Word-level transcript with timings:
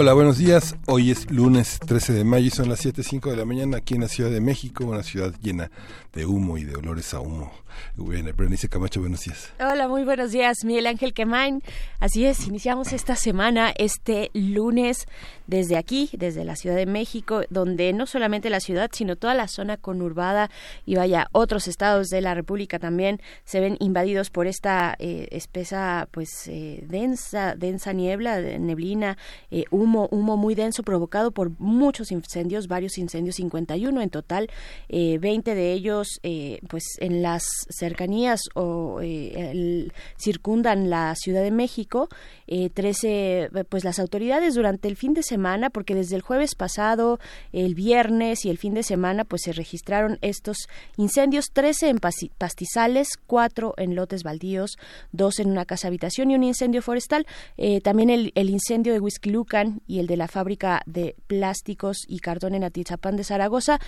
Hola, 0.00 0.12
buenos 0.12 0.38
días. 0.38 0.76
Hoy 0.86 1.10
es 1.10 1.28
lunes 1.28 1.80
13 1.80 2.12
de 2.12 2.22
mayo 2.22 2.46
y 2.46 2.50
son 2.50 2.68
las 2.68 2.86
7.05 2.86 3.30
de 3.30 3.36
la 3.36 3.44
mañana 3.44 3.78
aquí 3.78 3.96
en 3.96 4.02
la 4.02 4.06
Ciudad 4.06 4.30
de 4.30 4.40
México, 4.40 4.84
una 4.84 5.02
ciudad 5.02 5.34
llena 5.42 5.72
de 6.12 6.24
humo 6.24 6.56
y 6.56 6.62
de 6.62 6.76
olores 6.76 7.14
a 7.14 7.20
humo. 7.20 7.50
Bueno, 7.96 8.30
Berenice 8.36 8.68
Camacho, 8.68 9.00
buenos 9.00 9.24
días. 9.24 9.52
Hola, 9.58 9.88
muy 9.88 10.04
buenos 10.04 10.30
días, 10.30 10.58
Miguel 10.64 10.86
Ángel 10.86 11.12
Quemain. 11.14 11.62
Así 11.98 12.24
es, 12.24 12.46
iniciamos 12.46 12.92
esta 12.92 13.16
semana, 13.16 13.72
este 13.76 14.30
lunes, 14.34 15.06
desde 15.48 15.76
aquí, 15.76 16.10
desde 16.12 16.44
la 16.44 16.56
Ciudad 16.56 16.76
de 16.76 16.86
México, 16.86 17.42
donde 17.50 17.92
no 17.92 18.06
solamente 18.06 18.50
la 18.50 18.60
ciudad, 18.60 18.90
sino 18.92 19.16
toda 19.16 19.34
la 19.34 19.48
zona 19.48 19.76
conurbada 19.78 20.50
y 20.86 20.94
vaya, 20.94 21.28
otros 21.32 21.66
estados 21.68 22.08
de 22.08 22.20
la 22.20 22.34
República 22.34 22.78
también 22.78 23.20
se 23.44 23.60
ven 23.60 23.76
invadidos 23.80 24.30
por 24.30 24.46
esta 24.46 24.94
eh, 24.98 25.28
espesa, 25.30 26.08
pues, 26.10 26.46
eh, 26.48 26.84
densa, 26.86 27.54
densa 27.56 27.92
niebla, 27.92 28.40
neblina, 28.40 29.18
eh, 29.50 29.64
humo, 29.70 29.87
humo 30.10 30.36
muy 30.36 30.54
denso 30.54 30.82
provocado 30.82 31.30
por 31.30 31.50
muchos 31.58 32.12
incendios, 32.12 32.68
varios 32.68 32.98
incendios, 32.98 33.36
51 33.36 34.00
en 34.00 34.10
total, 34.10 34.50
20 34.88 35.54
de 35.54 35.72
ellos, 35.72 36.20
pues, 36.68 36.84
en 37.00 37.22
las 37.22 37.44
cercanías 37.70 38.40
o 38.54 39.00
eh, 39.02 39.88
circundan 40.18 40.90
la 40.90 41.14
Ciudad 41.14 41.42
de 41.42 41.50
México. 41.50 42.08
Eh, 42.46 42.70
13, 42.70 43.50
pues 43.68 43.84
las 43.84 43.98
autoridades 43.98 44.54
durante 44.54 44.88
el 44.88 44.96
fin 44.96 45.14
de 45.14 45.22
semana, 45.22 45.70
porque 45.70 45.94
desde 45.94 46.16
el 46.16 46.22
jueves 46.22 46.54
pasado, 46.54 47.18
el 47.52 47.74
viernes 47.74 48.44
y 48.44 48.50
el 48.50 48.58
fin 48.58 48.74
de 48.74 48.82
semana, 48.82 49.24
pues 49.24 49.42
se 49.42 49.52
registraron 49.52 50.18
estos 50.22 50.68
incendios, 50.96 51.46
13 51.52 51.90
en 51.90 51.98
pastizales, 51.98 53.08
4 53.26 53.74
en 53.76 53.94
lotes 53.94 54.22
baldíos, 54.22 54.78
2 55.12 55.40
en 55.40 55.50
una 55.50 55.64
casa 55.64 55.88
habitación 55.88 56.30
y 56.30 56.34
un 56.34 56.44
incendio 56.44 56.82
forestal. 56.82 57.26
Eh, 57.56 57.80
también 57.80 58.10
el, 58.10 58.32
el 58.34 58.50
incendio 58.50 58.92
de 58.92 59.00
Lucan 59.24 59.77
y 59.86 60.00
el 60.00 60.06
de 60.06 60.16
la 60.16 60.28
fábrica 60.28 60.82
de 60.86 61.14
plásticos 61.26 61.98
y 62.06 62.18
cartón 62.18 62.54
en 62.54 62.64
Atizapán 62.64 63.16
de 63.16 63.24
Zaragoza 63.24 63.78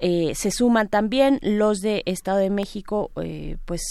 eh, 0.00 0.34
se 0.34 0.50
suman 0.50 0.88
también 0.88 1.38
los 1.42 1.80
de 1.80 2.02
Estado 2.06 2.38
de 2.38 2.50
México, 2.50 3.10
eh, 3.22 3.56
pues 3.64 3.82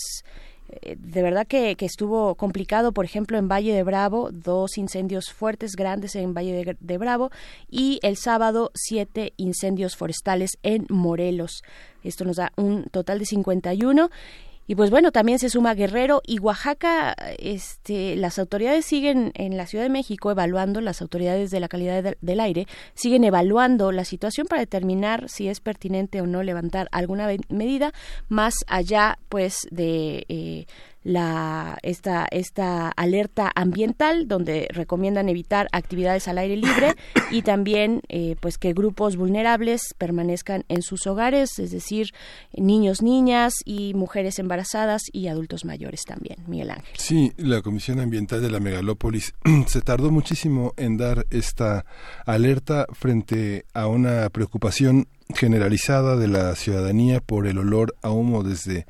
eh, 0.82 0.96
de 1.00 1.22
verdad 1.22 1.48
que, 1.48 1.76
estuvo 1.80 2.36
complicado, 2.36 2.92
por 2.92 3.06
ejemplo, 3.06 3.38
en 3.38 3.48
Valle 3.48 3.74
de 3.74 3.84
Bravo, 3.84 4.30
dos 4.32 4.78
incendios 4.78 5.32
fuertes, 5.32 5.76
grandes 5.76 6.16
en 6.16 6.34
Valle 6.34 6.76
de, 6.80 6.98
Bravo, 6.98 7.32
y 7.70 8.00
el 8.04 8.18
sábado 8.18 8.72
siete 8.74 9.34
incendios 9.38 9.96
forestales 9.96 10.52
en 10.62 10.86
Morelos. 10.90 11.64
Esto 12.04 12.26
nos 12.26 12.36
da 12.36 12.52
un 12.58 12.84
total 12.86 13.20
de 13.20 13.26
51. 13.26 14.10
Y 14.66 14.76
pues 14.76 14.90
bueno, 14.90 15.12
también 15.12 15.40
se 15.40 15.50
suma 15.50 15.74
Guerrero 15.74 16.22
y 16.26 16.40
Oaxaca. 16.40 17.16
Este, 17.38 18.16
las 18.16 18.40
autoridades 18.40 18.86
siguen 18.86 19.32
en 19.36 19.58
la 19.58 19.68
Ciudad 19.68 19.84
de 19.84 19.90
México 19.90 20.32
evaluando, 20.32 20.80
las 20.80 21.02
autoridades 21.02 21.52
de 21.52 21.60
la 21.60 21.68
calidad 21.68 22.16
del 22.22 22.40
aire 22.40 22.68
siguen 22.94 23.26
evaluando 23.26 23.92
la 23.92 24.06
situación 24.06 24.48
para 24.48 24.62
determinar 24.62 25.30
si 25.30 25.50
es 25.50 25.60
pertinente 25.60 26.22
o 26.22 26.28
no 26.28 26.44
levantar 26.44 26.88
alguna 26.92 27.28
medida 27.50 27.92
más 28.30 28.54
allá, 28.68 29.20
pues, 29.28 29.68
de 29.70 30.26
eh, 30.30 30.66
la 31.04 31.78
esta 31.84 32.28
esta 32.32 32.90
alerta 32.90 33.52
ambiental 33.56 34.28
donde 34.28 34.68
recomiendan 34.72 35.30
evitar 35.30 35.68
actividades 35.72 36.28
al 36.28 36.38
aire 36.38 36.58
libre 36.58 36.96
y 37.32 37.42
también 37.42 38.02
eh, 38.10 38.36
pues 38.40 38.58
que 38.58 38.74
grupos 38.74 39.18
vulnerables 39.18 39.82
permanezcan 39.98 40.66
en 40.70 40.82
sus 40.82 41.06
hogares 41.08 41.60
es 41.60 41.72
decir 41.72 42.14
niños 42.54 43.02
niñas 43.02 43.54
y 43.66 43.94
mujeres 43.94 44.40
embarazadas 44.40 45.04
y 45.12 45.28
adultos 45.28 45.66
mayores 45.66 46.04
también. 46.06 46.38
Miguel 46.48 46.72
Ángel. 46.72 46.94
Sí 46.98 47.34
la 47.38 47.62
comisión 47.62 48.00
ambiental 48.00 48.42
de 48.42 48.50
la 48.50 48.60
megalópolis 48.60 49.34
se 49.68 49.82
tardó 49.82 50.12
muchísimo 50.12 50.74
en 50.78 50.98
dar 50.98 51.26
esta 51.30 51.86
alerta 52.26 52.86
frente 52.94 53.66
a 53.74 53.88
una 53.88 54.30
preocupación 54.30 55.08
generalizada 55.34 56.16
de 56.16 56.28
la 56.28 56.56
ciudadanía 56.56 57.20
por 57.20 57.48
el 57.48 57.58
olor 57.58 57.96
a 58.02 58.12
humo 58.12 58.44
desde 58.44 58.86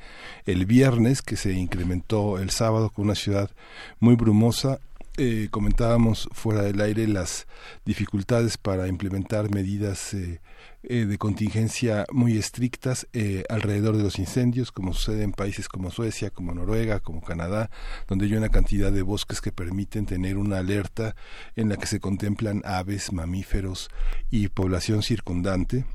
el 0.45 0.65
viernes, 0.65 1.21
que 1.21 1.37
se 1.37 1.53
incrementó 1.53 2.39
el 2.39 2.49
sábado 2.49 2.89
con 2.89 3.05
una 3.05 3.15
ciudad 3.15 3.51
muy 3.99 4.15
brumosa. 4.15 4.79
Eh, 5.17 5.49
comentábamos 5.51 6.27
fuera 6.31 6.63
del 6.63 6.81
aire 6.81 7.07
las 7.07 7.45
dificultades 7.85 8.57
para 8.57 8.87
implementar 8.87 9.51
medidas 9.53 10.15
eh, 10.15 10.41
eh, 10.81 11.05
de 11.05 11.17
contingencia 11.19 12.07
muy 12.11 12.35
estrictas 12.35 13.07
alrededor 13.47 13.95
de 13.95 14.03
los 14.03 14.17
incendios, 14.17 14.71
como 14.71 14.91
sucede 14.91 15.21
en 15.21 15.31
países 15.31 15.69
como 15.69 15.91
Suecia, 15.91 16.31
como 16.31 16.55
Noruega, 16.55 16.99
como 16.99 17.21
Canadá, 17.21 17.69
donde 18.07 18.25
hay 18.25 18.33
una 18.33 18.49
cantidad 18.49 18.91
de 18.91 19.03
bosques 19.03 19.39
que 19.39 19.51
permiten 19.51 20.07
tener 20.07 20.37
una 20.37 20.57
alerta 20.57 21.15
en 21.55 21.69
la 21.69 21.77
que 21.77 21.85
se 21.85 21.99
contemplan 21.99 22.63
aves, 22.65 23.13
mamíferos 23.13 23.89
y 24.31 24.47
población 24.47 25.03
circundante 25.03 25.85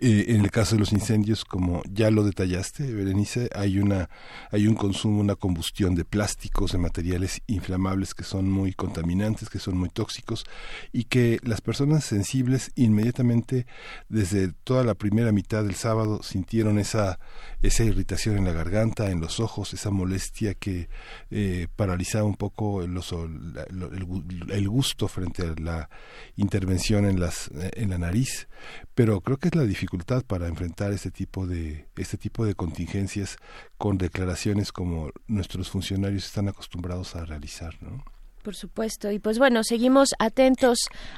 eh, 0.00 0.24
en 0.28 0.40
el 0.40 0.50
caso 0.50 0.74
de 0.74 0.80
los 0.80 0.92
incendios, 0.92 1.44
como 1.44 1.82
ya 1.90 2.10
lo 2.10 2.24
detallaste, 2.24 2.90
Berenice, 2.92 3.50
hay 3.54 3.78
una 3.78 4.08
hay 4.50 4.66
un 4.66 4.74
consumo, 4.74 5.20
una 5.20 5.36
combustión 5.36 5.94
de 5.94 6.06
plásticos, 6.06 6.72
de 6.72 6.78
materiales 6.78 7.42
inflamables 7.46 8.14
que 8.14 8.24
son 8.24 8.50
muy 8.50 8.72
contaminantes, 8.72 9.50
que 9.50 9.58
son 9.58 9.76
muy 9.76 9.90
tóxicos 9.90 10.46
y 10.92 11.04
que 11.04 11.38
las 11.42 11.60
personas 11.60 12.04
sensibles 12.04 12.72
inmediatamente 12.76 13.66
desde 14.08 14.52
toda 14.64 14.84
la 14.84 14.94
primera 14.94 15.32
mitad 15.32 15.62
del 15.62 15.74
sábado 15.74 16.22
sintieron 16.22 16.78
esa 16.78 17.18
esa 17.62 17.84
irritación 17.84 18.38
en 18.38 18.44
la 18.44 18.52
garganta, 18.52 19.10
en 19.10 19.20
los 19.20 19.38
ojos, 19.38 19.74
esa 19.74 19.90
molestia 19.90 20.54
que 20.54 20.88
eh, 21.30 21.68
paralizaba 21.76 22.24
un 22.24 22.36
poco 22.36 22.82
el, 22.82 22.98
el, 24.50 24.68
gusto 24.68 25.08
frente 25.08 25.42
a 25.42 25.54
la 25.60 25.88
intervención 26.36 27.06
en 27.06 27.20
las 27.20 27.50
en 27.54 27.90
la 27.90 27.98
nariz, 27.98 28.48
pero 28.94 29.20
creo 29.20 29.38
que 29.38 29.48
es 29.48 29.54
la 29.54 29.64
dificultad 29.64 30.24
para 30.24 30.48
enfrentar 30.48 30.92
este 30.92 31.10
tipo 31.10 31.46
de 31.46 31.86
este 31.96 32.16
tipo 32.16 32.44
de 32.44 32.54
contingencias 32.54 33.36
con 33.78 33.98
declaraciones 33.98 34.72
como 34.72 35.10
nuestros 35.26 35.70
funcionarios 35.70 36.26
están 36.26 36.48
acostumbrados 36.48 37.16
a 37.16 37.24
realizar, 37.24 37.74
¿no? 37.82 38.04
Por 38.44 38.54
supuesto. 38.54 39.10
Y 39.10 39.18
pues 39.18 39.38
bueno, 39.38 39.64
seguimos 39.64 40.10
atentos 40.18 40.76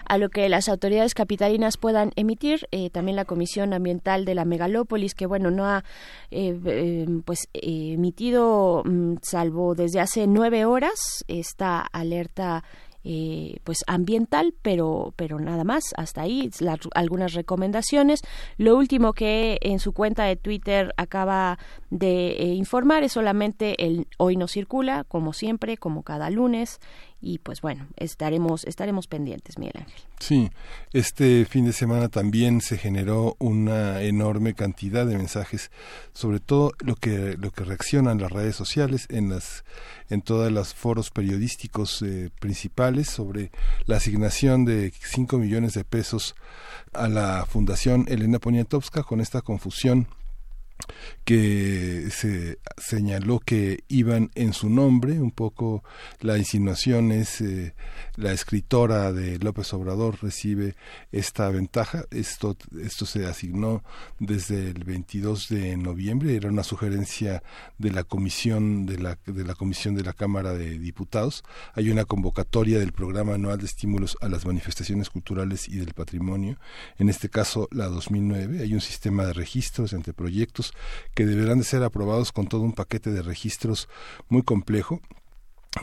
a 0.09 0.17
lo 0.17 0.29
que 0.29 0.49
las 0.49 0.69
autoridades 0.69 1.13
capitalinas 1.13 1.77
puedan 1.77 2.13
emitir. 2.15 2.69
Eh, 2.71 2.89
también 2.89 3.17
la 3.17 3.25
Comisión 3.25 3.73
Ambiental 3.73 4.25
de 4.25 4.37
la 4.37 4.45
Megalópolis, 4.45 5.17
que 5.17 5.27
bueno, 5.27 5.51
no 5.51 5.67
ha 5.67 5.83
eh, 6.31 6.57
eh, 6.65 7.07
pues 7.25 7.49
emitido, 7.53 8.85
mm, 8.85 9.17
salvo 9.23 9.75
desde 9.75 9.99
hace 9.99 10.29
nueve 10.29 10.67
horas, 10.67 11.25
esta 11.27 11.81
alerta 11.81 12.63
eh, 13.09 13.61
pues 13.63 13.85
ambiental, 13.87 14.53
pero, 14.63 15.15
pero 15.15 15.39
nada 15.39 15.63
más, 15.63 15.95
hasta 15.97 16.23
ahí 16.23 16.51
algunas 16.93 17.35
recomendaciones. 17.35 18.23
Lo 18.59 18.77
último 18.77 19.13
que 19.13 19.59
en 19.63 19.79
su 19.79 19.93
cuenta 19.93 20.25
de 20.25 20.35
Twitter 20.35 20.93
acaba 20.97 21.57
de 21.89 22.31
eh, 22.31 22.55
informar 22.55 23.05
es 23.05 23.13
solamente 23.13 23.87
el 23.87 24.09
hoy 24.19 24.37
no 24.37 24.49
circula, 24.49 25.05
como 25.05 25.33
siempre, 25.35 25.77
como 25.77 26.03
cada 26.03 26.31
lunes, 26.31 26.81
y 27.21 27.39
pues 27.39 27.61
bueno, 27.61 27.87
estaremos, 27.97 28.65
estaremos 28.65 29.07
pendientes, 29.07 29.59
Miguel 29.59 29.83
Ángel. 29.83 30.01
Sí, 30.21 30.51
este 30.93 31.45
fin 31.45 31.65
de 31.65 31.73
semana 31.73 32.09
también 32.09 32.61
se 32.61 32.79
generó 32.79 33.37
una 33.39 34.03
enorme 34.03 34.55
cantidad 34.55 35.07
de 35.07 35.17
mensajes, 35.17 35.71
sobre 36.13 36.41
todo 36.41 36.73
lo 36.81 36.95
que, 36.95 37.37
lo 37.39 37.51
que 37.51 37.65
reaccionan 37.65 38.21
las 38.21 38.33
redes 38.33 38.57
sociales 38.57 39.07
en 39.09 39.31
las 39.31 39.65
en 40.09 40.23
todos 40.23 40.53
los 40.53 40.75
foros 40.75 41.11
periodísticos 41.11 42.01
eh, 42.03 42.31
principales 42.39 43.09
sobre 43.09 43.51
la 43.87 43.97
asignación 43.97 44.65
de 44.65 44.93
5 44.93 45.39
millones 45.39 45.75
de 45.75 45.85
pesos 45.85 46.37
a 46.93 47.09
la 47.09 47.45
Fundación 47.47 48.07
Elena 48.09 48.39
Poniatowska 48.39 49.03
con 49.03 49.21
esta 49.21 49.43
confusión 49.43 50.07
que 51.25 52.09
se 52.11 52.59
señaló 52.77 53.41
que 53.41 53.83
iban 53.89 54.31
en 54.35 54.53
su 54.53 54.71
nombre, 54.71 55.21
un 55.21 55.33
poco 55.33 55.83
la 56.21 56.39
insinuación 56.39 57.11
es 57.11 57.41
eh, 57.41 57.75
la 58.15 58.33
escritora 58.33 59.13
de 59.13 59.39
López 59.41 59.73
Obrador 59.75 60.19
recibe 60.23 60.77
esta 61.11 61.49
ventaja, 61.49 62.05
esto, 62.13 62.57
esto 62.81 63.07
se 63.07 63.27
asignó 63.27 63.83
desde 64.21 64.71
el 64.71 64.85
22 64.85 65.49
de 65.49 65.77
noviembre, 65.77 66.37
era 66.37 66.49
una 66.49 66.63
sugerencia 66.63 67.43
de 67.79 67.91
la 67.91 68.05
comisión 68.05 68.87
de 68.87 68.99
la, 68.99 69.19
de 69.27 69.45
la 69.45 69.55
comisión 69.55 69.97
de 69.97 70.05
la 70.05 70.13
Cámara 70.13 70.53
de 70.53 70.79
Diputados, 70.79 71.43
hay 71.75 71.91
una 71.91 72.05
convocatoria 72.05 72.79
del 72.79 72.93
programa 72.93 73.35
anual 73.35 73.59
de 73.59 73.67
estímulos 73.67 74.17
a 74.21 74.29
las 74.29 74.47
manifestaciones 74.47 75.11
culturales 75.11 75.69
y 75.69 75.77
del 75.77 75.93
patrimonio, 75.93 76.59
en 76.99 77.09
este 77.09 77.29
caso 77.29 77.69
la 77.73 77.87
2009, 77.87 78.61
hay 78.61 78.75
un 78.75 78.81
sistema 78.81 79.27
de 79.27 79.33
registros 79.33 79.93
entre 79.93 80.13
proyectos 80.13 80.66
que 81.15 81.27
deberán 81.27 81.59
de 81.59 81.65
ser 81.65 81.83
aprobados 81.83 82.33
con 82.33 82.47
todo 82.47 82.63
un 82.63 82.73
paquete 82.73 83.11
de 83.11 83.23
registros 83.23 83.89
muy 84.29 84.43
complejo 84.43 85.01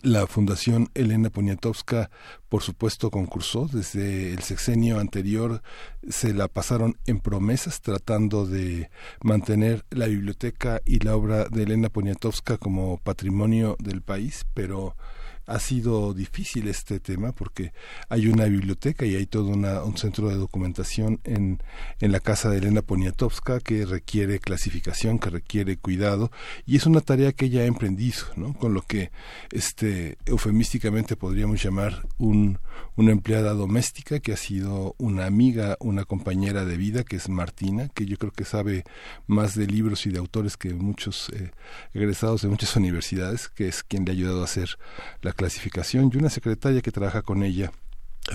la 0.01 0.25
Fundación 0.25 0.89
Elena 0.95 1.29
Poniatowska, 1.29 2.09
por 2.49 2.63
supuesto, 2.63 3.11
concursó. 3.11 3.69
Desde 3.71 4.33
el 4.33 4.39
sexenio 4.39 4.99
anterior 4.99 5.61
se 6.09 6.33
la 6.33 6.47
pasaron 6.47 6.97
en 7.05 7.19
promesas 7.19 7.81
tratando 7.81 8.47
de 8.47 8.89
mantener 9.21 9.85
la 9.91 10.07
biblioteca 10.07 10.81
y 10.85 10.99
la 10.99 11.15
obra 11.15 11.45
de 11.45 11.63
Elena 11.63 11.89
Poniatowska 11.89 12.57
como 12.57 12.97
patrimonio 12.97 13.75
del 13.79 14.01
país, 14.01 14.45
pero 14.53 14.95
ha 15.45 15.59
sido 15.59 16.13
difícil 16.13 16.67
este 16.67 16.99
tema 16.99 17.31
porque 17.31 17.73
hay 18.09 18.27
una 18.27 18.45
biblioteca 18.45 19.05
y 19.05 19.15
hay 19.15 19.25
todo 19.25 19.47
un 19.49 19.97
centro 19.97 20.29
de 20.29 20.35
documentación 20.35 21.19
en, 21.23 21.61
en 21.99 22.11
la 22.11 22.19
casa 22.19 22.49
de 22.49 22.57
Elena 22.57 22.81
Poniatowska 22.81 23.59
que 23.59 23.85
requiere 23.85 24.39
clasificación, 24.39 25.19
que 25.19 25.29
requiere 25.29 25.77
cuidado 25.77 26.31
y 26.65 26.77
es 26.77 26.85
una 26.85 27.01
tarea 27.01 27.31
que 27.33 27.45
ella 27.45 27.61
ha 27.61 27.65
emprendido, 27.65 28.23
¿no? 28.35 28.53
Con 28.53 28.73
lo 28.73 28.81
que 28.81 29.11
este 29.51 30.17
eufemísticamente 30.25 31.15
podríamos 31.15 31.61
llamar 31.61 32.07
un, 32.17 32.59
una 32.95 33.11
empleada 33.11 33.53
doméstica 33.53 34.19
que 34.19 34.33
ha 34.33 34.37
sido 34.37 34.95
una 34.97 35.25
amiga, 35.25 35.77
una 35.79 36.05
compañera 36.05 36.65
de 36.65 36.77
vida 36.77 37.03
que 37.03 37.15
es 37.15 37.29
Martina, 37.29 37.89
que 37.89 38.05
yo 38.05 38.17
creo 38.17 38.31
que 38.31 38.45
sabe 38.45 38.83
más 39.27 39.55
de 39.55 39.67
libros 39.67 40.05
y 40.05 40.11
de 40.11 40.19
autores 40.19 40.57
que 40.57 40.73
muchos 40.73 41.29
eh, 41.29 41.51
egresados 41.93 42.41
de 42.41 42.47
muchas 42.47 42.75
universidades, 42.77 43.49
que 43.49 43.67
es 43.67 43.83
quien 43.83 44.05
le 44.05 44.11
ha 44.11 44.15
ayudado 44.15 44.41
a 44.41 44.45
hacer 44.45 44.77
la 45.21 45.32
clasificación 45.33 46.11
y 46.13 46.17
una 46.17 46.29
secretaria 46.29 46.81
que 46.81 46.91
trabaja 46.91 47.21
con 47.21 47.43
ella 47.43 47.71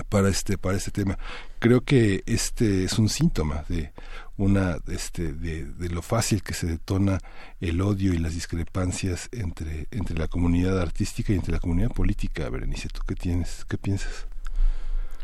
para 0.09 0.29
este 0.29 0.57
para 0.57 0.77
este 0.77 0.91
tema. 0.91 1.17
Creo 1.59 1.81
que 1.81 2.23
este 2.25 2.83
es 2.83 2.99
un 2.99 3.09
síntoma 3.09 3.65
de 3.67 3.91
una 4.37 4.77
este 4.87 5.33
de, 5.33 5.65
de, 5.65 5.89
lo 5.89 6.01
fácil 6.01 6.43
que 6.43 6.53
se 6.53 6.67
detona 6.67 7.19
el 7.59 7.81
odio 7.81 8.13
y 8.13 8.17
las 8.17 8.33
discrepancias 8.33 9.29
entre 9.31 9.87
entre 9.91 10.17
la 10.17 10.27
comunidad 10.27 10.79
artística 10.79 11.33
y 11.33 11.37
entre 11.37 11.53
la 11.53 11.59
comunidad 11.59 11.89
política 11.89 12.49
Berenice. 12.49 12.89
Tú 12.89 13.01
qué 13.07 13.15
tienes 13.15 13.65
qué 13.67 13.77
piensas 13.77 14.27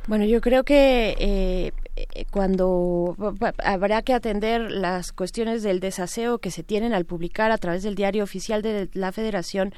bueno, 0.07 0.25
yo 0.25 0.39
creo 0.39 0.63
que 0.63 1.15
eh, 1.19 1.71
eh, 1.95 2.25
cuando 2.31 3.15
habrá 3.63 4.03
que 4.03 4.13
atender 4.13 4.69
las 4.69 5.11
cuestiones 5.11 5.63
del 5.63 5.79
desaseo 5.79 6.37
que 6.37 6.51
se 6.51 6.61
tienen 6.61 6.93
al 6.93 7.05
publicar 7.05 7.51
a 7.51 7.57
través 7.57 7.81
del 7.81 7.95
diario 7.95 8.23
oficial 8.23 8.61
de 8.61 8.89
la 8.93 9.11
Federación 9.11 9.73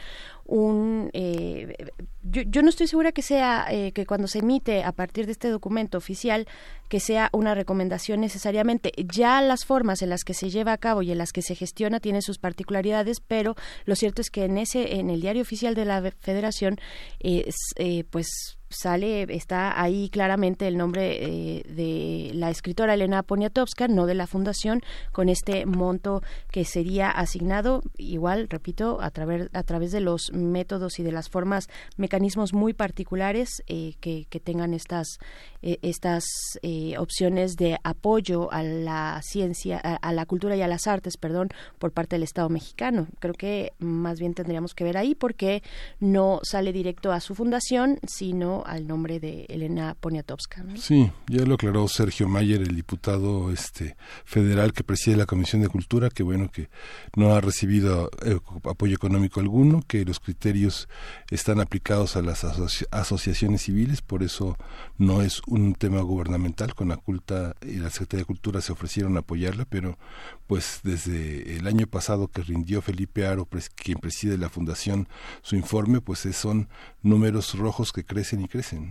un 0.46 1.10
eh, 1.14 1.92
yo, 2.24 2.62
no 2.62 2.70
estoy 2.70 2.88
segura 2.88 3.14
que 3.14 3.22
sea 3.22 3.68
que 3.94 4.06
cuando 4.06 4.28
se 4.28 4.40
emite 4.40 4.84
a 4.84 4.92
partir 4.92 5.26
de 5.26 5.32
este 5.32 5.50
documento 5.50 5.98
oficial 5.98 6.46
que 6.90 7.00
sea 7.00 7.30
una 7.32 7.56
recomendación 7.56 8.20
necesariamente. 8.20 8.92
Ya 9.14 9.42
las 9.42 9.66
formas 9.66 10.02
en 10.02 10.10
las 10.10 10.24
que 10.24 10.34
se 10.34 10.50
lleva 10.50 10.74
a 10.74 10.78
cabo 10.78 11.04
y 11.04 11.12
en 11.12 11.18
las 11.20 11.32
que 11.32 11.42
se 11.42 11.56
gestiona 11.56 12.02
tienen 12.02 12.22
sus 12.22 12.38
particularidades 12.38 13.22
pero 13.22 13.56
lo 13.86 13.96
cierto 13.96 14.22
es 14.22 14.30
que 14.30 14.44
en 14.44 14.58
ese 14.58 14.96
en 15.00 15.10
el 15.10 15.22
diario 15.22 15.42
oficial 15.42 15.74
de 15.74 15.86
la 15.86 16.02
Federación 16.20 16.80
pues 18.10 18.57
sale, 18.70 19.26
está 19.30 19.82
ahí 19.82 20.10
claramente 20.10 20.68
el 20.68 20.78
nombre 20.78 21.24
eh, 21.24 21.64
de 21.68 22.32
la 22.34 22.50
escritora 22.50 22.94
Elena 22.94 23.24
Poniatowska, 23.24 23.88
no 23.88 24.06
de 24.06 24.16
la 24.16 24.28
fundación, 24.28 24.82
con 25.12 25.30
este 25.30 25.66
monto 25.66 26.22
que 26.52 26.66
sería 26.66 27.10
asignado, 27.10 27.82
igual, 27.98 28.48
repito, 28.50 29.00
a 29.02 29.12
través, 29.12 29.50
a 29.54 29.64
través 29.64 29.92
de 29.92 30.02
los 30.02 30.32
métodos 30.34 31.00
y 31.00 31.04
de 31.04 31.12
las 31.12 31.30
formas, 31.30 31.68
mecanismos 31.98 32.54
muy 32.54 32.74
particulares 32.74 33.50
eh, 33.68 33.96
que, 34.00 34.26
que, 34.30 34.40
tengan 34.40 34.74
estas, 34.74 35.18
eh, 35.62 35.80
estas 35.82 36.26
opciones 36.98 37.56
de 37.56 37.78
apoyo 37.84 38.52
a 38.52 38.64
la 38.64 39.20
ciencia, 39.24 39.80
a, 39.84 39.96
a, 39.96 40.14
la 40.14 40.26
cultura 40.26 40.56
y 40.56 40.62
a 40.62 40.68
las 40.68 40.88
artes, 40.88 41.18
perdón, 41.18 41.50
por 41.80 41.92
parte 41.92 42.16
del 42.16 42.24
Estado 42.24 42.50
mexicano. 42.50 43.08
Creo 43.20 43.34
que 43.34 43.74
más 43.80 44.20
bien 44.20 44.34
tendríamos 44.34 44.74
que 44.74 44.84
ver 44.84 44.98
ahí 44.98 45.16
porque 45.16 45.64
no 46.00 46.40
sale 46.44 46.72
directo 46.72 47.12
a 47.12 47.20
su 47.20 47.36
fundación, 47.36 48.00
sino 48.08 48.57
al 48.66 48.88
nombre 48.88 49.20
de 49.20 49.46
Elena 49.50 49.96
Poniatowska. 50.00 50.64
Sí, 50.78 51.12
ya 51.28 51.46
lo 51.46 51.56
aclaró 51.56 51.88
Sergio 51.88 52.28
Mayer, 52.28 52.62
el 52.62 52.76
diputado 52.76 53.52
este 53.52 53.96
federal 54.26 54.74
que 54.74 54.84
preside 54.84 55.18
la 55.18 55.26
Comisión 55.26 55.62
de 55.62 55.70
Cultura, 55.70 56.10
que 56.10 56.24
bueno 56.24 56.50
que 56.52 56.70
no 57.16 57.34
ha 57.36 57.42
recibido 57.42 58.10
eh, 58.26 58.40
apoyo 58.70 58.96
económico 58.96 59.40
alguno, 59.40 59.84
que 59.88 60.06
los 60.06 60.20
criterios 60.20 60.88
están 61.30 61.60
aplicados 61.60 62.16
a 62.16 62.22
las 62.22 62.44
asociaciones 62.92 63.64
civiles, 63.64 64.02
por 64.02 64.24
eso 64.24 64.58
no 64.98 65.22
es 65.22 65.42
un 65.48 65.76
tema 65.76 66.02
gubernamental. 66.02 66.74
Con 66.76 66.90
la 66.90 66.98
culta 66.98 67.56
y 67.62 67.78
la 67.78 67.90
Secretaría 67.90 68.22
de 68.22 68.28
Cultura 68.28 68.62
se 68.62 68.72
ofrecieron 68.72 69.18
a 69.18 69.22
apoyarla, 69.22 69.66
pero 69.66 69.98
pues 70.48 70.80
desde 70.84 71.58
el 71.58 71.68
año 71.68 71.88
pasado 71.88 72.30
que 72.30 72.42
rindió 72.42 72.82
Felipe 72.82 73.28
Aro, 73.28 73.48
quien 73.76 74.00
preside 74.00 74.38
la 74.38 74.50
fundación, 74.50 75.08
su 75.42 75.56
informe, 75.56 76.02
pues 76.02 76.20
son 76.34 76.70
números 77.02 77.58
rojos 77.58 77.92
que 77.92 78.06
crecen 78.06 78.42
y 78.42 78.48
crecen. 78.48 78.90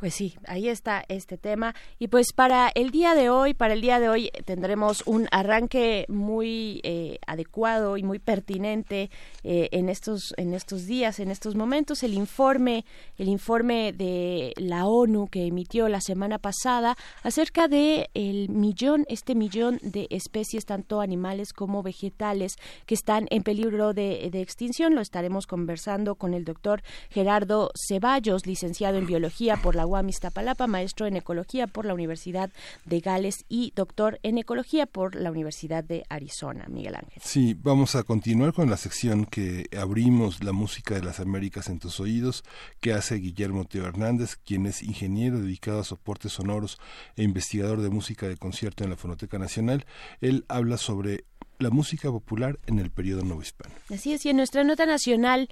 Pues 0.00 0.14
sí, 0.14 0.34
ahí 0.46 0.66
está 0.70 1.04
este 1.08 1.36
tema. 1.36 1.74
Y 1.98 2.08
pues 2.08 2.32
para 2.32 2.70
el 2.74 2.90
día 2.90 3.14
de 3.14 3.28
hoy, 3.28 3.52
para 3.52 3.74
el 3.74 3.82
día 3.82 4.00
de 4.00 4.08
hoy 4.08 4.30
tendremos 4.46 5.02
un 5.04 5.28
arranque 5.30 6.06
muy 6.08 6.80
eh, 6.84 7.18
adecuado 7.26 7.98
y 7.98 8.02
muy 8.02 8.18
pertinente 8.18 9.10
eh, 9.44 9.68
en 9.72 9.90
estos 9.90 10.32
en 10.38 10.54
estos 10.54 10.86
días, 10.86 11.20
en 11.20 11.30
estos 11.30 11.54
momentos. 11.54 12.02
El 12.02 12.14
informe, 12.14 12.86
el 13.18 13.28
informe 13.28 13.92
de 13.92 14.54
la 14.56 14.86
ONU 14.86 15.28
que 15.28 15.46
emitió 15.46 15.86
la 15.90 16.00
semana 16.00 16.38
pasada 16.38 16.96
acerca 17.22 17.68
de 17.68 18.08
el 18.14 18.48
millón, 18.48 19.04
este 19.06 19.34
millón 19.34 19.80
de 19.82 20.06
especies 20.08 20.64
tanto 20.64 21.02
animales 21.02 21.52
como 21.52 21.82
vegetales 21.82 22.56
que 22.86 22.94
están 22.94 23.26
en 23.28 23.42
peligro 23.42 23.92
de, 23.92 24.30
de 24.32 24.40
extinción. 24.40 24.94
Lo 24.94 25.02
estaremos 25.02 25.46
conversando 25.46 26.14
con 26.14 26.32
el 26.32 26.46
doctor 26.46 26.82
Gerardo 27.10 27.70
Ceballos, 27.86 28.46
licenciado 28.46 28.96
en 28.96 29.04
biología 29.04 29.58
por 29.58 29.76
la 29.76 29.89
UAM 29.90 30.10
maestro 30.68 31.06
en 31.06 31.16
ecología 31.16 31.66
por 31.66 31.84
la 31.84 31.94
Universidad 31.94 32.50
de 32.84 33.00
Gales 33.00 33.44
y 33.48 33.72
doctor 33.74 34.18
en 34.22 34.38
ecología 34.38 34.86
por 34.86 35.14
la 35.14 35.30
Universidad 35.30 35.84
de 35.84 36.04
Arizona, 36.08 36.66
Miguel 36.68 36.94
Ángel. 36.94 37.22
Sí, 37.22 37.56
vamos 37.60 37.94
a 37.96 38.02
continuar 38.02 38.52
con 38.52 38.70
la 38.70 38.76
sección 38.76 39.26
que 39.26 39.66
abrimos 39.76 40.42
la 40.44 40.52
música 40.52 40.94
de 40.94 41.02
las 41.02 41.20
Américas 41.20 41.68
en 41.68 41.78
tus 41.78 42.00
oídos, 42.00 42.44
que 42.80 42.92
hace 42.92 43.16
Guillermo 43.16 43.64
Teo 43.64 43.86
Hernández, 43.86 44.36
quien 44.36 44.66
es 44.66 44.82
ingeniero 44.82 45.40
dedicado 45.40 45.80
a 45.80 45.84
soportes 45.84 46.32
sonoros 46.32 46.78
e 47.16 47.22
investigador 47.22 47.80
de 47.80 47.90
música 47.90 48.28
de 48.28 48.36
concierto 48.36 48.84
en 48.84 48.90
la 48.90 48.96
Fonoteca 48.96 49.38
Nacional. 49.38 49.84
Él 50.20 50.44
habla 50.48 50.76
sobre 50.76 51.24
la 51.58 51.70
música 51.70 52.10
popular 52.10 52.58
en 52.66 52.78
el 52.78 52.90
periodo 52.90 53.22
nuevo 53.22 53.42
hispano. 53.42 53.74
Así 53.92 54.12
es, 54.12 54.24
y 54.24 54.30
en 54.30 54.36
nuestra 54.36 54.64
nota 54.64 54.86
nacional 54.86 55.50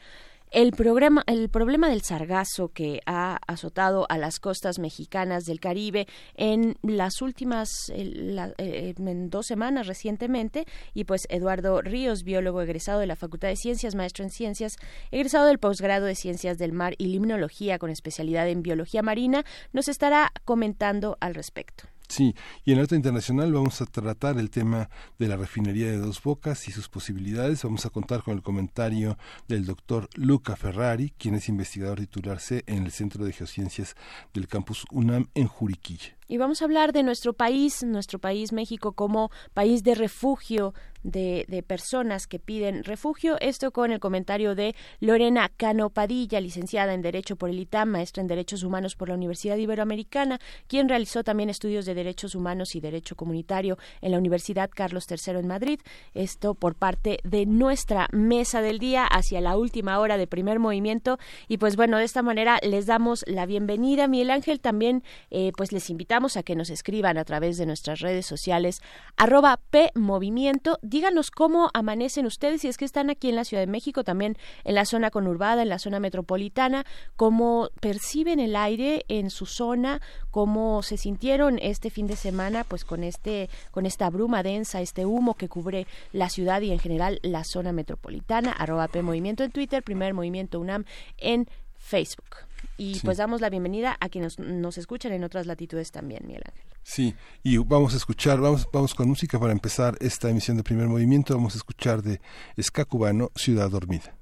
el, 0.50 0.72
programa, 0.72 1.22
el 1.26 1.48
problema 1.48 1.88
del 1.88 2.02
sargazo 2.02 2.68
que 2.68 3.00
ha 3.06 3.38
azotado 3.46 4.06
a 4.08 4.18
las 4.18 4.40
costas 4.40 4.78
mexicanas 4.78 5.44
del 5.44 5.60
Caribe 5.60 6.06
en 6.34 6.76
las 6.82 7.22
últimas 7.22 7.70
eh, 7.90 8.94
dos 8.96 9.46
semanas 9.46 9.86
recientemente 9.86 10.64
y 10.94 11.04
pues 11.04 11.22
Eduardo 11.28 11.80
Ríos, 11.82 12.22
biólogo 12.24 12.62
egresado 12.62 13.00
de 13.00 13.06
la 13.06 13.16
Facultad 13.16 13.48
de 13.48 13.56
Ciencias, 13.56 13.94
maestro 13.94 14.24
en 14.24 14.30
Ciencias, 14.30 14.76
egresado 15.10 15.46
del 15.46 15.58
posgrado 15.58 16.06
de 16.06 16.14
Ciencias 16.14 16.58
del 16.58 16.72
Mar 16.72 16.94
y 16.98 17.06
Limnología 17.06 17.78
con 17.78 17.90
especialidad 17.90 18.48
en 18.48 18.62
Biología 18.62 19.02
Marina, 19.02 19.44
nos 19.72 19.88
estará 19.88 20.32
comentando 20.44 21.16
al 21.20 21.34
respecto. 21.34 21.84
Sí, 22.08 22.34
y 22.64 22.72
en 22.72 22.78
Arte 22.78 22.96
Internacional 22.96 23.52
vamos 23.52 23.82
a 23.82 23.86
tratar 23.86 24.38
el 24.38 24.48
tema 24.50 24.88
de 25.18 25.28
la 25.28 25.36
refinería 25.36 25.88
de 25.88 25.98
Dos 25.98 26.22
Bocas 26.22 26.66
y 26.66 26.72
sus 26.72 26.88
posibilidades. 26.88 27.62
Vamos 27.62 27.84
a 27.84 27.90
contar 27.90 28.22
con 28.22 28.34
el 28.34 28.42
comentario 28.42 29.18
del 29.46 29.66
doctor 29.66 30.08
Luca 30.14 30.56
Ferrari, 30.56 31.12
quien 31.18 31.34
es 31.34 31.50
investigador 31.50 31.98
titular 31.98 32.40
C 32.40 32.64
en 32.66 32.84
el 32.84 32.92
Centro 32.92 33.26
de 33.26 33.34
Geociencias 33.34 33.94
del 34.32 34.48
campus 34.48 34.86
UNAM 34.90 35.28
en 35.34 35.48
Juriquilla. 35.48 36.17
Y 36.28 36.36
vamos 36.36 36.60
a 36.60 36.66
hablar 36.66 36.92
de 36.92 37.02
nuestro 37.02 37.32
país, 37.32 37.82
nuestro 37.82 38.18
país 38.18 38.52
México 38.52 38.92
como 38.92 39.30
país 39.54 39.82
de 39.82 39.94
refugio 39.94 40.74
de, 41.02 41.46
de, 41.48 41.62
personas 41.62 42.26
que 42.26 42.38
piden 42.38 42.84
refugio. 42.84 43.38
Esto 43.40 43.70
con 43.70 43.92
el 43.92 44.00
comentario 44.00 44.54
de 44.54 44.74
Lorena 45.00 45.48
Cano 45.48 45.90
Padilla, 45.90 46.40
licenciada 46.40 46.92
en 46.92 47.02
Derecho 47.02 47.36
por 47.36 47.50
el 47.50 47.58
ITAM, 47.58 47.90
maestra 47.90 48.20
en 48.20 48.26
Derechos 48.26 48.62
Humanos 48.62 48.96
por 48.96 49.08
la 49.08 49.14
Universidad 49.14 49.56
Iberoamericana, 49.56 50.40
quien 50.66 50.88
realizó 50.88 51.22
también 51.22 51.50
estudios 51.50 51.86
de 51.86 51.94
Derechos 51.94 52.34
Humanos 52.34 52.74
y 52.74 52.80
Derecho 52.80 53.16
Comunitario 53.16 53.78
en 54.02 54.10
la 54.10 54.18
Universidad 54.18 54.70
Carlos 54.74 55.06
III 55.08 55.38
en 55.38 55.46
Madrid. 55.46 55.80
Esto 56.14 56.54
por 56.54 56.74
parte 56.74 57.20
de 57.22 57.46
nuestra 57.46 58.08
mesa 58.12 58.60
del 58.60 58.78
día 58.78 59.04
hacia 59.06 59.40
la 59.40 59.56
última 59.56 60.00
hora 60.00 60.18
de 60.18 60.26
primer 60.26 60.58
movimiento. 60.58 61.18
Y 61.46 61.58
pues 61.58 61.76
bueno, 61.76 61.96
de 61.96 62.04
esta 62.04 62.22
manera 62.22 62.58
les 62.62 62.86
damos 62.86 63.24
la 63.26 63.46
bienvenida. 63.46 64.08
Miguel 64.08 64.30
Ángel, 64.30 64.60
también 64.60 65.04
eh, 65.30 65.52
pues 65.56 65.72
les 65.72 65.88
invitamos 65.88 66.17
a 66.18 66.42
que 66.42 66.56
nos 66.56 66.70
escriban 66.70 67.16
a 67.16 67.24
través 67.24 67.58
de 67.58 67.66
nuestras 67.66 68.00
redes 68.00 68.26
sociales 68.26 68.82
arroba 69.16 69.60
P 69.70 69.92
Movimiento 69.94 70.78
díganos 70.82 71.30
cómo 71.30 71.70
amanecen 71.74 72.26
ustedes, 72.26 72.62
si 72.62 72.68
es 72.68 72.76
que 72.76 72.84
están 72.84 73.08
aquí 73.08 73.28
en 73.28 73.36
la 73.36 73.44
Ciudad 73.44 73.62
de 73.62 73.70
México, 73.70 74.02
también 74.02 74.36
en 74.64 74.74
la 74.74 74.84
zona 74.84 75.10
conurbada, 75.10 75.62
en 75.62 75.68
la 75.68 75.78
zona 75.78 76.00
metropolitana, 76.00 76.84
cómo 77.16 77.70
perciben 77.80 78.40
el 78.40 78.56
aire 78.56 79.04
en 79.08 79.30
su 79.30 79.46
zona, 79.46 80.00
cómo 80.30 80.82
se 80.82 80.96
sintieron 80.96 81.58
este 81.62 81.90
fin 81.90 82.06
de 82.06 82.16
semana, 82.16 82.64
pues 82.64 82.84
con 82.84 83.04
este, 83.04 83.48
con 83.70 83.86
esta 83.86 84.10
bruma 84.10 84.42
densa, 84.42 84.80
este 84.80 85.06
humo 85.06 85.34
que 85.34 85.48
cubre 85.48 85.86
la 86.12 86.28
ciudad 86.28 86.60
y 86.62 86.72
en 86.72 86.78
general 86.78 87.20
la 87.22 87.44
zona 87.44 87.72
metropolitana, 87.72 88.52
arroba 88.52 88.88
P 88.88 89.02
Movimiento 89.02 89.44
en 89.44 89.52
Twitter, 89.52 89.82
primer 89.82 90.14
movimiento 90.14 90.58
UNAM 90.58 90.84
en 91.18 91.48
Facebook. 91.76 92.47
Y 92.76 93.00
pues 93.00 93.18
damos 93.18 93.40
la 93.40 93.50
bienvenida 93.50 93.96
a 94.00 94.08
quienes 94.08 94.38
nos, 94.38 94.78
escuchan 94.78 95.12
en 95.12 95.24
otras 95.24 95.46
latitudes 95.46 95.90
también, 95.90 96.26
Miguel 96.26 96.44
Ángel. 96.46 96.64
Sí, 96.82 97.14
y 97.42 97.58
vamos 97.58 97.94
a 97.94 97.96
escuchar, 97.96 98.40
vamos, 98.40 98.68
vamos 98.72 98.94
con 98.94 99.08
música 99.08 99.38
para 99.38 99.52
empezar 99.52 99.96
esta 100.00 100.30
emisión 100.30 100.56
de 100.56 100.62
primer 100.62 100.86
movimiento. 100.86 101.34
Vamos 101.34 101.54
a 101.54 101.58
escuchar 101.58 102.02
de 102.02 102.20
Ska 102.60 102.84
Cubano, 102.84 103.30
Ciudad 103.34 103.70
Dormida. 103.70 104.14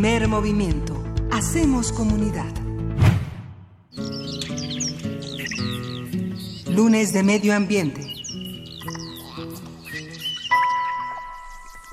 Primer 0.00 0.28
movimiento. 0.28 1.04
Hacemos 1.30 1.92
comunidad. 1.92 2.50
Lunes 6.70 7.12
de 7.12 7.22
Medio 7.22 7.54
Ambiente. 7.54 8.10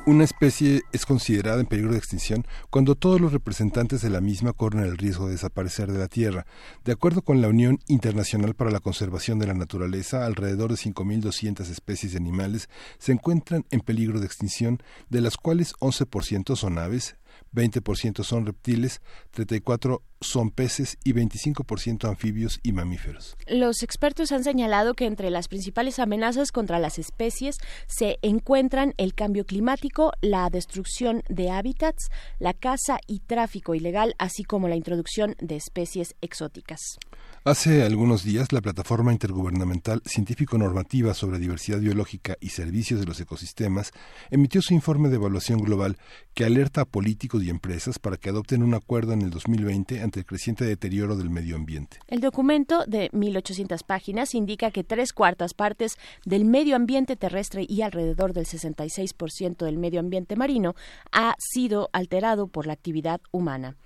Una 0.06 0.24
especie 0.24 0.84
es 0.94 1.06
considerada 1.06 1.60
en 1.60 1.66
peligro 1.66 1.92
de 1.92 1.98
extinción 1.98 2.48
cuando 2.70 2.96
todos 2.96 3.20
los 3.20 3.34
representantes 3.34 4.02
de 4.02 4.10
la 4.10 4.22
misma 4.22 4.54
corren 4.54 4.86
el 4.86 4.98
riesgo 4.98 5.26
de 5.26 5.34
desaparecer 5.34 5.92
de 5.92 6.00
la 6.00 6.08
Tierra. 6.08 6.46
De 6.86 6.94
acuerdo 6.94 7.24
con 7.24 7.42
la 7.42 7.50
Unión 7.50 7.80
Internacional 7.90 8.54
para 8.54 8.72
la 8.72 8.80
Conservación 8.80 9.38
de 9.38 9.48
la 9.48 9.54
Naturaleza, 9.54 10.26
alrededor 10.26 10.70
de 10.70 10.78
5.200 10.78 11.70
especies 11.70 12.14
de 12.14 12.20
animales 12.20 12.70
se 13.00 13.12
encuentran 13.12 13.66
en 13.70 13.82
peligro 13.82 14.22
de 14.22 14.28
extinción, 14.28 14.82
de 15.10 15.20
las 15.20 15.36
cuales 15.36 15.74
11% 15.82 16.56
son 16.56 16.78
aves, 16.78 17.17
20% 17.54 18.24
son 18.24 18.46
reptiles, 18.46 19.02
34% 19.36 20.02
son 20.20 20.50
peces 20.50 20.98
y 21.04 21.14
25% 21.14 22.08
anfibios 22.08 22.60
y 22.64 22.72
mamíferos. 22.72 23.36
Los 23.48 23.84
expertos 23.84 24.32
han 24.32 24.44
señalado 24.44 24.94
que 24.94 25.06
entre 25.06 25.30
las 25.30 25.48
principales 25.48 26.00
amenazas 26.00 26.52
contra 26.52 26.80
las 26.80 26.98
especies 26.98 27.58
se 27.88 28.18
encuentran 28.22 28.94
el 28.98 29.14
cambio 29.14 29.46
climático, 29.46 30.12
la 30.22 30.50
destrucción 30.50 31.24
de 31.30 31.52
hábitats, 31.52 32.10
la 32.40 32.54
caza 32.54 32.98
y 33.06 33.20
tráfico 33.20 33.76
ilegal, 33.76 34.16
así 34.18 34.44
como 34.44 34.68
la 34.68 34.76
introducción 34.76 35.36
de 35.40 35.56
especies 35.56 36.16
exóticas. 36.22 36.98
Hace 37.44 37.84
algunos 37.84 38.24
días, 38.24 38.52
la 38.52 38.60
Plataforma 38.60 39.14
Intergubernamental 39.14 40.02
Científico-Normativa 40.04 41.14
sobre 41.14 41.40
Diversidad 41.40 41.80
Biológica 41.80 42.36
y 42.42 42.50
Servicios 42.50 43.00
de 43.00 43.06
los 43.06 43.20
Ecosistemas 43.22 43.94
emitió 44.30 44.62
su 44.62 44.74
informe 44.74 45.08
de 45.08 45.16
evaluación 45.16 45.60
global 45.60 45.98
que 46.34 46.44
alerta 46.44 46.82
a 46.82 46.86
políticos 46.86 47.44
y 47.44 47.50
empresas 47.50 48.00
para 48.00 48.18
que 48.18 48.30
adopten 48.30 48.64
un 48.64 48.74
acuerdo 48.74 49.14
en 49.14 49.22
el 49.22 49.30
2020 49.30 50.02
ante 50.02 50.20
el 50.20 50.26
creciente 50.26 50.66
deterioro 50.66 51.16
del 51.16 51.30
medio 51.30 51.56
ambiente. 51.56 52.00
El 52.08 52.20
documento 52.20 52.84
de 52.86 53.10
1.800 53.12 53.82
páginas 53.86 54.36
indica 54.36 54.72
que 54.72 54.84
tres 54.84 55.14
cuartas 55.14 55.54
partes 55.54 55.98
del 56.26 56.44
medio 56.44 56.76
ambiente 56.76 57.16
terrestre 57.16 57.66
y 57.68 57.82
alrededor 57.82 58.34
del 58.34 58.46
66% 58.46 59.64
del 59.64 59.78
medio 59.78 60.02
ambiente 60.02 60.36
marino 60.36 60.76
ha 61.14 61.36
sido 61.40 61.90
alterado 61.94 62.48
por 62.48 62.68
la 62.68 62.74
actividad 62.74 63.22
humana. 63.32 63.78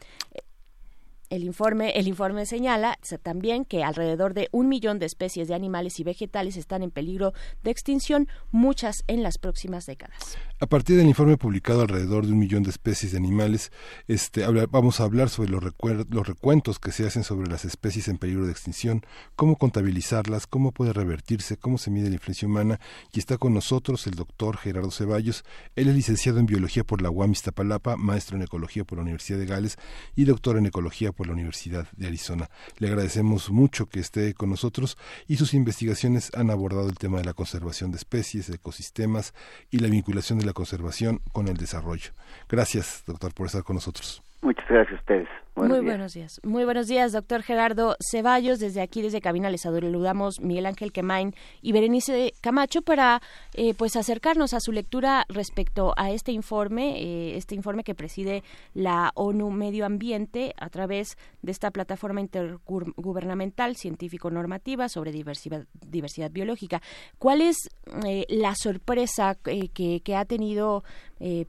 El 1.31 1.45
informe, 1.45 1.91
el 1.91 2.09
informe 2.09 2.45
señala 2.45 2.99
también 3.23 3.63
que 3.63 3.85
alrededor 3.85 4.33
de 4.33 4.49
un 4.51 4.67
millón 4.67 4.99
de 4.99 5.05
especies 5.05 5.47
de 5.47 5.55
animales 5.55 5.97
y 6.01 6.03
vegetales 6.03 6.57
están 6.57 6.83
en 6.83 6.91
peligro 6.91 7.33
de 7.63 7.71
extinción, 7.71 8.27
muchas 8.51 9.05
en 9.07 9.23
las 9.23 9.37
próximas 9.37 9.85
décadas. 9.85 10.37
A 10.63 10.67
partir 10.67 10.95
del 10.95 11.07
informe 11.07 11.37
publicado 11.37 11.81
alrededor 11.81 12.27
de 12.27 12.33
un 12.33 12.37
millón 12.37 12.61
de 12.61 12.69
especies 12.69 13.13
de 13.13 13.17
animales, 13.17 13.71
este, 14.07 14.45
vamos 14.67 14.99
a 14.99 15.05
hablar 15.05 15.29
sobre 15.29 15.49
los, 15.49 15.63
los 16.11 16.27
recuentos 16.27 16.77
que 16.77 16.91
se 16.91 17.03
hacen 17.07 17.23
sobre 17.23 17.49
las 17.49 17.65
especies 17.65 18.07
en 18.07 18.19
peligro 18.19 18.45
de 18.45 18.51
extinción, 18.51 19.03
cómo 19.35 19.55
contabilizarlas, 19.55 20.45
cómo 20.45 20.71
puede 20.71 20.93
revertirse, 20.93 21.57
cómo 21.57 21.79
se 21.79 21.89
mide 21.89 22.09
la 22.09 22.13
influencia 22.13 22.47
humana. 22.47 22.79
Y 23.11 23.17
está 23.17 23.39
con 23.39 23.55
nosotros 23.55 24.05
el 24.05 24.13
doctor 24.13 24.55
Gerardo 24.55 24.91
Ceballos. 24.91 25.45
Él 25.75 25.87
es 25.87 25.95
licenciado 25.95 26.37
en 26.37 26.45
Biología 26.45 26.83
por 26.83 27.01
la 27.01 27.09
UAM 27.09 27.31
Iztapalapa, 27.31 27.97
maestro 27.97 28.37
en 28.37 28.43
Ecología 28.43 28.83
por 28.83 28.99
la 28.99 29.01
Universidad 29.01 29.39
de 29.39 29.47
Gales 29.47 29.79
y 30.15 30.25
doctor 30.25 30.59
en 30.59 30.67
Ecología 30.67 31.11
por 31.11 31.25
la 31.25 31.33
Universidad 31.33 31.87
de 31.97 32.05
Arizona. 32.05 32.51
Le 32.77 32.87
agradecemos 32.87 33.49
mucho 33.49 33.87
que 33.87 33.99
esté 33.99 34.35
con 34.35 34.51
nosotros 34.51 34.95
y 35.27 35.37
sus 35.37 35.55
investigaciones 35.55 36.29
han 36.35 36.51
abordado 36.51 36.87
el 36.87 36.99
tema 36.99 37.17
de 37.17 37.25
la 37.25 37.33
conservación 37.33 37.89
de 37.89 37.97
especies, 37.97 38.47
ecosistemas 38.47 39.33
y 39.71 39.79
la 39.79 39.87
vinculación 39.87 40.37
de 40.37 40.45
la 40.45 40.50
conservación 40.53 41.19
con 41.31 41.47
el 41.47 41.57
desarrollo. 41.57 42.11
Gracias, 42.49 43.03
doctor, 43.05 43.33
por 43.33 43.47
estar 43.47 43.63
con 43.63 43.75
nosotros. 43.75 44.23
Muchas 44.41 44.67
gracias 44.67 44.97
a 44.97 44.99
ustedes. 45.01 45.27
Muy 45.53 45.81
buenos 45.81 46.13
días. 46.13 46.39
Muy 46.43 46.63
buenos 46.63 46.87
días, 46.87 47.11
doctor 47.11 47.43
Gerardo 47.43 47.97
Ceballos. 48.09 48.59
Desde 48.59 48.79
aquí, 48.81 49.01
desde 49.01 49.19
Cabina, 49.19 49.49
les 49.49 49.61
saludamos 49.61 50.39
Miguel 50.39 50.65
Ángel 50.65 50.93
Quemain 50.93 51.35
y 51.61 51.73
Berenice 51.73 52.33
Camacho 52.39 52.81
para 52.81 53.21
eh, 53.53 53.73
pues 53.73 53.97
acercarnos 53.97 54.53
a 54.53 54.61
su 54.61 54.71
lectura 54.71 55.25
respecto 55.27 55.93
a 55.97 56.11
este 56.11 56.31
informe, 56.31 57.01
eh, 57.01 57.37
este 57.37 57.53
informe 57.55 57.83
que 57.83 57.93
preside 57.95 58.43
la 58.73 59.11
ONU 59.15 59.51
Medio 59.51 59.85
Ambiente 59.85 60.53
a 60.57 60.69
través 60.69 61.17
de 61.41 61.51
esta 61.51 61.69
plataforma 61.69 62.21
intergubernamental 62.21 63.75
científico-normativa 63.75 64.87
sobre 64.87 65.11
diversidad, 65.11 65.65
diversidad 65.85 66.31
biológica. 66.31 66.81
¿Cuál 67.19 67.41
es 67.41 67.57
eh, 68.05 68.25
la 68.29 68.55
sorpresa 68.55 69.35
que, 69.35 69.69
que, 70.01 70.15
ha 70.15 70.25
tenido 70.25 70.83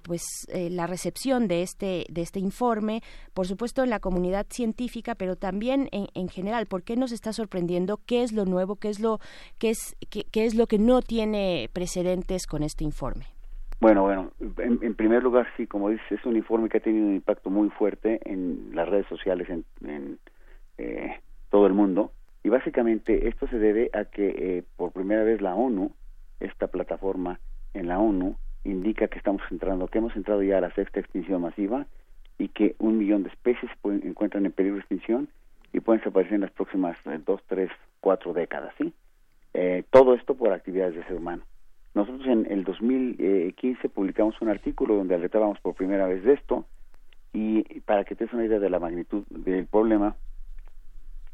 pues 0.03 0.23
la 0.53 0.87
recepción 0.87 1.49
de 1.49 1.63
este, 1.63 2.05
de 2.11 2.21
este 2.21 2.39
informe? 2.39 3.03
Por 3.33 3.47
supuesto, 3.47 3.87
la 3.93 4.01
comunidad 4.01 4.47
científica, 4.49 5.15
pero 5.15 5.37
también 5.37 5.89
en, 5.93 6.29
general, 6.29 6.65
¿por 6.65 6.83
qué 6.83 6.97
nos 6.97 7.13
está 7.13 7.35
sorprendiendo? 7.35 8.01
¿Qué 8.07 8.23
es 8.23 8.33
lo 8.33 8.47
nuevo? 8.47 8.77
¿Qué 8.77 8.89
es 8.89 9.01
lo, 9.01 9.19
qué 9.59 9.69
es, 9.69 9.97
qué, 10.11 10.47
es 10.47 10.55
lo 10.55 10.67
que 10.67 10.79
no 10.79 11.03
tiene 11.03 11.69
precedentes 11.75 12.47
con 12.47 12.63
este 12.63 12.85
informe? 12.85 13.27
Bueno, 13.81 14.03
bueno, 14.03 14.33
en, 14.59 14.95
primer 14.95 15.23
lugar, 15.23 15.47
sí, 15.59 15.67
como 15.67 15.91
dices, 15.91 16.07
es 16.11 16.25
un 16.25 16.37
informe 16.37 16.71
que 16.71 16.79
ha 16.79 16.81
tenido 16.81 17.07
un 17.07 17.17
impacto 17.17 17.51
muy 17.51 17.69
fuerte 17.69 18.21
en 18.25 18.71
las 18.75 18.89
redes 18.89 19.07
sociales 19.09 19.47
en, 19.51 20.19
eh, 20.79 21.21
todo 21.51 21.67
el 21.67 21.75
mundo. 21.75 22.13
Y 22.45 22.49
básicamente 22.49 23.29
esto 23.29 23.47
se 23.49 23.59
debe 23.59 23.91
a 23.93 24.07
que 24.07 24.29
eh, 24.29 24.65
por 24.77 24.93
primera 24.93 25.23
vez 25.23 25.43
la 25.43 25.55
ONU, 25.55 25.93
esta 26.41 26.69
plataforma 26.69 27.41
en 27.75 27.89
la 27.89 27.99
ONU, 27.99 28.37
indica 28.65 29.09
que 29.09 29.19
estamos 29.19 29.43
entrando, 29.51 29.87
que 29.89 29.99
hemos 29.99 30.17
entrado 30.17 30.43
ya 30.43 30.57
a 30.59 30.63
la 30.63 30.75
sexta 30.75 31.01
extinción 31.01 31.43
masiva 31.43 31.87
y 32.39 32.49
que 32.49 32.75
un 32.79 32.99
millón 32.99 33.23
de 33.23 33.31
especies 33.31 33.71
se 33.83 33.89
encuentran 34.09 34.47
en 34.47 34.53
peligro 34.53 34.77
de 34.77 34.81
extinción 34.81 35.29
y 35.73 35.81
pueden 35.81 36.01
desaparecer 36.01 36.35
en 36.35 36.43
las 36.43 36.51
próximas 36.51 36.97
eh, 37.07 37.19
dos, 37.25 37.43
tres, 37.47 37.71
cuatro 38.01 38.33
décadas, 38.33 38.75
¿sí? 38.79 38.93
Eh, 39.55 39.85
todo 39.91 40.15
esto 40.15 40.35
por 40.35 40.53
actividades 40.53 40.95
de 40.95 41.05
ser 41.05 41.17
humano. 41.17 41.43
Nosotros 41.95 42.27
en 42.27 42.51
el 42.51 42.65
2015 42.65 43.89
publicamos 43.91 44.41
un 44.41 44.49
artículo 44.49 44.97
donde 44.97 45.15
alertábamos 45.15 45.61
por 45.61 45.75
primera 45.75 46.07
vez 46.07 46.25
de 46.25 46.33
esto 46.33 46.65
y 47.35 47.81
para 47.81 48.05
que 48.05 48.15
te 48.15 48.25
des 48.25 48.33
una 48.33 48.47
idea 48.47 48.59
de 48.59 48.71
la 48.71 48.79
magnitud 48.79 49.25
del 49.29 49.67
problema, 49.67 50.17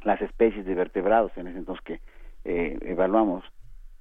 las 0.03 0.21
especies 0.21 0.67
de 0.67 0.75
vertebrados 0.75 1.33
en 1.37 1.47
ese 1.47 1.59
entonces 1.59 1.85
que 1.85 2.01
eh, 2.45 2.77
evaluamos 2.83 3.45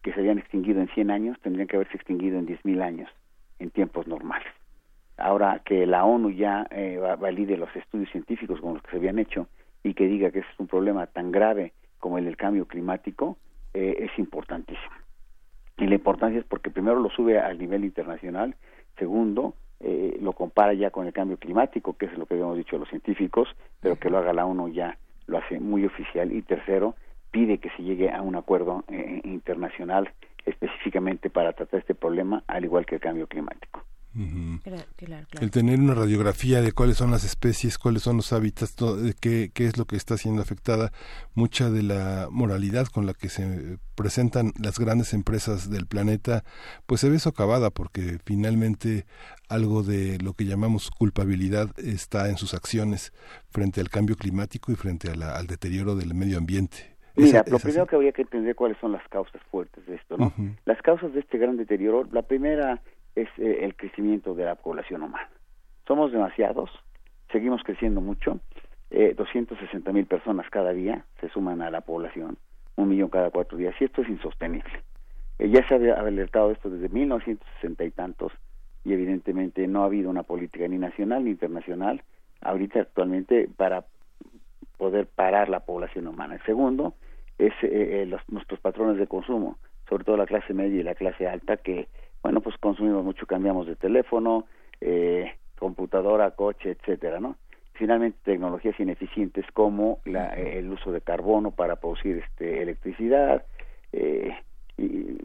que 0.02 0.14
se 0.14 0.20
habían 0.20 0.40
extinguido 0.40 0.82
en 0.82 0.88
100 0.90 1.12
años 1.12 1.40
tendrían 1.42 1.68
que 1.68 1.76
haberse 1.76 1.98
extinguido 1.98 2.40
en 2.40 2.48
10.000 2.48 2.82
años 2.82 3.10
en 3.60 3.70
tiempos 3.72 4.08
normales 4.08 4.48
ahora 5.18 5.62
que 5.66 5.86
la 5.86 6.06
ONU 6.06 6.32
ya 6.32 6.68
eh, 6.70 7.00
valide 7.20 7.58
los 7.58 7.76
estudios 7.76 8.10
científicos 8.12 8.60
como 8.60 8.76
los 8.76 8.84
que 8.84 8.92
se 8.92 8.98
habían 8.98 9.20
hecho 9.20 9.48
y 9.84 9.94
que 9.94 10.08
diga 10.08 10.32
que 10.32 10.40
es 10.40 10.46
un 10.58 10.68
problema 10.68 11.08
tan 11.08 11.32
grave 11.32 11.74
como 12.00 12.18
el 12.18 12.26
del 12.26 12.38
cambio 12.38 12.68
climático, 12.68 13.38
eh, 13.74 13.98
es 14.00 14.20
importantísimo. 14.20 14.96
Y 15.78 15.88
la 15.88 15.96
importancia 15.96 16.40
es 16.40 16.46
porque 16.46 16.70
primero 16.70 17.00
lo 17.00 17.10
sube 17.10 17.40
al 17.40 17.58
nivel 17.58 17.86
internacional, 17.86 18.56
segundo, 18.98 19.54
eh, 19.80 20.18
lo 20.22 20.34
compara 20.34 20.74
ya 20.74 20.90
con 20.90 21.06
el 21.06 21.14
cambio 21.14 21.38
climático, 21.38 21.98
que 21.98 22.08
es 22.08 22.18
lo 22.18 22.26
que 22.26 22.34
habíamos 22.34 22.58
dicho 22.58 22.78
los 22.78 22.90
científicos, 22.90 23.48
pero 23.80 23.96
que 23.98 24.10
lo 24.10 24.18
haga 24.18 24.34
la 24.34 24.46
ONU 24.46 24.70
ya 24.70 24.98
lo 25.28 25.38
hace 25.38 25.60
muy 25.60 25.86
oficial, 25.86 26.32
y 26.32 26.42
tercero, 26.42 26.96
pide 27.32 27.60
que 27.60 27.70
se 27.72 27.84
llegue 27.84 28.10
a 28.10 28.22
un 28.22 28.36
acuerdo 28.36 28.84
eh, 28.88 29.22
internacional 29.24 30.10
específicamente 30.46 31.30
para 31.30 31.54
tratar 31.54 31.82
este 31.82 31.94
problema, 31.94 32.44
al 32.48 32.64
igual 32.64 32.86
que 32.86 32.96
el 32.96 33.02
cambio 33.02 33.28
climático. 33.28 33.84
El 35.40 35.52
tener 35.52 35.80
una 35.80 35.94
radiografía 35.94 36.62
de 36.62 36.72
cuáles 36.72 36.98
son 36.98 37.12
las 37.12 37.24
especies, 37.24 37.78
cuáles 37.78 38.04
son 38.04 38.18
los 38.18 38.34
hábitats, 38.34 38.76
qué, 39.20 39.52
qué 39.54 39.66
es 39.66 39.78
lo 39.78 39.86
que 39.86 39.96
está 39.96 40.18
siendo 40.18 40.42
afectada, 40.42 40.92
mucha 41.36 41.70
de 41.70 41.84
la 41.84 42.28
moralidad 42.32 42.88
con 42.88 43.06
la 43.06 43.14
que 43.14 43.30
se 43.30 43.78
presentan 43.96 44.54
las 44.60 44.80
grandes 44.80 45.14
empresas 45.14 45.70
del 45.70 45.86
planeta, 45.86 46.44
pues 46.86 47.02
se 47.02 47.10
ve 47.10 47.20
socavada 47.20 47.70
porque 47.70 48.18
finalmente 48.26 49.06
algo 49.50 49.84
de 49.84 50.18
lo 50.20 50.34
que 50.34 50.46
llamamos 50.46 50.90
culpabilidad 50.90 51.70
está 51.78 52.30
en 52.30 52.38
sus 52.38 52.54
acciones 52.54 53.14
frente 53.50 53.82
al 53.82 53.90
cambio 53.90 54.16
climático 54.16 54.72
y 54.72 54.76
frente 54.76 55.10
al 55.10 55.48
deterioro 55.48 55.96
del 55.96 56.14
medio 56.14 56.38
ambiente. 56.38 56.98
Mira, 57.16 57.44
lo 57.48 57.58
primero 57.58 57.88
que 57.88 57.96
habría 57.96 58.12
que 58.12 58.22
entender 58.22 58.56
cuáles 58.56 58.78
son 58.80 58.92
las 58.92 59.08
causas 59.08 59.42
fuertes 59.50 59.86
de 59.88 59.96
esto, 59.96 60.18
¿no? 60.18 60.32
Las 60.66 60.80
causas 60.84 61.14
de 61.14 61.20
este 61.20 61.40
gran 61.40 61.58
deterioro, 61.58 62.08
la 62.12 62.22
primera 62.22 62.82
es 63.18 63.30
eh, 63.38 63.60
el 63.64 63.76
crecimiento 63.76 64.36
de 64.36 64.46
la 64.46 64.56
población 64.56 65.02
humana. 65.02 65.30
Somos 65.88 66.12
demasiados, 66.12 66.70
seguimos 67.32 67.64
creciendo 67.64 68.00
mucho, 68.00 68.40
eh, 68.92 69.14
260 69.18 69.92
mil 69.92 70.06
personas 70.06 70.50
cada 70.50 70.72
día 70.72 71.04
se 71.20 71.30
suman 71.30 71.62
a 71.62 71.72
la 71.72 71.82
población, 71.82 72.38
un 72.76 72.90
millón 72.90 73.10
cada 73.10 73.32
cuatro 73.32 73.58
días, 73.58 73.76
y 73.80 73.86
esto 73.86 74.02
es 74.02 74.10
insostenible. 74.10 74.72
Eh, 75.40 75.50
ya 75.50 75.68
se 75.68 75.76
había 75.76 75.96
alertado 75.96 76.52
esto 76.52 76.70
desde 76.70 76.90
1960 76.90 77.84
y 77.84 77.92
tantos, 77.92 78.32
y 78.86 78.94
evidentemente 78.94 79.68
no 79.68 79.82
ha 79.82 79.86
habido 79.86 80.10
una 80.10 80.24
política 80.24 80.68
ni 80.68 80.78
nacional 80.78 81.26
ni 81.26 81.32
internacional 81.32 82.04
ahorita 82.42 82.82
actualmente 82.82 83.50
para 83.58 83.86
poder 84.78 85.08
parar 85.08 85.50
la 85.50 85.62
población 85.62 86.08
humana. 86.08 86.36
El 86.36 86.44
segundo 86.44 86.94
es 87.40 87.54
eh, 87.64 88.06
los, 88.08 88.22
nuestros 88.30 88.60
patrones 88.60 88.98
de 88.98 89.08
consumo, 89.08 89.58
sobre 89.90 90.04
todo 90.04 90.18
la 90.18 90.28
clase 90.28 90.54
media 90.54 90.80
y 90.80 90.84
la 90.84 90.96
clase 90.96 91.28
alta, 91.28 91.58
que 91.58 91.88
bueno, 92.24 92.42
pues 92.42 92.58
consumimos 92.58 93.04
mucho, 93.04 93.26
cambiamos 93.26 93.68
de 93.68 93.76
teléfono, 93.76 94.46
eh, 94.82 95.34
computadora, 95.58 96.32
coche, 96.32 96.72
etcétera, 96.72 97.20
¿no? 97.20 97.36
Finalmente, 97.74 98.18
tecnologías 98.24 98.80
ineficientes 98.80 99.46
como 99.54 100.00
la, 100.06 100.34
el 100.34 100.70
uso 100.72 100.92
de 100.92 101.02
carbono 101.02 101.52
para 101.52 101.76
producir 101.76 102.18
este, 102.18 102.62
electricidad, 102.64 103.44
eh, 103.94 104.36
y 104.78 105.18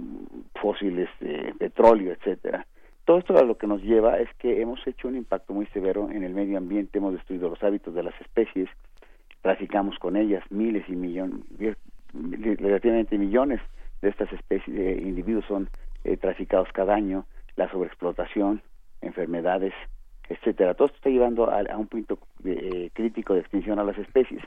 fósiles, 0.60 1.08
eh, 1.20 1.52
petróleo, 1.58 2.12
etcétera. 2.12 2.66
Todo 3.04 3.18
esto 3.18 3.36
a 3.36 3.42
lo 3.42 3.58
que 3.58 3.66
nos 3.66 3.82
lleva 3.82 4.18
es 4.18 4.28
que 4.38 4.60
hemos 4.62 4.86
hecho 4.86 5.08
un 5.08 5.16
impacto 5.16 5.52
muy 5.52 5.66
severo 5.66 6.08
en 6.10 6.22
el 6.22 6.34
medio 6.34 6.56
ambiente, 6.56 6.98
hemos 6.98 7.12
destruido 7.14 7.48
los 7.48 7.62
hábitos 7.62 7.94
de 7.94 8.02
las 8.02 8.18
especies, 8.20 8.68
traficamos 9.42 9.98
con 9.98 10.16
ellas 10.16 10.44
miles 10.50 10.88
y 10.88 10.92
millones, 10.92 11.40
relativamente 12.12 13.18
millones 13.18 13.60
de 14.00 14.08
estas 14.08 14.32
especies 14.32 14.76
de 14.76 14.92
individuos 15.02 15.44
son 15.46 15.68
eh, 16.04 16.16
traficados 16.16 16.68
cada 16.72 16.94
año, 16.94 17.26
la 17.56 17.70
sobreexplotación, 17.70 18.62
enfermedades, 19.00 19.74
etcétera. 20.28 20.74
Todo 20.74 20.86
esto 20.86 20.96
está 20.96 21.10
llevando 21.10 21.50
a, 21.50 21.76
un 21.76 21.86
punto 21.86 22.18
eh, 22.44 22.90
crítico 22.92 23.34
de 23.34 23.40
extinción 23.40 23.78
a 23.78 23.84
las 23.84 23.98
especies. 23.98 24.42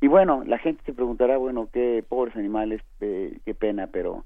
Y 0.00 0.08
bueno, 0.08 0.44
la 0.46 0.58
gente 0.58 0.82
se 0.84 0.92
preguntará, 0.92 1.38
bueno, 1.38 1.68
qué 1.72 2.04
pobres 2.06 2.36
animales, 2.36 2.82
eh, 3.00 3.38
qué 3.44 3.54
pena, 3.54 3.88
pero 3.88 4.24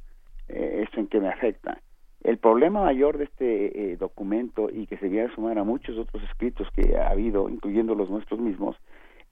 eh, 0.49 0.83
¿esto 0.85 1.01
en 1.01 1.07
qué 1.07 1.21
me 1.21 1.29
afecta? 1.29 1.81
El 2.23 2.37
problema 2.37 2.83
mayor 2.83 3.17
de 3.17 3.25
este 3.25 3.97
documento 3.97 4.69
y 4.71 4.87
que 4.87 4.99
se 4.99 5.09
viene 5.09 5.29
a 5.29 5.35
sumar 5.35 5.59
a 5.59 5.65
muchos 5.65 5.97
otros 5.97 6.23
escritos 6.25 6.69
que 6.73 6.99
ha 6.99 7.09
habido, 7.09 7.49
incluyendo 7.49 7.95
los 7.95 8.11
nuestros 8.11 8.41
mismos, 8.41 8.77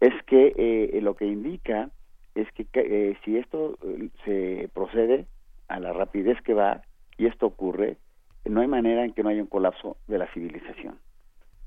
es 0.00 0.14
que 0.24 0.98
lo 1.02 1.14
que 1.14 1.26
indica 1.26 1.90
es 2.34 2.50
que 2.52 3.14
si 3.24 3.36
esto 3.36 3.76
se 4.24 4.70
procede 4.72 5.26
a 5.66 5.80
la 5.80 5.92
rapidez 5.92 6.40
que 6.40 6.54
va 6.54 6.80
y 7.18 7.26
esto 7.26 7.46
ocurre, 7.46 7.98
no 8.44 8.60
hay 8.60 8.68
manera 8.68 9.04
en 9.04 9.12
que 9.12 9.22
no 9.22 9.28
haya 9.28 9.42
un 9.42 9.48
colapso 9.48 9.96
de 10.06 10.18
la 10.18 10.32
civilización. 10.32 10.96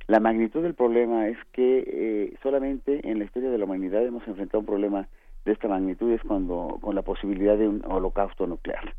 La 0.08 0.20
magnitud 0.20 0.64
del 0.64 0.74
problema 0.74 1.28
es 1.28 1.38
que 1.52 1.84
eh, 1.86 2.34
solamente 2.42 3.08
en 3.10 3.20
la 3.20 3.26
historia 3.26 3.52
de 3.52 3.58
la 3.58 3.66
humanidad 3.66 4.04
hemos 4.06 4.28
enfrentado 4.28 4.60
un 4.60 4.66
problema 4.66 5.08
de 5.46 5.52
esta 5.52 5.68
magnitud 5.68 6.12
es 6.12 6.22
cuando 6.22 6.80
con 6.82 6.96
la 6.96 7.02
posibilidad 7.02 7.58
de 7.58 7.68
un 7.68 7.84
holocausto 7.86 8.48
nuclear. 8.48 8.96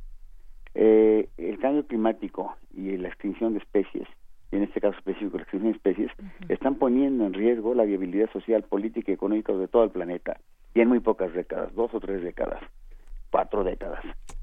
Eh, 0.75 1.29
el 1.37 1.59
cambio 1.59 1.87
climático 1.87 2.57
y 2.75 2.97
la 2.97 3.09
extinción 3.09 3.53
de 3.53 3.59
especies, 3.59 4.09
en 4.53 4.63
este 4.63 4.81
caso 4.81 4.97
específico 4.99 5.37
la 5.37 5.43
extinción 5.43 5.73
de 5.73 5.77
especies, 5.77 6.11
están 6.49 6.77
poniendo 6.77 7.27
en 7.27 7.35
riesgo 7.35 7.75
la 7.75 7.85
viabilidad 7.85 8.31
social, 8.31 8.63
política 8.63 9.11
y 9.11 9.15
económica 9.15 9.53
de 9.53 9.69
todo 9.69 9.85
el 9.85 9.91
planeta 9.91 10.39
y 10.75 10.81
en 10.81 10.89
muy 10.89 11.01
pocas 11.01 11.33
décadas, 11.33 11.75
dos 11.75 11.93
o 11.95 12.01
tres 12.01 12.23
décadas, 12.23 12.63
cuatro 13.31 13.65
décadas. 13.65 14.03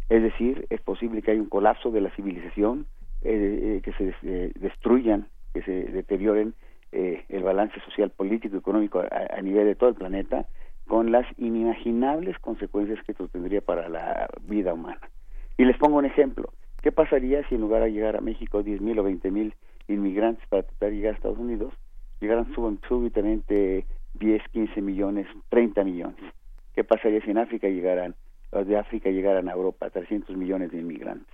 Es 0.09 0.23
decir, 0.23 0.65
es 0.69 0.81
posible 0.81 1.21
que 1.21 1.31
haya 1.31 1.41
un 1.41 1.49
colapso 1.49 1.91
de 1.91 2.01
la 2.01 2.09
civilización, 2.11 2.87
eh, 3.21 3.81
que 3.83 3.93
se 3.93 4.51
destruyan 4.59 5.27
que 5.53 5.61
se 5.63 5.71
deterioren 5.71 6.53
eh, 6.91 7.23
el 7.29 7.43
balance 7.43 7.79
social, 7.81 8.09
político 8.09 8.57
económico 8.57 8.99
a, 8.99 9.41
nivel 9.41 9.65
de 9.65 9.75
todo 9.75 9.89
el 9.89 9.95
planeta, 9.95 10.45
con 10.87 11.11
las 11.11 11.25
inimaginables 11.37 12.37
consecuencias 12.39 13.03
que 13.05 13.11
esto 13.11 13.27
tendría 13.27 13.61
para 13.61 13.89
la 13.89 14.27
vida 14.41 14.73
humana. 14.73 15.01
Y 15.57 15.65
les 15.65 15.77
pongo 15.77 15.97
un 15.97 16.05
ejemplo. 16.05 16.51
¿Qué 16.81 16.91
pasaría 16.91 17.47
si 17.47 17.55
en 17.55 17.61
lugar 17.61 17.83
de 17.83 17.91
llegar 17.91 18.15
a 18.15 18.21
México 18.21 18.63
10.000 18.63 18.99
o 18.99 19.03
20.000 19.03 19.53
inmigrantes 19.87 20.47
para 20.47 20.63
tratar 20.63 20.89
de 20.89 20.95
llegar 20.95 21.13
a 21.13 21.17
Estados 21.17 21.37
Unidos, 21.37 21.73
llegaran 22.21 22.51
súbitamente 22.87 23.85
10, 24.15 24.43
15 24.51 24.81
millones, 24.81 25.27
30 25.49 25.83
millones? 25.83 26.33
¿Qué 26.73 26.83
pasaría 26.83 27.21
si 27.21 27.31
en 27.31 27.39
África 27.39 27.67
llegaran, 27.67 28.15
de 28.51 28.77
África 28.77 29.09
llegaran 29.09 29.47
a 29.49 29.53
Europa 29.53 29.89
300 29.89 30.35
millones 30.35 30.71
de 30.71 30.79
inmigrantes 30.79 31.33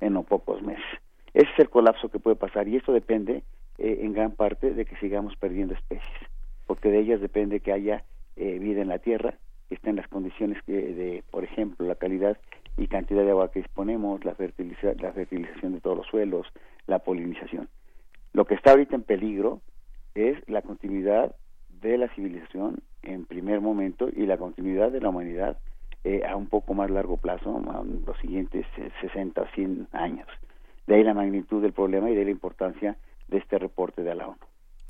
en 0.00 0.14
no 0.14 0.22
pocos 0.22 0.62
meses? 0.62 0.84
Ese 1.32 1.48
es 1.52 1.58
el 1.58 1.70
colapso 1.70 2.08
que 2.08 2.18
puede 2.18 2.36
pasar 2.36 2.68
y 2.68 2.76
esto 2.76 2.92
depende 2.92 3.42
eh, 3.78 4.00
en 4.02 4.12
gran 4.12 4.32
parte 4.32 4.74
de 4.74 4.84
que 4.84 4.96
sigamos 4.96 5.36
perdiendo 5.36 5.74
especies, 5.74 6.18
porque 6.66 6.90
de 6.90 7.00
ellas 7.00 7.20
depende 7.20 7.60
que 7.60 7.72
haya 7.72 8.04
eh, 8.36 8.58
vida 8.58 8.82
en 8.82 8.88
la 8.88 8.98
Tierra, 8.98 9.34
que 9.68 9.76
estén 9.76 9.96
las 9.96 10.08
condiciones 10.08 10.58
de, 10.66 11.22
por 11.30 11.44
ejemplo, 11.44 11.86
la 11.86 11.94
calidad 11.94 12.36
y 12.76 12.88
cantidad 12.88 13.22
de 13.22 13.30
agua 13.30 13.50
que 13.50 13.60
disponemos, 13.60 14.24
la, 14.24 14.34
la 14.38 15.12
fertilización 15.12 15.72
de 15.74 15.80
todos 15.80 15.96
los 15.96 16.06
suelos, 16.06 16.46
la 16.86 16.98
polinización. 16.98 17.68
Lo 18.32 18.44
que 18.44 18.54
está 18.54 18.72
ahorita 18.72 18.96
en 18.96 19.02
peligro 19.02 19.60
es 20.14 20.36
la 20.48 20.62
continuidad 20.62 21.34
de 21.80 21.98
la 21.98 22.08
civilización 22.14 22.82
en 23.02 23.24
primer 23.24 23.60
momento 23.60 24.08
y 24.08 24.26
la 24.26 24.38
continuidad 24.38 24.90
de 24.90 25.00
la 25.00 25.08
humanidad 25.08 25.58
eh, 26.04 26.22
a 26.26 26.36
un 26.36 26.46
poco 26.46 26.74
más 26.74 26.90
largo 26.90 27.16
plazo, 27.16 27.56
a 27.70 27.84
los 27.84 28.18
siguientes 28.20 28.66
60 29.00 29.42
o 29.42 29.46
100 29.54 29.88
años. 29.92 30.28
De 30.86 30.94
ahí 30.96 31.04
la 31.04 31.14
magnitud 31.14 31.60
del 31.62 31.72
problema 31.72 32.10
y 32.10 32.14
de 32.14 32.24
la 32.24 32.30
importancia 32.30 32.96
de 33.28 33.38
este 33.38 33.58
reporte 33.58 34.02
de 34.02 34.14
la 34.14 34.28
ONU. 34.28 34.38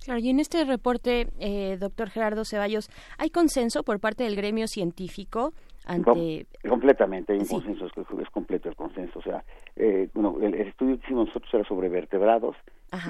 Claro, 0.05 0.21
y 0.21 0.31
en 0.31 0.41
este 0.41 0.65
reporte, 0.65 1.29
eh, 1.39 1.77
doctor 1.79 2.09
Gerardo 2.09 2.45
Ceballos, 2.45 2.89
¿hay 3.19 3.29
consenso 3.29 3.83
por 3.83 4.01
parte 4.01 4.25
del 4.25 4.35
gremio 4.35 4.67
científico 4.67 5.53
ante... 5.85 6.47
completamente, 6.67 7.35
hay 7.35 7.41
un 7.41 7.47
consenso, 7.47 7.87
es, 7.87 8.31
completo 8.31 8.69
el 8.69 8.77
consenso. 8.77 9.19
O 9.19 9.23
sea, 9.23 9.45
eh, 9.77 10.09
bueno, 10.15 10.37
el, 10.41 10.55
estudio 10.55 10.97
que 10.99 11.05
hicimos 11.07 11.27
nosotros 11.27 11.53
era 11.53 11.65
sobre 11.65 11.89
vertebrados 11.89 12.57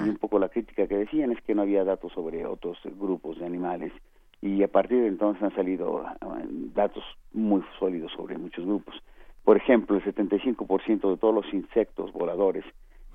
y 0.05 0.09
un 0.09 0.17
poco 0.17 0.37
la 0.37 0.49
crítica 0.49 0.87
que 0.87 0.97
decían 0.97 1.31
es 1.31 1.41
que 1.41 1.55
no 1.55 1.61
había 1.61 1.83
datos 1.83 2.11
sobre 2.13 2.45
otros 2.45 2.77
grupos 2.83 3.39
de 3.39 3.45
animales 3.45 3.93
y 4.41 4.63
a 4.63 4.67
partir 4.67 5.01
de 5.01 5.07
entonces 5.07 5.43
han 5.43 5.55
salido 5.55 6.03
eh, 6.03 6.45
datos 6.73 7.03
muy 7.33 7.63
sólidos 7.79 8.11
sobre 8.13 8.37
muchos 8.37 8.65
grupos. 8.65 8.95
Por 9.43 9.57
ejemplo, 9.57 9.97
el 9.97 10.03
75% 10.03 11.09
de 11.09 11.17
todos 11.17 11.33
los 11.33 11.53
insectos 11.53 12.11
voladores 12.13 12.63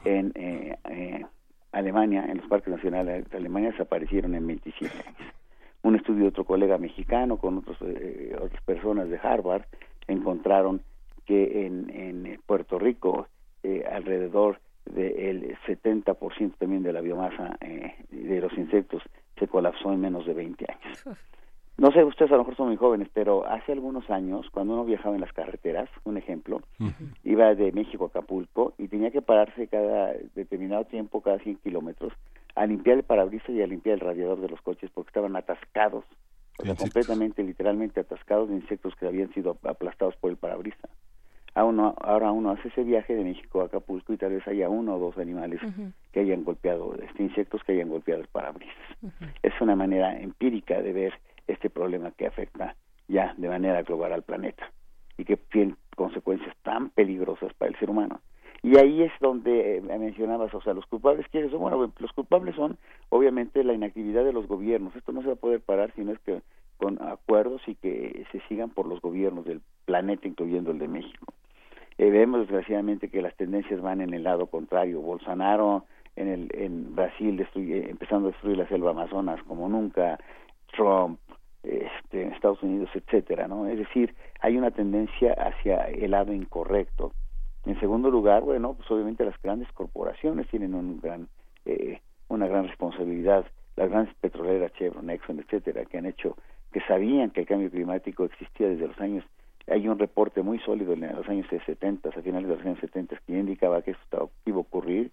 en 0.05 0.33
eh, 0.35 0.77
eh, 0.91 1.25
Alemania, 1.73 2.25
en 2.29 2.39
los 2.39 2.47
parques 2.47 2.73
nacionales 2.73 3.29
de 3.31 3.37
Alemania, 3.37 3.71
desaparecieron 3.71 4.35
en 4.35 4.47
27 4.47 4.93
años. 5.07 5.33
Un 5.83 5.97
estudio 5.97 6.23
de 6.23 6.29
otro 6.29 6.45
colega 6.45 6.79
mexicano 6.79 7.37
con 7.37 7.59
otros, 7.59 7.77
eh, 7.83 8.37
otras 8.41 8.63
personas 8.65 9.09
de 9.09 9.19
Harvard 9.19 9.63
encontraron 10.09 10.83
que 11.27 11.67
en, 11.67 11.91
en 11.91 12.41
Puerto 12.47 12.79
Rico 12.79 13.27
alrededor 13.91 14.61
del 14.85 15.57
70% 15.67 16.53
también 16.57 16.85
de 16.85 16.93
la 16.93 17.01
biomasa 17.01 17.59
de 17.59 18.41
los 18.41 18.57
insectos 18.57 19.03
se 19.39 19.49
colapsó 19.49 19.93
en 19.93 20.01
menos 20.01 20.27
de 20.27 20.35
20 20.35 20.67
años. 20.69 21.19
No 21.79 21.93
sé, 21.93 22.03
ustedes 22.05 22.31
a 22.33 22.37
lo 22.37 22.41
mejor 22.41 22.57
son 22.57 22.69
muy 22.69 22.77
jóvenes, 22.77 23.09
pero 23.13 23.47
hace 23.47 23.73
algunos 23.73 24.09
años, 24.09 24.49
cuando 24.51 24.73
uno 24.73 24.87
viajaba 24.87 25.15
en 25.15 25.21
las 25.21 25.33
carreteras, 25.35 25.91
un 26.05 26.17
ejemplo, 26.17 26.63
iba 27.23 27.55
de 27.55 27.71
México 27.73 28.05
a 28.05 28.09
Acapulco 28.09 28.73
y 28.79 28.89
tenía 28.89 29.11
que 29.11 29.21
pararse 29.21 29.69
cada 29.69 30.15
determinado 30.35 30.85
tiempo, 30.85 31.21
cada 31.21 31.39
100 31.39 31.57
kilómetros, 31.57 32.15
a 32.55 32.65
limpiar 32.65 32.97
el 32.97 33.03
parabrisas 33.03 33.51
y 33.51 33.61
a 33.61 33.67
limpiar 33.67 33.95
el 33.95 34.01
radiador 34.01 34.41
de 34.41 34.49
los 34.49 34.61
coches 34.63 34.91
porque 34.95 35.11
estaban 35.11 35.37
atascados, 35.37 36.05
completamente, 36.79 37.43
literalmente 37.43 38.01
atascados 38.01 38.49
de 38.49 38.55
insectos 38.55 38.95
que 38.97 39.07
habían 39.07 39.31
sido 39.35 39.59
aplastados 39.65 40.17
por 40.17 40.31
el 40.31 40.39
parabrisas. 40.39 40.91
Ahora 41.57 42.33
uno 42.33 42.51
hace 42.51 42.69
ese 42.69 42.85
viaje 42.85 43.15
de 43.15 43.25
México 43.25 43.63
a 43.63 43.65
Acapulco 43.65 44.13
y 44.13 44.19
tal 44.19 44.33
vez 44.33 44.47
haya 44.47 44.69
uno 44.69 44.97
o 44.97 44.99
dos 44.99 45.17
animales 45.19 45.61
que 46.13 46.21
hayan 46.21 46.45
golpeado, 46.45 46.95
este, 47.03 47.23
insectos 47.23 47.63
que 47.65 47.73
hayan 47.73 47.89
golpeado 47.89 48.21
el 48.21 48.29
parabrisas. 48.29 48.75
Es 49.43 49.59
una 49.61 49.75
manera 49.75 50.19
empírica 50.19 50.83
de 50.83 50.93
ver 50.93 51.15
este 51.47 51.71
problema 51.71 52.11
que 52.11 52.27
afecta 52.27 52.77
ya 53.09 53.35
de 53.39 53.49
manera 53.49 53.83
global 53.83 54.13
al 54.13 54.23
planeta 54.23 54.71
y 55.17 55.25
que 55.25 55.37
tiene 55.37 55.75
consecuencias 55.95 56.55
tan 56.63 56.91
peligrosas 56.91 57.53
para 57.55 57.71
el 57.71 57.79
ser 57.79 57.89
humano. 57.89 58.21
Y 58.63 58.79
ahí 58.79 59.03
es 59.03 59.13
donde 59.21 59.77
eh, 59.77 59.81
mencionabas, 59.81 60.53
o 60.53 60.61
sea, 60.61 60.75
los 60.75 60.87
culpables, 60.87 61.27
¿quiénes 61.31 61.51
son? 61.51 61.61
Bueno, 61.61 61.93
los 61.99 62.13
culpables 62.13 62.55
son 62.57 62.77
obviamente 63.11 63.63
la 63.65 63.75
inactividad 63.75 64.25
de 64.25 64.33
los 64.33 64.47
gobiernos. 64.47 64.95
Esto 64.97 65.13
no 65.13 65.23
se 65.23 65.29
va 65.29 65.35
a 65.35 65.37
poder 65.37 65.61
parar 65.61 65.93
si 65.95 66.05
no 66.05 66.13
es 66.13 66.19
que 66.21 66.43
con 66.77 67.01
acuerdos 67.01 67.63
y 67.67 67.75
que 67.77 68.27
se 68.33 68.41
sigan 68.49 68.71
por 68.71 68.87
los 68.87 69.01
gobiernos 69.01 69.45
del 69.45 69.63
planeta, 69.85 70.29
incluyendo 70.29 70.71
el 70.71 70.79
de 70.79 70.89
México. 70.89 71.33
Eh, 71.99 72.11
vemos 72.11 72.41
desgraciadamente 72.41 73.09
que 73.09 73.23
las 73.23 73.35
tendencias 73.37 73.81
van 73.81 74.01
en 74.01 74.13
el 74.13 74.25
lado 74.25 74.47
contrario. 74.47 75.01
Bolsonaro 75.01 75.85
en, 76.15 76.29
el, 76.29 76.49
en 76.55 76.95
Brasil 76.95 77.37
destruye, 77.37 77.89
empezando 77.91 78.29
a 78.29 78.33
destruir 78.33 78.59
la 78.59 78.69
selva 78.69 78.91
Amazonas 78.91 79.43
como 79.45 79.69
nunca, 79.69 80.19
Trump, 80.75 81.19
este, 81.63 82.23
en 82.23 82.33
Estados 82.33 82.63
Unidos, 82.63 82.91
etcétera, 82.95 83.49
¿no? 83.49 83.67
Es 83.67 83.79
decir, 83.79 84.15
hay 84.41 84.57
una 84.57 84.71
tendencia 84.71 85.33
hacia 85.33 85.89
el 85.89 86.13
lado 86.13 86.33
incorrecto. 86.33 87.13
En 87.65 87.79
segundo 87.81 88.11
lugar, 88.11 88.43
bueno, 88.43 88.75
pues 88.75 88.89
obviamente 88.91 89.25
las 89.25 89.41
grandes 89.43 89.71
corporaciones 89.73 90.47
tienen 90.49 90.75
un 90.75 91.01
gran, 91.01 91.29
eh, 91.65 92.01
una 92.29 92.47
gran 92.47 92.69
responsabilidad. 92.69 93.45
Las 93.75 93.91
grandes 93.91 94.15
petroleras, 94.17 94.73
Chevron, 94.75 95.11
Exxon, 95.11 95.41
etcétera, 95.41 95.85
que 95.85 95.99
han 95.99 96.07
hecho, 96.07 96.37
que 96.73 96.81
sabían 96.83 97.31
que 97.31 97.41
el 97.41 97.47
cambio 97.47 97.71
climático 97.71 98.25
existía 98.25 98.69
desde 98.69 98.87
los 98.87 98.99
años 99.01 99.25
hay 99.69 99.89
un 99.89 99.99
reporte 99.99 100.43
muy 100.43 100.59
sólido 100.61 100.93
en 100.93 101.01
los 101.01 101.29
años 101.29 101.47
70, 101.49 102.09
a 102.09 102.23
finales 102.23 102.49
de 102.49 102.57
los 102.57 102.65
años 102.65 102.79
70, 102.81 103.17
que 103.27 103.33
indicaba 103.33 103.83
que 103.83 103.93
esto 103.93 104.31
iba 104.45 104.59
a 104.59 104.61
ocurrir. 104.61 105.11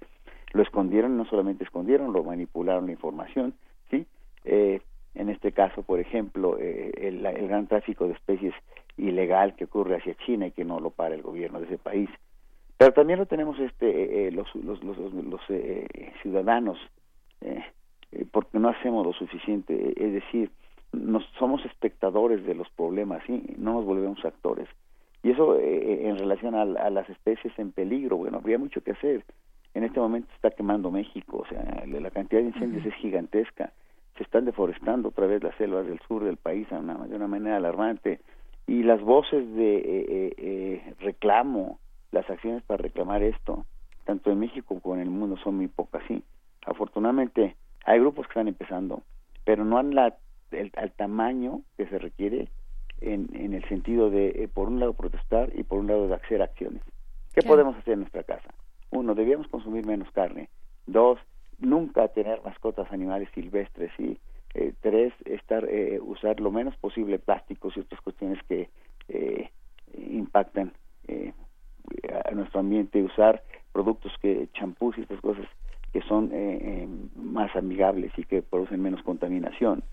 Lo 0.54 0.62
escondieron, 0.62 1.18
no 1.18 1.26
solamente 1.26 1.64
escondieron, 1.64 2.14
lo 2.14 2.24
manipularon 2.24 2.86
la 2.86 2.92
información, 2.92 3.56
¿sí? 3.90 4.06
Eh, 4.46 4.82
en 5.16 5.30
este 5.30 5.52
caso, 5.52 5.84
por 5.84 6.00
ejemplo, 6.00 6.58
eh, 6.60 6.92
el, 6.98 7.22
gran 7.22 7.68
tráfico 7.68 8.08
de 8.08 8.14
especies 8.14 8.54
ilegal 8.98 9.56
que 9.56 9.66
ocurre 9.66 9.98
hacia 9.98 10.16
China 10.26 10.48
y 10.48 10.52
que 10.52 10.66
no 10.66 10.80
lo 10.80 10.90
para 10.90 11.16
el 11.16 11.22
gobierno 11.22 11.60
de 11.60 11.66
ese 11.66 11.78
país. 11.78 12.10
Pero 12.78 12.94
también 12.94 13.20
lo 13.20 13.26
tenemos 13.26 13.60
este 13.60 13.88
eh, 13.88 14.28
eh, 14.28 14.32
los, 14.32 14.54
los, 14.56 14.84
los, 14.84 14.98
los 14.98 15.42
ciudadanos, 16.22 16.80
porque 18.32 18.58
no 18.58 18.70
hacemos 18.70 19.06
lo 19.06 19.14
suficiente, 19.14 19.94
es 19.98 20.14
decir, 20.14 20.50
nos 20.94 21.26
somos 21.40 21.66
espectadores 21.66 22.46
de 22.46 22.56
los 22.56 22.70
problemas, 22.70 23.24
¿sí? 23.26 23.44
no 23.58 23.74
nos 23.74 23.86
volvemos 23.86 24.24
actores. 24.24 24.70
Y 25.22 25.32
eso 25.32 25.58
en 25.58 26.18
relación 26.18 26.54
a, 26.54 26.66
las 26.66 27.10
especies 27.10 27.58
en 27.58 27.72
peligro, 27.72 28.18
bueno, 28.18 28.40
habría 28.40 28.58
mucho 28.58 28.84
que 28.84 28.92
hacer. 28.92 29.24
En 29.74 29.86
este 29.86 30.00
momento 30.00 30.28
está 30.36 30.52
quemando 30.52 30.92
México, 30.92 31.46
o 31.46 31.48
sea, 31.48 31.86
la 31.86 32.12
cantidad 32.12 32.42
de 32.42 32.48
incendios 32.48 32.86
es 32.86 32.94
gigantesca 32.96 33.72
se 34.18 34.24
están 34.24 34.46
deforestando 34.46 35.10
otra 35.10 35.28
vez 35.28 35.44
las 35.44 35.56
selvas 35.56 35.86
del 35.88 36.00
sur 36.08 36.24
del 36.24 36.38
país 36.38 36.68
de 36.70 36.76
una 36.78 37.28
manera 37.28 37.58
alarmante 37.58 38.20
y 38.68 38.84
las 38.84 39.02
voces 39.02 39.54
de 39.56 39.76
eh, 39.78 39.84
eh, 40.08 40.34
eh, 40.38 40.94
reclamo, 41.00 41.80
las 42.12 42.30
acciones 42.30 42.64
para 42.64 42.82
reclamar 42.82 43.24
esto, 43.24 43.66
tanto 44.06 44.32
en 44.32 44.40
México 44.40 44.80
como 44.80 44.96
en 44.96 45.02
el 45.02 45.10
mundo 45.10 45.38
son 45.38 45.58
muy 45.58 45.68
pocas. 45.68 46.04
Sí, 46.08 46.24
afortunadamente 46.66 47.56
Hay 47.86 48.00
grupos 48.00 48.28
que 48.28 48.32
están 48.32 48.48
empezando, 48.48 49.02
pero 49.44 49.66
no 49.66 49.78
han 49.78 49.96
la, 49.96 50.16
el, 50.56 50.72
al 50.76 50.92
tamaño 50.92 51.62
que 51.78 51.88
se 51.88 52.00
requiere 52.00 52.50
en, 53.02 53.30
en 53.34 53.54
el 53.54 53.64
sentido 53.68 54.10
de, 54.10 54.30
eh, 54.30 54.48
por 54.48 54.68
un 54.68 54.80
lado, 54.80 54.94
protestar 54.94 55.52
y 55.56 55.64
por 55.64 55.80
un 55.80 55.88
lado, 55.88 56.08
de 56.08 56.16
hacer 56.16 56.42
acciones. 56.42 56.82
¿Qué 57.34 57.42
podemos 57.42 57.76
hacer 57.76 57.94
en 57.94 58.00
nuestra 58.02 58.24
casa? 58.24 58.54
Uno, 58.92 59.16
debíamos 59.16 59.48
consumir 59.48 59.86
menos 59.86 60.10
carne. 60.12 60.50
Dos, 60.86 61.20
nunca 61.60 62.08
tener 62.10 62.42
mascotas 62.44 62.92
animales 62.92 63.28
silvestres. 63.34 63.92
Y 63.98 64.20
eh, 64.54 64.74
tres, 64.82 65.14
estar, 65.26 65.66
eh, 65.68 66.00
usar 66.00 66.40
lo 66.40 66.52
menos 66.52 66.76
posible 66.78 67.18
plásticos 67.18 67.76
y 67.76 67.80
otras 67.80 68.02
cuestiones 68.02 68.40
que 68.48 68.70
eh, 69.10 69.50
impactan 69.98 70.74
eh, 71.08 71.34
a 72.24 72.32
nuestro 72.32 72.60
ambiente. 72.60 73.02
Usar 73.02 73.44
productos 73.72 74.12
que 74.22 74.48
champús 74.54 74.98
y 74.98 75.02
estas 75.02 75.20
cosas 75.22 75.48
que 75.92 76.02
son 76.02 76.30
eh, 76.34 76.88
más 77.16 77.56
amigables 77.56 78.12
y 78.18 78.24
que 78.24 78.42
producen 78.42 78.82
menos 78.82 79.02
contaminación. 79.04 79.84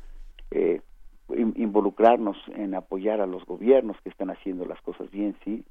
Involucrarnos 1.56 2.36
en 2.54 2.74
apoyar 2.74 3.20
a 3.20 3.26
los 3.26 3.44
gobiernos 3.44 3.96
que 4.02 4.08
están 4.08 4.30
haciendo 4.30 4.64
las 4.64 4.80
cosas 4.82 5.10
bien, 5.10 5.36
sí. 5.44 5.64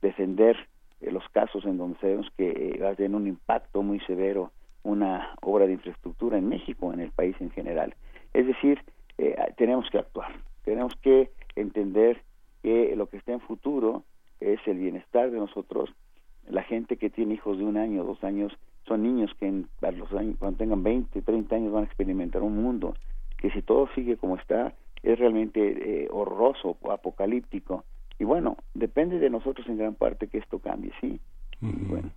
defender 0.00 0.56
los 1.00 1.28
casos 1.30 1.64
en 1.64 1.78
donde 1.78 1.98
sabemos 1.98 2.28
que 2.36 2.78
va 2.82 2.90
a 2.90 2.94
tener 2.94 3.14
un 3.14 3.26
impacto 3.26 3.82
muy 3.82 4.00
severo 4.00 4.52
una 4.86 5.34
obra 5.42 5.66
de 5.66 5.72
infraestructura 5.72 6.38
en 6.38 6.48
México, 6.48 6.92
en 6.92 7.00
el 7.00 7.10
país 7.10 7.34
en 7.40 7.50
general. 7.50 7.94
Es 8.32 8.46
decir, 8.46 8.80
eh, 9.18 9.36
tenemos 9.56 9.90
que 9.90 9.98
actuar, 9.98 10.32
tenemos 10.64 10.94
que 11.02 11.30
entender 11.56 12.22
que 12.62 12.94
lo 12.94 13.08
que 13.08 13.16
está 13.16 13.32
en 13.32 13.40
futuro 13.40 14.04
es 14.40 14.60
el 14.66 14.78
bienestar 14.78 15.30
de 15.30 15.38
nosotros. 15.38 15.90
La 16.48 16.62
gente 16.62 16.96
que 16.96 17.10
tiene 17.10 17.34
hijos 17.34 17.58
de 17.58 17.64
un 17.64 17.76
año, 17.76 18.04
dos 18.04 18.22
años, 18.22 18.52
son 18.86 19.02
niños 19.02 19.32
que 19.40 19.48
en, 19.48 19.68
los 19.80 20.12
años, 20.12 20.36
cuando 20.38 20.58
tengan 20.58 20.84
20, 20.84 21.20
30 21.20 21.56
años 21.56 21.72
van 21.72 21.82
a 21.82 21.86
experimentar 21.86 22.42
un 22.42 22.62
mundo 22.62 22.94
que 23.46 23.52
si 23.52 23.62
todo 23.62 23.88
sigue 23.94 24.16
como 24.16 24.36
está, 24.36 24.74
es 25.04 25.18
realmente 25.18 25.60
eh, 25.60 26.08
horroroso, 26.10 26.76
apocalíptico. 26.90 27.84
Y 28.18 28.24
bueno, 28.24 28.56
depende 28.74 29.20
de 29.20 29.30
nosotros 29.30 29.66
en 29.68 29.78
gran 29.78 29.94
parte 29.94 30.26
que 30.26 30.38
esto 30.38 30.58
cambie, 30.58 30.92
¿sí? 31.00 31.20
Bueno 31.60 32.10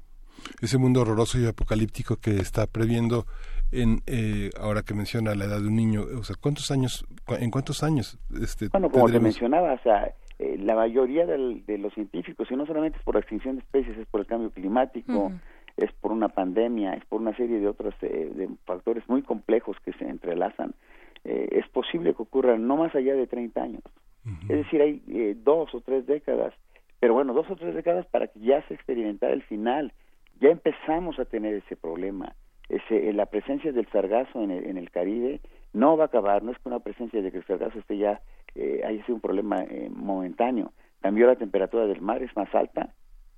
ese 0.61 0.77
mundo 0.77 1.01
horroroso 1.01 1.37
y 1.37 1.45
apocalíptico 1.45 2.15
que 2.15 2.37
está 2.37 2.65
previendo 2.65 3.25
en 3.73 4.01
eh, 4.07 4.49
ahora 4.57 4.83
que 4.83 4.93
menciona 4.93 5.35
la 5.35 5.45
edad 5.45 5.59
de 5.59 5.67
un 5.67 5.75
niño 5.75 6.01
o 6.17 6.23
sea 6.23 6.37
cuántos 6.39 6.71
años 6.71 7.05
en 7.27 7.51
cuántos 7.51 7.83
años 7.83 8.17
este 8.41 8.69
bueno 8.69 8.89
como 8.89 9.09
te 9.09 9.19
mencionaba 9.19 9.73
o 9.73 9.79
sea 9.79 10.13
eh, 10.39 10.57
la 10.57 10.75
mayoría 10.75 11.25
de 11.25 11.77
los 11.77 11.93
científicos 11.93 12.47
y 12.49 12.55
no 12.55 12.65
solamente 12.65 12.97
es 12.97 13.03
por 13.03 13.15
la 13.15 13.19
extinción 13.19 13.55
de 13.55 13.61
especies 13.61 13.97
es 13.97 14.07
por 14.07 14.21
el 14.21 14.27
cambio 14.27 14.51
climático 14.51 15.33
es 15.75 15.91
por 15.99 16.13
una 16.13 16.29
pandemia 16.29 16.93
es 16.93 17.05
por 17.05 17.19
una 17.19 17.35
serie 17.35 17.59
de 17.59 17.67
otros 17.67 17.93
eh, 18.01 18.31
de 18.33 18.49
factores 18.65 19.03
muy 19.09 19.21
complejos 19.21 19.75
que 19.83 19.93
se 19.93 20.07
entrelazan 20.07 20.73
es 21.23 21.67
posible 21.69 22.13
que 22.13 22.21
ocurra 22.21 22.57
no 22.57 22.77
más 22.77 22.95
allá 22.95 23.13
de 23.13 23.27
30 23.27 23.61
años 23.61 23.83
es 24.43 24.57
decir 24.57 24.81
hay 24.81 25.33
dos 25.43 25.73
o 25.75 25.81
tres 25.81 26.05
décadas 26.05 26.53
pero 26.99 27.13
bueno 27.13 27.33
dos 27.33 27.49
o 27.49 27.55
tres 27.55 27.75
décadas 27.75 28.05
para 28.07 28.27
que 28.27 28.39
ya 28.39 28.65
se 28.67 28.73
experimentara 28.73 29.33
el 29.33 29.43
final 29.43 29.93
ya 30.39 30.49
empezamos 30.49 31.19
a 31.19 31.25
tener 31.25 31.55
ese 31.55 31.75
problema. 31.75 32.33
Ese, 32.69 33.09
eh, 33.09 33.13
la 33.13 33.25
presencia 33.25 33.71
del 33.71 33.87
sargazo 33.87 34.43
en 34.43 34.51
el, 34.51 34.65
en 34.65 34.77
el 34.77 34.91
Caribe 34.91 35.41
no 35.73 35.97
va 35.97 36.05
a 36.05 36.07
acabar, 36.07 36.43
no 36.43 36.51
es 36.51 36.57
que 36.59 36.69
una 36.69 36.79
presencia 36.79 37.21
de 37.21 37.31
que 37.31 37.37
el 37.37 37.45
sargazo 37.45 37.79
esté 37.79 37.97
ya, 37.97 38.21
eh, 38.55 38.81
haya 38.85 39.03
sido 39.05 39.15
un 39.15 39.21
problema 39.21 39.63
eh, 39.63 39.89
momentáneo. 39.91 40.71
Cambió 41.01 41.27
la 41.27 41.35
temperatura 41.35 41.85
del 41.87 42.01
mar, 42.01 42.21
es 42.21 42.35
más 42.35 42.53
alta, 42.53 42.93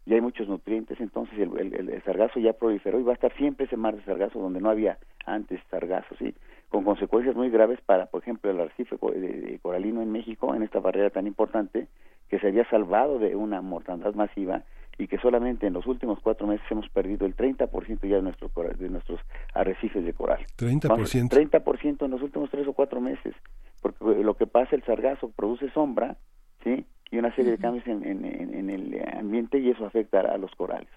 y 0.06 0.14
hay 0.14 0.22
muchos 0.22 0.48
nutrientes, 0.48 1.00
entonces 1.00 1.38
el, 1.38 1.74
el, 1.74 2.04
sargazo 2.04 2.40
ya 2.40 2.54
proliferó 2.54 3.00
y 3.00 3.04
va 3.04 3.12
a 3.12 3.16
estar 3.16 3.34
siempre 3.38 3.68
ese 3.68 3.78
mar 3.78 3.96
de 3.96 4.04
sargazo 4.04 4.40
donde 4.40 4.60
no 4.60 4.70
había 4.70 4.98
antes 5.26 5.60
sargazo, 5.70 6.16
¿sí? 6.18 6.34
Con 6.72 6.84
consecuencias 6.84 7.36
muy 7.36 7.50
graves 7.50 7.80
para, 7.86 8.08
por 8.08 8.24
ejemplo, 8.24 8.50
el 8.50 8.60
arrecife 8.60 8.96
de 8.96 9.60
coralino 9.62 10.02
en 10.02 10.12
México, 10.12 10.56
en 10.56 10.64
esta 10.64 10.80
barrera 10.80 11.10
tan 11.10 11.28
importante, 11.28 11.88
que 12.30 12.40
se 12.40 12.48
había 12.48 12.68
salvado 12.70 13.20
de 13.20 13.36
una 13.36 13.62
mortandad 13.62 14.16
masiva 14.16 14.64
y 14.98 15.08
que 15.08 15.18
solamente 15.18 15.68
en 15.68 15.74
los 15.74 15.86
últimos 15.86 16.20
cuatro 16.22 16.48
meses 16.48 16.66
hemos 16.70 16.88
perdido 16.90 17.26
el 17.26 17.36
30% 17.36 18.08
ya 18.08 18.16
de, 18.16 18.22
nuestro, 18.22 18.50
de 18.78 18.90
nuestros 18.90 19.20
arrecifes 19.54 20.06
de 20.06 20.14
coral. 20.14 20.46
30%. 20.58 21.30
30% 21.30 22.06
en 22.06 22.12
los 22.12 22.22
últimos 22.22 22.50
tres 22.50 22.68
o 22.68 22.74
cuatro 22.74 23.02
meses, 23.02 23.36
porque 23.82 24.24
lo 24.24 24.36
que 24.36 24.48
pasa, 24.48 24.76
el 24.76 24.84
sargazo 24.84 25.30
produce 25.32 25.70
sombra, 25.72 26.18
¿sí? 26.64 26.86
Y 27.10 27.18
una 27.18 27.36
serie 27.36 27.52
de 27.52 27.58
cambios 27.58 27.86
en, 27.88 28.06
en, 28.06 28.70
el 28.70 29.04
ambiente 29.18 29.60
y 29.60 29.70
eso 29.70 29.86
afecta 29.86 30.22
a 30.22 30.38
los 30.38 30.52
corales. 30.56 30.88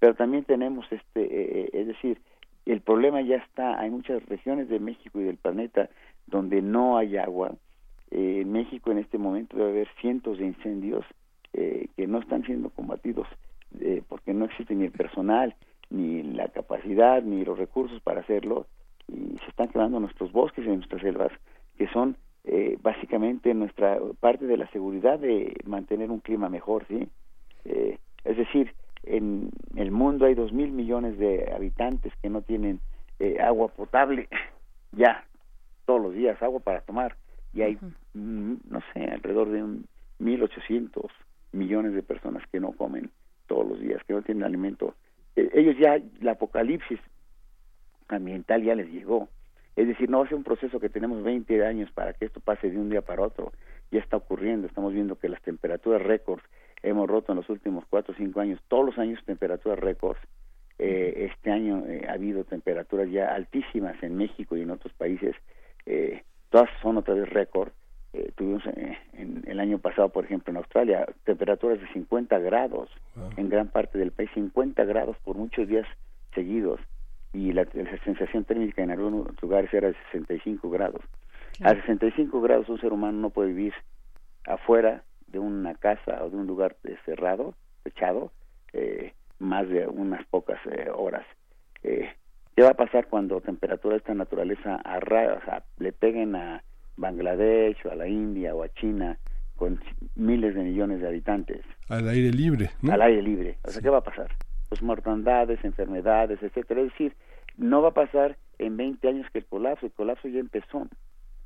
Pero 0.00 0.14
también 0.14 0.42
tenemos, 0.42 0.84
este, 0.90 1.22
eh, 1.22 1.60
eh, 1.60 1.70
es 1.74 1.86
decir, 1.86 2.20
el 2.66 2.80
problema 2.80 3.20
ya 3.22 3.36
está, 3.36 3.78
hay 3.78 3.90
muchas 3.90 4.24
regiones 4.26 4.68
de 4.68 4.78
México 4.78 5.20
y 5.20 5.24
del 5.24 5.36
planeta 5.36 5.90
donde 6.26 6.62
no 6.62 6.96
hay 6.96 7.16
agua. 7.16 7.54
Eh, 8.10 8.40
en 8.42 8.52
México 8.52 8.90
en 8.90 8.98
este 8.98 9.18
momento 9.18 9.56
debe 9.56 9.70
haber 9.70 9.88
cientos 10.00 10.38
de 10.38 10.46
incendios 10.46 11.04
eh, 11.54 11.88
que 11.96 12.06
no 12.06 12.18
están 12.18 12.44
siendo 12.44 12.70
combatidos 12.70 13.26
eh, 13.80 14.02
porque 14.08 14.32
no 14.32 14.44
existe 14.44 14.74
ni 14.74 14.84
el 14.84 14.92
personal, 14.92 15.54
ni 15.90 16.22
la 16.22 16.48
capacidad, 16.48 17.22
ni 17.22 17.44
los 17.44 17.58
recursos 17.58 18.00
para 18.00 18.20
hacerlo, 18.20 18.66
y 19.08 19.36
se 19.38 19.48
están 19.48 19.68
quemando 19.68 19.98
nuestros 19.98 20.30
bosques 20.30 20.64
y 20.64 20.68
nuestras 20.68 21.02
selvas, 21.02 21.32
que 21.76 21.88
son 21.88 22.16
eh, 22.44 22.78
básicamente 22.80 23.52
nuestra 23.54 23.98
parte 24.20 24.46
de 24.46 24.56
la 24.56 24.70
seguridad 24.70 25.18
de 25.18 25.54
mantener 25.64 26.10
un 26.10 26.20
clima 26.20 26.48
mejor, 26.48 26.86
¿sí? 26.88 27.08
es 27.64 28.36
decir, 28.36 28.72
en 29.04 29.50
el 29.76 29.90
mundo 29.90 30.26
hay 30.26 30.34
dos 30.34 30.52
mil 30.52 30.72
millones 30.72 31.18
de 31.18 31.52
habitantes 31.54 32.12
que 32.22 32.30
no 32.30 32.42
tienen 32.42 32.80
agua 33.40 33.68
potable 33.68 34.28
ya 34.92 35.24
todos 35.86 36.02
los 36.02 36.14
días 36.14 36.42
agua 36.42 36.60
para 36.60 36.80
tomar 36.80 37.16
y 37.52 37.62
hay 37.62 37.78
mm, 38.14 38.54
no 38.68 38.80
sé 38.92 39.04
alrededor 39.04 39.50
de 39.50 39.62
un 39.62 39.86
mil 40.18 40.42
ochocientos 40.42 41.10
millones 41.52 41.94
de 41.94 42.02
personas 42.02 42.42
que 42.50 42.60
no 42.60 42.72
comen 42.72 43.10
todos 43.46 43.68
los 43.68 43.80
días, 43.80 44.02
que 44.04 44.14
no 44.14 44.22
tienen 44.22 44.44
alimento. 44.44 44.94
Eh, 45.36 45.50
ellos 45.54 45.76
ya, 45.78 46.00
la 46.20 46.32
apocalipsis 46.32 46.98
ambiental 48.08 48.62
ya 48.62 48.74
les 48.74 48.90
llegó. 48.90 49.28
Es 49.76 49.86
decir, 49.86 50.08
no 50.08 50.18
va 50.18 50.24
a 50.24 50.28
ser 50.28 50.36
un 50.36 50.44
proceso 50.44 50.80
que 50.80 50.88
tenemos 50.88 51.22
20 51.22 51.64
años 51.64 51.90
para 51.92 52.12
que 52.12 52.26
esto 52.26 52.40
pase 52.40 52.70
de 52.70 52.78
un 52.78 52.90
día 52.90 53.02
para 53.02 53.22
otro. 53.22 53.52
Ya 53.90 54.00
está 54.00 54.16
ocurriendo. 54.16 54.66
Estamos 54.66 54.92
viendo 54.92 55.16
que 55.16 55.28
las 55.28 55.42
temperaturas 55.42 56.02
récords 56.02 56.44
hemos 56.82 57.08
roto 57.08 57.32
en 57.32 57.36
los 57.36 57.48
últimos 57.48 57.84
4 57.90 58.14
o 58.14 58.16
5 58.16 58.40
años. 58.40 58.60
Todos 58.68 58.86
los 58.86 58.98
años 58.98 59.20
temperaturas 59.24 59.78
récords. 59.78 60.20
Eh, 60.78 61.28
este 61.30 61.50
año 61.50 61.84
eh, 61.86 62.06
ha 62.08 62.12
habido 62.12 62.44
temperaturas 62.44 63.10
ya 63.10 63.34
altísimas 63.34 64.02
en 64.02 64.16
México 64.16 64.56
y 64.56 64.62
en 64.62 64.70
otros 64.70 64.92
países. 64.94 65.36
todas 66.50 66.68
son 66.82 66.98
otra 66.98 67.14
vez 67.14 67.28
récord. 67.28 67.72
Eh, 68.14 68.30
tuvimos 68.36 68.62
eh, 68.66 68.98
en, 69.14 69.42
el 69.46 69.58
año 69.58 69.78
pasado, 69.78 70.10
por 70.10 70.26
ejemplo, 70.26 70.50
en 70.50 70.58
Australia, 70.58 71.06
temperaturas 71.24 71.80
de 71.80 71.88
50 71.94 72.38
grados 72.40 72.90
en 73.36 73.48
gran 73.48 73.68
parte 73.68 73.96
del 73.96 74.12
país, 74.12 74.28
50 74.34 74.84
grados 74.84 75.16
por 75.24 75.36
muchos 75.36 75.66
días 75.66 75.86
seguidos 76.34 76.78
y 77.32 77.52
la, 77.52 77.64
sensación 78.04 78.44
térmica 78.44 78.82
en 78.82 78.90
algunos 78.90 79.28
lugares 79.40 79.72
era 79.72 79.88
de 79.88 79.94
65 80.12 80.68
grados. 80.68 81.00
A 81.62 81.70
65 81.70 82.40
grados 82.42 82.68
un 82.68 82.80
ser 82.80 82.92
humano 82.92 83.18
no 83.18 83.30
puede 83.30 83.48
vivir 83.48 83.72
afuera 84.44 85.02
de 85.32 85.38
una 85.38 85.74
casa 85.74 86.22
o 86.22 86.30
de 86.30 86.36
un 86.36 86.46
lugar 86.46 86.76
cerrado, 87.04 87.54
echado, 87.84 88.30
eh, 88.72 89.14
más 89.38 89.68
de 89.68 89.88
unas 89.88 90.24
pocas 90.26 90.60
horas. 90.94 91.26
¿Qué 91.82 92.62
va 92.62 92.70
a 92.70 92.74
pasar 92.74 93.08
cuando 93.08 93.40
temperaturas 93.40 93.96
de 93.96 93.98
esta 93.98 94.14
naturaleza 94.14 94.80
a, 94.84 95.62
le 95.78 95.92
peguen 95.92 96.36
a 96.36 96.62
Bangladesh 96.96 97.84
o 97.86 97.90
a 97.90 97.94
la 97.94 98.06
India 98.06 98.54
o 98.54 98.62
a 98.62 98.68
China 98.68 99.18
con 99.56 99.80
miles 100.16 100.54
de 100.54 100.62
millones 100.62 101.00
de 101.00 101.08
habitantes. 101.08 101.60
Al 101.88 102.08
aire 102.08 102.30
libre, 102.30 102.70
¿no? 102.80 102.92
Al 102.92 103.02
aire 103.02 103.22
libre. 103.22 103.58
O 103.64 103.70
sea, 103.70 103.80
¿qué 103.80 103.90
va 103.90 103.98
a 103.98 104.04
pasar? 104.04 104.28
Pues 104.68 104.82
mortandades, 104.82 105.64
enfermedades, 105.64 106.42
etcétera. 106.42 106.80
Es 106.80 106.90
decir, 106.90 107.14
no 107.56 107.82
va 107.82 107.90
a 107.90 107.94
pasar 107.94 108.36
en 108.58 108.76
20 108.76 109.08
años 109.08 109.26
que 109.32 109.38
el 109.38 109.46
colapso, 109.46 109.86
el 109.86 109.92
colapso 109.92 110.28
ya 110.28 110.40
empezó. 110.40 110.88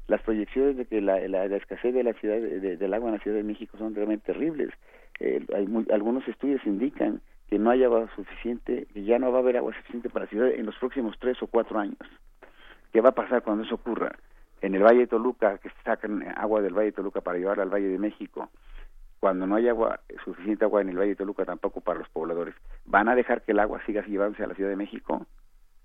Las 0.09 0.23
proyecciones 0.23 0.77
de 0.77 0.87
que 0.87 1.01
la, 1.01 1.19
escasez 1.47 1.93
de 1.93 2.05
la 2.05 2.13
ciudad 2.15 2.39
del 2.39 2.95
agua 2.95 3.09
en 3.09 3.17
la 3.17 3.23
Ciudad 3.23 3.37
de 3.37 3.43
México 3.43 3.77
son 3.77 3.95
realmente 3.95 4.33
terribles. 4.33 4.71
Eh, 5.19 5.45
hay 5.55 5.67
algunos 5.93 6.27
estudios 6.29 6.65
indican 6.65 7.21
que 7.49 7.59
no 7.59 7.71
hay 7.71 7.85
agua 7.85 8.09
suficiente, 8.15 8.87
que 8.93 9.05
ya 9.05 9.19
no 9.19 9.33
va 9.33 9.39
a 9.39 9.41
haber 9.41 9.57
agua 9.57 9.75
suficiente 9.75 10.11
para 10.11 10.25
la 10.25 10.31
ciudad 10.31 10.49
en 10.49 10.67
los 10.67 10.77
próximos 10.77 11.17
tres 11.19 11.43
o 11.43 11.47
cuatro 11.47 11.79
años. 11.79 11.99
¿Qué 12.93 13.01
va 13.01 13.11
a 13.11 13.15
pasar 13.15 13.43
cuando 13.43 13.65
eso 13.65 13.75
ocurra? 13.75 14.17
en 14.61 14.75
el 14.75 14.83
Valle 14.83 15.01
de 15.01 15.07
Toluca, 15.07 15.59
que 15.59 15.71
sacan 15.85 16.25
agua 16.37 16.63
del 16.63 16.75
Valle 16.75 16.87
de 16.87 16.93
Toluca 16.93 17.21
para 17.21 17.39
llevarla 17.39 17.63
al 17.63 17.73
Valle 17.73 17.89
de 17.89 17.99
México, 17.99 18.51
cuando 19.21 19.47
no 19.47 19.57
hay 19.57 19.69
agua, 19.69 20.01
suficiente 20.25 20.65
agua 20.65 20.81
en 20.81 20.91
el 20.91 20.99
Valle 20.99 21.11
de 21.11 21.17
Toluca 21.17 21.45
tampoco 21.45 21.81
para 21.81 21.99
los 21.99 22.09
pobladores, 22.09 22.55
¿van 22.85 23.09
a 23.09 23.15
dejar 23.15 23.43
que 23.43 23.53
el 23.53 23.61
agua 23.61 23.81
siga 23.87 24.05
llevándose 24.05 24.45
a 24.45 24.47
la 24.47 24.55
Ciudad 24.55 24.71
de 24.71 24.77
México? 24.77 25.27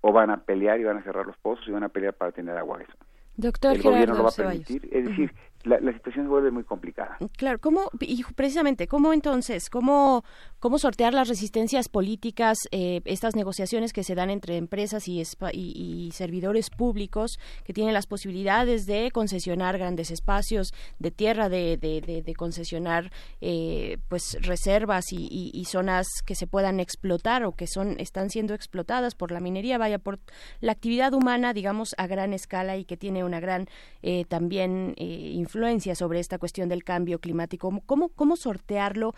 ¿O 0.00 0.12
van 0.12 0.30
a 0.30 0.38
pelear 0.38 0.80
y 0.80 0.84
van 0.84 0.98
a 0.98 1.02
cerrar 1.02 1.26
los 1.26 1.36
pozos 1.36 1.66
y 1.68 1.70
van 1.70 1.84
a 1.84 1.88
pelear 1.88 2.14
para 2.14 2.32
tener 2.32 2.56
agua 2.56 2.82
eso? 2.82 2.92
Doctor 3.36 3.76
el 3.76 3.82
gobierno 3.82 4.14
lo 4.16 4.22
va 4.24 4.28
a 4.28 4.32
permitir. 4.32 4.88
Es 4.92 5.04
decir, 5.06 5.32
la, 5.64 5.92
situación 5.92 6.26
se 6.26 6.28
vuelve 6.28 6.50
muy 6.50 6.64
complicada. 6.64 7.18
Claro, 7.36 7.58
¿cómo, 7.60 7.90
y 8.00 8.24
precisamente, 8.34 8.86
cómo 8.86 9.12
entonces, 9.12 9.70
cómo, 9.70 10.24
cómo 10.58 10.78
sortear 10.78 11.14
las 11.14 11.28
resistencias 11.28 11.88
políticas, 11.88 12.58
eh, 12.70 13.00
estas 13.04 13.36
negociaciones 13.36 13.92
que 13.92 14.02
se 14.02 14.14
dan 14.14 14.30
entre 14.30 14.56
empresas 14.56 15.06
y, 15.08 15.22
y, 15.52 16.10
servidores 16.12 16.70
públicos 16.70 17.38
que 17.64 17.72
tienen 17.72 17.94
las 17.94 18.06
posibilidades 18.06 18.86
de 18.86 19.10
concesionar 19.12 19.78
grandes 19.78 20.10
espacios 20.10 20.72
de 20.98 21.10
tierra, 21.10 21.48
de, 21.48 21.76
de, 21.76 22.34
concesionar 22.34 23.12
eh, 23.40 23.98
pues 24.08 24.38
reservas 24.42 25.12
y, 25.12 25.50
y, 25.52 25.64
zonas 25.66 26.06
que 26.26 26.34
se 26.34 26.46
puedan 26.46 26.80
explotar 26.80 27.44
o 27.44 27.52
que 27.52 27.66
son 27.66 28.00
están 28.00 28.30
siendo 28.30 28.54
explotadas 28.54 29.14
por 29.14 29.30
la 29.30 29.40
minería, 29.40 29.78
vaya 29.78 29.98
por 29.98 30.18
la 30.60 30.72
actividad 30.72 31.12
humana, 31.14 31.52
digamos, 31.52 31.94
a 31.98 32.06
gran 32.06 32.32
escala 32.32 32.76
y 32.76 32.84
que 32.84 32.96
tiene 32.96 33.24
una 33.24 33.40
gran 33.40 33.68
eh, 34.02 34.24
también 34.28 34.94
influencia 35.52 35.94
sobre 35.94 36.18
esta 36.18 36.38
cuestión 36.38 36.70
del 36.70 36.82
cambio 36.82 37.18
climático. 37.18 37.70
¿Cómo, 37.84 38.08
cómo 38.08 38.36
sortearlo? 38.36 39.12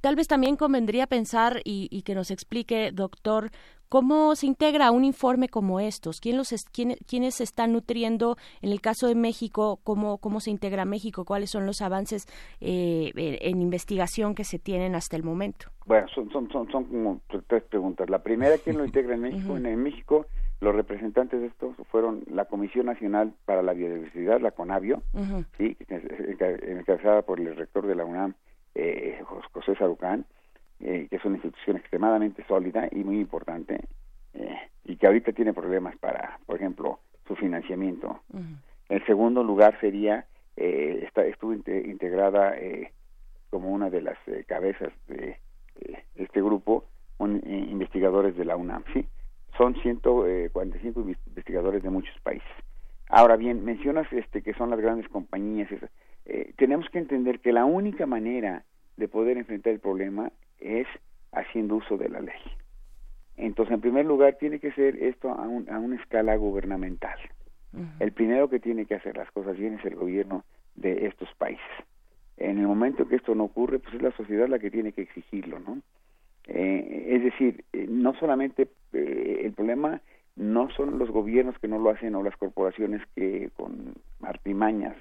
Tal 0.00 0.16
vez 0.16 0.26
también 0.26 0.56
convendría 0.56 1.06
pensar 1.06 1.60
y, 1.64 2.02
que 2.02 2.14
nos 2.14 2.30
explique, 2.30 2.90
doctor, 2.92 3.50
¿Cómo 3.88 4.36
se 4.36 4.46
integra 4.46 4.92
un 4.92 5.02
informe 5.02 5.48
como 5.48 5.80
estos? 5.80 6.20
¿Quién 6.20 6.36
los 6.36 6.54
quién, 6.72 6.94
¿Quiénes 7.08 7.34
se 7.34 7.42
están 7.42 7.72
nutriendo? 7.72 8.36
En 8.62 8.70
el 8.70 8.80
caso 8.80 9.08
de 9.08 9.16
México, 9.16 9.80
¿cómo, 9.82 10.18
cómo 10.18 10.38
se 10.38 10.52
integra 10.52 10.84
México? 10.84 11.24
¿Cuáles 11.24 11.50
son 11.50 11.66
los 11.66 11.82
avances 11.82 12.28
eh, 12.60 13.10
en 13.16 13.60
investigación 13.60 14.36
que 14.36 14.44
se 14.44 14.60
tienen 14.60 14.94
hasta 14.94 15.16
el 15.16 15.24
momento? 15.24 15.66
Bueno, 15.86 16.06
son, 16.14 16.30
son, 16.30 16.48
son, 16.52 16.70
son 16.70 16.84
como 16.84 17.20
tres 17.48 17.64
preguntas. 17.64 18.08
La 18.08 18.22
primera, 18.22 18.58
¿quién 18.58 18.78
lo 18.78 18.84
integra 18.84 19.16
en 19.16 19.20
México? 19.22 19.56
En 19.56 19.82
México 19.82 20.26
los 20.60 20.74
representantes 20.74 21.40
de 21.40 21.46
estos 21.46 21.74
fueron 21.90 22.22
la 22.30 22.44
Comisión 22.44 22.86
Nacional 22.86 23.32
para 23.46 23.62
la 23.62 23.72
Biodiversidad, 23.72 24.40
la 24.40 24.50
CONABIO, 24.50 25.02
¿sí? 25.56 25.76
encabezada 25.88 27.22
por 27.22 27.40
el 27.40 27.56
rector 27.56 27.86
de 27.86 27.94
la 27.94 28.04
UNAM, 28.04 28.34
eh, 28.74 29.22
José 29.52 29.74
Sarucán, 29.76 30.26
eh, 30.80 31.06
que 31.08 31.16
es 31.16 31.24
una 31.24 31.36
institución 31.36 31.76
extremadamente 31.76 32.44
sólida 32.46 32.88
y 32.90 33.04
muy 33.04 33.20
importante, 33.20 33.80
eh, 34.34 34.56
y 34.84 34.96
que 34.96 35.06
ahorita 35.06 35.32
tiene 35.32 35.52
problemas 35.54 35.96
para, 35.96 36.38
por 36.46 36.56
ejemplo, 36.56 37.00
su 37.26 37.36
financiamiento. 37.36 38.20
En 38.88 39.04
segundo 39.06 39.42
lugar 39.42 39.78
sería, 39.80 40.26
eh, 40.56 41.04
está, 41.06 41.24
estuvo 41.24 41.54
integrada 41.54 42.56
eh, 42.58 42.92
como 43.48 43.70
una 43.70 43.88
de 43.88 44.02
las 44.02 44.18
cabezas 44.46 44.92
de 45.08 45.38
este 46.16 46.42
grupo, 46.42 46.84
un, 47.18 47.40
investigadores 47.46 48.36
de 48.36 48.44
la 48.44 48.56
UNAM, 48.56 48.84
¿sí? 48.92 49.06
Son 49.60 49.74
145 49.74 51.00
eh, 51.00 51.16
investigadores 51.26 51.82
de 51.82 51.90
muchos 51.90 52.18
países. 52.22 52.48
Ahora 53.10 53.36
bien, 53.36 53.62
mencionas 53.62 54.10
este 54.10 54.40
que 54.40 54.54
son 54.54 54.70
las 54.70 54.80
grandes 54.80 55.06
compañías. 55.10 55.68
Eh, 56.24 56.54
tenemos 56.56 56.88
que 56.88 56.98
entender 56.98 57.40
que 57.40 57.52
la 57.52 57.66
única 57.66 58.06
manera 58.06 58.64
de 58.96 59.06
poder 59.06 59.36
enfrentar 59.36 59.74
el 59.74 59.78
problema 59.78 60.32
es 60.60 60.86
haciendo 61.32 61.76
uso 61.76 61.98
de 61.98 62.08
la 62.08 62.20
ley. 62.20 62.40
Entonces, 63.36 63.74
en 63.74 63.82
primer 63.82 64.06
lugar, 64.06 64.38
tiene 64.40 64.60
que 64.60 64.72
ser 64.72 64.96
esto 64.96 65.28
a, 65.28 65.46
una 65.46 65.96
escala 65.96 66.36
gubernamental. 66.36 67.18
El 68.00 68.12
primero 68.12 68.48
que 68.48 68.60
tiene 68.60 68.86
que 68.86 68.94
hacer 68.94 69.16
las 69.16 69.30
cosas 69.30 69.58
bien 69.58 69.74
es 69.74 69.84
el 69.84 69.94
gobierno 69.94 70.44
de 70.74 71.06
estos 71.06 71.28
países. 71.34 71.70
En 72.38 72.58
el 72.58 72.66
momento 72.66 73.06
que 73.06 73.16
esto 73.16 73.34
no 73.34 73.44
ocurre, 73.44 73.78
pues 73.78 73.94
es 73.94 74.02
la 74.02 74.10
sociedad 74.12 74.48
la 74.48 74.58
que 74.58 74.70
tiene 74.70 74.92
que 74.92 75.02
exigirlo, 75.02 75.60
¿no? 75.60 75.78
Eh, 76.46 77.06
es 77.10 77.22
decir, 77.22 77.64
eh, 77.72 77.86
no 77.88 78.14
solamente 78.14 78.68
eh, 78.92 79.42
el 79.44 79.52
problema 79.52 80.00
no 80.36 80.70
son 80.70 80.98
los 80.98 81.10
gobiernos 81.10 81.58
que 81.58 81.68
no 81.68 81.78
lo 81.78 81.90
hacen 81.90 82.14
o 82.14 82.22
las 82.22 82.36
corporaciones 82.36 83.02
que 83.14 83.50
con 83.56 83.94
artimañas 84.22 84.96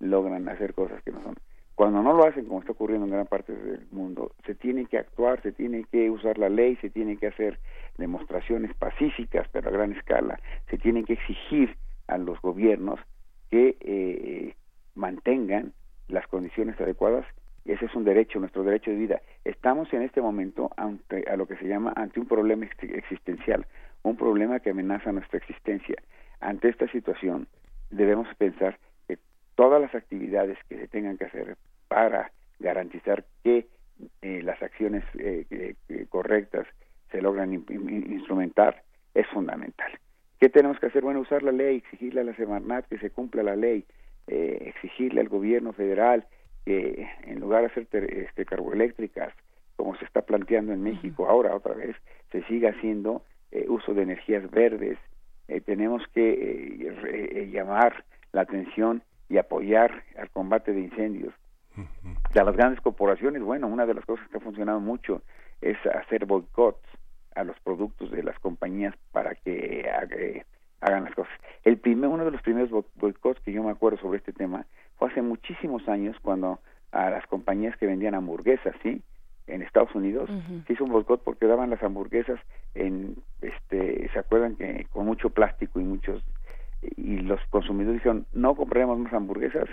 logran 0.00 0.48
hacer 0.48 0.74
cosas 0.74 1.02
que 1.02 1.12
no 1.12 1.22
son. 1.22 1.34
Cuando 1.74 2.02
no 2.02 2.12
lo 2.12 2.24
hacen, 2.24 2.44
como 2.46 2.60
está 2.60 2.72
ocurriendo 2.72 3.06
en 3.06 3.12
gran 3.12 3.26
parte 3.26 3.52
del 3.52 3.86
mundo, 3.90 4.32
se 4.46 4.54
tiene 4.54 4.86
que 4.86 4.98
actuar, 4.98 5.42
se 5.42 5.50
tiene 5.50 5.84
que 5.90 6.08
usar 6.08 6.38
la 6.38 6.48
ley, 6.48 6.76
se 6.76 6.90
tiene 6.90 7.16
que 7.16 7.26
hacer 7.26 7.58
demostraciones 7.98 8.72
pacíficas, 8.74 9.48
pero 9.50 9.68
a 9.68 9.72
gran 9.72 9.92
escala, 9.92 10.38
se 10.70 10.78
tiene 10.78 11.02
que 11.04 11.14
exigir 11.14 11.76
a 12.06 12.16
los 12.16 12.40
gobiernos 12.40 13.00
que 13.50 14.54
mantengan 14.94 15.72
las 16.06 16.26
condiciones 16.28 16.80
adecuadas 16.80 17.26
ese 17.72 17.86
es 17.86 17.94
un 17.94 18.04
derecho, 18.04 18.38
nuestro 18.38 18.62
derecho 18.62 18.90
de 18.90 18.96
vida. 18.96 19.20
Estamos 19.44 19.92
en 19.92 20.02
este 20.02 20.20
momento 20.20 20.70
ante 20.76 21.24
a 21.28 21.36
lo 21.36 21.46
que 21.46 21.56
se 21.56 21.66
llama 21.66 21.92
ante 21.96 22.20
un 22.20 22.26
problema 22.26 22.66
existencial, 22.66 23.66
un 24.02 24.16
problema 24.16 24.60
que 24.60 24.70
amenaza 24.70 25.12
nuestra 25.12 25.38
existencia. 25.38 25.96
Ante 26.40 26.68
esta 26.68 26.88
situación 26.88 27.46
debemos 27.90 28.28
pensar 28.36 28.78
que 29.08 29.18
todas 29.54 29.80
las 29.80 29.94
actividades 29.94 30.58
que 30.68 30.78
se 30.78 30.88
tengan 30.88 31.16
que 31.16 31.24
hacer 31.24 31.56
para 31.88 32.30
garantizar 32.58 33.24
que 33.42 33.66
eh, 34.22 34.42
las 34.42 34.60
acciones 34.62 35.04
eh, 35.18 35.74
correctas 36.08 36.66
se 37.10 37.22
logran 37.22 37.52
instrumentar 37.52 38.82
es 39.14 39.26
fundamental. 39.28 39.92
¿Qué 40.40 40.48
tenemos 40.48 40.78
que 40.78 40.86
hacer? 40.86 41.02
Bueno, 41.02 41.20
usar 41.20 41.42
la 41.42 41.52
ley, 41.52 41.76
exigirle 41.76 42.20
a 42.20 42.24
la 42.24 42.34
Semarnat 42.34 42.86
que 42.88 42.98
se 42.98 43.10
cumpla 43.10 43.42
la 43.42 43.56
ley, 43.56 43.86
eh, 44.26 44.64
exigirle 44.66 45.20
al 45.20 45.28
gobierno 45.28 45.72
federal 45.72 46.26
que 46.64 47.08
en 47.24 47.40
lugar 47.40 47.62
de 47.62 47.66
hacer 47.66 47.86
este, 48.12 48.44
carboeléctricas, 48.44 49.32
como 49.76 49.96
se 49.96 50.04
está 50.04 50.22
planteando 50.22 50.72
en 50.72 50.82
México 50.82 51.26
ahora 51.28 51.54
otra 51.54 51.74
vez, 51.74 51.96
se 52.30 52.42
siga 52.44 52.70
haciendo 52.70 53.22
eh, 53.50 53.66
uso 53.68 53.94
de 53.94 54.02
energías 54.02 54.50
verdes. 54.50 54.98
Eh, 55.48 55.60
tenemos 55.60 56.02
que 56.14 56.88
eh, 56.88 57.50
llamar 57.52 58.04
la 58.32 58.42
atención 58.42 59.02
y 59.28 59.38
apoyar 59.38 60.02
al 60.18 60.30
combate 60.30 60.72
de 60.72 60.80
incendios. 60.80 61.34
De 62.32 62.44
las 62.44 62.56
grandes 62.56 62.80
corporaciones, 62.80 63.42
bueno, 63.42 63.66
una 63.66 63.84
de 63.84 63.94
las 63.94 64.04
cosas 64.04 64.28
que 64.28 64.36
ha 64.36 64.40
funcionado 64.40 64.78
mucho 64.78 65.22
es 65.60 65.76
hacer 65.86 66.24
boicots 66.24 66.86
a 67.34 67.42
los 67.42 67.58
productos 67.60 68.12
de 68.12 68.22
las 68.22 68.38
compañías 68.38 68.94
para 69.10 69.34
que 69.34 70.44
hagan 70.84 71.04
las 71.04 71.14
cosas. 71.14 71.32
El 71.64 71.78
primer, 71.78 72.10
uno 72.10 72.24
de 72.24 72.30
los 72.30 72.42
primeros 72.42 72.70
boicots 72.96 73.40
que 73.40 73.52
yo 73.52 73.62
me 73.62 73.70
acuerdo 73.70 73.98
sobre 73.98 74.18
este 74.18 74.32
tema 74.32 74.66
fue 74.96 75.08
hace 75.08 75.22
muchísimos 75.22 75.88
años 75.88 76.16
cuando 76.20 76.60
a 76.92 77.10
las 77.10 77.26
compañías 77.26 77.76
que 77.76 77.86
vendían 77.86 78.14
hamburguesas, 78.14 78.76
¿sí? 78.82 79.02
En 79.46 79.62
Estados 79.62 79.94
Unidos 79.94 80.30
se 80.66 80.72
hizo 80.72 80.84
un 80.84 80.92
boicot 80.92 81.22
porque 81.22 81.46
daban 81.46 81.68
las 81.68 81.82
hamburguesas 81.82 82.40
en, 82.74 83.16
este, 83.42 84.08
se 84.10 84.18
acuerdan 84.18 84.56
que 84.56 84.86
con 84.90 85.04
mucho 85.04 85.30
plástico 85.30 85.80
y 85.80 85.84
muchos 85.84 86.22
y 86.96 87.18
los 87.18 87.40
consumidores 87.50 88.00
dijeron 88.00 88.26
no 88.32 88.54
compraremos 88.54 88.98
más 88.98 89.12
hamburguesas 89.12 89.68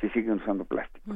si 0.00 0.10
siguen 0.10 0.34
usando 0.34 0.64
plástico. 0.64 1.12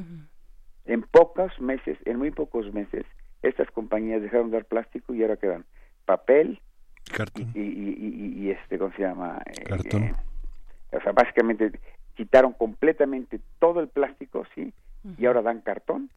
En 0.87 1.03
pocos 1.03 1.59
meses, 1.61 1.99
en 2.05 2.18
muy 2.18 2.31
pocos 2.31 2.73
meses, 2.73 3.05
estas 3.42 3.70
compañías 3.70 4.23
dejaron 4.23 4.51
de 4.51 4.57
dar 4.57 4.64
plástico 4.64 5.14
y 5.14 5.23
ahora 5.23 5.37
quedan 5.37 5.64
papel, 6.05 6.61
cartón 7.12 7.50
y, 7.54 7.60
y, 7.60 8.34
y, 8.36 8.50
este, 8.50 8.78
¿cómo 8.78 8.92
se 8.92 9.02
llama? 9.02 9.42
Eh, 9.46 9.64
cartón. 9.64 10.04
Eh, 10.04 10.14
o 10.92 11.00
sea, 11.00 11.12
básicamente 11.12 11.72
quitaron 12.14 12.52
completamente 12.52 13.40
todo 13.58 13.80
el 13.80 13.88
plástico, 13.88 14.44
¿sí? 14.54 14.72
Y 15.18 15.26
ahora 15.26 15.42
dan 15.42 15.60
cartón 15.60 16.08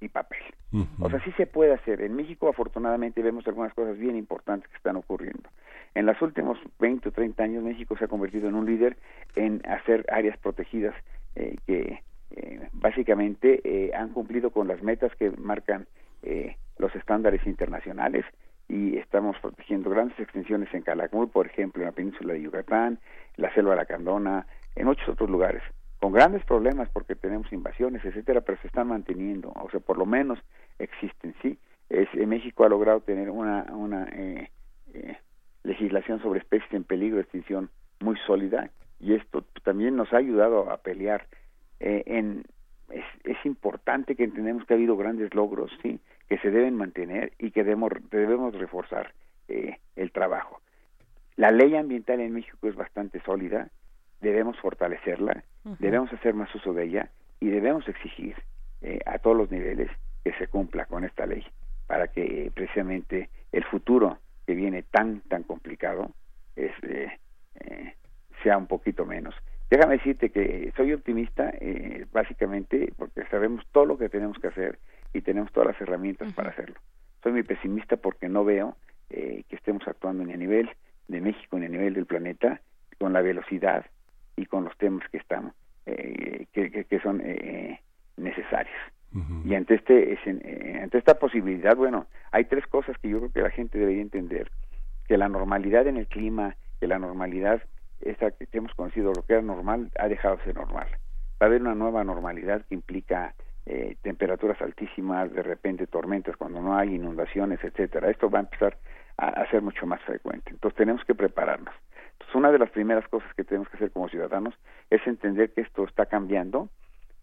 y 0.00 0.08
papel. 0.08 0.38
O 1.00 1.10
sea, 1.10 1.20
sí 1.24 1.32
se 1.32 1.46
puede 1.46 1.72
hacer. 1.72 2.02
En 2.02 2.14
México, 2.14 2.48
afortunadamente, 2.48 3.22
vemos 3.22 3.46
algunas 3.46 3.74
cosas 3.74 3.98
bien 3.98 4.16
importantes 4.16 4.68
que 4.70 4.76
están 4.76 4.96
ocurriendo. 4.96 5.48
En 5.94 6.06
los 6.06 6.20
últimos 6.22 6.58
20 6.78 7.08
o 7.08 7.12
30 7.12 7.42
años, 7.42 7.64
México 7.64 7.96
se 7.96 8.04
ha 8.04 8.08
convertido 8.08 8.48
en 8.48 8.54
un 8.54 8.66
líder 8.66 8.96
en 9.34 9.62
hacer 9.66 10.04
áreas 10.12 10.38
protegidas 10.38 10.94
eh, 11.34 11.56
que 11.66 12.02
eh, 12.30 12.68
básicamente 12.72 13.60
eh, 13.64 13.94
han 13.94 14.10
cumplido 14.10 14.50
con 14.50 14.68
las 14.68 14.82
metas 14.82 15.14
que 15.16 15.30
marcan 15.30 15.86
los 16.78 16.94
estándares 16.94 17.46
internacionales 17.46 18.24
y 18.68 18.98
estamos 18.98 19.36
protegiendo 19.40 19.90
grandes 19.90 20.18
extensiones 20.20 20.72
en 20.74 20.82
Calakmul, 20.82 21.28
por 21.30 21.46
ejemplo, 21.46 21.82
en 21.82 21.86
la 21.86 21.92
península 21.92 22.34
de 22.34 22.42
Yucatán, 22.42 22.98
la 23.36 23.52
selva 23.54 23.70
de 23.70 23.76
la 23.76 23.86
Candona, 23.86 24.46
en 24.76 24.86
muchos 24.86 25.08
otros 25.08 25.30
lugares, 25.30 25.62
con 25.98 26.12
grandes 26.12 26.44
problemas 26.44 26.88
porque 26.90 27.14
tenemos 27.14 27.52
invasiones, 27.52 28.04
etcétera, 28.04 28.42
pero 28.42 28.60
se 28.60 28.68
están 28.68 28.88
manteniendo, 28.88 29.52
o 29.54 29.70
sea, 29.70 29.80
por 29.80 29.98
lo 29.98 30.06
menos 30.06 30.38
existen, 30.78 31.34
sí. 31.42 31.58
Es, 31.88 32.08
México 32.14 32.64
ha 32.64 32.68
logrado 32.68 33.00
tener 33.00 33.30
una, 33.30 33.64
una 33.72 34.04
eh, 34.12 34.50
eh, 34.92 35.16
legislación 35.64 36.20
sobre 36.20 36.40
especies 36.40 36.72
en 36.74 36.84
peligro 36.84 37.16
de 37.16 37.22
extinción 37.22 37.70
muy 38.00 38.16
sólida 38.26 38.70
y 39.00 39.14
esto 39.14 39.44
también 39.64 39.96
nos 39.96 40.12
ha 40.12 40.18
ayudado 40.18 40.70
a 40.70 40.76
pelear 40.78 41.26
eh, 41.80 42.02
en 42.06 42.44
es, 42.90 43.04
es, 43.24 43.36
importante 43.44 44.16
que 44.16 44.24
entendamos 44.24 44.64
que 44.64 44.74
ha 44.74 44.76
habido 44.76 44.96
grandes 44.96 45.34
logros 45.34 45.70
sí 45.82 46.00
que 46.28 46.38
se 46.38 46.50
deben 46.50 46.76
mantener 46.76 47.32
y 47.38 47.50
que 47.50 47.64
debemos 47.64 47.92
debemos 48.10 48.54
reforzar 48.54 49.12
el 49.48 50.12
trabajo 50.12 50.60
la 51.36 51.50
ley 51.50 51.74
ambiental 51.76 52.20
en 52.20 52.32
México 52.32 52.68
es 52.68 52.74
bastante 52.74 53.20
sólida 53.20 53.70
debemos 54.20 54.58
fortalecerla, 54.58 55.44
debemos 55.78 56.12
hacer 56.12 56.34
más 56.34 56.52
uso 56.54 56.72
de 56.72 56.84
ella 56.84 57.10
y 57.40 57.48
debemos 57.48 57.86
exigir 57.88 58.36
eh, 58.82 58.98
a 59.06 59.18
todos 59.18 59.36
los 59.36 59.50
niveles 59.50 59.90
que 60.24 60.32
se 60.34 60.48
cumpla 60.48 60.86
con 60.86 61.04
esta 61.04 61.26
ley 61.26 61.44
para 61.86 62.08
que 62.08 62.46
eh, 62.46 62.50
precisamente 62.52 63.30
el 63.52 63.64
futuro 63.64 64.18
que 64.46 64.54
viene 64.54 64.82
tan 64.82 65.20
tan 65.22 65.42
complicado 65.44 66.10
es, 66.56 66.72
eh, 66.82 67.10
sea 68.42 68.56
un 68.58 68.66
poquito 68.66 69.04
menos. 69.04 69.34
Déjame 69.70 69.98
decirte 69.98 70.30
que 70.30 70.72
soy 70.76 70.94
optimista, 70.94 71.50
eh, 71.60 72.06
básicamente, 72.10 72.92
porque 72.96 73.24
sabemos 73.30 73.64
todo 73.72 73.84
lo 73.84 73.98
que 73.98 74.08
tenemos 74.08 74.38
que 74.38 74.48
hacer 74.48 74.78
y 75.12 75.20
tenemos 75.22 75.52
todas 75.52 75.68
las 75.68 75.80
herramientas 75.80 76.32
para 76.32 76.50
hacerlo. 76.50 76.76
Soy 77.22 77.32
muy 77.32 77.42
pesimista 77.42 77.96
porque 77.96 78.28
no 78.28 78.44
veo 78.44 78.76
eh, 79.10 79.44
que 79.48 79.56
estemos 79.56 79.86
actuando 79.86 80.24
ni 80.24 80.32
a 80.32 80.36
nivel 80.36 80.70
de 81.08 81.20
México 81.20 81.58
ni 81.58 81.66
a 81.66 81.70
nivel 81.70 81.94
del 81.94 82.06
planeta 82.06 82.60
con 82.98 83.12
la 83.12 83.22
velocidad 83.22 83.86
y 84.36 84.46
con 84.46 84.64
los 84.64 84.76
temas 84.76 85.08
que 85.10 85.18
estamos, 85.18 85.52
eh, 85.86 86.46
que, 86.52 86.84
que, 86.84 87.00
son 87.00 87.20
eh, 87.24 87.80
necesarios. 88.16 88.76
Y 89.44 89.54
ante 89.54 89.74
este 89.74 90.12
eh, 90.12 90.80
ante 90.82 90.98
esta 90.98 91.18
posibilidad, 91.18 91.74
bueno, 91.74 92.06
hay 92.30 92.44
tres 92.44 92.66
cosas 92.66 92.96
que 92.98 93.08
yo 93.08 93.18
creo 93.18 93.32
que 93.32 93.40
la 93.40 93.50
gente 93.50 93.78
debería 93.78 94.02
entender: 94.02 94.50
que 95.06 95.16
la 95.16 95.28
normalidad 95.28 95.86
en 95.86 95.96
el 95.96 96.06
clima, 96.06 96.56
que 96.78 96.86
la 96.86 96.98
normalidad 96.98 97.62
esa 98.00 98.30
que 98.30 98.46
hemos 98.52 98.74
conocido, 98.74 99.12
lo 99.12 99.22
que 99.22 99.32
era 99.32 99.42
normal, 99.42 99.90
ha 99.98 100.08
dejado 100.08 100.36
de 100.36 100.44
ser 100.44 100.54
normal. 100.54 100.88
Va 101.40 101.46
a 101.46 101.46
haber 101.46 101.62
una 101.62 101.74
nueva 101.74 102.04
normalidad 102.04 102.64
que 102.66 102.74
implica 102.74 103.34
eh, 103.68 103.96
temperaturas 104.02 104.60
altísimas, 104.62 105.32
de 105.32 105.42
repente 105.42 105.86
tormentas 105.86 106.36
cuando 106.36 106.60
no 106.62 106.76
hay 106.76 106.94
inundaciones, 106.94 107.62
etcétera. 107.62 108.10
Esto 108.10 108.30
va 108.30 108.38
a 108.38 108.42
empezar 108.42 108.78
a, 109.18 109.28
a, 109.28 109.50
ser 109.50 109.62
mucho 109.62 109.86
más 109.86 110.00
frecuente. 110.02 110.50
Entonces 110.50 110.76
tenemos 110.76 111.04
que 111.04 111.14
prepararnos. 111.14 111.74
Entonces 112.12 112.34
una 112.34 112.50
de 112.50 112.58
las 112.58 112.70
primeras 112.70 113.06
cosas 113.08 113.32
que 113.34 113.44
tenemos 113.44 113.68
que 113.68 113.76
hacer 113.76 113.90
como 113.90 114.08
ciudadanos 114.08 114.54
es 114.88 115.06
entender 115.06 115.52
que 115.52 115.60
esto 115.60 115.84
está 115.84 116.06
cambiando 116.06 116.70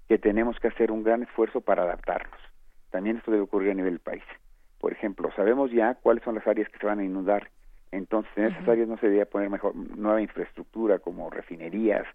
que 0.07 0.17
tenemos 0.19 0.59
que 0.59 0.67
hacer 0.67 0.91
un 0.91 1.03
gran 1.03 1.23
esfuerzo 1.23 1.61
para 1.61 1.83
adaptarnos. 1.83 2.39
También 2.91 3.17
esto 3.17 3.31
debe 3.31 3.43
ocurrir 3.43 3.71
a 3.71 3.73
nivel 3.73 3.99
país. 3.99 4.23
Por 4.79 4.91
ejemplo, 4.91 5.31
sabemos 5.35 5.71
ya 5.71 5.95
cuáles 5.95 6.23
son 6.23 6.35
las 6.35 6.45
áreas 6.45 6.69
que 6.69 6.77
se 6.77 6.85
van 6.85 6.99
a 6.99 7.03
inundar. 7.03 7.49
Entonces, 7.91 8.31
en 8.35 8.45
esas 8.45 8.67
áreas 8.67 8.87
no 8.87 8.97
se 8.97 9.07
debería 9.07 9.25
poner 9.25 9.49
mejor 9.49 9.75
nueva 9.75 10.21
infraestructura 10.21 10.99
como 10.99 11.29
refinerías, 11.29 12.05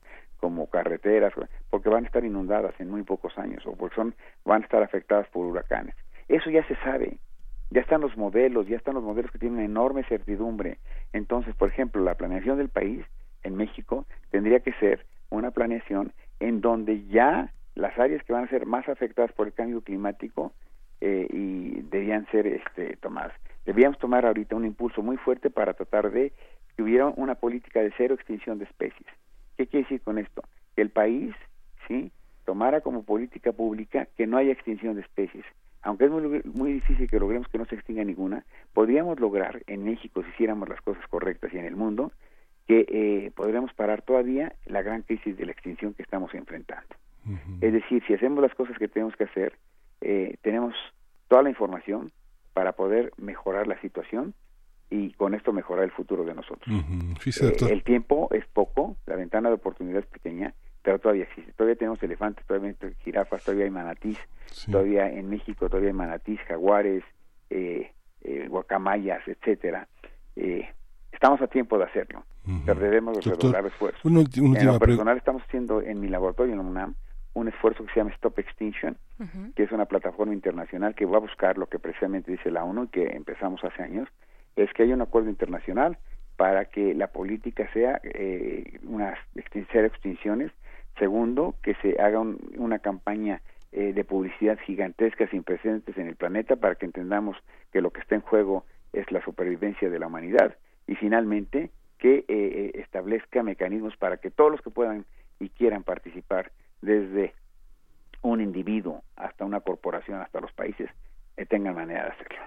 como 0.40 0.68
carreteras, 0.68 1.32
porque 1.68 1.88
van 1.88 2.04
a 2.04 2.06
estar 2.06 2.24
inundadas 2.24 2.74
en 2.80 2.90
muy 2.90 3.02
pocos 3.02 3.36
años 3.38 3.64
o 3.66 3.76
porque 3.76 3.96
son 3.96 4.14
van 4.44 4.62
a 4.62 4.64
estar 4.64 4.82
afectadas 4.82 5.28
por 5.28 5.46
huracanes. 5.46 5.94
Eso 6.28 6.50
ya 6.50 6.66
se 6.66 6.76
sabe. 6.76 7.18
Ya 7.70 7.82
están 7.82 8.00
los 8.00 8.16
modelos, 8.16 8.66
ya 8.66 8.76
están 8.76 8.94
los 8.94 9.04
modelos 9.04 9.30
que 9.30 9.38
tienen 9.38 9.58
una 9.58 9.64
enorme 9.64 10.02
certidumbre. 10.04 10.78
Entonces, 11.12 11.54
por 11.54 11.68
ejemplo, 11.68 12.02
la 12.02 12.16
planeación 12.16 12.58
del 12.58 12.68
país 12.68 13.04
en 13.44 13.56
México 13.56 14.06
tendría 14.30 14.60
que 14.60 14.72
ser 14.74 15.06
una 15.28 15.52
planeación 15.52 16.12
en 16.40 16.60
donde 16.60 17.06
ya 17.06 17.52
las 17.76 17.96
áreas 17.98 18.24
que 18.24 18.32
van 18.32 18.44
a 18.44 18.48
ser 18.48 18.66
más 18.66 18.88
afectadas 18.88 19.32
por 19.32 19.46
el 19.46 19.52
cambio 19.52 19.82
climático 19.82 20.52
eh, 21.00 21.28
y 21.30 21.82
debían 21.82 22.26
ser 22.30 22.46
este, 22.46 22.96
tomadas. 22.96 23.32
Debíamos 23.64 23.98
tomar 23.98 24.26
ahorita 24.26 24.56
un 24.56 24.64
impulso 24.64 25.02
muy 25.02 25.16
fuerte 25.16 25.50
para 25.50 25.74
tratar 25.74 26.10
de 26.10 26.32
que 26.76 26.82
hubiera 26.82 27.06
una 27.06 27.36
política 27.36 27.80
de 27.80 27.92
cero 27.96 28.14
extinción 28.14 28.58
de 28.58 28.64
especies. 28.64 29.06
¿Qué 29.60 29.66
quiere 29.66 29.84
decir 29.84 30.00
con 30.00 30.16
esto? 30.16 30.42
Que 30.74 30.80
el 30.80 30.88
país, 30.88 31.34
sí, 31.86 32.10
tomara 32.46 32.80
como 32.80 33.02
política 33.02 33.52
pública 33.52 34.08
que 34.16 34.26
no 34.26 34.38
haya 34.38 34.52
extinción 34.52 34.94
de 34.94 35.02
especies. 35.02 35.44
Aunque 35.82 36.06
es 36.06 36.10
muy, 36.10 36.40
muy 36.44 36.72
difícil 36.72 37.10
que 37.10 37.20
logremos 37.20 37.46
que 37.48 37.58
no 37.58 37.66
se 37.66 37.74
extinga 37.74 38.02
ninguna, 38.02 38.46
podríamos 38.72 39.20
lograr 39.20 39.60
en 39.66 39.84
México, 39.84 40.22
si 40.22 40.30
hiciéramos 40.30 40.66
las 40.66 40.80
cosas 40.80 41.06
correctas 41.08 41.52
y 41.52 41.58
en 41.58 41.66
el 41.66 41.76
mundo, 41.76 42.10
que 42.66 42.86
eh, 42.88 43.32
podríamos 43.36 43.74
parar 43.74 44.00
todavía 44.00 44.54
la 44.64 44.80
gran 44.80 45.02
crisis 45.02 45.36
de 45.36 45.44
la 45.44 45.52
extinción 45.52 45.92
que 45.92 46.04
estamos 46.04 46.32
enfrentando. 46.32 46.96
Es 47.60 47.74
decir, 47.74 48.02
si 48.06 48.14
hacemos 48.14 48.40
las 48.40 48.54
cosas 48.54 48.78
que 48.78 48.88
tenemos 48.88 49.14
que 49.14 49.24
hacer, 49.24 49.58
eh, 50.00 50.38
tenemos 50.40 50.74
toda 51.28 51.42
la 51.42 51.50
información 51.50 52.10
para 52.54 52.72
poder 52.72 53.12
mejorar 53.18 53.66
la 53.66 53.78
situación 53.82 54.32
y 54.90 55.12
con 55.12 55.34
esto 55.34 55.52
mejorar 55.52 55.84
el 55.84 55.92
futuro 55.92 56.24
de 56.24 56.34
nosotros. 56.34 56.66
Eh, 56.68 57.56
el 57.70 57.82
tiempo 57.84 58.28
es 58.32 58.44
poco, 58.46 58.96
la 59.06 59.16
ventana 59.16 59.48
de 59.48 59.54
oportunidad 59.54 60.00
es 60.00 60.06
pequeña, 60.06 60.52
pero 60.82 60.98
todavía 60.98 61.24
existe. 61.24 61.52
Todavía 61.52 61.76
tenemos 61.76 62.02
elefantes, 62.02 62.44
todavía 62.46 62.74
hay 62.80 62.94
jirafas, 63.04 63.44
todavía 63.44 63.64
hay 63.64 63.70
manatís, 63.70 64.18
todavía 64.70 65.10
en 65.10 65.28
México 65.28 65.68
todavía 65.68 65.90
hay 65.90 65.94
manatís, 65.94 66.40
jaguares, 66.48 67.04
eh, 67.50 67.92
eh, 68.22 68.46
guacamayas, 68.48 69.26
etcétera. 69.26 69.88
Eh, 70.36 70.68
estamos 71.12 71.40
a 71.42 71.46
tiempo 71.46 71.78
de 71.78 71.84
hacerlo, 71.84 72.24
pero 72.64 72.80
debemos 72.80 73.24
redoblar 73.24 73.66
esfuerzos. 73.66 74.04
en 74.04 74.66
lo 74.66 74.78
personal 74.78 75.16
estamos 75.16 75.42
haciendo 75.42 75.82
en 75.82 76.00
mi 76.00 76.08
laboratorio 76.08 76.54
en 76.54 76.60
UNAM 76.60 76.94
un 77.32 77.48
esfuerzo 77.48 77.84
que 77.84 77.92
se 77.92 78.00
llama 78.00 78.10
Stop 78.10 78.38
Extinction, 78.38 78.96
que 79.54 79.62
es 79.62 79.70
una 79.70 79.84
plataforma 79.84 80.34
internacional 80.34 80.94
que 80.94 81.06
va 81.06 81.18
a 81.18 81.20
buscar 81.20 81.58
lo 81.58 81.66
que 81.66 81.78
precisamente 81.78 82.32
dice 82.32 82.50
la 82.50 82.64
ONU 82.64 82.84
y 82.84 82.88
que 82.88 83.06
empezamos 83.16 83.62
hace 83.62 83.82
años, 83.82 84.08
es 84.56 84.72
que 84.72 84.82
haya 84.82 84.94
un 84.94 85.02
acuerdo 85.02 85.30
internacional 85.30 85.98
para 86.36 86.64
que 86.64 86.94
la 86.94 87.08
política 87.08 87.70
sea 87.72 88.00
eh, 88.02 88.78
una 88.84 89.14
cero 89.72 89.86
extinciones. 89.86 90.50
Segundo, 90.98 91.54
que 91.62 91.74
se 91.82 92.00
haga 92.00 92.20
una 92.20 92.78
campaña 92.78 93.42
eh, 93.72 93.92
de 93.92 94.04
publicidad 94.04 94.58
gigantesca 94.60 95.26
sin 95.28 95.42
precedentes 95.42 95.96
en 95.96 96.08
el 96.08 96.16
planeta 96.16 96.56
para 96.56 96.74
que 96.74 96.86
entendamos 96.86 97.36
que 97.72 97.80
lo 97.80 97.90
que 97.90 98.00
está 98.00 98.14
en 98.14 98.22
juego 98.22 98.64
es 98.92 99.10
la 99.12 99.22
supervivencia 99.22 99.90
de 99.90 99.98
la 99.98 100.06
humanidad. 100.06 100.56
Y 100.86 100.94
finalmente, 100.96 101.70
que 101.98 102.18
eh, 102.18 102.24
eh 102.28 102.70
establezca 102.76 103.42
mecanismos 103.42 103.96
para 103.96 104.16
que 104.16 104.30
todos 104.30 104.50
los 104.50 104.62
que 104.62 104.70
puedan 104.70 105.04
y 105.38 105.50
quieran 105.50 105.84
participar 105.84 106.52
desde 106.82 107.34
un 108.22 108.40
individuo 108.40 109.02
hasta 109.16 109.44
una 109.44 109.60
corporación, 109.60 110.20
hasta 110.20 110.40
los 110.40 110.52
países, 110.52 110.90
tengan 111.46 111.74
manera 111.74 112.04
de 112.04 112.10
hacerlo. 112.10 112.38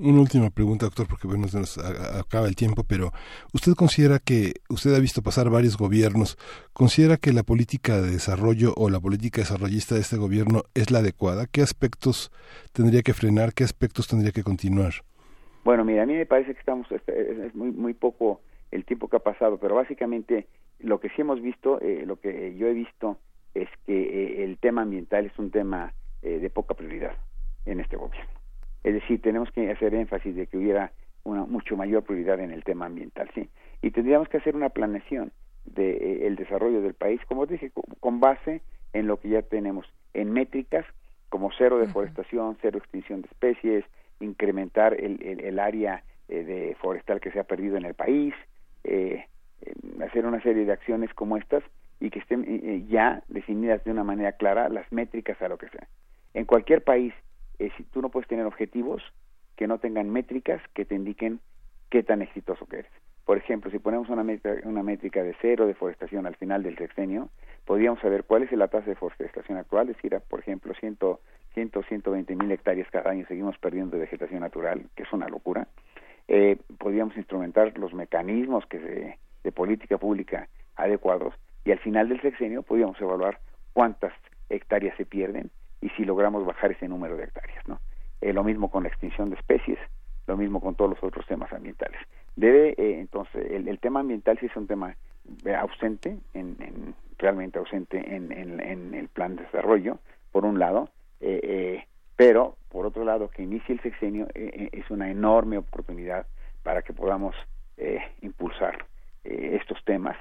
Una 0.00 0.20
última 0.20 0.50
pregunta, 0.50 0.86
doctor, 0.86 1.06
porque 1.08 1.26
bueno, 1.26 1.48
se 1.48 1.58
nos 1.58 1.78
acaba 1.78 2.48
el 2.48 2.56
tiempo, 2.56 2.84
pero 2.88 3.12
¿usted 3.52 3.74
considera 3.74 4.18
que, 4.18 4.54
usted 4.68 4.94
ha 4.94 5.00
visto 5.00 5.22
pasar 5.22 5.50
varios 5.50 5.76
gobiernos, 5.76 6.36
considera 6.72 7.16
que 7.16 7.32
la 7.32 7.42
política 7.42 8.00
de 8.00 8.10
desarrollo 8.10 8.72
o 8.76 8.90
la 8.90 9.00
política 9.00 9.42
desarrollista 9.42 9.94
de 9.94 10.00
este 10.00 10.16
gobierno 10.16 10.62
es 10.74 10.90
la 10.90 11.00
adecuada? 11.00 11.46
¿Qué 11.50 11.62
aspectos 11.62 12.30
tendría 12.72 13.02
que 13.02 13.14
frenar? 13.14 13.52
¿Qué 13.54 13.64
aspectos 13.64 14.08
tendría 14.08 14.32
que 14.32 14.42
continuar? 14.42 14.92
Bueno, 15.64 15.84
mira, 15.84 16.02
a 16.02 16.06
mí 16.06 16.14
me 16.14 16.26
parece 16.26 16.54
que 16.54 16.60
estamos, 16.60 16.90
este, 16.90 17.46
es 17.46 17.54
muy, 17.54 17.70
muy 17.70 17.94
poco 17.94 18.40
el 18.70 18.84
tiempo 18.84 19.08
que 19.08 19.16
ha 19.16 19.20
pasado, 19.20 19.58
pero 19.58 19.74
básicamente 19.74 20.46
lo 20.80 20.98
que 20.98 21.08
sí 21.10 21.20
hemos 21.20 21.40
visto, 21.40 21.80
eh, 21.80 22.04
lo 22.06 22.18
que 22.18 22.56
yo 22.56 22.66
he 22.66 22.72
visto 22.72 23.18
es 23.54 23.68
que 23.86 23.92
eh, 23.94 24.44
el 24.44 24.58
tema 24.58 24.82
ambiental 24.82 25.26
es 25.26 25.38
un 25.38 25.50
tema 25.50 25.92
eh, 26.22 26.38
de 26.38 26.50
poca 26.50 26.74
prioridad 26.74 27.14
en 27.66 27.80
este 27.80 27.96
gobierno. 27.96 28.30
Es 28.84 28.94
decir, 28.94 29.20
tenemos 29.22 29.50
que 29.52 29.70
hacer 29.70 29.94
énfasis 29.94 30.34
de 30.34 30.46
que 30.46 30.56
hubiera 30.56 30.92
una 31.24 31.44
mucho 31.44 31.76
mayor 31.76 32.02
prioridad 32.02 32.40
en 32.40 32.50
el 32.50 32.64
tema 32.64 32.86
ambiental, 32.86 33.30
sí. 33.34 33.48
Y 33.80 33.90
tendríamos 33.90 34.28
que 34.28 34.38
hacer 34.38 34.56
una 34.56 34.70
planeación 34.70 35.32
del 35.64 35.98
de, 35.98 36.26
el 36.26 36.36
desarrollo 36.36 36.82
del 36.82 36.94
país, 36.94 37.20
como 37.28 37.46
dije, 37.46 37.70
con 38.00 38.20
base 38.20 38.62
en 38.92 39.06
lo 39.06 39.18
que 39.18 39.28
ya 39.28 39.42
tenemos, 39.42 39.86
en 40.14 40.32
métricas 40.32 40.84
como 41.28 41.50
cero 41.56 41.78
deforestación, 41.78 42.58
cero 42.60 42.78
extinción 42.78 43.22
de 43.22 43.28
especies, 43.28 43.84
incrementar 44.20 44.94
el, 44.94 45.22
el, 45.22 45.40
el 45.40 45.58
área 45.58 46.02
eh, 46.28 46.44
de 46.44 46.76
forestal 46.80 47.20
que 47.20 47.30
se 47.30 47.40
ha 47.40 47.44
perdido 47.44 47.76
en 47.76 47.84
el 47.84 47.94
país, 47.94 48.34
eh, 48.84 49.24
hacer 50.04 50.26
una 50.26 50.42
serie 50.42 50.64
de 50.64 50.72
acciones 50.72 51.12
como 51.14 51.36
estas 51.36 51.62
y 52.00 52.10
que 52.10 52.18
estén 52.18 52.42
eh, 52.42 52.60
eh, 52.62 52.84
ya 52.88 53.22
definidas 53.28 53.82
de 53.84 53.92
una 53.92 54.04
manera 54.04 54.32
clara 54.32 54.68
las 54.68 54.90
métricas 54.92 55.40
a 55.40 55.48
lo 55.48 55.58
que 55.58 55.68
sea. 55.68 55.86
En 56.34 56.44
cualquier 56.44 56.82
país, 56.82 57.14
eh, 57.62 57.70
si 57.76 57.84
tú 57.84 58.02
no 58.02 58.08
puedes 58.08 58.28
tener 58.28 58.44
objetivos 58.44 59.02
que 59.56 59.68
no 59.68 59.78
tengan 59.78 60.10
métricas 60.10 60.60
que 60.74 60.84
te 60.84 60.96
indiquen 60.96 61.40
qué 61.90 62.02
tan 62.02 62.20
exitoso 62.20 62.66
que 62.66 62.80
eres. 62.80 62.92
Por 63.24 63.36
ejemplo, 63.36 63.70
si 63.70 63.78
ponemos 63.78 64.08
una 64.08 64.24
métrica, 64.24 64.68
una 64.68 64.82
métrica 64.82 65.22
de 65.22 65.36
cero 65.40 65.66
deforestación 65.66 66.26
al 66.26 66.34
final 66.34 66.64
del 66.64 66.76
sexenio, 66.76 67.28
podríamos 67.64 68.00
saber 68.00 68.24
cuál 68.24 68.42
es 68.42 68.50
la 68.52 68.66
tasa 68.66 68.86
de 68.86 68.92
deforestación 68.92 69.58
actual, 69.58 69.88
es 69.88 69.96
decir, 69.96 70.18
por 70.28 70.40
ejemplo, 70.40 70.74
100, 70.74 70.98
100 71.54 71.70
120 71.88 72.34
mil 72.34 72.50
hectáreas 72.50 72.90
cada 72.90 73.10
año 73.10 73.24
seguimos 73.28 73.56
perdiendo 73.58 73.96
vegetación 73.96 74.40
natural, 74.40 74.86
que 74.96 75.04
es 75.04 75.12
una 75.12 75.28
locura. 75.28 75.68
Eh, 76.26 76.56
podríamos 76.78 77.16
instrumentar 77.16 77.78
los 77.78 77.94
mecanismos 77.94 78.66
que 78.66 78.80
se, 78.80 79.18
de 79.44 79.52
política 79.52 79.98
pública 79.98 80.48
adecuados 80.74 81.34
y 81.64 81.70
al 81.70 81.78
final 81.78 82.08
del 82.08 82.20
sexenio 82.22 82.64
podríamos 82.64 83.00
evaluar 83.00 83.38
cuántas 83.72 84.12
hectáreas 84.48 84.96
se 84.96 85.04
pierden 85.04 85.50
y 85.82 85.90
si 85.90 86.04
logramos 86.04 86.46
bajar 86.46 86.72
ese 86.72 86.88
número 86.88 87.16
de 87.16 87.24
hectáreas, 87.24 87.66
¿no? 87.68 87.80
Eh, 88.20 88.32
lo 88.32 88.44
mismo 88.44 88.70
con 88.70 88.84
la 88.84 88.88
extinción 88.88 89.28
de 89.28 89.36
especies, 89.36 89.78
lo 90.26 90.36
mismo 90.36 90.60
con 90.60 90.74
todos 90.74 90.90
los 90.90 91.02
otros 91.02 91.26
temas 91.26 91.52
ambientales. 91.52 92.00
Debe, 92.36 92.70
eh, 92.78 93.00
entonces, 93.00 93.44
el, 93.50 93.78
tema 93.80 94.00
ambiental 94.00 94.38
sí 94.38 94.46
es 94.46 94.56
un 94.56 94.66
tema 94.66 94.96
eh, 95.44 95.54
ausente, 95.54 96.16
en, 96.32 96.56
en, 96.60 96.94
realmente 97.18 97.58
ausente 97.58 97.98
en, 98.14 98.32
el 98.94 99.08
plan 99.08 99.36
de 99.36 99.42
desarrollo, 99.42 99.98
por 100.30 100.44
un 100.44 100.58
lado, 100.58 100.88
pero 102.16 102.56
por 102.68 102.86
otro 102.86 103.04
lado, 103.04 103.28
que 103.28 103.42
inicie 103.42 103.74
el 103.74 103.80
sexenio 103.80 104.26
es 104.34 104.90
una 104.90 105.10
enorme 105.10 105.58
oportunidad 105.58 106.26
para 106.62 106.82
que 106.82 106.92
podamos 106.92 107.36
impulsar 108.22 108.86
estos 109.22 109.84
temas 109.84 110.16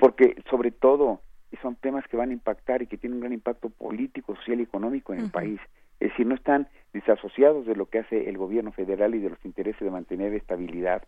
porque 0.00 0.34
sobre 0.48 0.72
todo 0.72 1.20
son 1.62 1.76
temas 1.76 2.04
que 2.08 2.16
van 2.16 2.30
a 2.30 2.32
impactar 2.32 2.82
y 2.82 2.86
que 2.86 2.96
tienen 2.96 3.16
un 3.16 3.20
gran 3.20 3.32
impacto 3.32 3.70
político, 3.70 4.34
social 4.36 4.60
y 4.60 4.64
económico 4.64 5.12
en 5.12 5.20
el 5.20 5.30
país. 5.30 5.60
Es 6.00 6.10
decir, 6.10 6.26
no 6.26 6.34
están 6.34 6.68
desasociados 6.92 7.66
de 7.66 7.76
lo 7.76 7.86
que 7.86 8.00
hace 8.00 8.28
el 8.28 8.38
gobierno 8.38 8.72
federal 8.72 9.14
y 9.14 9.20
de 9.20 9.30
los 9.30 9.44
intereses 9.44 9.80
de 9.80 9.90
mantener 9.90 10.34
estabilidad 10.34 11.02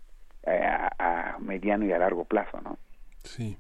eh, 0.45 0.61
a, 0.99 1.39
mediano 1.41 1.87
y 1.87 1.93
a 1.93 1.99
largo 1.99 2.25
plazo, 2.25 2.61
¿no? 2.61 2.79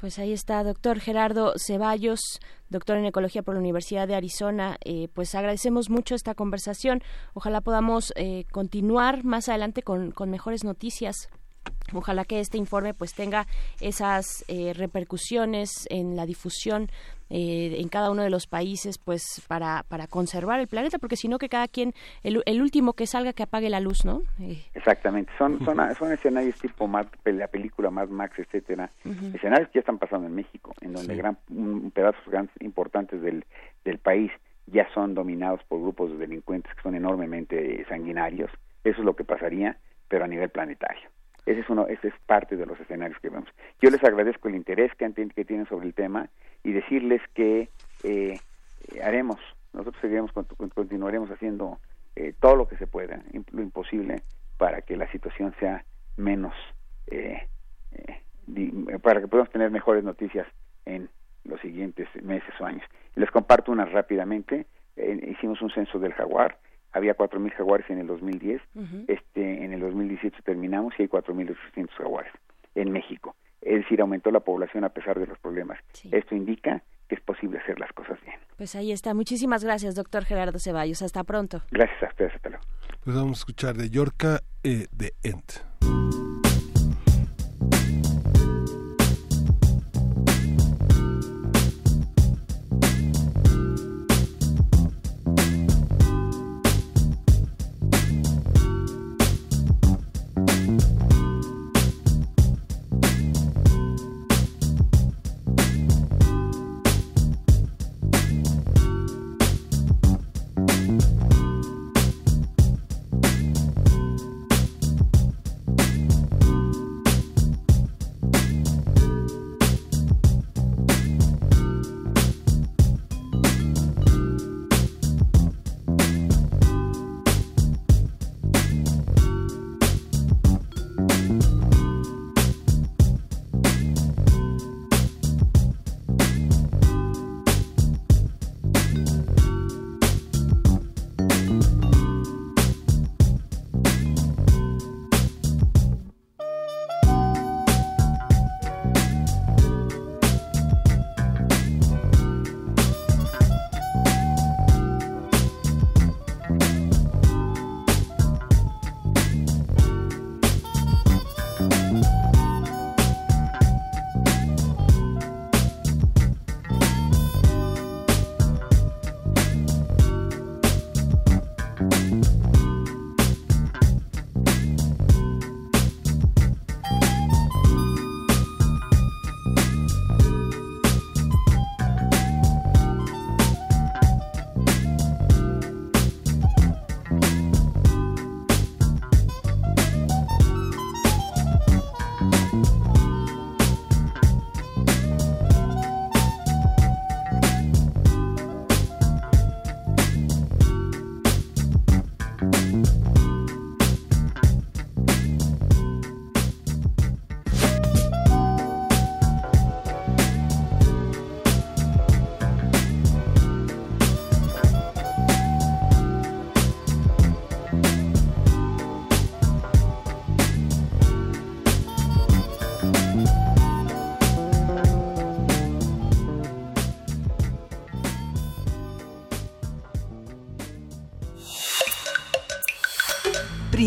Pues 0.00 0.18
ahí 0.18 0.32
está, 0.32 0.64
doctor 0.64 0.98
Gerardo 0.98 1.52
Ceballos, 1.56 2.40
doctor 2.68 2.96
en 2.96 3.04
Ecología 3.04 3.42
por 3.42 3.54
la 3.54 3.60
Universidad 3.60 4.08
de 4.08 4.16
Arizona. 4.16 4.76
Eh, 4.84 5.08
pues 5.14 5.36
agradecemos 5.36 5.88
mucho 5.88 6.16
esta 6.16 6.34
conversación. 6.34 7.00
Ojalá 7.32 7.60
podamos 7.60 8.12
eh, 8.16 8.44
continuar 8.50 9.24
más 9.24 9.48
adelante 9.48 9.82
con, 9.82 10.10
con 10.10 10.30
mejores 10.30 10.64
noticias 10.64 11.28
Ojalá 11.94 12.24
que 12.24 12.40
este 12.40 12.58
informe 12.58 12.94
pues 12.94 13.14
tenga 13.14 13.46
esas 13.80 14.44
eh, 14.48 14.72
repercusiones 14.74 15.86
en 15.90 16.16
la 16.16 16.26
difusión 16.26 16.88
eh, 17.30 17.76
en 17.78 17.88
cada 17.88 18.10
uno 18.10 18.22
de 18.22 18.30
los 18.30 18.46
países 18.46 18.98
pues 18.98 19.42
para, 19.48 19.84
para 19.88 20.06
conservar 20.06 20.60
el 20.60 20.68
planeta 20.68 20.98
porque 20.98 21.16
si 21.16 21.28
no 21.28 21.38
que 21.38 21.48
cada 21.48 21.66
quien 21.66 21.94
el, 22.22 22.42
el, 22.44 22.60
último 22.60 22.92
que 22.92 23.06
salga 23.06 23.32
que 23.32 23.42
apague 23.42 23.70
la 23.70 23.80
luz 23.80 24.04
no 24.04 24.22
eh. 24.40 24.62
exactamente. 24.74 25.32
Son 25.38 25.58
son, 25.64 25.78
son 25.94 26.12
escenarios 26.12 26.58
tipo 26.60 26.86
Mad, 26.86 27.06
la 27.24 27.48
película 27.48 27.90
Mad 27.90 28.08
Max 28.08 28.38
etcétera. 28.38 28.90
Escenarios 29.34 29.68
que 29.68 29.78
ya 29.78 29.80
están 29.80 29.98
pasando 29.98 30.26
en 30.26 30.34
México 30.34 30.74
en 30.80 30.92
donde 30.92 31.16
gran 31.16 31.38
un, 31.50 31.90
pedazos 31.90 32.22
importantes 32.60 33.22
del 33.22 33.44
del 33.84 33.98
país 33.98 34.30
ya 34.66 34.86
son 34.94 35.14
dominados 35.14 35.60
por 35.64 35.80
grupos 35.80 36.10
de 36.12 36.18
delincuentes 36.18 36.74
que 36.74 36.82
son 36.82 36.94
enormemente 36.94 37.84
sanguinarios. 37.88 38.50
Eso 38.84 38.98
es 38.98 39.04
lo 39.04 39.16
que 39.16 39.24
pasaría 39.24 39.76
pero 40.08 40.24
a 40.26 40.28
nivel 40.28 40.50
planetario 40.50 41.08
ese 41.44 41.60
es, 41.60 41.68
uno, 41.68 41.86
ese 41.88 42.08
es 42.08 42.14
parte 42.26 42.56
de 42.56 42.66
los 42.66 42.78
escenarios 42.78 43.18
que 43.20 43.28
vemos. 43.28 43.48
Yo 43.80 43.90
les 43.90 44.02
agradezco 44.04 44.48
el 44.48 44.54
interés 44.54 44.92
que, 44.94 45.08
tienen 45.44 45.66
sobre 45.66 45.86
el 45.86 45.94
tema 45.94 46.28
y 46.62 46.72
decirles 46.72 47.20
que 47.34 47.68
eh, 48.04 48.38
haremos, 49.02 49.40
nosotros 49.72 50.00
seguiremos, 50.00 50.30
continuaremos 50.74 51.30
haciendo 51.30 51.78
eh, 52.14 52.32
todo 52.40 52.56
lo 52.56 52.68
que 52.68 52.76
se 52.76 52.86
pueda, 52.86 53.22
lo 53.50 53.62
imposible, 53.62 54.22
para 54.56 54.82
que 54.82 54.96
la 54.96 55.10
situación 55.10 55.54
sea 55.58 55.84
menos, 56.16 56.54
eh, 57.08 57.48
para 59.02 59.20
que 59.20 59.26
podamos 59.26 59.50
tener 59.50 59.70
mejores 59.70 60.04
noticias 60.04 60.46
en 60.84 61.08
los 61.44 61.60
siguientes 61.60 62.08
meses 62.22 62.54
o 62.60 62.64
años. 62.64 62.84
Les 63.16 63.30
comparto 63.30 63.72
unas 63.72 63.90
rápidamente. 63.90 64.66
hicimos 64.96 65.60
un 65.62 65.70
censo 65.70 65.98
del 65.98 66.12
jaguar 66.12 66.58
había 66.92 67.16
4.000 67.16 67.52
jaguares 67.52 67.88
en 67.90 67.98
el 67.98 68.06
2010, 68.06 68.60
este, 69.08 69.64
en 69.64 69.72
el 69.72 69.80
2018 69.80 70.42
terminamos 70.44 70.94
y 70.98 71.02
hay 71.02 71.08
4.800 71.08 71.90
jaguares 71.96 72.32
en 72.74 72.92
México. 72.92 73.34
Es 73.60 73.82
decir, 73.82 74.00
aumentó 74.00 74.30
la 74.30 74.40
población 74.40 74.84
a 74.84 74.88
pesar 74.88 75.18
de 75.18 75.26
los 75.26 75.38
problemas. 75.38 75.78
Esto 76.10 76.34
indica 76.34 76.82
que 77.08 77.14
es 77.14 77.20
posible 77.20 77.58
hacer 77.58 77.78
las 77.78 77.92
cosas 77.92 78.18
bien. 78.24 78.36
Pues 78.56 78.74
ahí 78.74 78.90
está. 78.90 79.14
Muchísimas 79.14 79.64
gracias, 79.64 79.94
doctor 79.94 80.24
Gerardo 80.24 80.58
Ceballos. 80.58 81.02
Hasta 81.02 81.22
pronto. 81.24 81.62
Gracias 81.70 82.02
a 82.02 82.06
ustedes. 82.06 82.34
Hasta 82.34 82.48
luego. 82.50 82.64
Pues 83.04 83.16
vamos 83.16 83.38
a 83.38 83.40
escuchar 83.40 83.76
de 83.76 83.88
Yorca 83.90 84.40
eh, 84.64 84.86
de 84.92 85.12
Ent. 85.22 85.91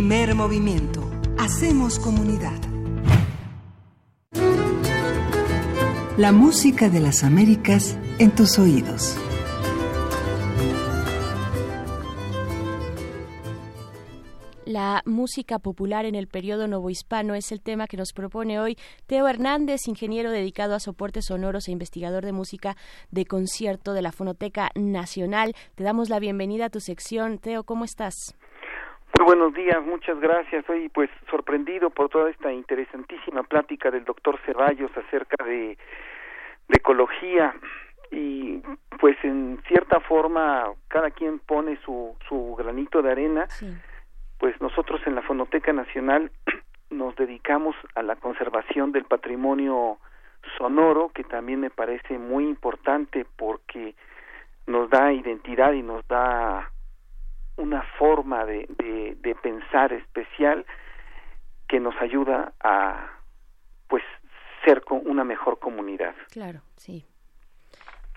Primer 0.08 0.36
movimiento. 0.36 1.02
Hacemos 1.40 1.98
comunidad. 1.98 2.62
La 6.16 6.32
música 6.32 6.90
de 6.90 7.00
las 7.00 7.24
Américas 7.24 7.98
en 8.20 8.30
tus 8.30 8.60
oídos. 8.60 9.18
La 14.68 15.02
música 15.08 15.58
popular 15.58 16.06
en 16.06 16.14
el 16.14 16.28
periodo 16.28 16.68
novohispano 16.68 17.34
es 17.34 17.52
el 17.52 17.62
tema 17.62 17.88
que 17.88 17.98
nos 17.98 18.14
propone 18.14 18.60
hoy 18.60 18.78
Teo 19.08 19.28
Hernández, 19.28 19.88
ingeniero 19.88 20.30
dedicado 20.30 20.76
a 20.76 20.80
soportes 20.80 21.26
sonoros 21.26 21.68
e 21.68 21.72
investigador 21.72 22.26
de 22.26 22.32
música 22.32 22.78
de 23.10 23.26
concierto 23.26 23.94
de 23.94 24.04
la 24.04 24.12
Fonoteca 24.12 24.70
Nacional. 24.76 25.56
Te 25.74 25.84
damos 25.84 26.10
la 26.10 26.20
bienvenida 26.20 26.66
a 26.66 26.70
tu 26.70 26.80
sección. 26.80 27.40
Teo, 27.40 27.64
¿cómo 27.64 27.86
estás? 27.86 28.36
Muy 29.18 29.28
buenos 29.28 29.54
días, 29.54 29.82
muchas 29.86 30.20
gracias. 30.20 30.66
Soy 30.66 30.90
pues 30.90 31.10
sorprendido 31.30 31.90
por 31.90 32.10
toda 32.10 32.30
esta 32.30 32.52
interesantísima 32.52 33.44
plática 33.44 33.90
del 33.90 34.04
doctor 34.04 34.38
Ceballos 34.46 34.92
acerca 34.98 35.42
de, 35.46 35.78
de 36.68 36.78
ecología 36.78 37.56
y 38.12 38.62
pues 39.00 39.16
en 39.24 39.62
cierta 39.68 40.02
forma 40.02 40.66
cada 40.90 41.12
quien 41.12 41.40
pone 41.40 41.78
su, 41.86 42.14
su 42.28 42.56
granito 42.58 43.02
de 43.02 43.12
arena. 43.12 43.48
Pues 44.38 44.60
nosotros 44.60 45.00
en 45.06 45.16
la 45.16 45.22
Fonoteca 45.22 45.72
Nacional 45.72 46.30
nos 46.90 47.16
dedicamos 47.16 47.76
a 47.96 48.04
la 48.04 48.18
conservación 48.18 48.92
del 48.92 49.06
patrimonio 49.06 49.98
sonoro, 50.58 51.10
que 51.14 51.24
también 51.24 51.62
me 51.62 51.70
parece 51.70 52.18
muy 52.18 52.44
importante 52.50 53.26
porque 53.38 53.96
nos 54.68 54.90
da 54.90 55.14
identidad 55.14 55.72
y 55.72 55.84
nos 55.84 56.06
da 56.10 56.70
una 57.58 57.84
forma 57.98 58.46
de, 58.46 58.68
de, 59.22 59.36
pensar 59.36 59.94
especial 59.94 60.66
que 61.68 61.80
nos 61.80 61.96
ayuda 62.02 62.54
a 62.62 63.12
pues 63.88 64.04
ser 64.64 64.82
una 64.90 65.24
mejor 65.24 65.60
comunidad. 65.60 66.16
Claro, 66.32 66.62
sí. 66.76 67.06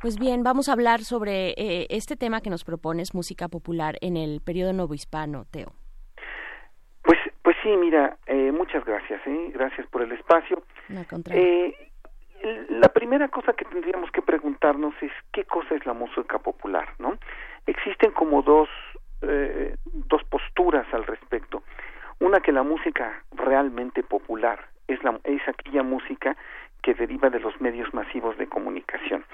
Pues 0.00 0.18
bien, 0.18 0.42
vamos 0.42 0.68
a 0.68 0.72
hablar 0.72 1.00
sobre 1.00 1.50
eh, 1.56 1.86
este 1.90 2.16
tema 2.16 2.40
que 2.40 2.50
nos 2.50 2.64
propones, 2.64 3.14
música 3.14 3.48
popular 3.48 3.96
en 4.00 4.16
el 4.16 4.40
periodo 4.40 4.72
novohispano, 4.72 5.44
Teo. 5.50 5.72
Pues, 7.02 7.18
pues 7.42 7.56
sí, 7.62 7.70
mira, 7.76 8.16
eh, 8.26 8.52
muchas 8.52 8.84
gracias, 8.84 9.20
¿eh? 9.26 9.50
gracias 9.52 9.86
por 9.88 10.02
el 10.02 10.12
espacio. 10.12 10.62
No, 10.88 11.04
eh, 11.30 11.74
la 12.68 12.88
primera 12.88 13.28
cosa 13.28 13.52
que 13.54 13.64
tendríamos 13.64 14.10
que 14.12 14.22
preguntarnos 14.22 14.94
es 15.00 15.10
qué 15.32 15.44
cosa 15.44 15.74
es 15.74 15.84
la 15.84 15.94
música 15.94 16.38
popular, 16.38 16.88
¿no? 16.98 17.18
Existen 17.66 18.12
como 18.12 18.42
dos 18.42 18.68
eh, 19.22 19.76
dos 19.84 20.22
posturas 20.24 20.86
al 20.92 21.04
respecto. 21.04 21.62
Una 22.20 22.40
que 22.40 22.52
la 22.52 22.62
música 22.62 23.22
realmente 23.32 24.02
popular 24.02 24.66
es 24.88 25.02
la 25.04 25.18
es 25.24 25.46
aquella 25.46 25.82
música 25.82 26.36
que 26.82 26.94
deriva 26.94 27.30
de 27.30 27.40
los 27.40 27.60
medios 27.60 27.92
masivos 27.92 28.36
de 28.38 28.48
comunicación. 28.48 29.24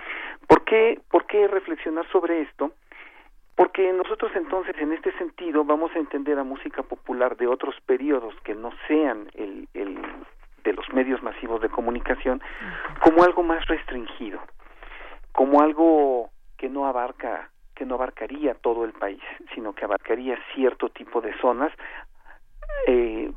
¿Por 0.46 0.64
qué, 0.64 1.00
¿Por 1.10 1.26
qué 1.26 1.46
reflexionar 1.48 2.06
sobre 2.10 2.42
esto? 2.42 2.72
Porque 3.54 3.92
nosotros 3.92 4.32
entonces 4.34 4.74
en 4.78 4.92
este 4.92 5.12
sentido 5.12 5.64
vamos 5.64 5.94
a 5.94 5.98
entender 5.98 6.38
a 6.38 6.44
música 6.44 6.82
popular 6.82 7.36
de 7.36 7.46
otros 7.46 7.76
periodos 7.86 8.34
que 8.42 8.54
no 8.54 8.72
sean 8.88 9.30
el, 9.34 9.68
el 9.74 9.98
de 10.64 10.72
los 10.72 10.88
medios 10.92 11.22
masivos 11.22 11.60
de 11.60 11.68
comunicación 11.68 12.42
como 13.00 13.22
algo 13.22 13.42
más 13.42 13.64
restringido, 13.66 14.40
como 15.32 15.60
algo 15.60 16.30
que 16.56 16.68
no 16.68 16.86
abarca 16.86 17.50
que 17.74 17.84
no 17.84 17.96
abarcaría 17.96 18.54
todo 18.54 18.84
el 18.84 18.92
país, 18.92 19.22
sino 19.54 19.74
que 19.74 19.84
abarcaría 19.84 20.38
cierto 20.54 20.88
tipo 20.88 21.20
de 21.20 21.36
zonas 21.38 21.72
eh, 22.86 23.32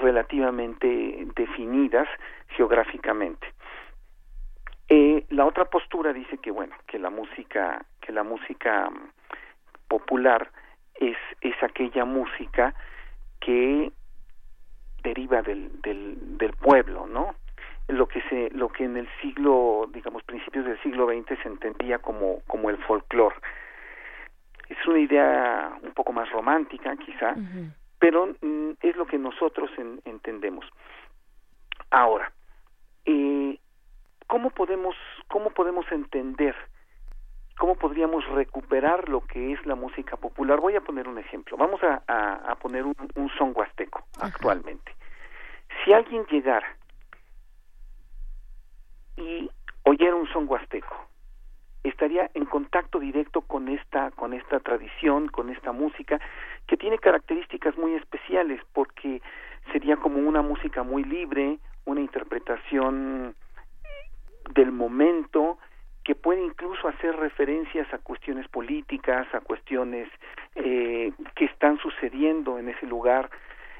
relativamente 0.00 1.26
definidas 1.34 2.08
geográficamente. 2.48 3.46
Eh, 4.88 5.24
la 5.30 5.46
otra 5.46 5.66
postura 5.66 6.12
dice 6.12 6.38
que 6.38 6.50
bueno 6.50 6.74
que 6.86 6.98
la 6.98 7.10
música 7.10 7.84
que 8.00 8.12
la 8.12 8.24
música 8.24 8.90
mm, 8.90 9.10
popular 9.88 10.50
es 10.94 11.16
es 11.40 11.54
aquella 11.62 12.04
música 12.04 12.74
que 13.40 13.92
deriva 15.02 15.42
del, 15.42 15.80
del, 15.80 16.36
del 16.36 16.52
pueblo, 16.54 17.06
¿no? 17.06 17.34
Lo 17.86 18.06
que 18.08 18.20
se 18.22 18.50
lo 18.50 18.68
que 18.68 18.84
en 18.84 18.96
el 18.96 19.08
siglo 19.22 19.88
digamos 19.92 20.24
principios 20.24 20.64
del 20.64 20.80
siglo 20.82 21.06
XX 21.06 21.40
se 21.40 21.48
entendía 21.48 21.98
como 21.98 22.40
como 22.48 22.68
el 22.68 22.76
folclore 22.78 23.36
es 24.70 24.86
una 24.86 25.00
idea 25.00 25.78
un 25.82 25.92
poco 25.92 26.12
más 26.12 26.30
romántica 26.30 26.96
quizá 26.96 27.34
pero 28.00 28.34
mm, 28.40 28.70
es 28.80 28.96
lo 28.96 29.06
que 29.06 29.18
nosotros 29.18 29.70
entendemos. 30.04 30.64
Ahora 31.90 32.32
eh, 33.04 33.58
cómo 34.26 34.50
podemos 34.50 34.96
cómo 35.28 35.50
podemos 35.50 35.84
entender 35.92 36.56
cómo 37.58 37.74
podríamos 37.74 38.26
recuperar 38.28 39.08
lo 39.10 39.20
que 39.26 39.52
es 39.52 39.64
la 39.66 39.74
música 39.74 40.16
popular 40.16 40.60
voy 40.60 40.76
a 40.76 40.80
poner 40.80 41.06
un 41.06 41.18
ejemplo. 41.18 41.58
Vamos 41.58 41.80
a, 41.82 42.02
a, 42.08 42.54
poner 42.56 42.84
un, 42.86 43.30
son 43.36 43.52
huasteco 43.54 44.02
actualmente. 44.18 44.94
Si 45.84 45.92
alguien 45.92 46.24
llegara 46.26 46.74
y 49.16 49.50
oyera 49.82 50.14
un 50.14 50.26
son 50.28 50.48
huasteco 50.48 51.09
estaría 51.82 52.30
en 52.34 52.44
contacto 52.44 52.98
directo 52.98 53.40
con 53.42 53.68
esta 53.68 54.10
con 54.12 54.32
esta 54.34 54.60
tradición 54.60 55.28
con 55.28 55.50
esta 55.50 55.72
música 55.72 56.20
que 56.66 56.76
tiene 56.76 56.98
características 56.98 57.76
muy 57.78 57.94
especiales 57.94 58.60
porque 58.72 59.22
sería 59.72 59.96
como 59.96 60.18
una 60.18 60.42
música 60.42 60.82
muy 60.82 61.04
libre 61.04 61.58
una 61.84 62.00
interpretación 62.00 63.34
del 64.54 64.72
momento 64.72 65.58
que 66.04 66.14
puede 66.14 66.42
incluso 66.42 66.88
hacer 66.88 67.14
referencias 67.16 67.92
a 67.92 67.98
cuestiones 67.98 68.48
políticas, 68.48 69.26
a 69.34 69.40
cuestiones 69.40 70.08
eh, 70.54 71.12
que 71.34 71.44
están 71.44 71.78
sucediendo 71.78 72.58
en 72.58 72.68
ese 72.68 72.86
lugar, 72.86 73.30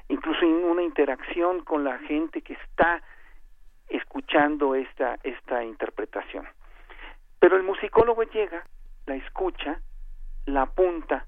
incluso 0.07 0.45
en 0.45 0.63
una 0.63 0.83
interacción 0.83 1.63
con 1.63 1.83
la 1.83 1.97
gente 1.99 2.41
que 2.41 2.53
está 2.53 3.01
escuchando 3.89 4.75
esta, 4.75 5.17
esta 5.23 5.63
interpretación. 5.63 6.47
Pero 7.41 7.57
el 7.57 7.63
musicólogo 7.63 8.21
llega, 8.21 8.63
la 9.07 9.15
escucha, 9.15 9.81
la 10.45 10.61
apunta 10.61 11.25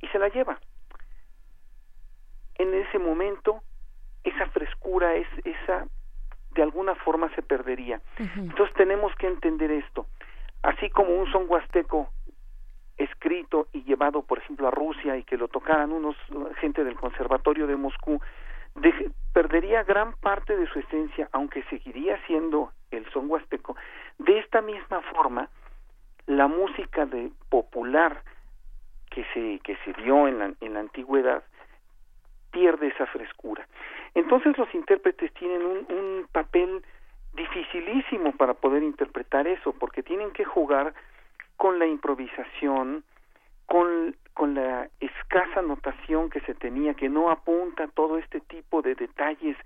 y 0.00 0.08
se 0.08 0.18
la 0.18 0.28
lleva. 0.28 0.58
En 2.56 2.74
ese 2.74 2.98
momento, 2.98 3.62
esa 4.24 4.46
frescura, 4.46 5.14
es, 5.14 5.28
esa 5.44 5.86
de 6.56 6.62
alguna 6.62 6.96
forma 6.96 7.32
se 7.36 7.42
perdería. 7.42 8.00
Entonces 8.34 8.74
tenemos 8.74 9.14
que 9.14 9.28
entender 9.28 9.70
esto. 9.70 10.06
Así 10.62 10.90
como 10.90 11.14
un 11.14 11.30
son 11.30 11.48
huasteco 11.48 12.10
escrito 12.96 13.68
y 13.72 13.84
llevado, 13.84 14.22
por 14.22 14.38
ejemplo, 14.38 14.66
a 14.66 14.72
Rusia 14.72 15.16
y 15.16 15.22
que 15.22 15.36
lo 15.36 15.46
tocaran 15.46 15.92
unos 15.92 16.16
gente 16.56 16.82
del 16.82 16.96
Conservatorio 16.96 17.68
de 17.68 17.76
Moscú, 17.76 18.20
perdería 19.32 19.84
gran 19.84 20.14
parte 20.14 20.56
de 20.56 20.66
su 20.66 20.80
esencia, 20.80 21.28
aunque 21.30 21.62
seguiría 21.70 22.20
siendo 22.26 22.72
el 22.90 23.08
son 23.12 23.30
huasteco. 23.30 23.76
De 24.18 24.38
esta 24.38 24.62
misma 24.62 25.00
forma, 25.02 25.48
la 26.26 26.46
música 26.46 27.06
de 27.06 27.30
popular 27.48 28.22
que 29.10 29.24
se 29.32 29.60
que 29.60 29.76
se 29.84 29.92
dio 30.02 30.28
en 30.28 30.38
la, 30.38 30.52
en 30.60 30.74
la 30.74 30.80
antigüedad 30.80 31.42
pierde 32.50 32.88
esa 32.88 33.06
frescura. 33.06 33.66
Entonces 34.14 34.56
los 34.58 34.72
intérpretes 34.74 35.32
tienen 35.34 35.62
un, 35.62 35.78
un 35.90 36.26
papel 36.32 36.82
dificilísimo 37.34 38.32
para 38.32 38.54
poder 38.54 38.82
interpretar 38.82 39.46
eso, 39.46 39.72
porque 39.72 40.02
tienen 40.02 40.30
que 40.32 40.44
jugar 40.44 40.94
con 41.56 41.78
la 41.78 41.86
improvisación, 41.86 43.04
con, 43.66 44.16
con 44.34 44.54
la 44.54 44.88
escasa 45.00 45.62
notación 45.62 46.30
que 46.30 46.40
se 46.40 46.54
tenía, 46.54 46.94
que 46.94 47.08
no 47.08 47.30
apunta 47.30 47.88
todo 47.88 48.18
este 48.18 48.40
tipo 48.40 48.82
de 48.82 48.94
detalles 48.94 49.56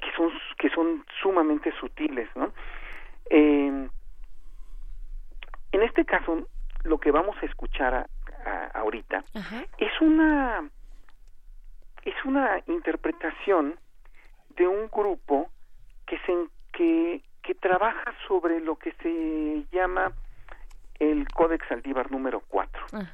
que 0.00 0.10
son, 0.16 0.30
que 0.58 0.70
son 0.70 1.04
sumamente 1.22 1.72
sutiles, 1.78 2.28
¿no? 2.34 2.52
Eh, 3.30 3.88
en 5.72 5.82
este 5.82 6.04
caso, 6.04 6.46
lo 6.84 6.98
que 6.98 7.10
vamos 7.10 7.36
a 7.42 7.46
escuchar 7.46 8.08
ahorita 8.74 9.22
es 9.78 10.00
una 10.00 10.68
es 12.04 12.14
una 12.24 12.62
interpretación 12.66 13.78
de 14.56 14.66
un 14.66 14.88
grupo 14.88 15.50
que 16.06 16.18
se 16.20 16.34
que, 16.72 17.22
que 17.42 17.54
trabaja 17.54 18.14
sobre 18.26 18.60
lo 18.60 18.76
que 18.76 18.92
se 19.02 19.64
llama 19.70 20.12
el 20.98 21.28
Códex 21.28 21.70
Aldívar 21.70 22.10
número 22.10 22.40
4, 22.48 22.86
ah. 22.92 23.10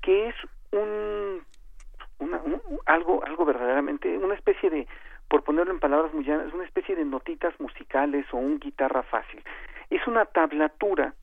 que 0.00 0.28
es 0.28 0.34
un, 0.70 1.42
una, 2.18 2.40
algo 2.86 3.24
algo 3.24 3.44
verdaderamente 3.44 4.16
una 4.16 4.34
especie 4.34 4.70
de 4.70 4.86
por 5.32 5.44
ponerlo 5.44 5.72
en 5.72 5.80
palabras 5.80 6.12
muy 6.12 6.24
llanas, 6.24 6.48
es 6.48 6.52
una 6.52 6.66
especie 6.66 6.94
de 6.94 7.06
notitas 7.06 7.58
musicales 7.58 8.26
o 8.32 8.36
un 8.36 8.58
guitarra 8.58 9.02
fácil. 9.02 9.42
Es 9.88 10.06
una 10.06 10.26
tablatura 10.26 11.14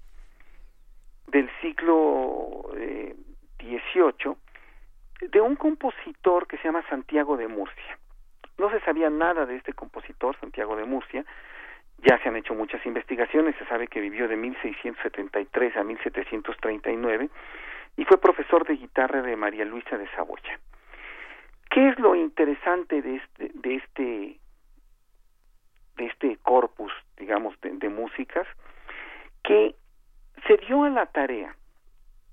del 1.27 1.47
siglo 1.61 2.71
XVIII 2.73 4.31
eh, 4.31 5.27
de 5.27 5.41
un 5.41 5.55
compositor 5.55 6.47
que 6.47 6.57
se 6.57 6.63
llama 6.63 6.83
Santiago 6.89 7.37
de 7.37 7.47
Murcia. 7.47 7.99
No 8.57 8.71
se 8.71 8.79
sabía 8.79 9.11
nada 9.11 9.45
de 9.45 9.57
este 9.57 9.73
compositor, 9.73 10.35
Santiago 10.39 10.75
de 10.75 10.85
Murcia. 10.85 11.23
Ya 11.99 12.17
se 12.23 12.29
han 12.29 12.35
hecho 12.35 12.55
muchas 12.55 12.83
investigaciones, 12.87 13.55
se 13.57 13.65
sabe 13.67 13.87
que 13.87 14.01
vivió 14.01 14.27
de 14.27 14.37
1673 14.37 15.77
a 15.77 15.83
1739 15.83 17.29
y 17.95 18.05
fue 18.05 18.19
profesor 18.19 18.65
de 18.65 18.75
guitarra 18.75 19.21
de 19.21 19.35
María 19.35 19.65
Luisa 19.65 19.99
de 19.99 20.09
Saboya. 20.15 20.59
¿Qué 21.69 21.89
es 21.89 21.99
lo 21.99 22.15
interesante 22.15 23.01
de 23.01 23.15
este, 23.17 23.51
de 23.53 23.75
este, 23.75 24.39
de 25.97 26.05
este 26.05 26.37
corpus, 26.37 26.91
digamos, 27.17 27.55
de 27.61 27.89
músicas? 27.89 28.47
Que 29.43 29.75
se 30.47 30.57
dio 30.57 30.83
a 30.83 30.89
la 30.89 31.05
tarea 31.07 31.55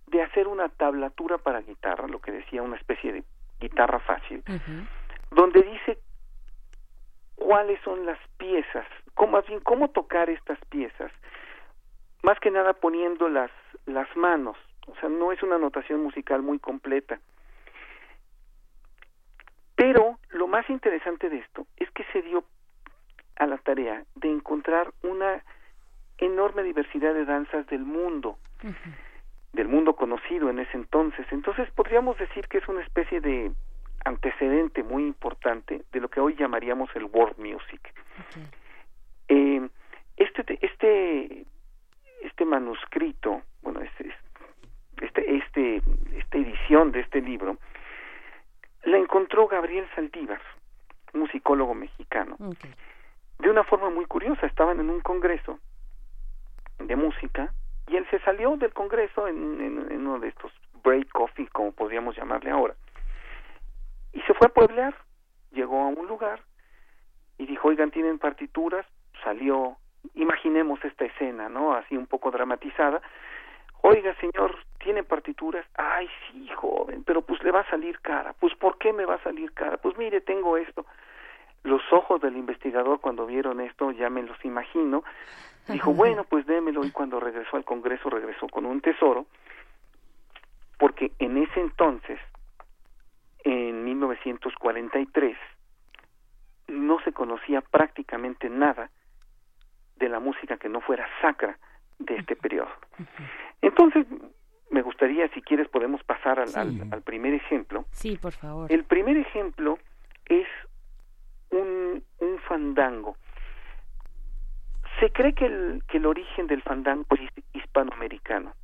de 0.06 0.22
hacer 0.22 0.48
una 0.48 0.68
tablatura 0.68 1.38
para 1.38 1.60
guitarra, 1.60 2.06
lo 2.08 2.20
que 2.20 2.32
decía 2.32 2.62
una 2.62 2.76
especie 2.76 3.12
de 3.12 3.24
guitarra 3.60 3.98
fácil, 4.00 4.42
donde 5.30 5.62
dice 5.62 5.98
cuáles 7.34 7.80
son 7.82 8.06
las 8.06 8.18
piezas, 8.38 8.86
cómo, 9.14 9.32
más 9.32 9.46
bien 9.46 9.60
cómo 9.60 9.88
tocar 9.90 10.30
estas 10.30 10.58
piezas, 10.66 11.10
más 12.22 12.38
que 12.40 12.50
nada 12.50 12.74
poniendo 12.74 13.28
las, 13.28 13.50
las 13.86 14.14
manos, 14.16 14.56
o 14.86 14.94
sea, 14.96 15.08
no 15.08 15.32
es 15.32 15.42
una 15.42 15.58
notación 15.58 16.02
musical 16.02 16.42
muy 16.42 16.58
completa. 16.58 17.20
Pero 19.76 20.18
lo 20.30 20.48
más 20.48 20.68
interesante 20.70 21.28
de 21.28 21.38
esto 21.38 21.66
es 21.76 21.90
que 21.90 22.04
se 22.12 22.22
dio 22.22 22.44
a 23.36 23.46
la 23.46 23.58
tarea 23.58 24.04
de 24.14 24.30
encontrar 24.30 24.92
una 25.02 25.42
enorme 26.18 26.62
diversidad 26.62 27.12
de 27.14 27.26
danzas 27.26 27.66
del 27.66 27.84
mundo 27.84 28.38
del 29.56 29.68
mundo 29.68 29.96
conocido 29.96 30.50
en 30.50 30.60
ese 30.60 30.76
entonces. 30.76 31.26
Entonces 31.32 31.68
podríamos 31.72 32.16
decir 32.18 32.46
que 32.46 32.58
es 32.58 32.68
una 32.68 32.82
especie 32.82 33.20
de 33.20 33.50
antecedente 34.04 34.84
muy 34.84 35.04
importante 35.04 35.82
de 35.90 36.00
lo 36.00 36.08
que 36.08 36.20
hoy 36.20 36.36
llamaríamos 36.36 36.88
el 36.94 37.04
world 37.04 37.38
music. 37.38 37.92
Eh, 39.28 39.68
este, 40.16 40.58
este, 40.64 41.46
este 42.22 42.44
manuscrito, 42.44 43.42
bueno, 43.62 43.80
este, 43.80 44.14
este, 45.00 45.36
este, 45.36 45.82
esta 46.16 46.38
edición 46.38 46.92
de 46.92 47.00
este 47.00 47.20
libro, 47.20 47.56
la 48.86 48.96
encontró 48.96 49.46
Gabriel 49.48 49.86
Saldívar, 49.94 50.40
musicólogo 51.12 51.74
mexicano. 51.74 52.36
De 53.38 53.50
una 53.50 53.64
forma 53.64 53.90
muy 53.90 54.06
curiosa, 54.06 54.46
estaban 54.46 54.80
en 54.80 54.88
un 54.88 55.00
congreso 55.00 55.58
de 56.78 56.96
música 56.96 57.52
y 57.88 57.96
él 57.96 58.06
se 58.10 58.18
salió 58.20 58.56
del 58.56 58.72
congreso 58.72 59.28
en, 59.28 59.60
en 59.60 60.06
uno 60.06 60.18
de 60.20 60.28
estos 60.28 60.52
break 60.82 61.08
coffee, 61.10 61.48
como 61.48 61.72
podríamos 61.72 62.16
llamarle 62.16 62.50
ahora, 62.50 62.74
y 64.12 64.20
se 64.22 64.34
fue 64.34 64.46
a 64.46 64.50
pueblear, 64.50 64.94
llegó 65.50 65.82
a 65.82 65.88
un 65.88 66.06
lugar 66.06 66.40
y 67.38 67.46
dijo, 67.46 67.68
oigan, 67.68 67.90
¿tienen 67.90 68.18
partituras? 68.18 68.86
Salió, 69.22 69.76
imaginemos 70.14 70.82
esta 70.84 71.04
escena, 71.04 71.48
¿no? 71.48 71.74
Así 71.74 71.96
un 71.96 72.06
poco 72.06 72.30
dramatizada. 72.30 73.02
Oiga, 73.88 74.16
señor, 74.16 74.58
¿tiene 74.82 75.04
partituras? 75.04 75.64
Ay, 75.76 76.08
sí, 76.26 76.48
joven, 76.56 77.04
pero 77.04 77.22
pues 77.22 77.40
le 77.44 77.52
va 77.52 77.60
a 77.60 77.70
salir 77.70 78.00
cara. 78.00 78.34
Pues, 78.40 78.52
¿por 78.56 78.78
qué 78.78 78.92
me 78.92 79.04
va 79.04 79.14
a 79.14 79.22
salir 79.22 79.52
cara? 79.52 79.76
Pues 79.76 79.96
mire, 79.96 80.20
tengo 80.20 80.56
esto. 80.56 80.84
Los 81.62 81.80
ojos 81.92 82.20
del 82.20 82.36
investigador 82.36 83.00
cuando 83.00 83.26
vieron 83.26 83.60
esto, 83.60 83.92
ya 83.92 84.10
me 84.10 84.24
los 84.24 84.44
imagino, 84.44 85.04
dijo, 85.68 85.92
bueno, 85.92 86.24
pues 86.24 86.46
démelo. 86.46 86.84
Y 86.84 86.90
cuando 86.90 87.20
regresó 87.20 87.56
al 87.56 87.64
Congreso, 87.64 88.10
regresó 88.10 88.48
con 88.48 88.66
un 88.66 88.80
tesoro, 88.80 89.26
porque 90.80 91.12
en 91.20 91.36
ese 91.36 91.60
entonces, 91.60 92.18
en 93.44 93.84
1943, 93.84 95.36
no 96.66 96.98
se 97.04 97.12
conocía 97.12 97.60
prácticamente 97.60 98.50
nada 98.50 98.90
de 99.94 100.08
la 100.08 100.18
música 100.18 100.56
que 100.56 100.68
no 100.68 100.80
fuera 100.80 101.06
sacra 101.20 101.56
de 101.98 102.16
este 102.16 102.36
periodo. 102.36 102.70
Entonces, 103.62 104.06
me 104.70 104.82
gustaría, 104.82 105.28
si 105.28 105.42
quieres, 105.42 105.68
podemos 105.68 106.02
pasar 106.04 106.38
al, 106.40 107.02
primer 107.02 107.34
ejemplo. 107.34 107.84
Sí, 107.90 108.16
por 108.16 108.32
favor. 108.32 108.70
El 108.70 108.84
primer 108.84 109.16
ejemplo 109.16 109.78
es 110.26 110.46
un, 111.50 112.02
un 112.18 112.38
fandango. 112.48 113.16
Se 115.00 115.10
cree 115.12 115.34
que 115.34 115.46
el, 115.46 115.82
que 115.88 115.98
el 115.98 116.06
origen 116.06 116.46
del 116.46 116.62
fandango 116.62 117.06
es 117.10 117.44
hispanoamericano. 117.52 118.54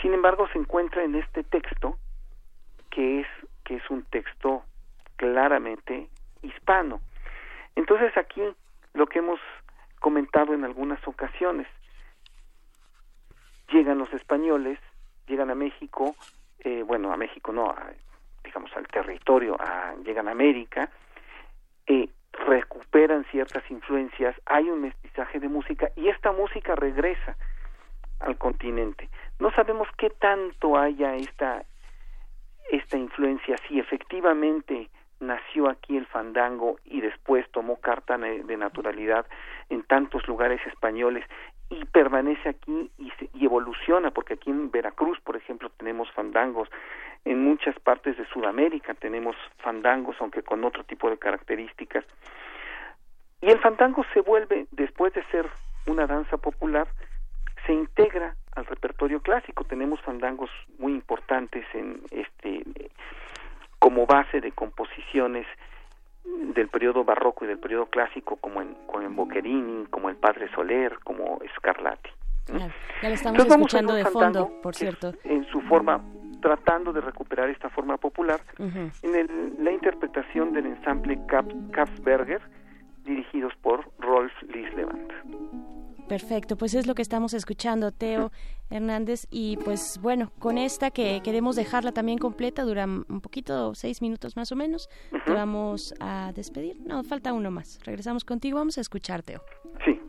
Sin 0.00 0.12
embargo, 0.12 0.48
se 0.52 0.58
encuentra 0.58 1.02
en 1.04 1.14
este 1.16 1.42
texto, 1.42 1.98
que 2.90 3.20
es, 3.20 3.26
que 3.64 3.76
es 3.76 3.90
un 3.90 4.04
texto 4.04 4.62
claramente 5.16 6.08
hispano. 6.42 7.00
Entonces 7.74 8.16
aquí 8.16 8.42
lo 8.94 9.06
que 9.06 9.18
hemos 9.18 9.40
comentado 10.00 10.54
en 10.54 10.64
algunas 10.64 11.00
ocasiones, 11.06 11.66
llegan 13.70 13.98
los 13.98 14.12
españoles, 14.12 14.78
llegan 15.26 15.50
a 15.50 15.54
México, 15.54 16.14
eh, 16.60 16.82
bueno, 16.82 17.12
a 17.12 17.16
México 17.16 17.52
no, 17.52 17.74
digamos 18.44 18.70
al 18.76 18.86
territorio, 18.86 19.56
llegan 20.04 20.28
a 20.28 20.32
América, 20.32 20.90
eh, 21.86 22.08
recuperan 22.32 23.24
ciertas 23.30 23.68
influencias, 23.70 24.34
hay 24.46 24.68
un 24.68 24.82
mestizaje 24.82 25.40
de 25.40 25.48
música 25.48 25.90
y 25.96 26.08
esta 26.08 26.32
música 26.32 26.74
regresa 26.74 27.36
al 28.20 28.36
continente. 28.38 29.08
No 29.38 29.50
sabemos 29.52 29.88
qué 29.98 30.10
tanto 30.10 30.76
haya 30.76 31.14
esta 31.16 31.64
esta 32.70 32.98
influencia, 32.98 33.56
si 33.68 33.78
efectivamente 33.78 34.90
nació 35.20 35.68
aquí 35.68 35.96
el 35.96 36.06
fandango 36.06 36.78
y 36.84 37.00
después 37.00 37.48
tomó 37.52 37.76
carta 37.76 38.18
de 38.18 38.56
naturalidad 38.56 39.24
en 39.68 39.84
tantos 39.84 40.26
lugares 40.26 40.60
españoles 40.66 41.24
y 41.68 41.84
permanece 41.86 42.48
aquí 42.48 42.90
y, 42.98 43.12
y, 43.34 43.44
evoluciona, 43.44 44.10
porque 44.10 44.34
aquí 44.34 44.50
en 44.50 44.70
Veracruz, 44.70 45.18
por 45.20 45.36
ejemplo, 45.36 45.70
tenemos 45.70 46.10
fandangos, 46.12 46.68
en 47.24 47.42
muchas 47.42 47.78
partes 47.80 48.16
de 48.16 48.24
Sudamérica 48.26 48.94
tenemos 48.94 49.34
fandangos, 49.58 50.16
aunque 50.20 50.42
con 50.42 50.64
otro 50.64 50.84
tipo 50.84 51.10
de 51.10 51.18
características. 51.18 52.04
Y 53.40 53.50
el 53.50 53.58
fandango 53.58 54.04
se 54.14 54.20
vuelve, 54.20 54.66
después 54.70 55.12
de 55.12 55.24
ser 55.24 55.46
una 55.86 56.06
danza 56.06 56.36
popular, 56.36 56.86
se 57.66 57.72
integra 57.72 58.36
al 58.54 58.66
repertorio 58.66 59.20
clásico. 59.20 59.64
Tenemos 59.64 60.00
fandangos 60.02 60.50
muy 60.78 60.92
importantes 60.92 61.64
en 61.74 62.00
este 62.10 62.62
como 63.78 64.06
base 64.06 64.40
de 64.40 64.52
composiciones 64.52 65.46
del 66.54 66.68
periodo 66.68 67.04
barroco 67.04 67.44
y 67.44 67.48
del 67.48 67.58
periodo 67.58 67.86
clásico 67.86 68.36
como 68.36 68.60
en, 68.60 68.74
como 68.86 69.02
en 69.02 69.16
Boccherini, 69.16 69.86
como 69.86 70.08
el 70.08 70.16
Padre 70.16 70.48
Soler, 70.54 70.98
como 71.04 71.38
Scarlatti. 71.56 72.10
ya 73.02 73.08
lo 73.08 73.14
estamos 73.14 73.44
escuchando 73.44 73.94
de 73.94 74.04
fondo, 74.04 74.50
por 74.62 74.74
cierto. 74.74 75.12
En 75.24 75.44
su 75.46 75.60
forma, 75.62 76.02
tratando 76.40 76.92
de 76.92 77.00
recuperar 77.00 77.50
esta 77.50 77.70
forma 77.70 77.96
popular, 77.96 78.40
en 78.58 79.14
el, 79.14 79.54
la 79.58 79.72
interpretación 79.72 80.52
del 80.52 80.66
ensamble 80.66 81.18
Kapsberger, 81.26 82.40
dirigidos 83.04 83.54
por 83.62 83.88
Rolf 83.98 84.32
Lislevant. 84.42 85.12
Perfecto, 86.08 86.56
pues 86.56 86.74
es 86.74 86.86
lo 86.86 86.94
que 86.94 87.02
estamos 87.02 87.34
escuchando, 87.34 87.90
Teo 87.90 88.30
Hernández. 88.70 89.26
Y 89.30 89.56
pues 89.58 89.98
bueno, 90.00 90.30
con 90.38 90.56
esta 90.56 90.90
que 90.90 91.20
queremos 91.22 91.56
dejarla 91.56 91.92
también 91.92 92.18
completa, 92.18 92.62
dura 92.62 92.84
un 92.84 93.20
poquito, 93.20 93.74
seis 93.74 94.00
minutos 94.02 94.36
más 94.36 94.52
o 94.52 94.56
menos, 94.56 94.88
vamos 95.26 95.94
a 96.00 96.32
despedir. 96.34 96.80
No, 96.86 97.02
falta 97.02 97.32
uno 97.32 97.50
más. 97.50 97.80
Regresamos 97.84 98.24
contigo, 98.24 98.58
vamos 98.58 98.78
a 98.78 98.80
escuchar, 98.80 99.22
Teo. 99.22 99.42
Sí. 99.84 100.00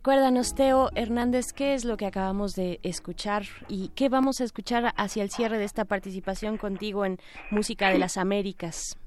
Recuérdanos, 0.00 0.54
Teo 0.54 0.88
Hernández, 0.94 1.52
qué 1.52 1.74
es 1.74 1.84
lo 1.84 1.98
que 1.98 2.06
acabamos 2.06 2.56
de 2.56 2.80
escuchar 2.82 3.42
y 3.68 3.90
qué 3.94 4.08
vamos 4.08 4.40
a 4.40 4.44
escuchar 4.44 4.94
hacia 4.96 5.22
el 5.22 5.28
cierre 5.28 5.58
de 5.58 5.64
esta 5.64 5.84
participación 5.84 6.56
contigo 6.56 7.04
en 7.04 7.18
Música 7.50 7.90
de 7.90 7.98
las 7.98 8.16
Américas. 8.16 8.98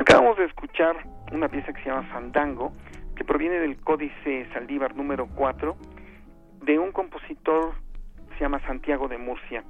Acabamos 0.00 0.38
de 0.38 0.46
escuchar 0.46 0.96
una 1.32 1.50
pieza 1.50 1.74
que 1.74 1.82
se 1.82 1.90
llama 1.90 2.08
Fandango, 2.10 2.72
que 3.14 3.24
proviene 3.24 3.56
del 3.56 3.76
Códice 3.76 4.48
Saldívar 4.54 4.96
número 4.96 5.28
4, 5.34 5.76
de 6.64 6.78
un 6.78 6.92
compositor 6.92 7.74
que 8.30 8.36
se 8.36 8.40
llama 8.40 8.66
Santiago 8.66 9.06
de 9.06 9.18
Murcia. 9.18 9.62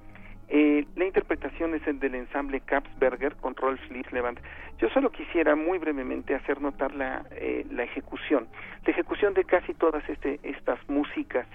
Eh, 0.50 0.86
la 0.96 1.04
interpretación 1.04 1.74
es 1.74 1.86
el 1.86 2.00
del 2.00 2.14
ensamble 2.14 2.60
Kapsberger 2.60 3.36
con 3.36 3.54
Rolf 3.54 3.80
Levant. 3.90 4.40
Yo 4.78 4.88
solo 4.90 5.10
quisiera 5.10 5.54
muy 5.54 5.78
brevemente 5.78 6.34
hacer 6.34 6.60
notar 6.60 6.94
la, 6.94 7.26
eh, 7.32 7.66
la 7.70 7.82
ejecución. 7.82 8.48
La 8.84 8.92
ejecución 8.92 9.34
de 9.34 9.44
casi 9.44 9.74
todas 9.74 10.08
este, 10.08 10.40
estas 10.42 10.78
músicas 10.88 11.46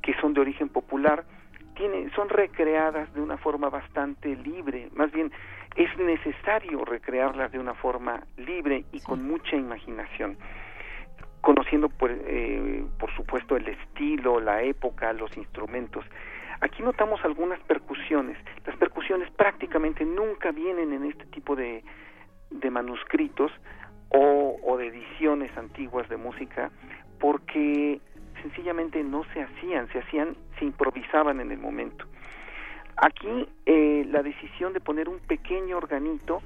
que 0.00 0.14
son 0.20 0.34
de 0.34 0.40
origen 0.40 0.68
popular 0.68 1.24
tiene, 1.74 2.10
son 2.14 2.28
recreadas 2.28 3.12
de 3.14 3.20
una 3.20 3.36
forma 3.36 3.68
bastante 3.68 4.36
libre. 4.36 4.88
Más 4.94 5.10
bien, 5.10 5.32
es 5.74 5.96
necesario 5.98 6.84
recrearlas 6.84 7.50
de 7.50 7.58
una 7.58 7.74
forma 7.74 8.22
libre 8.36 8.84
y 8.92 9.00
con 9.00 9.26
mucha 9.26 9.56
imaginación 9.56 10.36
conociendo 11.42 11.88
por, 11.88 12.10
eh, 12.12 12.84
por 12.98 13.14
supuesto 13.16 13.56
el 13.56 13.68
estilo, 13.68 14.40
la 14.40 14.62
época, 14.62 15.12
los 15.12 15.36
instrumentos. 15.36 16.04
Aquí 16.62 16.80
notamos 16.80 17.20
algunas 17.24 17.58
percusiones. 17.64 18.38
Las 18.64 18.76
percusiones 18.76 19.28
prácticamente 19.32 20.04
nunca 20.04 20.52
vienen 20.52 20.92
en 20.92 21.04
este 21.04 21.26
tipo 21.26 21.56
de, 21.56 21.82
de 22.50 22.70
manuscritos 22.70 23.50
o, 24.10 24.56
o 24.62 24.76
de 24.76 24.86
ediciones 24.86 25.50
antiguas 25.58 26.08
de 26.08 26.16
música 26.16 26.70
porque 27.18 28.00
sencillamente 28.42 29.02
no 29.02 29.24
se 29.34 29.42
hacían, 29.42 29.88
se 29.88 29.98
hacían, 29.98 30.36
se 30.60 30.64
improvisaban 30.64 31.40
en 31.40 31.50
el 31.50 31.58
momento. 31.58 32.04
Aquí 32.96 33.48
eh, 33.66 34.06
la 34.08 34.22
decisión 34.22 34.72
de 34.72 34.78
poner 34.78 35.08
un 35.08 35.18
pequeño 35.18 35.76
organito 35.76 36.42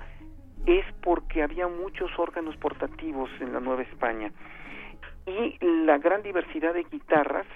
es 0.64 0.87
porque 1.03 1.43
había 1.43 1.69
muchos 1.69 2.11
órganos 2.19 2.57
portativos 2.57 3.29
en 3.41 3.53
la 3.53 3.61
Nueva 3.61 3.83
España 3.83 4.33
y 5.27 5.59
la 5.61 5.99
gran 5.99 6.23
diversidad 6.23 6.73
de 6.73 6.85
guitarras 6.85 7.47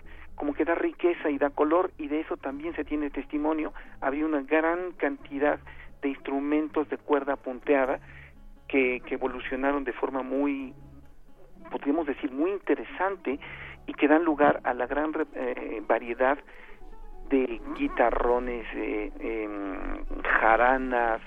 como 0.40 0.54
que 0.54 0.64
da 0.64 0.74
riqueza 0.74 1.28
y 1.28 1.36
da 1.36 1.50
color 1.50 1.90
y 1.98 2.08
de 2.08 2.20
eso 2.20 2.38
también 2.38 2.74
se 2.74 2.82
tiene 2.82 3.10
testimonio. 3.10 3.74
Había 4.00 4.24
una 4.24 4.40
gran 4.40 4.92
cantidad 4.92 5.60
de 6.00 6.08
instrumentos 6.08 6.88
de 6.88 6.96
cuerda 6.96 7.36
punteada 7.36 8.00
que, 8.66 9.02
que 9.04 9.16
evolucionaron 9.16 9.84
de 9.84 9.92
forma 9.92 10.22
muy, 10.22 10.72
podríamos 11.70 12.06
decir, 12.06 12.32
muy 12.32 12.52
interesante 12.52 13.38
y 13.86 13.92
que 13.92 14.08
dan 14.08 14.24
lugar 14.24 14.62
a 14.64 14.72
la 14.72 14.86
gran 14.86 15.12
eh, 15.34 15.82
variedad 15.86 16.38
de 17.28 17.60
guitarrones, 17.76 18.66
eh, 18.76 19.12
em, 19.20 20.22
jaranas, 20.40 21.20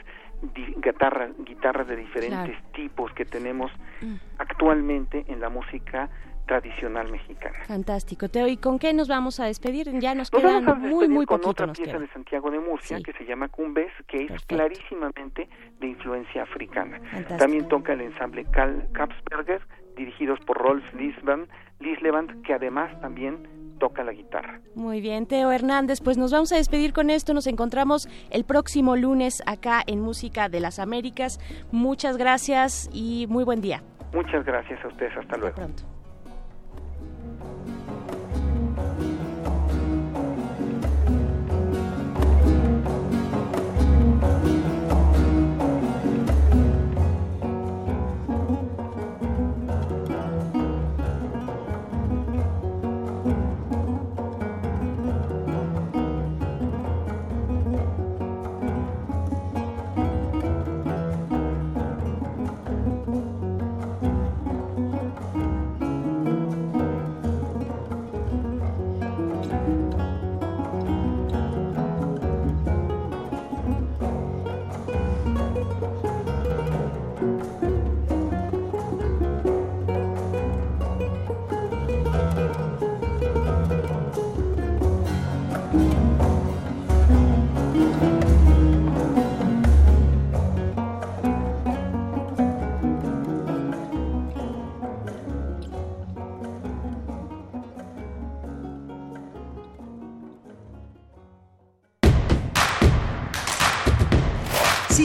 guitarras, 0.55 1.29
guitarras 1.45 1.87
de 1.87 1.97
diferentes 1.97 2.57
tipos 2.71 3.13
que 3.13 3.25
tenemos 3.25 3.71
mm. 4.01 4.15
actualmente 4.39 5.23
en 5.27 5.39
la 5.39 5.49
música 5.49 6.09
tradicional 6.45 7.09
mexicana. 7.11 7.57
Fantástico, 7.65 8.29
Teo. 8.29 8.47
¿Y 8.47 8.57
con 8.57 8.79
qué 8.79 8.93
nos 8.93 9.07
vamos 9.07 9.39
a 9.39 9.45
despedir? 9.45 9.89
Ya 9.99 10.15
nos, 10.15 10.29
quedan 10.29 10.65
muy, 10.79 11.07
muy 11.07 11.25
con 11.25 11.41
otra 11.45 11.71
pieza 11.71 11.97
de 11.99 12.07
Santiago 12.09 12.51
de 12.51 12.59
Murcia 12.59 12.99
que 13.01 13.13
se 13.13 13.25
llama 13.25 13.47
Cumbes, 13.49 13.91
que 14.07 14.25
es 14.25 14.45
clarísimamente 14.45 15.47
de 15.79 15.87
influencia 15.87 16.43
africana. 16.43 16.99
También 17.37 17.67
toca 17.67 17.93
el 17.93 18.01
ensamble 18.01 18.45
Cal 18.45 18.87
Kapsberger, 18.93 19.61
dirigidos 19.95 20.39
por 20.41 20.57
Rolf 20.57 20.83
Lislevant, 20.93 22.43
que 22.43 22.53
además 22.53 22.99
también 23.01 23.47
toca 23.79 24.03
la 24.03 24.13
guitarra. 24.13 24.61
Muy 24.75 25.01
bien, 25.01 25.25
Teo 25.27 25.51
Hernández, 25.51 25.99
pues 26.01 26.17
nos 26.17 26.31
vamos 26.31 26.51
a 26.53 26.55
despedir 26.55 26.93
con 26.93 27.09
esto. 27.09 27.33
Nos 27.33 27.47
encontramos 27.47 28.07
el 28.31 28.45
próximo 28.45 28.95
lunes 28.95 29.43
acá 29.45 29.81
en 29.85 29.99
Música 29.99 30.49
de 30.49 30.59
las 30.59 30.79
Américas. 30.79 31.39
Muchas 31.71 32.17
gracias 32.17 32.89
y 32.93 33.27
muy 33.29 33.43
buen 33.43 33.61
día. 33.61 33.83
Muchas 34.13 34.45
gracias 34.45 34.83
a 34.85 34.87
ustedes. 34.87 35.17
Hasta 35.17 35.37
luego. 35.37 35.55
pronto. 35.55 35.83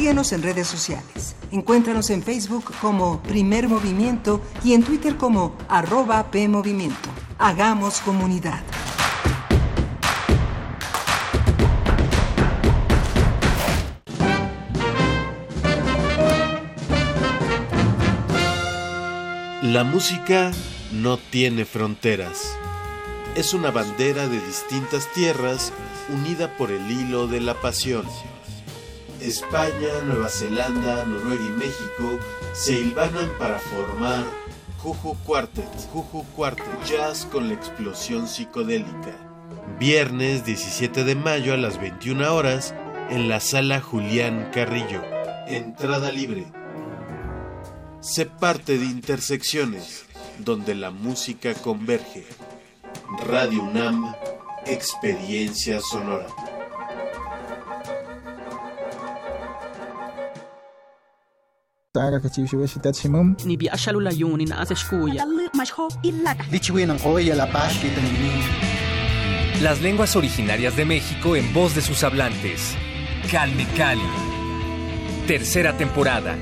Síguenos 0.08 0.32
en 0.32 0.42
redes 0.42 0.66
sociales. 0.66 1.36
Encuéntranos 1.50 2.08
en 2.08 2.22
Facebook 2.22 2.72
como 2.80 3.22
Primer 3.24 3.68
Movimiento 3.68 4.40
y 4.64 4.72
en 4.72 4.82
Twitter 4.82 5.18
como 5.18 5.54
arroba 5.68 6.30
PMovimiento. 6.30 7.10
Hagamos 7.36 8.00
comunidad. 8.00 8.62
La 19.60 19.84
música 19.84 20.52
no 20.90 21.18
tiene 21.18 21.66
fronteras. 21.66 22.56
Es 23.36 23.52
una 23.52 23.70
bandera 23.70 24.26
de 24.26 24.40
distintas 24.40 25.06
tierras 25.12 25.70
unida 26.08 26.56
por 26.56 26.70
el 26.70 26.90
hilo 26.90 27.26
de 27.26 27.42
la 27.42 27.52
pasión. 27.60 28.06
España, 29.20 30.02
Nueva 30.04 30.28
Zelanda, 30.28 31.04
Noruega 31.04 31.44
y 31.44 31.50
México 31.50 32.18
se 32.52 32.72
hilvanan 32.72 33.30
para 33.38 33.58
formar 33.58 34.24
Juju 34.78 35.16
Quartet, 35.24 35.68
Juju 35.92 36.24
Quartet, 36.36 36.84
jazz 36.84 37.26
con 37.26 37.48
la 37.48 37.54
explosión 37.54 38.28
psicodélica. 38.28 39.16
Viernes 39.78 40.44
17 40.44 41.04
de 41.04 41.14
mayo 41.14 41.54
a 41.54 41.56
las 41.56 41.80
21 41.80 42.34
horas 42.34 42.74
en 43.10 43.28
la 43.28 43.40
sala 43.40 43.80
Julián 43.80 44.50
Carrillo. 44.52 45.02
Entrada 45.46 46.12
libre. 46.12 46.46
Se 48.00 48.26
parte 48.26 48.78
de 48.78 48.84
intersecciones 48.84 50.04
donde 50.38 50.74
la 50.74 50.90
música 50.90 51.54
converge. 51.54 52.24
Radio 53.26 53.62
UNAM, 53.62 54.14
experiencia 54.66 55.80
sonora. 55.80 56.26
Taga 61.98 62.18
ka 62.22 62.28
chiu 62.30 62.46
shitat 62.46 62.94
simum 62.94 63.34
ni 63.48 63.56
bi 63.60 63.66
ashalu 63.76 64.00
la 64.06 64.12
yuni 64.22 64.44
na 64.50 64.56
ase 64.62 64.74
shkuya 64.82 65.26
la 67.40 67.46
paz 67.54 67.72
Las 69.60 69.80
lenguas 69.80 70.14
originarias 70.14 70.76
de 70.76 70.84
México 70.84 71.34
en 71.34 71.52
voz 71.52 71.74
de 71.74 71.82
sus 71.82 72.04
hablantes. 72.04 72.76
Calme 73.28 73.66
Cali. 73.76 74.10
Tercera 75.26 75.76
temporada. 75.76 76.36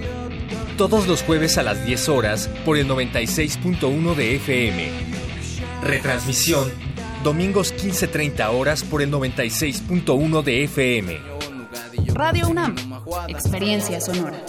Todos 0.77 1.09
los 1.09 1.23
jueves 1.23 1.57
a 1.57 1.63
las 1.63 1.83
10 1.87 2.11
horas 2.11 2.51
por 2.67 2.77
el 2.77 2.87
96.1 2.87 4.15
de 4.15 4.35
FM. 4.37 4.91
Retransmisión. 5.83 6.71
Domingos 7.25 7.73
15.30 7.75 8.51
horas 8.53 8.85
por 8.85 9.01
el 9.01 9.11
96.1 9.11 10.43
de 10.43 10.65
FM. 10.65 11.19
Radio 12.13 12.49
UNAM. 12.49 12.77
Experiencia 13.29 13.99
sonora. 14.01 14.45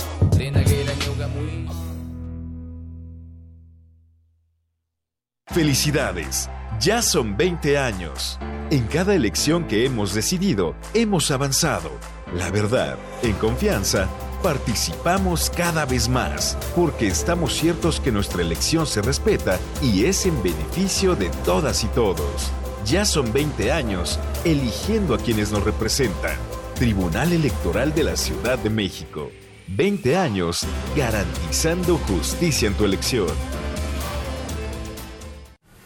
Felicidades, 5.58 6.50
ya 6.80 7.02
son 7.02 7.36
20 7.36 7.78
años. 7.78 8.38
En 8.70 8.86
cada 8.86 9.16
elección 9.16 9.66
que 9.66 9.86
hemos 9.86 10.14
decidido, 10.14 10.76
hemos 10.94 11.32
avanzado. 11.32 11.90
La 12.36 12.52
verdad, 12.52 12.98
en 13.24 13.34
confianza, 13.34 14.08
participamos 14.44 15.50
cada 15.50 15.86
vez 15.86 16.10
más, 16.10 16.58
porque 16.76 17.08
estamos 17.08 17.54
ciertos 17.54 18.00
que 18.00 18.12
nuestra 18.12 18.42
elección 18.42 18.86
se 18.86 19.02
respeta 19.02 19.58
y 19.82 20.06
es 20.06 20.26
en 20.26 20.44
beneficio 20.44 21.16
de 21.16 21.30
todas 21.44 21.84
y 21.84 21.88
todos. 21.88 22.52
Ya 22.86 23.06
son 23.06 23.34
20 23.34 23.72
años 23.72 24.20
eligiendo 24.46 25.16
a 25.16 25.18
quienes 25.18 25.52
nos 25.52 25.64
representan 25.64 26.38
Tribunal 26.76 27.34
Electoral 27.34 27.96
de 27.96 28.04
la 28.04 28.16
Ciudad 28.16 28.60
de 28.60 28.70
México. 28.70 29.32
20 29.68 30.16
años 30.16 30.66
garantizando 30.96 31.98
justicia 31.98 32.68
en 32.68 32.74
tu 32.76 32.86
elección. 32.86 33.28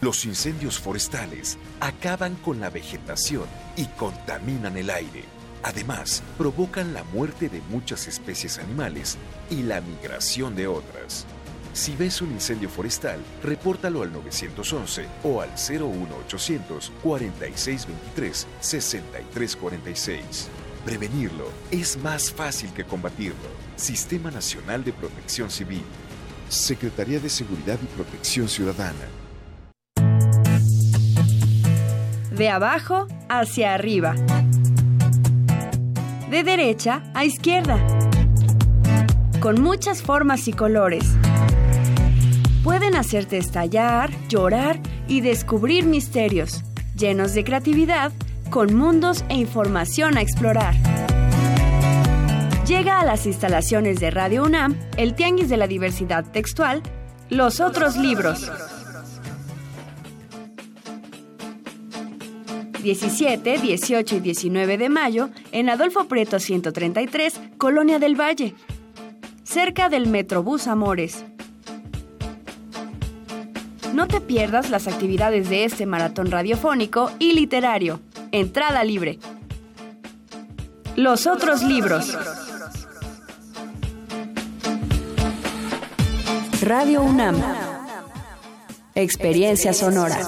Los 0.00 0.24
incendios 0.24 0.78
forestales 0.78 1.58
acaban 1.80 2.36
con 2.36 2.60
la 2.60 2.70
vegetación 2.70 3.46
y 3.76 3.86
contaminan 3.86 4.76
el 4.76 4.90
aire. 4.90 5.24
Además, 5.64 6.22
provocan 6.38 6.92
la 6.92 7.04
muerte 7.04 7.48
de 7.48 7.60
muchas 7.70 8.08
especies 8.08 8.58
animales 8.58 9.16
y 9.50 9.62
la 9.62 9.80
migración 9.80 10.56
de 10.56 10.66
otras. 10.66 11.24
Si 11.72 11.96
ves 11.96 12.20
un 12.20 12.32
incendio 12.32 12.68
forestal, 12.68 13.20
repórtalo 13.42 14.02
al 14.02 14.12
911 14.12 15.06
o 15.22 15.40
al 15.40 15.50
01800 15.50 16.92
4623 17.02 18.46
6346. 18.60 20.48
Prevenirlo 20.84 21.48
es 21.70 21.96
más 21.96 22.32
fácil 22.32 22.70
que 22.72 22.82
combatirlo. 22.82 23.36
Sistema 23.76 24.32
Nacional 24.32 24.82
de 24.82 24.92
Protección 24.92 25.48
Civil. 25.48 25.84
Secretaría 26.48 27.20
de 27.20 27.28
Seguridad 27.28 27.78
y 27.80 27.86
Protección 27.86 28.48
Ciudadana. 28.48 29.06
De 32.32 32.48
abajo 32.48 33.06
hacia 33.28 33.74
arriba. 33.74 34.16
De 36.28 36.42
derecha 36.42 37.04
a 37.14 37.24
izquierda. 37.24 37.78
Con 39.40 39.62
muchas 39.62 40.02
formas 40.02 40.48
y 40.48 40.52
colores. 40.52 41.04
Pueden 42.64 42.96
hacerte 42.96 43.38
estallar, 43.38 44.10
llorar 44.28 44.80
y 45.06 45.20
descubrir 45.20 45.84
misterios, 45.84 46.64
llenos 46.96 47.34
de 47.34 47.44
creatividad 47.44 48.12
con 48.52 48.74
mundos 48.76 49.24
e 49.30 49.34
información 49.34 50.18
a 50.18 50.20
explorar. 50.20 50.74
Llega 52.66 53.00
a 53.00 53.04
las 53.06 53.24
instalaciones 53.24 53.98
de 53.98 54.10
Radio 54.10 54.42
UNAM 54.42 54.76
el 54.98 55.14
Tianguis 55.14 55.48
de 55.48 55.56
la 55.56 55.66
Diversidad 55.66 56.30
Textual, 56.30 56.82
Los 57.30 57.60
Otros 57.60 57.96
Libros. 57.96 58.52
17, 62.82 63.58
18 63.58 64.16
y 64.16 64.20
19 64.20 64.76
de 64.76 64.88
mayo 64.90 65.30
en 65.52 65.70
Adolfo 65.70 66.04
Preto 66.04 66.38
133, 66.38 67.40
Colonia 67.56 67.98
del 67.98 68.20
Valle, 68.20 68.54
cerca 69.44 69.88
del 69.88 70.08
Metrobús 70.08 70.66
Amores. 70.66 71.24
No 73.94 74.08
te 74.08 74.20
pierdas 74.20 74.68
las 74.68 74.88
actividades 74.88 75.48
de 75.48 75.64
este 75.64 75.86
maratón 75.86 76.30
radiofónico 76.30 77.10
y 77.18 77.32
literario. 77.32 78.00
Entrada 78.34 78.82
libre. 78.82 79.18
Los 80.96 81.26
otros 81.26 81.62
libros. 81.62 82.16
Radio 86.62 87.02
UNAM. 87.02 87.36
Experiencia 88.94 89.74
sonora. 89.74 90.18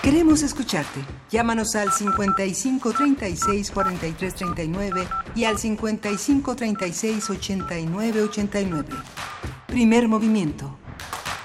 Queremos 0.00 0.42
escucharte. 0.44 1.00
Llámanos 1.32 1.74
al 1.74 1.90
55 1.90 2.92
36 2.92 3.70
43 3.72 4.34
39 4.36 5.08
y 5.34 5.44
al 5.44 5.58
55 5.58 6.54
36 6.54 7.30
89 7.30 8.22
89. 8.22 8.88
Primer 9.72 10.06
movimiento. 10.06 10.76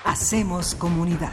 Hacemos 0.03 0.75
comunidad. 0.75 1.32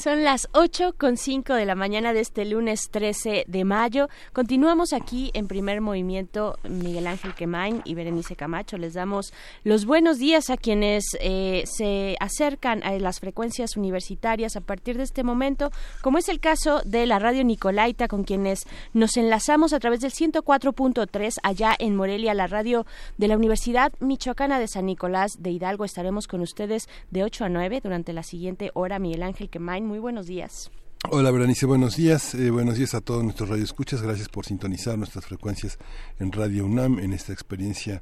Son 0.00 0.24
las 0.24 0.48
8 0.52 0.94
con 0.96 1.18
5 1.18 1.52
de 1.52 1.66
la 1.66 1.74
mañana 1.74 2.14
de 2.14 2.20
este 2.20 2.46
lunes 2.46 2.88
13 2.90 3.44
de 3.46 3.64
mayo. 3.66 4.08
Continuamos 4.32 4.94
aquí 4.94 5.30
en 5.34 5.46
primer 5.46 5.82
movimiento 5.82 6.58
Miguel 6.66 7.06
Ángel 7.06 7.34
Quemain 7.34 7.82
y 7.84 7.92
Berenice 7.92 8.34
Camacho. 8.34 8.78
Les 8.78 8.94
damos 8.94 9.34
los 9.62 9.84
buenos 9.84 10.16
días 10.16 10.48
a 10.48 10.56
quienes 10.56 11.04
eh, 11.20 11.64
se 11.66 12.16
acercan 12.18 12.82
a 12.82 12.98
las 12.98 13.20
frecuencias 13.20 13.76
universitarias 13.76 14.56
a 14.56 14.62
partir 14.62 14.96
de 14.96 15.02
este 15.02 15.22
momento, 15.22 15.70
como 16.00 16.16
es 16.16 16.30
el 16.30 16.40
caso 16.40 16.80
de 16.86 17.04
la 17.04 17.18
radio 17.18 17.44
Nicolaita, 17.44 18.08
con 18.08 18.24
quienes 18.24 18.66
nos 18.94 19.18
enlazamos 19.18 19.74
a 19.74 19.80
través 19.80 20.00
del 20.00 20.12
104.3 20.12 21.34
allá 21.42 21.76
en 21.78 21.94
Morelia, 21.94 22.32
la 22.32 22.46
radio 22.46 22.86
de 23.18 23.28
la 23.28 23.36
Universidad 23.36 23.92
Michoacana 24.00 24.58
de 24.60 24.68
San 24.68 24.86
Nicolás 24.86 25.42
de 25.42 25.50
Hidalgo. 25.50 25.84
Estaremos 25.84 26.26
con 26.26 26.40
ustedes 26.40 26.88
de 27.10 27.22
8 27.22 27.44
a 27.44 27.48
9 27.50 27.82
durante 27.82 28.14
la 28.14 28.22
siguiente 28.22 28.70
hora. 28.72 28.98
Miguel 28.98 29.24
Ángel 29.24 29.50
Quemain 29.50 29.89
muy 29.90 29.98
buenos 29.98 30.28
días. 30.28 30.70
Hola 31.10 31.32
Berenice, 31.32 31.66
buenos 31.66 31.96
días. 31.96 32.36
Eh, 32.36 32.50
buenos 32.50 32.76
días 32.76 32.94
a 32.94 33.00
todos 33.00 33.24
nuestros 33.24 33.48
radioescuchas. 33.48 34.02
Gracias 34.02 34.28
por 34.28 34.46
sintonizar 34.46 34.96
nuestras 34.96 35.26
frecuencias 35.26 35.78
en 36.20 36.30
Radio 36.30 36.64
UNAM 36.64 37.00
en 37.00 37.12
esta 37.12 37.32
experiencia 37.32 38.00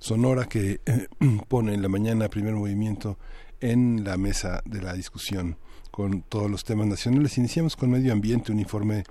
sonora 0.00 0.46
que 0.46 0.80
eh, 0.84 1.06
pone 1.48 1.74
en 1.74 1.82
la 1.82 1.88
mañana 1.88 2.28
primer 2.28 2.54
movimiento 2.54 3.18
en 3.60 4.02
la 4.02 4.16
mesa 4.16 4.62
de 4.64 4.82
la 4.82 4.94
discusión 4.94 5.58
con 5.92 6.22
todos 6.22 6.50
los 6.50 6.64
temas 6.64 6.88
nacionales. 6.88 7.38
Iniciamos 7.38 7.76
con 7.76 7.92
medio 7.92 8.12
ambiente, 8.12 8.50
un 8.50 8.58
informe 8.58 9.04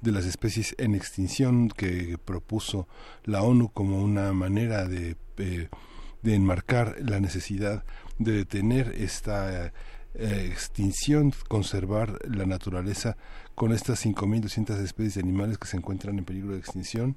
de 0.00 0.12
las 0.12 0.24
especies 0.24 0.74
en 0.78 0.94
extinción 0.94 1.68
que 1.68 2.16
propuso 2.24 2.88
la 3.24 3.42
ONU 3.42 3.70
como 3.74 4.02
una 4.02 4.32
manera 4.32 4.88
de, 4.88 5.16
eh, 5.36 5.68
de 6.22 6.34
enmarcar 6.34 6.96
la 7.00 7.20
necesidad 7.20 7.84
de 8.18 8.32
detener 8.32 8.94
esta 8.96 9.70
eh, 10.14 10.48
extinción, 10.50 11.32
conservar 11.48 12.18
la 12.28 12.46
naturaleza 12.46 13.16
con 13.54 13.72
estas 13.72 14.04
5.200 14.04 14.80
especies 14.82 15.14
de 15.14 15.20
animales 15.20 15.58
que 15.58 15.66
se 15.66 15.76
encuentran 15.76 16.18
en 16.18 16.24
peligro 16.24 16.52
de 16.52 16.58
extinción 16.58 17.16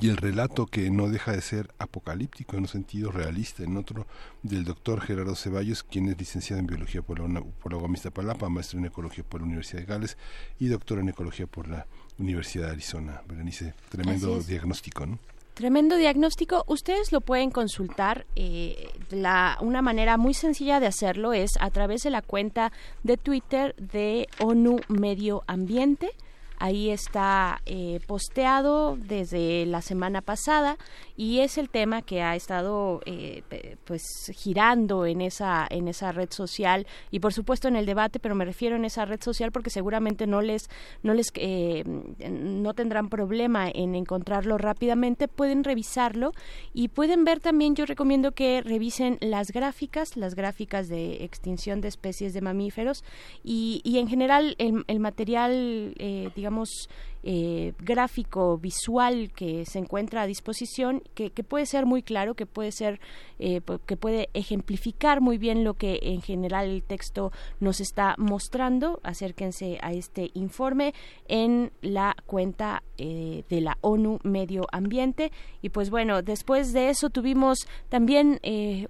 y 0.00 0.08
el 0.08 0.16
relato 0.16 0.66
que 0.66 0.88
no 0.90 1.08
deja 1.08 1.32
de 1.32 1.40
ser 1.40 1.74
apocalíptico 1.78 2.56
en 2.56 2.62
un 2.62 2.68
sentido 2.68 3.10
realista, 3.10 3.64
en 3.64 3.76
otro 3.76 4.06
del 4.42 4.64
doctor 4.64 5.00
Gerardo 5.00 5.34
Ceballos, 5.34 5.82
quien 5.82 6.08
es 6.08 6.18
licenciado 6.18 6.60
en 6.60 6.66
Biología 6.66 7.02
por 7.02 7.18
la, 7.18 7.42
por 7.42 7.72
la 7.72 8.10
Palapa, 8.10 8.48
maestro 8.48 8.78
en 8.78 8.86
Ecología 8.86 9.24
por 9.24 9.40
la 9.40 9.46
Universidad 9.46 9.80
de 9.80 9.86
Gales 9.86 10.16
y 10.58 10.68
doctor 10.68 11.00
en 11.00 11.08
Ecología 11.08 11.46
por 11.46 11.66
la 11.66 11.86
Universidad 12.18 12.66
de 12.66 12.72
Arizona. 12.72 13.22
Berenice, 13.26 13.74
tremendo 13.88 14.40
diagnóstico, 14.40 15.06
¿no? 15.06 15.18
Tremendo 15.60 15.96
diagnóstico. 15.96 16.64
Ustedes 16.68 17.12
lo 17.12 17.20
pueden 17.20 17.50
consultar. 17.50 18.24
Eh, 18.34 18.88
la, 19.10 19.58
una 19.60 19.82
manera 19.82 20.16
muy 20.16 20.32
sencilla 20.32 20.80
de 20.80 20.86
hacerlo 20.86 21.34
es 21.34 21.50
a 21.60 21.68
través 21.68 22.02
de 22.02 22.08
la 22.08 22.22
cuenta 22.22 22.72
de 23.02 23.18
Twitter 23.18 23.74
de 23.76 24.26
ONU 24.38 24.78
Medio 24.88 25.42
Ambiente. 25.46 26.12
Ahí 26.62 26.90
está 26.90 27.62
eh, 27.64 28.00
posteado 28.06 28.98
desde 28.98 29.64
la 29.64 29.80
semana 29.80 30.20
pasada 30.20 30.76
y 31.16 31.38
es 31.38 31.56
el 31.56 31.70
tema 31.70 32.02
que 32.02 32.20
ha 32.20 32.36
estado 32.36 33.00
eh, 33.06 33.42
pues 33.86 34.30
girando 34.34 35.06
en 35.06 35.22
esa 35.22 35.66
en 35.70 35.88
esa 35.88 36.12
red 36.12 36.28
social 36.30 36.86
y 37.10 37.20
por 37.20 37.32
supuesto 37.32 37.66
en 37.66 37.76
el 37.76 37.86
debate, 37.86 38.20
pero 38.20 38.34
me 38.34 38.44
refiero 38.44 38.76
en 38.76 38.84
esa 38.84 39.06
red 39.06 39.22
social 39.22 39.52
porque 39.52 39.70
seguramente 39.70 40.26
no 40.26 40.42
les 40.42 40.68
no 41.02 41.14
les 41.14 41.32
eh, 41.36 41.82
no 42.28 42.74
tendrán 42.74 43.08
problema 43.08 43.70
en 43.70 43.94
encontrarlo 43.94 44.58
rápidamente. 44.58 45.28
Pueden 45.28 45.64
revisarlo 45.64 46.32
y 46.74 46.88
pueden 46.88 47.24
ver 47.24 47.40
también. 47.40 47.74
Yo 47.74 47.86
recomiendo 47.86 48.32
que 48.32 48.60
revisen 48.60 49.16
las 49.22 49.50
gráficas, 49.50 50.14
las 50.14 50.34
gráficas 50.34 50.88
de 50.88 51.24
extinción 51.24 51.80
de 51.80 51.88
especies 51.88 52.34
de 52.34 52.42
mamíferos 52.42 53.02
y, 53.42 53.80
y 53.82 53.96
en 53.96 54.08
general 54.08 54.56
el, 54.58 54.84
el 54.88 55.00
material 55.00 55.94
digamos 56.36 56.49
eh, 57.22 57.74
gráfico, 57.78 58.56
visual 58.56 59.30
que 59.32 59.66
se 59.66 59.78
encuentra 59.78 60.22
a 60.22 60.26
disposición, 60.26 61.02
que, 61.14 61.30
puede 61.30 61.66
ser 61.66 61.84
muy 61.84 62.02
claro, 62.02 62.34
que 62.34 62.46
puede 62.46 62.72
ser, 62.72 63.00
eh, 63.38 63.60
que 63.86 63.96
puede 63.96 64.30
ejemplificar 64.32 65.20
muy 65.20 65.36
bien 65.36 65.62
lo 65.64 65.74
que 65.74 65.98
en 66.02 66.22
general 66.22 66.68
el 66.68 66.82
texto 66.82 67.30
nos 67.58 67.80
está 67.80 68.14
mostrando. 68.16 69.00
Acérquense 69.02 69.78
a 69.82 69.92
este 69.92 70.30
informe 70.34 70.94
en 71.28 71.72
la 71.82 72.16
cuenta 72.26 72.82
eh, 73.02 73.44
de 73.48 73.62
la 73.62 73.78
ONU 73.80 74.18
Medio 74.22 74.66
Ambiente. 74.72 75.32
Y 75.62 75.70
pues 75.70 75.88
bueno, 75.88 76.20
después 76.20 76.74
de 76.74 76.90
eso 76.90 77.08
tuvimos 77.08 77.66
también 77.88 78.38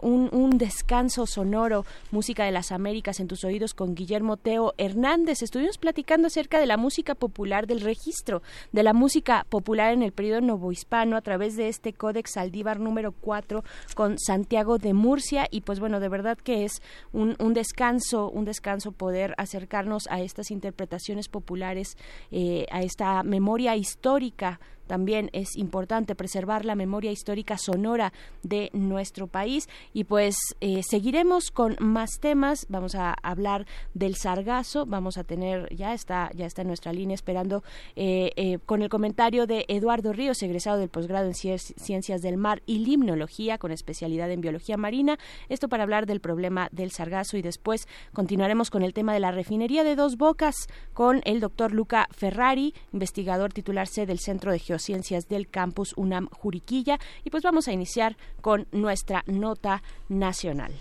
un, 0.00 0.28
un 0.32 0.58
descanso 0.58 1.26
sonoro, 1.26 1.84
música 2.10 2.44
de 2.44 2.50
las 2.50 2.72
Américas 2.72 3.20
en 3.20 3.28
tus 3.28 3.44
oídos 3.44 3.72
con 3.72 3.94
Guillermo 3.94 4.36
Teo 4.36 4.74
Hernández. 4.78 5.42
Estuvimos 5.42 5.78
platicando 5.78 6.26
acerca 6.26 6.58
de 6.58 6.66
la 6.66 6.76
música 6.76 7.14
popular 7.14 7.68
del 7.68 7.82
registro 7.82 8.42
de 8.72 8.82
la 8.82 8.92
música 8.92 9.46
popular 9.48 9.92
en 9.92 10.02
el 10.02 10.10
periodo 10.10 10.40
novohispano 10.40 11.16
a 11.16 11.20
través 11.20 11.56
de 11.56 11.68
este 11.68 11.92
Códex 11.92 12.32
Saldívar 12.32 12.80
número 12.80 13.12
4 13.12 13.62
con 13.94 14.18
Santiago 14.18 14.78
de 14.78 14.92
Murcia 14.92 15.46
y 15.52 15.60
pues 15.60 15.78
bueno, 15.78 16.00
de 16.00 16.08
verdad 16.08 16.36
que 16.36 16.64
es 16.64 16.82
un, 17.12 17.36
descanso, 17.54 18.28
un 18.28 18.44
descanso 18.44 18.90
poder 18.90 19.34
acercarnos 19.38 20.08
a 20.10 20.20
estas 20.20 20.50
interpretaciones 20.50 21.28
populares, 21.28 21.96
eh, 22.32 22.66
a 22.72 22.82
esta 22.82 23.22
memoria 23.22 23.76
histórica 23.76 23.99
histórica 24.00 24.58
también 24.90 25.30
es 25.32 25.56
importante 25.56 26.16
preservar 26.16 26.64
la 26.64 26.74
memoria 26.74 27.12
histórica 27.12 27.56
sonora 27.58 28.12
de 28.42 28.70
nuestro 28.72 29.28
país. 29.28 29.68
Y 29.92 30.02
pues 30.02 30.34
eh, 30.60 30.80
seguiremos 30.82 31.52
con 31.52 31.76
más 31.78 32.18
temas, 32.18 32.66
vamos 32.68 32.96
a 32.96 33.14
hablar 33.22 33.66
del 33.94 34.16
sargazo, 34.16 34.86
vamos 34.86 35.16
a 35.16 35.22
tener, 35.22 35.72
ya 35.72 35.94
está, 35.94 36.32
ya 36.34 36.44
está 36.44 36.62
en 36.62 36.68
nuestra 36.68 36.92
línea 36.92 37.14
esperando 37.14 37.62
eh, 37.94 38.32
eh, 38.34 38.58
con 38.66 38.82
el 38.82 38.88
comentario 38.88 39.46
de 39.46 39.64
Eduardo 39.68 40.12
Ríos, 40.12 40.42
egresado 40.42 40.78
del 40.78 40.88
posgrado 40.88 41.28
en 41.28 41.34
Ciencias 41.34 42.20
del 42.20 42.36
Mar 42.36 42.60
y 42.66 42.80
Limnología 42.80 43.58
con 43.58 43.70
especialidad 43.70 44.28
en 44.32 44.40
Biología 44.40 44.76
Marina, 44.76 45.20
esto 45.48 45.68
para 45.68 45.84
hablar 45.84 46.06
del 46.06 46.18
problema 46.18 46.68
del 46.72 46.90
sargazo. 46.90 47.36
Y 47.36 47.42
después 47.42 47.86
continuaremos 48.12 48.70
con 48.70 48.82
el 48.82 48.92
tema 48.92 49.14
de 49.14 49.20
la 49.20 49.30
refinería 49.30 49.84
de 49.84 49.94
Dos 49.94 50.16
Bocas 50.16 50.66
con 50.94 51.20
el 51.24 51.38
doctor 51.38 51.72
Luca 51.72 52.08
Ferrari, 52.10 52.74
investigador 52.92 53.52
titular 53.52 53.86
del 53.88 54.18
Centro 54.18 54.52
de 54.52 54.58
Geociencias 54.80 55.28
del 55.28 55.48
campus 55.48 55.92
UNAM 55.96 56.28
Juriquilla 56.30 56.98
y 57.22 57.30
pues 57.30 57.42
vamos 57.42 57.68
a 57.68 57.72
iniciar 57.72 58.16
con 58.40 58.66
nuestra 58.72 59.22
nota 59.26 59.82
nacional. 60.08 60.72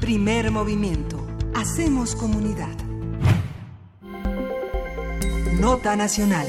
Primer 0.00 0.50
movimiento. 0.50 1.26
Hacemos 1.54 2.14
comunidad. 2.14 2.76
Nota 5.58 5.96
nacional. 5.96 6.46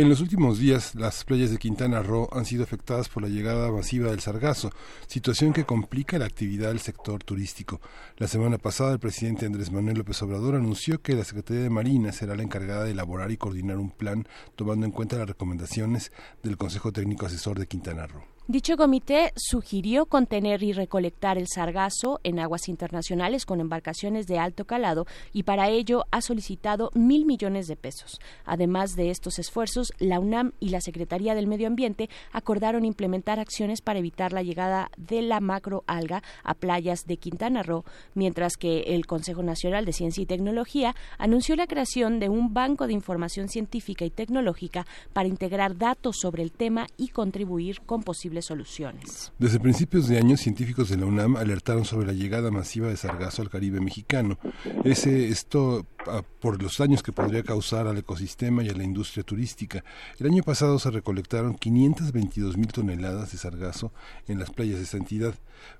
En 0.00 0.08
los 0.08 0.22
últimos 0.22 0.58
días, 0.58 0.94
las 0.94 1.24
playas 1.24 1.50
de 1.50 1.58
Quintana 1.58 2.02
Roo 2.02 2.30
han 2.32 2.46
sido 2.46 2.64
afectadas 2.64 3.10
por 3.10 3.22
la 3.22 3.28
llegada 3.28 3.70
masiva 3.70 4.10
del 4.10 4.20
sargazo, 4.20 4.70
situación 5.06 5.52
que 5.52 5.66
complica 5.66 6.18
la 6.18 6.24
actividad 6.24 6.68
del 6.68 6.80
sector 6.80 7.22
turístico. 7.22 7.82
La 8.16 8.26
semana 8.26 8.56
pasada, 8.56 8.94
el 8.94 8.98
presidente 8.98 9.44
Andrés 9.44 9.70
Manuel 9.70 9.98
López 9.98 10.22
Obrador 10.22 10.54
anunció 10.54 11.02
que 11.02 11.12
la 11.12 11.24
Secretaría 11.24 11.64
de 11.64 11.68
Marina 11.68 12.12
será 12.12 12.34
la 12.34 12.42
encargada 12.42 12.84
de 12.84 12.92
elaborar 12.92 13.30
y 13.30 13.36
coordinar 13.36 13.76
un 13.76 13.90
plan 13.90 14.26
tomando 14.56 14.86
en 14.86 14.92
cuenta 14.92 15.18
las 15.18 15.28
recomendaciones 15.28 16.12
del 16.42 16.56
Consejo 16.56 16.92
Técnico 16.92 17.26
Asesor 17.26 17.58
de 17.58 17.66
Quintana 17.66 18.06
Roo. 18.06 18.24
Dicho 18.48 18.76
comité 18.76 19.32
sugirió 19.36 20.06
contener 20.06 20.64
y 20.64 20.72
recolectar 20.72 21.38
el 21.38 21.46
sargazo 21.46 22.18
en 22.24 22.40
aguas 22.40 22.68
internacionales 22.68 23.46
con 23.46 23.60
embarcaciones 23.60 24.26
de 24.26 24.38
alto 24.38 24.64
calado 24.64 25.06
y 25.32 25.44
para 25.44 25.68
ello 25.68 26.04
ha 26.10 26.20
solicitado 26.20 26.90
mil 26.94 27.26
millones 27.26 27.68
de 27.68 27.76
pesos. 27.76 28.18
Además 28.44 28.96
de 28.96 29.10
estos 29.10 29.38
esfuerzos, 29.38 29.92
la 29.98 30.18
UNAM 30.18 30.50
y 30.58 30.70
la 30.70 30.80
Secretaría 30.80 31.36
del 31.36 31.46
Medio 31.46 31.68
Ambiente 31.68 32.10
acordaron 32.32 32.84
implementar 32.84 33.38
acciones 33.38 33.82
para 33.82 34.00
evitar 34.00 34.32
la 34.32 34.42
llegada 34.42 34.90
de 34.96 35.22
la 35.22 35.38
macroalga 35.38 36.24
a 36.42 36.54
playas 36.54 37.06
de 37.06 37.18
Quintana 37.18 37.62
Roo, 37.62 37.84
mientras 38.14 38.56
que 38.56 38.80
el 38.80 39.06
Consejo 39.06 39.44
Nacional 39.44 39.84
de 39.84 39.92
Ciencia 39.92 40.22
y 40.22 40.26
Tecnología 40.26 40.96
anunció 41.18 41.54
la 41.54 41.68
creación 41.68 42.18
de 42.18 42.28
un 42.28 42.52
banco 42.52 42.88
de 42.88 42.94
información 42.94 43.48
científica 43.48 44.04
y 44.04 44.10
tecnológica 44.10 44.86
para 45.12 45.28
integrar 45.28 45.76
datos 45.76 46.16
sobre 46.18 46.42
el 46.42 46.50
tema 46.50 46.88
y 46.96 47.08
contribuir 47.08 47.82
con 47.82 48.02
posibles 48.02 48.39
soluciones. 48.42 49.32
Desde 49.38 49.60
principios 49.60 50.08
de 50.08 50.18
año, 50.18 50.36
científicos 50.36 50.88
de 50.88 50.96
la 50.96 51.06
UNAM 51.06 51.36
alertaron 51.36 51.84
sobre 51.84 52.06
la 52.06 52.12
llegada 52.12 52.50
masiva 52.50 52.88
de 52.88 52.96
sargazo 52.96 53.42
al 53.42 53.50
Caribe 53.50 53.80
mexicano. 53.80 54.38
Ese, 54.84 55.28
esto 55.28 55.86
ah, 56.06 56.22
por 56.40 56.62
los 56.62 56.78
daños 56.78 57.02
que 57.02 57.12
podría 57.12 57.42
causar 57.42 57.86
al 57.86 57.98
ecosistema 57.98 58.62
y 58.62 58.68
a 58.68 58.74
la 58.74 58.84
industria 58.84 59.24
turística. 59.24 59.84
El 60.18 60.26
año 60.26 60.42
pasado 60.42 60.78
se 60.78 60.90
recolectaron 60.90 61.54
522 61.54 62.56
mil 62.56 62.68
toneladas 62.68 63.32
de 63.32 63.38
sargazo 63.38 63.92
en 64.28 64.38
las 64.38 64.50
playas 64.50 64.78
de 64.78 64.84
esta 64.84 64.96
entidad. 64.96 65.34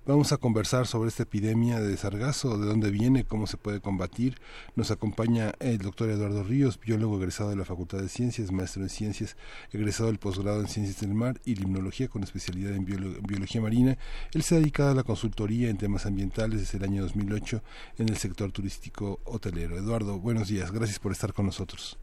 Vamos 0.06 0.32
a 0.32 0.36
conversar 0.36 0.86
sobre 0.86 1.08
esta 1.08 1.22
epidemia 1.22 1.80
de 1.80 1.96
sargazo, 1.96 2.58
de 2.58 2.66
dónde 2.66 2.90
viene, 2.90 3.24
cómo 3.24 3.46
se 3.46 3.56
puede 3.56 3.80
combatir. 3.80 4.38
Nos 4.76 4.90
acompaña 4.90 5.54
el 5.60 5.78
doctor 5.78 6.10
Eduardo 6.10 6.42
Ríos, 6.42 6.78
biólogo 6.78 7.16
egresado 7.18 7.50
de 7.50 7.56
la 7.56 7.64
Facultad 7.64 7.98
de 7.98 8.08
Ciencias, 8.08 8.52
maestro 8.52 8.82
en 8.82 8.90
Ciencias, 8.90 9.36
egresado 9.72 10.08
del 10.08 10.18
posgrado 10.18 10.60
en 10.60 10.68
Ciencias 10.68 11.00
del 11.00 11.14
Mar 11.14 11.40
y 11.44 11.54
Limnología 11.54 12.08
con 12.08 12.22
especialidad 12.22 12.39
en 12.48 12.84
Biología 12.84 13.60
Marina. 13.60 13.96
Él 14.32 14.42
se 14.42 14.54
ha 14.54 14.58
dedicado 14.58 14.90
a 14.90 14.94
la 14.94 15.02
consultoría 15.02 15.70
en 15.70 15.76
temas 15.76 16.06
ambientales 16.06 16.60
desde 16.60 16.78
el 16.78 16.84
año 16.84 17.02
2008 17.02 17.62
en 17.98 18.08
el 18.08 18.16
sector 18.16 18.52
turístico 18.52 19.20
hotelero. 19.24 19.76
Eduardo, 19.76 20.18
buenos 20.18 20.48
días, 20.48 20.72
gracias 20.72 20.98
por 20.98 21.12
estar 21.12 21.32
con 21.32 21.46
nosotros. 21.46 21.98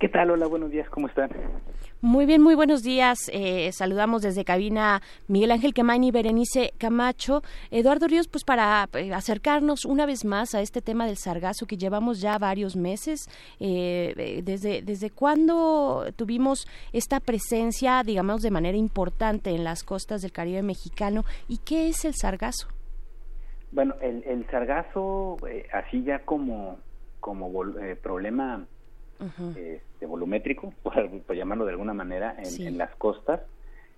¿Qué 0.00 0.08
tal? 0.08 0.30
Hola, 0.30 0.46
buenos 0.46 0.70
días, 0.70 0.88
¿cómo 0.88 1.08
están? 1.08 1.28
Muy 2.00 2.24
bien, 2.24 2.40
muy 2.40 2.54
buenos 2.54 2.82
días. 2.82 3.30
Eh, 3.34 3.70
saludamos 3.72 4.22
desde 4.22 4.46
cabina 4.46 5.02
Miguel 5.28 5.50
Ángel 5.50 5.74
Quemain 5.74 6.02
y 6.02 6.10
Berenice 6.10 6.72
Camacho. 6.78 7.42
Eduardo 7.70 8.06
Ríos, 8.06 8.26
pues 8.26 8.42
para 8.42 8.88
eh, 8.94 9.12
acercarnos 9.12 9.84
una 9.84 10.06
vez 10.06 10.24
más 10.24 10.54
a 10.54 10.62
este 10.62 10.80
tema 10.80 11.04
del 11.04 11.18
sargazo 11.18 11.66
que 11.66 11.76
llevamos 11.76 12.22
ya 12.22 12.38
varios 12.38 12.76
meses. 12.76 13.28
Eh, 13.60 14.40
desde, 14.42 14.80
¿Desde 14.80 15.10
cuándo 15.10 16.06
tuvimos 16.16 16.66
esta 16.94 17.20
presencia, 17.20 18.02
digamos, 18.02 18.40
de 18.40 18.50
manera 18.50 18.78
importante 18.78 19.50
en 19.50 19.64
las 19.64 19.84
costas 19.84 20.22
del 20.22 20.32
Caribe 20.32 20.62
mexicano? 20.62 21.24
¿Y 21.46 21.58
qué 21.58 21.88
es 21.88 22.06
el 22.06 22.14
sargazo? 22.14 22.68
Bueno, 23.70 23.96
el, 24.00 24.24
el 24.24 24.46
sargazo, 24.50 25.36
así 25.74 26.02
ya 26.04 26.20
como, 26.20 26.78
como 27.20 27.52
problema 28.02 28.66
este, 29.20 30.06
volumétrico, 30.06 30.72
por, 30.82 31.34
llamarlo 31.34 31.64
de 31.64 31.72
alguna 31.72 31.94
manera, 31.94 32.36
en, 32.38 32.78
las 32.78 32.94
costas. 32.96 33.40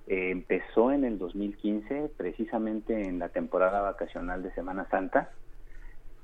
Eh, 0.06 0.30
empezó 0.30 0.92
en 0.92 1.04
el 1.04 1.18
2015, 1.18 2.10
precisamente 2.16 3.08
en 3.08 3.18
la 3.18 3.28
temporada 3.28 3.80
vacacional 3.80 4.42
de 4.42 4.52
Semana 4.52 4.88
Santa. 4.90 5.30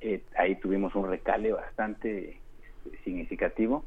Eh, 0.01 0.23
ahí 0.37 0.57
tuvimos 0.57 0.95
un 0.95 1.09
recale 1.09 1.53
bastante 1.53 2.39
este, 2.85 2.99
significativo 3.05 3.85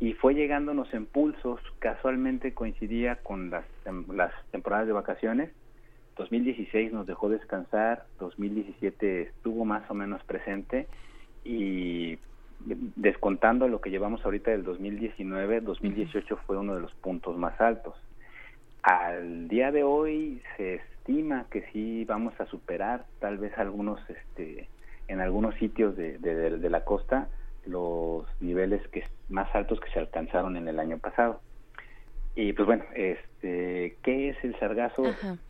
y 0.00 0.14
fue 0.14 0.34
llegándonos 0.34 0.92
impulsos, 0.94 1.60
casualmente 1.78 2.54
coincidía 2.54 3.16
con 3.16 3.50
las, 3.50 3.64
las 4.08 4.32
temporadas 4.50 4.86
de 4.86 4.92
vacaciones. 4.92 5.50
2016 6.16 6.92
nos 6.92 7.06
dejó 7.06 7.28
descansar, 7.28 8.04
2017 8.18 9.22
estuvo 9.22 9.64
más 9.64 9.88
o 9.90 9.94
menos 9.94 10.22
presente 10.24 10.86
y 11.44 12.18
descontando 12.64 13.68
lo 13.68 13.80
que 13.80 13.90
llevamos 13.90 14.24
ahorita 14.24 14.50
del 14.50 14.64
2019, 14.64 15.60
2018 15.60 16.36
fue 16.46 16.58
uno 16.58 16.74
de 16.74 16.80
los 16.80 16.92
puntos 16.94 17.36
más 17.36 17.60
altos. 17.60 17.94
Al 18.82 19.48
día 19.48 19.70
de 19.70 19.84
hoy 19.84 20.42
se 20.56 20.74
estima 20.74 21.46
que 21.50 21.62
sí 21.72 22.04
vamos 22.04 22.38
a 22.40 22.46
superar 22.46 23.04
tal 23.20 23.38
vez 23.38 23.56
algunos, 23.58 24.00
este, 24.10 24.68
en 25.08 25.20
algunos 25.20 25.54
sitios 25.56 25.96
de, 25.96 26.18
de, 26.18 26.70
la 26.70 26.84
costa 26.84 27.28
los 27.66 28.26
niveles 28.40 28.86
que 28.88 29.04
más 29.28 29.52
altos 29.54 29.78
que 29.80 29.90
se 29.90 30.00
alcanzaron 30.00 30.56
en 30.56 30.66
el 30.68 30.80
año 30.80 30.98
pasado. 30.98 31.40
Y 32.34 32.52
pues 32.54 32.66
bueno, 32.66 32.84
este, 32.94 33.96
¿qué 34.02 34.30
es 34.30 34.36
el 34.42 34.58
sargazo? 34.58 35.04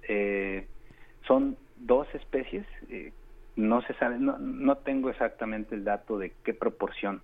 Eh, 0.08 0.66
son 1.26 1.56
dos 1.76 2.06
especies 2.14 2.66
eh, 2.90 3.12
no 3.56 3.82
se 3.82 3.94
sabe, 3.94 4.18
no, 4.18 4.38
no 4.38 4.76
tengo 4.78 5.10
exactamente 5.10 5.74
el 5.74 5.84
dato 5.84 6.18
de 6.18 6.32
qué 6.44 6.54
proporción 6.54 7.22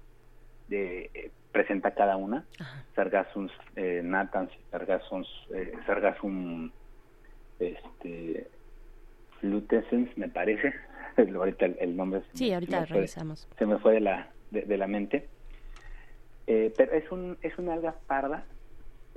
de, 0.69 1.11
eh, 1.15 1.31
presenta 1.53 1.93
cada 1.93 2.17
una. 2.17 2.45
Sargassum 2.95 3.49
eh, 3.77 4.01
natans, 4.05 4.51
Sargassum, 4.71 5.25
eh, 5.55 5.73
Sargassum 5.87 6.71
este, 7.59 8.47
flutescens, 9.41 10.17
me 10.17 10.29
parece. 10.29 10.75
ahorita 11.35 11.67
el, 11.67 11.97
nombre 11.97 12.23
sí, 12.35 12.53
ahorita 12.53 12.85
revisamos. 12.85 13.49
se 13.59 13.67
me 13.67 13.79
fue 13.79 13.95
de 13.95 14.01
la, 14.01 14.29
de, 14.51 14.77
la 14.77 14.87
mente. 14.87 15.29
Eh, 16.47 16.73
pero 16.77 16.93
es, 16.93 17.11
un, 17.11 17.37
es 17.43 17.59
una 17.59 17.75
alga 17.75 17.95
parda 18.07 18.45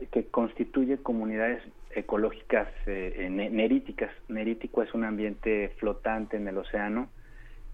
que 0.09 0.27
constituye 0.27 0.97
comunidades 0.97 1.61
ecológicas 1.93 2.67
eh, 2.85 3.27
neríticas. 3.29 4.11
Nerítico 4.27 4.81
es 4.81 4.93
un 4.93 5.03
ambiente 5.03 5.73
flotante 5.77 6.37
en 6.37 6.47
el 6.47 6.57
océano 6.57 7.09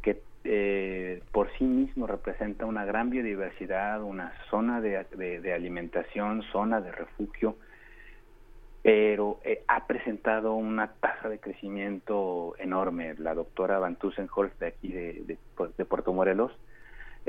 que 0.01 0.21
eh, 0.43 1.21
por 1.31 1.51
sí 1.57 1.63
mismo 1.63 2.07
representa 2.07 2.65
una 2.65 2.85
gran 2.85 3.09
biodiversidad, 3.09 4.01
una 4.01 4.33
zona 4.49 4.81
de, 4.81 5.05
de, 5.15 5.53
alimentación, 5.53 6.43
zona 6.51 6.81
de 6.81 6.91
refugio, 6.91 7.57
pero 8.81 9.39
eh, 9.43 9.63
ha 9.67 9.85
presentado 9.85 10.55
una 10.55 10.93
tasa 10.93 11.29
de 11.29 11.39
crecimiento 11.39 12.55
enorme. 12.57 13.15
La 13.17 13.33
doctora 13.33 13.79
Van 13.79 13.97
Tussenholz 13.97 14.57
de 14.59 14.67
aquí 14.67 14.91
de, 14.91 15.37
de 15.77 15.85
Puerto 15.85 16.13
Morelos 16.13 16.51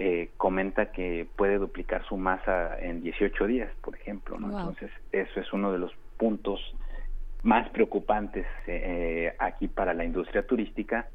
eh, 0.01 0.31
comenta 0.37 0.93
que 0.93 1.27
puede 1.35 1.59
duplicar 1.59 2.07
su 2.07 2.17
masa 2.17 2.79
en 2.79 3.03
18 3.03 3.47
días, 3.49 3.69
por 3.83 3.97
ejemplo. 3.97 4.39
¿no? 4.39 4.47
Entonces, 4.47 4.93
eso 5.11 5.41
es 5.41 5.53
uno 5.53 5.73
de 5.73 5.79
los 5.79 5.93
puntos 6.17 6.61
más 7.43 7.69
preocupantes 7.71 8.47
eh, 8.69 9.35
aquí 9.41 9.67
para 9.67 9.95
la 9.95 10.05
industria 10.05 10.47
turística, 10.47 11.09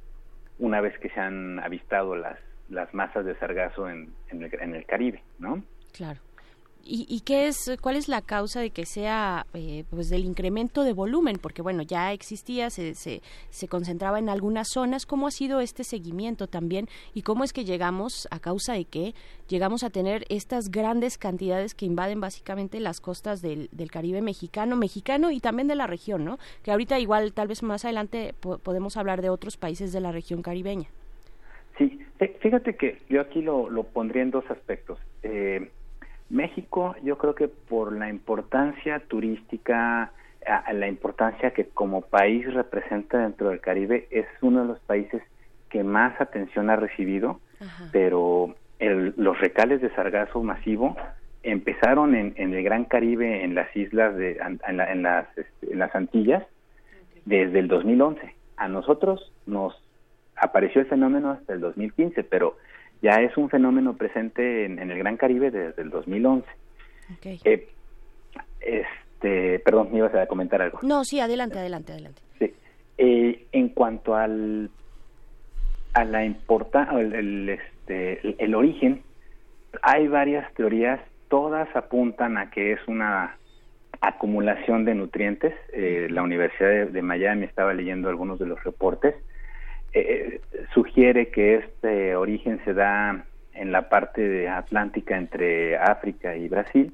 una 0.60 0.82
vez 0.82 1.00
que 1.00 1.10
se 1.12 1.20
han 1.22 1.60
avistado 1.60 2.18
las, 2.18 2.38
las 2.68 2.94
masas 2.94 3.24
de 3.24 3.36
sargazo 3.36 3.90
en, 3.90 4.14
en, 4.30 4.44
el, 4.44 4.54
en 4.60 4.76
el 4.76 4.86
Caribe, 4.86 5.24
¿no? 5.40 5.64
Claro. 5.94 6.20
¿Y, 6.86 7.22
qué 7.22 7.48
es, 7.48 7.78
cuál 7.82 7.96
es 7.96 8.10
la 8.10 8.22
causa 8.22 8.60
de 8.60 8.72
que 8.72 8.86
sea, 8.86 9.46
eh, 9.54 9.86
pues, 9.90 10.10
del 10.10 10.26
incremento 10.26 10.84
de 10.84 10.92
volumen? 10.92 11.38
Porque, 11.42 11.62
bueno, 11.62 11.82
ya 11.82 12.12
existía, 12.12 12.70
se, 12.70 12.94
se, 12.94 13.22
se, 13.52 13.68
concentraba 13.70 14.20
en 14.20 14.28
algunas 14.28 14.68
zonas. 14.68 15.06
¿Cómo 15.06 15.28
ha 15.28 15.32
sido 15.32 15.62
este 15.62 15.86
seguimiento 15.86 16.48
también? 16.48 16.90
¿Y 17.14 17.22
cómo 17.22 17.46
es 17.46 17.54
que 17.54 17.64
llegamos, 17.64 18.28
a 18.32 18.40
causa 18.40 18.74
de 18.74 18.84
qué, 18.84 19.14
llegamos 19.48 19.84
a 19.84 19.92
tener 19.92 20.26
estas 20.28 20.70
grandes 20.70 21.18
cantidades 21.18 21.74
que 21.74 21.86
invaden 21.86 22.20
básicamente 22.20 22.82
las 22.82 23.00
costas 23.00 23.42
del, 23.42 23.70
del 23.72 23.90
Caribe 23.90 24.22
mexicano, 24.22 24.76
mexicano 24.76 25.32
y 25.32 25.40
también 25.40 25.70
de 25.70 25.76
la 25.76 25.88
región, 25.88 26.26
¿no? 26.26 26.38
Que 26.64 26.72
ahorita 26.72 27.00
igual, 27.00 27.32
tal 27.32 27.48
vez 27.48 27.64
más 27.64 27.86
adelante, 27.86 28.34
podemos 28.42 28.98
hablar 28.98 29.22
de 29.22 29.30
otros 29.30 29.56
países 29.56 29.94
de 29.94 30.02
la 30.02 30.12
región 30.12 30.42
caribeña. 30.42 30.90
Sí, 31.78 31.98
fíjate 32.42 32.76
que 32.76 33.00
yo 33.10 33.22
aquí 33.22 33.42
lo, 33.42 33.70
lo 33.70 33.84
pondría 33.84 34.22
en 34.22 34.32
dos 34.32 34.44
aspectos. 34.52 35.00
Eh, 35.24 35.72
México, 36.30 36.96
yo 37.04 37.18
creo 37.18 37.36
que 37.36 37.48
por 37.48 37.94
la 37.94 38.10
importancia 38.10 39.00
turística, 39.00 40.12
la 40.72 40.88
importancia 40.88 41.52
que 41.52 41.66
como 41.66 42.02
país 42.02 42.52
representa 42.54 43.20
dentro 43.20 43.50
del 43.50 43.62
Caribe, 43.62 44.08
es 44.12 44.26
uno 44.42 44.62
de 44.62 44.68
los 44.68 44.80
países 44.80 45.22
que 45.70 45.84
más 45.84 46.20
atención 46.20 46.70
ha 46.70 46.76
recibido, 46.76 47.40
pero 47.92 48.56
los 48.80 49.40
recales 49.40 49.82
de 49.82 49.90
sargazo 49.96 50.44
masivo 50.44 50.96
empezaron 51.44 52.16
en, 52.16 52.34
el 52.38 52.64
Gran 52.64 52.86
Caribe, 52.86 53.44
en 53.44 53.56
las 53.56 53.74
islas, 53.76 54.16
de, 54.16 54.40
en, 54.40 55.04
las, 55.04 55.28
este, 55.38 55.74
en 55.74 55.80
las 55.80 55.94
Antillas, 55.94 56.44
desde 57.26 57.60
el 57.60 57.68
2011. 57.68 58.34
A 58.58 58.68
nosotros 58.68 59.32
nos 59.46 59.76
apareció 60.36 60.82
el 60.82 60.88
fenómeno 60.88 61.32
hasta 61.32 61.54
el 61.54 61.60
2015, 61.60 62.24
pero 62.24 62.58
ya 63.04 63.22
es 63.22 63.36
un 63.36 63.50
fenómeno 63.50 63.96
presente 63.98 64.64
en, 64.64 64.80
el 64.80 64.98
Gran 64.98 65.18
Caribe 65.18 65.52
desde 65.52 65.82
el 65.82 65.90
2011. 65.90 66.48
Eh, 67.26 67.68
este, 68.62 69.60
perdón, 69.60 69.90
me 69.92 69.98
ibas 69.98 70.16
a 70.16 70.26
comentar 70.26 70.62
algo. 70.62 70.80
No, 70.84 71.04
sí, 71.04 71.20
adelante, 71.20 71.60
adelante, 71.60 71.92
adelante. 71.92 72.22
Sí. 72.40 72.54
Eh, 72.98 73.46
en 73.52 73.70
cuanto 73.70 74.16
al 74.16 74.72
a 75.94 76.06
la 76.06 76.26
importancia, 76.26 76.98
el, 77.00 77.50
este, 77.50 78.44
el, 78.44 78.56
origen, 78.56 79.04
hay 79.84 80.08
varias 80.08 80.52
teorías, 80.56 81.00
todas 81.28 81.68
apuntan 81.76 82.38
a 82.38 82.50
que 82.50 82.72
es 82.72 82.80
una 82.88 83.36
acumulación 84.00 84.86
de 84.86 84.96
nutrientes. 84.96 85.54
Eh, 85.74 86.08
la 86.10 86.24
Universidad 86.24 86.88
de 86.88 87.02
Miami 87.02 87.46
estaba 87.46 87.74
leyendo 87.74 88.10
algunos 88.10 88.40
de 88.40 88.48
los 88.48 88.64
reportes 88.64 89.14
eh, 89.94 90.42
sugiere 90.74 91.30
que 91.30 91.56
este 91.56 92.16
origen 92.16 92.60
se 92.66 92.74
da 92.74 93.26
en 93.54 93.72
la 93.72 93.90
parte 93.90 94.50
atlántica 94.50 95.18
entre 95.18 95.78
África 95.78 96.36
y 96.36 96.50
Brasil 96.50 96.92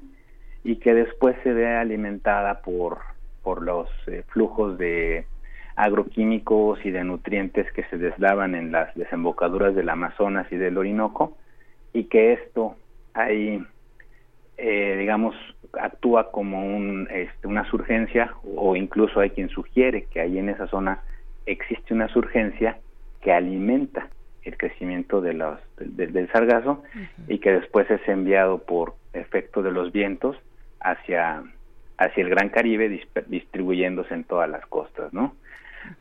y 0.64 0.76
que 0.76 0.92
después 0.92 1.36
se 1.42 1.52
ve 1.52 1.66
alimentada 1.66 2.60
por, 2.60 2.98
por 3.42 3.62
los 3.62 3.88
eh, 4.06 4.22
flujos 4.28 4.76
de 4.76 5.24
agroquímicos 5.76 6.84
y 6.84 6.90
de 6.90 7.04
nutrientes 7.04 7.72
que 7.72 7.84
se 7.84 7.96
deslavan 7.96 8.54
en 8.54 8.70
las 8.70 8.94
desembocaduras 8.94 9.74
del 9.74 9.88
Amazonas 9.88 10.46
y 10.50 10.56
del 10.56 10.76
Orinoco 10.76 11.38
y 11.94 12.04
que 12.04 12.34
esto 12.34 12.76
ahí 13.14 13.64
eh, 14.58 14.96
digamos 14.98 15.34
actúa 15.72 16.30
como 16.30 16.76
un, 16.76 17.08
este, 17.10 17.46
una 17.46 17.64
surgencia 17.70 18.34
o 18.56 18.76
incluso 18.76 19.20
hay 19.20 19.30
quien 19.30 19.48
sugiere 19.48 20.04
que 20.04 20.20
ahí 20.20 20.38
en 20.38 20.50
esa 20.50 20.66
zona 20.66 21.00
existe 21.46 21.94
una 21.94 22.08
surgencia 22.08 22.76
que 23.20 23.32
alimenta 23.32 24.08
el 24.42 24.56
crecimiento 24.56 25.20
de 25.20 25.34
los, 25.34 25.58
del 25.78 26.30
sargazo 26.32 26.82
y 27.28 27.38
que 27.38 27.52
después 27.52 27.90
es 27.90 28.06
enviado 28.08 28.58
por 28.58 28.94
efecto 29.12 29.62
de 29.62 29.70
los 29.70 29.92
vientos 29.92 30.36
hacia, 30.80 31.42
hacia 31.98 32.22
el 32.22 32.30
Gran 32.30 32.48
Caribe 32.48 33.04
distribuyéndose 33.26 34.14
en 34.14 34.24
todas 34.24 34.48
las 34.48 34.64
costas, 34.66 35.12
¿no? 35.12 35.34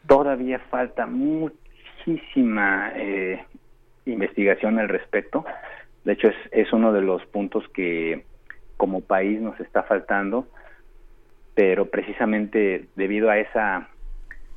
Todavía 0.07 0.59
falta 0.69 1.05
muchísima 1.05 2.91
eh, 2.95 3.43
investigación 4.05 4.79
al 4.79 4.87
respecto. 4.87 5.45
De 6.05 6.13
hecho, 6.13 6.27
es, 6.27 6.35
es 6.51 6.71
uno 6.71 6.93
de 6.93 7.01
los 7.01 7.25
puntos 7.25 7.67
que 7.69 8.23
como 8.77 9.01
país 9.01 9.41
nos 9.41 9.59
está 9.59 9.83
faltando, 9.83 10.47
pero 11.55 11.87
precisamente 11.87 12.85
debido 12.95 13.29
a 13.29 13.37
esa 13.37 13.89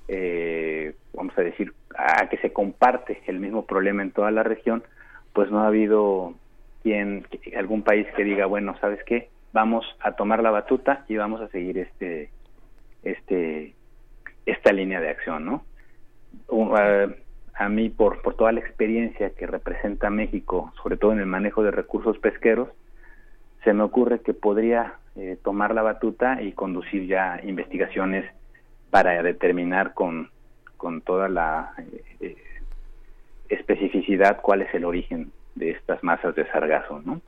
eh, 0.08 0.94
vamos 1.14 1.36
a 1.38 1.42
decir, 1.42 1.72
a 1.96 2.28
que 2.28 2.38
se 2.38 2.52
comparte 2.52 3.22
el 3.26 3.40
mismo 3.40 3.66
problema 3.66 4.02
en 4.02 4.12
toda 4.12 4.30
la 4.30 4.42
región, 4.42 4.82
pues 5.32 5.50
no 5.50 5.60
ha 5.60 5.66
habido 5.66 6.34
quien, 6.82 7.26
algún 7.56 7.82
país 7.82 8.06
que 8.16 8.24
diga, 8.24 8.46
bueno, 8.46 8.76
¿sabes 8.80 9.02
qué? 9.04 9.28
Vamos 9.52 9.84
a 10.00 10.12
tomar 10.12 10.42
la 10.42 10.50
batuta 10.50 11.04
y 11.08 11.16
vamos 11.16 11.40
a 11.40 11.48
seguir 11.48 11.78
este, 11.78 12.30
este, 13.02 13.74
esta 14.46 14.72
línea 14.72 15.00
de 15.00 15.10
acción, 15.10 15.44
¿no? 15.44 15.64
a, 17.54 17.68
mí, 17.68 17.90
por, 17.90 18.22
por 18.22 18.34
toda 18.36 18.52
la 18.52 18.60
experiencia 18.60 19.30
que 19.30 19.46
representa 19.46 20.10
México, 20.10 20.72
sobre 20.82 20.96
todo 20.96 21.12
en 21.12 21.20
el 21.20 21.26
manejo 21.26 21.62
de 21.62 21.70
recursos 21.70 22.18
pesqueros, 22.18 22.68
se 23.64 23.72
me 23.72 23.84
ocurre 23.84 24.20
que 24.20 24.34
podría 24.34 24.94
eh, 25.16 25.38
tomar 25.42 25.74
la 25.74 25.82
batuta 25.82 26.42
y 26.42 26.52
conducir 26.52 27.06
ya 27.06 27.40
investigaciones 27.44 28.24
para 28.90 29.22
determinar 29.22 29.94
con, 29.94 30.30
con 30.82 31.00
toda 31.00 31.28
la 31.28 31.72
eh, 32.18 32.34
especificidad 33.48 34.40
cuál 34.42 34.62
es 34.62 34.74
el 34.74 34.84
origen 34.84 35.30
de 35.54 35.70
estas 35.70 36.02
masas 36.02 36.34
de 36.34 36.44
sargazo, 36.50 37.00
¿no? 37.04 37.20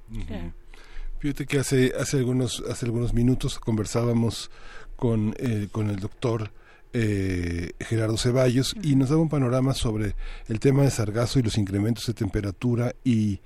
Fíjate 1.21 1.47
que 1.47 1.61
hace 1.61 1.93
hace 1.97 2.17
algunos 2.17 2.65
hace 2.69 2.87
algunos 2.87 3.15
minutos 3.15 3.61
conversábamos 3.61 4.51
con 4.97 5.37
eh, 5.39 5.69
con 5.71 5.89
el 5.89 6.01
doctor 6.01 6.51
eh, 6.93 7.71
Gerardo 7.79 8.17
Ceballos 8.17 8.75
y 8.83 8.97
nos 8.97 9.11
daba 9.11 9.23
un 9.23 9.29
panorama 9.29 9.73
sobre 9.73 10.17
el 10.49 10.59
tema 10.59 10.83
de 10.83 10.91
sargazo 10.91 11.39
y 11.39 11.43
los 11.43 11.57
incrementos 11.57 12.07
de 12.07 12.15
temperatura 12.15 12.93
y 13.05 13.39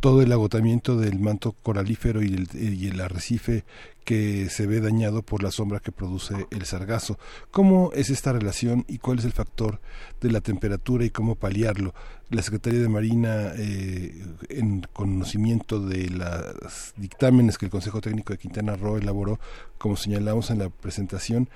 todo 0.00 0.22
el 0.22 0.32
agotamiento 0.32 0.96
del 0.96 1.18
manto 1.18 1.52
coralífero 1.62 2.22
y 2.22 2.34
el, 2.34 2.48
y 2.54 2.88
el 2.88 3.00
arrecife 3.00 3.64
que 4.06 4.48
se 4.50 4.66
ve 4.66 4.80
dañado 4.80 5.22
por 5.22 5.42
la 5.42 5.50
sombra 5.50 5.80
que 5.80 5.90
produce 5.90 6.46
el 6.50 6.64
sargazo. 6.64 7.18
¿Cómo 7.50 7.90
es 7.92 8.08
esta 8.08 8.32
relación 8.32 8.84
y 8.86 8.98
cuál 8.98 9.18
es 9.18 9.24
el 9.24 9.32
factor 9.32 9.80
de 10.20 10.30
la 10.30 10.40
temperatura 10.40 11.04
y 11.04 11.10
cómo 11.10 11.34
paliarlo? 11.34 11.92
La 12.30 12.42
Secretaría 12.42 12.80
de 12.80 12.88
Marina, 12.88 13.52
eh, 13.56 14.24
en 14.48 14.86
conocimiento 14.92 15.80
de 15.80 16.08
los 16.08 16.94
dictámenes 16.96 17.58
que 17.58 17.66
el 17.66 17.72
Consejo 17.72 18.00
Técnico 18.00 18.32
de 18.32 18.38
Quintana 18.38 18.76
Roo 18.76 18.96
elaboró, 18.96 19.40
como 19.76 19.96
señalamos 19.96 20.50
en 20.50 20.60
la 20.60 20.70
presentación, 20.70 21.48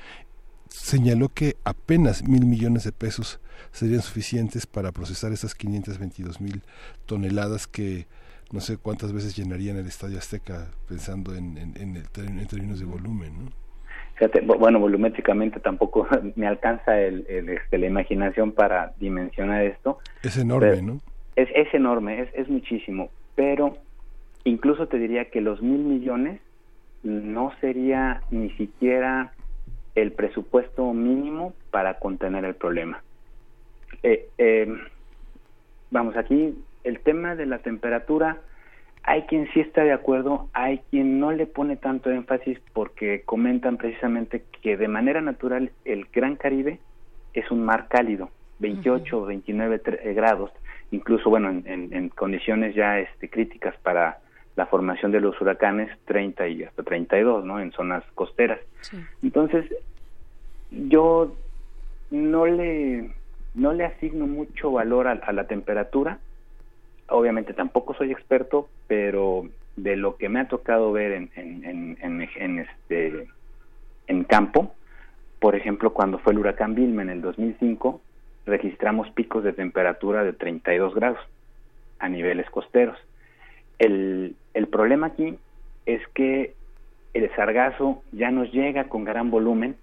señaló 0.68 1.28
que 1.28 1.56
apenas 1.62 2.24
mil 2.24 2.46
millones 2.46 2.82
de 2.82 2.90
pesos 2.90 3.38
serían 3.72 4.02
suficientes 4.02 4.66
para 4.66 4.90
procesar 4.90 5.32
esas 5.32 5.54
522 5.54 6.40
mil 6.40 6.62
toneladas 7.06 7.68
que 7.68 8.08
no 8.52 8.60
sé 8.60 8.78
cuántas 8.78 9.12
veces 9.12 9.36
llenarían 9.36 9.76
el 9.76 9.86
Estadio 9.86 10.18
Azteca 10.18 10.68
pensando 10.88 11.34
en, 11.34 11.56
en, 11.58 12.02
términos 12.48 12.80
de 12.80 12.86
volumen, 12.86 13.44
¿no? 13.44 13.50
Fíjate, 14.14 14.40
bueno, 14.42 14.78
volumétricamente 14.78 15.60
tampoco 15.60 16.06
me 16.36 16.46
alcanza 16.46 17.00
el, 17.00 17.24
este, 17.28 17.78
la 17.78 17.86
imaginación 17.86 18.52
para 18.52 18.92
dimensionar 18.98 19.64
esto. 19.64 19.98
Es 20.22 20.36
enorme, 20.36 20.82
¿no? 20.82 21.00
Es, 21.36 21.48
es 21.54 21.72
enorme, 21.72 22.20
es, 22.20 22.28
es 22.34 22.48
muchísimo, 22.48 23.10
pero 23.34 23.78
incluso 24.44 24.88
te 24.88 24.98
diría 24.98 25.30
que 25.30 25.40
los 25.40 25.62
mil 25.62 25.80
millones 25.80 26.40
no 27.02 27.52
sería 27.60 28.22
ni 28.30 28.50
siquiera 28.52 29.32
el 29.94 30.12
presupuesto 30.12 30.92
mínimo 30.92 31.54
para 31.70 31.98
contener 31.98 32.44
el 32.44 32.54
problema. 32.54 33.02
Eh, 34.02 34.28
eh, 34.38 34.68
vamos, 35.90 36.16
aquí 36.16 36.54
el 36.84 37.00
tema 37.00 37.34
de 37.34 37.46
la 37.46 37.58
temperatura, 37.58 38.38
hay 39.02 39.22
quien 39.22 39.48
sí 39.52 39.60
está 39.60 39.82
de 39.82 39.92
acuerdo, 39.92 40.48
hay 40.52 40.80
quien 40.90 41.20
no 41.20 41.32
le 41.32 41.46
pone 41.46 41.76
tanto 41.76 42.10
énfasis 42.10 42.58
porque 42.72 43.22
comentan 43.24 43.76
precisamente 43.76 44.44
que 44.62 44.76
de 44.76 44.88
manera 44.88 45.20
natural 45.20 45.70
el 45.84 46.06
Gran 46.12 46.36
Caribe 46.36 46.78
es 47.32 47.50
un 47.50 47.64
mar 47.64 47.88
cálido, 47.88 48.30
28 48.58 49.18
o 49.18 49.26
29 49.26 49.80
eh, 49.84 50.12
grados, 50.12 50.50
incluso 50.90 51.30
bueno, 51.30 51.48
en, 51.50 52.08
condiciones 52.10 52.74
ya 52.74 52.98
este, 52.98 53.30
críticas 53.30 53.74
para 53.82 54.18
la 54.56 54.66
formación 54.66 55.12
de 55.12 55.20
los 55.20 55.40
huracanes, 55.40 55.90
30 56.04 56.48
y 56.48 56.64
hasta 56.64 56.82
32, 56.82 57.44
¿no? 57.44 57.60
En 57.60 57.72
zonas 57.72 58.04
costeras. 58.14 58.60
Entonces, 59.22 59.64
yo 60.70 61.34
no 62.10 62.46
le 62.46 63.12
no 63.54 63.72
le 63.72 63.84
asigno 63.84 64.26
mucho 64.26 64.70
valor 64.70 65.08
a 65.08 65.32
la 65.32 65.46
temperatura, 65.48 66.18
obviamente 67.10 67.52
tampoco 67.52 67.94
soy 67.94 68.12
experto, 68.12 68.68
pero 68.86 69.48
de 69.76 69.96
lo 69.96 70.16
que 70.16 70.28
me 70.28 70.40
ha 70.40 70.48
tocado 70.48 70.92
ver 70.92 71.12
en, 71.12 71.30
en, 71.36 72.28
en, 72.34 72.58
este, 72.58 73.28
en 74.06 74.24
campo, 74.24 74.74
por 75.38 75.54
ejemplo, 75.54 75.92
cuando 75.92 76.18
fue 76.18 76.32
el 76.32 76.38
huracán 76.38 76.74
Vilma 76.74 77.02
en 77.02 77.10
el 77.10 77.22
2005, 77.22 78.00
registramos 78.46 79.10
picos 79.10 79.44
de 79.44 79.52
temperatura 79.52 80.24
de 80.24 80.32
32 80.32 80.94
grados 80.94 81.20
a 81.98 82.08
niveles 82.08 82.48
costeros. 82.50 82.98
El, 83.78 84.36
el 84.54 84.68
problema 84.68 85.08
aquí 85.08 85.38
es 85.86 86.06
que 86.08 86.54
el 87.14 87.34
sargazo 87.34 88.02
ya 88.12 88.30
nos 88.30 88.52
llega 88.52 88.84
con 88.84 89.04
gran 89.04 89.30
volumen 89.30 89.76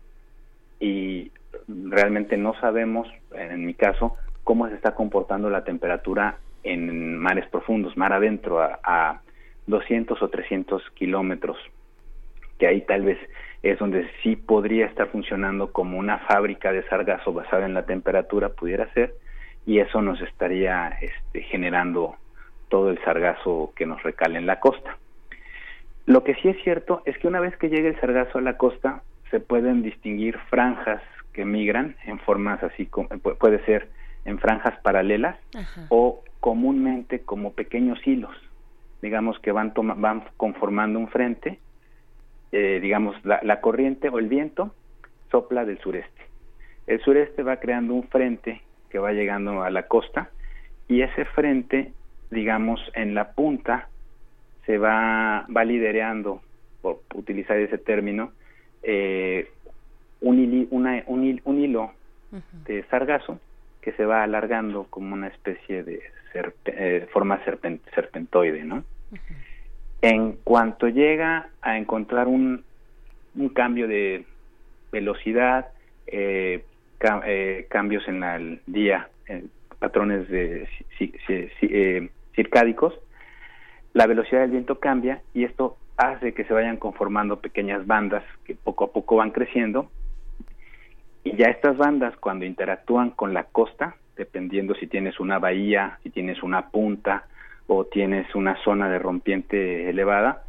y 0.80 1.32
realmente 1.68 2.38
no 2.38 2.54
sabemos, 2.60 3.08
en 3.32 3.66
mi 3.66 3.74
caso, 3.74 4.16
cómo 4.44 4.68
se 4.70 4.76
está 4.76 4.94
comportando 4.96 5.50
la 5.50 5.64
temperatura 5.64 6.38
en 6.68 7.18
mares 7.18 7.48
profundos, 7.48 7.98
mar 7.98 8.14
adentro, 8.14 8.62
a, 8.62 8.80
a 8.84 9.22
200 9.68 10.22
o 10.22 10.30
300 10.30 10.82
kilómetros, 10.92 11.58
que 12.60 12.68
ahí 12.68 12.82
tal 12.82 13.04
vez 13.04 13.18
es 13.64 13.80
donde 13.80 14.10
sí 14.24 14.36
podría 14.36 14.86
estar 14.86 15.10
funcionando 15.10 15.72
como 15.72 15.98
una 15.98 16.20
fábrica 16.20 16.72
de 16.72 16.88
sargazo 16.88 17.34
basada 17.34 17.66
en 17.66 17.74
la 17.74 17.86
temperatura, 17.86 18.50
pudiera 18.50 18.92
ser, 18.94 19.14
y 19.66 19.80
eso 19.80 20.02
nos 20.02 20.22
estaría 20.22 20.98
este, 21.02 21.42
generando 21.42 22.16
todo 22.70 22.90
el 22.90 23.04
sargazo 23.04 23.74
que 23.76 23.86
nos 23.86 24.02
recale 24.04 24.38
en 24.38 24.46
la 24.46 24.60
costa. 24.60 24.98
Lo 26.06 26.24
que 26.24 26.36
sí 26.36 26.48
es 26.50 26.64
cierto 26.64 27.02
es 27.06 27.18
que 27.18 27.28
una 27.28 27.42
vez 27.42 27.56
que 27.58 27.70
llegue 27.70 27.90
el 27.90 28.00
sargazo 28.00 28.38
a 28.38 28.42
la 28.42 28.58
costa, 28.58 29.02
se 29.30 29.42
pueden 29.42 29.84
distinguir 29.84 30.38
franjas 30.50 31.02
que 31.34 31.44
migran 31.44 31.98
en 32.06 32.18
formas 32.20 32.64
así, 32.64 32.90
puede 33.40 33.64
ser 33.66 33.90
en 34.24 34.40
franjas 34.40 34.80
paralelas 34.82 35.38
o 35.90 36.24
comúnmente 36.48 37.24
como 37.24 37.52
pequeños 37.52 38.00
hilos, 38.08 38.34
digamos 39.02 39.38
que 39.40 39.52
van, 39.52 39.74
van 39.76 40.24
conformando 40.38 40.98
un 40.98 41.10
frente, 41.10 41.60
eh, 42.54 42.80
digamos 42.82 43.18
la, 43.26 43.42
la 43.44 43.60
corriente 43.60 44.08
o 44.08 44.18
el 44.18 44.30
viento 44.30 44.74
sopla 45.30 45.66
del 45.66 45.78
sureste. 45.80 46.22
El 46.88 47.02
sureste 47.02 47.44
va 47.44 47.58
creando 47.58 47.96
un 47.96 48.08
frente 48.08 48.62
que 48.90 48.98
va 48.98 49.12
llegando 49.12 49.62
a 49.62 49.70
la 49.70 49.90
costa 49.90 50.30
y 50.88 51.02
ese 51.02 51.26
frente, 51.26 51.92
digamos, 52.32 52.80
en 52.94 53.14
la 53.14 53.34
punta 53.34 53.90
se 54.66 54.78
va, 54.78 55.46
va 55.54 55.66
lidereando, 55.66 56.42
por 56.82 57.02
utilizar 57.14 57.58
ese 57.58 57.78
término, 57.78 58.32
eh, 58.84 59.52
un, 60.22 60.68
un, 60.72 61.60
hilo 61.60 61.92
de 62.64 62.86
sargazo 62.86 63.38
que 63.82 63.92
se 63.94 64.06
va 64.06 64.24
alargando 64.24 64.86
como 64.90 65.14
una 65.14 65.28
especie 65.28 65.84
de 65.84 66.02
eh, 66.66 67.08
forma 67.12 67.44
serpentoide, 67.44 68.64
¿no? 68.64 68.84
En 70.02 70.34
cuanto 70.44 70.88
llega 70.88 71.50
a 71.62 71.78
encontrar 71.78 72.28
un, 72.28 72.64
un 73.36 73.50
cambio 73.50 73.88
de 73.88 74.26
velocidad, 74.92 75.70
eh, 76.06 76.64
eh, 77.26 77.68
cambios 77.70 78.08
en 78.08 78.24
el 78.24 78.62
día, 78.68 79.10
patrones 79.80 80.28
de 80.30 80.68
circádicos, 82.36 82.94
la 83.94 84.06
velocidad 84.06 84.42
del 84.42 84.52
viento 84.52 84.80
cambia 84.80 85.22
y 85.34 85.44
esto 85.44 85.78
hace 85.98 86.34
que 86.34 86.44
se 86.44 86.54
vayan 86.54 86.78
conformando 86.78 87.40
pequeñas 87.40 87.86
bandas 87.88 88.24
que 88.46 88.54
poco 88.54 88.86
a 88.86 88.92
poco 88.92 89.16
van 89.16 89.32
creciendo 89.32 89.90
y 91.28 91.36
ya 91.36 91.48
estas 91.48 91.78
bandas 91.78 92.16
cuando 92.18 92.46
interactúan 92.46 93.12
con 93.12 93.34
la 93.34 93.44
costa, 93.44 93.96
dependiendo 94.16 94.76
si 94.76 94.88
tienes 94.88 95.20
una 95.20 95.40
bahía, 95.40 96.00
si 96.04 96.10
tienes 96.10 96.42
una 96.42 96.70
punta 96.70 97.26
o 97.68 97.86
tienes 97.86 98.34
una 98.34 98.56
zona 98.64 98.90
de 98.90 99.00
rompiente 99.00 99.90
elevada, 99.90 100.44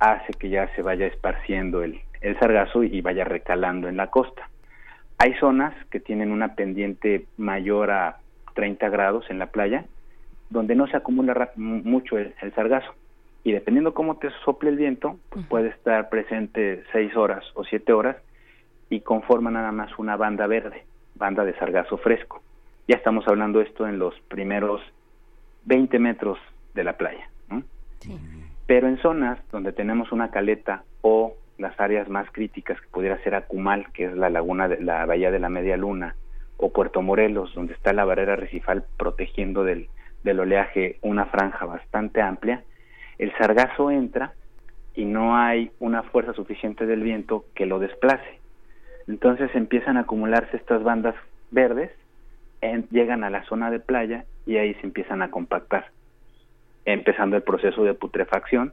hace 0.00 0.32
que 0.32 0.48
ya 0.48 0.68
se 0.74 0.82
vaya 0.82 1.06
esparciendo 1.06 1.82
el, 1.82 2.00
el 2.20 2.38
sargazo 2.38 2.82
y 2.82 3.00
vaya 3.00 3.24
recalando 3.24 3.88
en 3.88 3.96
la 3.96 4.08
costa. 4.08 4.48
Hay 5.18 5.34
zonas 5.34 5.72
que 5.90 6.00
tienen 6.00 6.32
una 6.32 6.56
pendiente 6.56 7.26
mayor 7.36 7.92
a 7.92 8.18
30 8.54 8.88
grados 8.88 9.24
en 9.30 9.38
la 9.38 9.46
playa, 9.46 9.84
donde 10.50 10.74
no 10.74 10.88
se 10.88 10.96
acumula 10.96 11.52
mucho 11.56 12.18
el 12.18 12.34
sargazo 12.54 12.92
y 13.44 13.52
dependiendo 13.52 13.92
cómo 13.94 14.16
te 14.16 14.30
sople 14.44 14.70
el 14.70 14.76
viento, 14.76 15.18
pues 15.28 15.46
puede 15.46 15.68
estar 15.68 16.08
presente 16.08 16.82
seis 16.92 17.14
horas 17.14 17.44
o 17.54 17.62
siete 17.64 17.92
horas 17.92 18.16
y 18.90 19.00
conforma 19.00 19.50
nada 19.50 19.72
más 19.72 19.98
una 19.98 20.16
banda 20.16 20.46
verde, 20.46 20.84
banda 21.14 21.44
de 21.44 21.54
sargazo 21.54 21.96
fresco. 21.98 22.42
Ya 22.86 22.96
estamos 22.96 23.26
hablando 23.28 23.60
esto 23.60 23.86
en 23.86 23.98
los 23.98 24.14
primeros 24.28 24.80
20 25.64 25.98
metros 25.98 26.38
de 26.74 26.84
la 26.84 26.96
playa. 26.96 27.28
Pero 28.66 28.88
en 28.88 28.98
zonas 28.98 29.38
donde 29.50 29.72
tenemos 29.72 30.12
una 30.12 30.30
caleta 30.30 30.84
o 31.02 31.34
las 31.58 31.78
áreas 31.78 32.08
más 32.08 32.30
críticas 32.30 32.80
que 32.80 32.88
pudiera 32.88 33.22
ser 33.22 33.34
Acumal, 33.34 33.90
que 33.92 34.06
es 34.06 34.16
la 34.16 34.30
laguna 34.30 34.68
de 34.68 34.80
la 34.80 35.06
bahía 35.06 35.30
de 35.30 35.38
la 35.38 35.48
Media 35.48 35.76
Luna, 35.76 36.16
o 36.56 36.72
Puerto 36.72 37.02
Morelos, 37.02 37.54
donde 37.54 37.74
está 37.74 37.92
la 37.92 38.04
barrera 38.04 38.36
recifal 38.36 38.84
protegiendo 38.96 39.64
del, 39.64 39.88
del 40.22 40.40
oleaje 40.40 40.98
una 41.02 41.26
franja 41.26 41.66
bastante 41.66 42.20
amplia, 42.20 42.62
el 43.18 43.32
sargazo 43.36 43.90
entra 43.90 44.32
y 44.94 45.04
no 45.04 45.36
hay 45.36 45.70
una 45.80 46.02
fuerza 46.02 46.32
suficiente 46.32 46.86
del 46.86 47.02
viento 47.02 47.44
que 47.54 47.66
lo 47.66 47.78
desplace. 47.78 48.40
Entonces 49.06 49.50
empiezan 49.54 49.96
a 49.96 50.00
acumularse 50.00 50.56
estas 50.56 50.82
bandas 50.82 51.14
verdes, 51.50 51.90
llegan 52.90 53.24
a 53.24 53.30
la 53.30 53.44
zona 53.44 53.70
de 53.70 53.80
playa 53.80 54.24
y 54.46 54.56
ahí 54.56 54.74
se 54.74 54.86
empiezan 54.86 55.22
a 55.22 55.30
compactar, 55.30 55.90
empezando 56.84 57.36
el 57.36 57.42
proceso 57.42 57.84
de 57.84 57.94
putrefacción, 57.94 58.72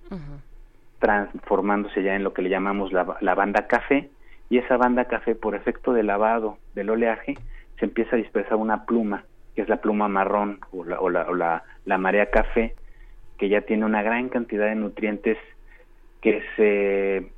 transformándose 1.00 2.04
ya 2.04 2.16
en 2.16 2.24
lo 2.24 2.34
que 2.34 2.42
le 2.42 2.50
llamamos 2.50 2.94
la, 2.94 3.36
banda 3.36 3.68
café, 3.68 4.10
y 4.50 4.58
esa 4.58 4.78
banda 4.78 5.06
café 5.06 5.36
por 5.36 5.56
efecto 5.56 5.94
de 5.94 6.04
lavado 6.04 6.58
del 6.76 6.90
oleaje 6.90 7.38
se 7.80 7.86
empieza 7.86 8.16
a 8.16 8.20
dispersar 8.20 8.56
una 8.56 8.86
pluma, 8.86 9.24
que 9.56 9.62
es 9.62 9.70
la 9.70 9.78
pluma 9.82 10.08
marrón 10.08 10.60
o 10.72 10.84
la, 10.84 11.00
o 11.00 11.10
la, 11.10 11.64
la 11.86 11.98
marea 11.98 12.30
café, 12.30 12.76
que 13.38 13.50
ya 13.50 13.62
tiene 13.62 13.86
una 13.86 14.04
gran 14.04 14.30
cantidad 14.30 14.68
de 14.68 14.76
nutrientes 14.76 15.38
que 16.22 16.44
se 16.56 17.32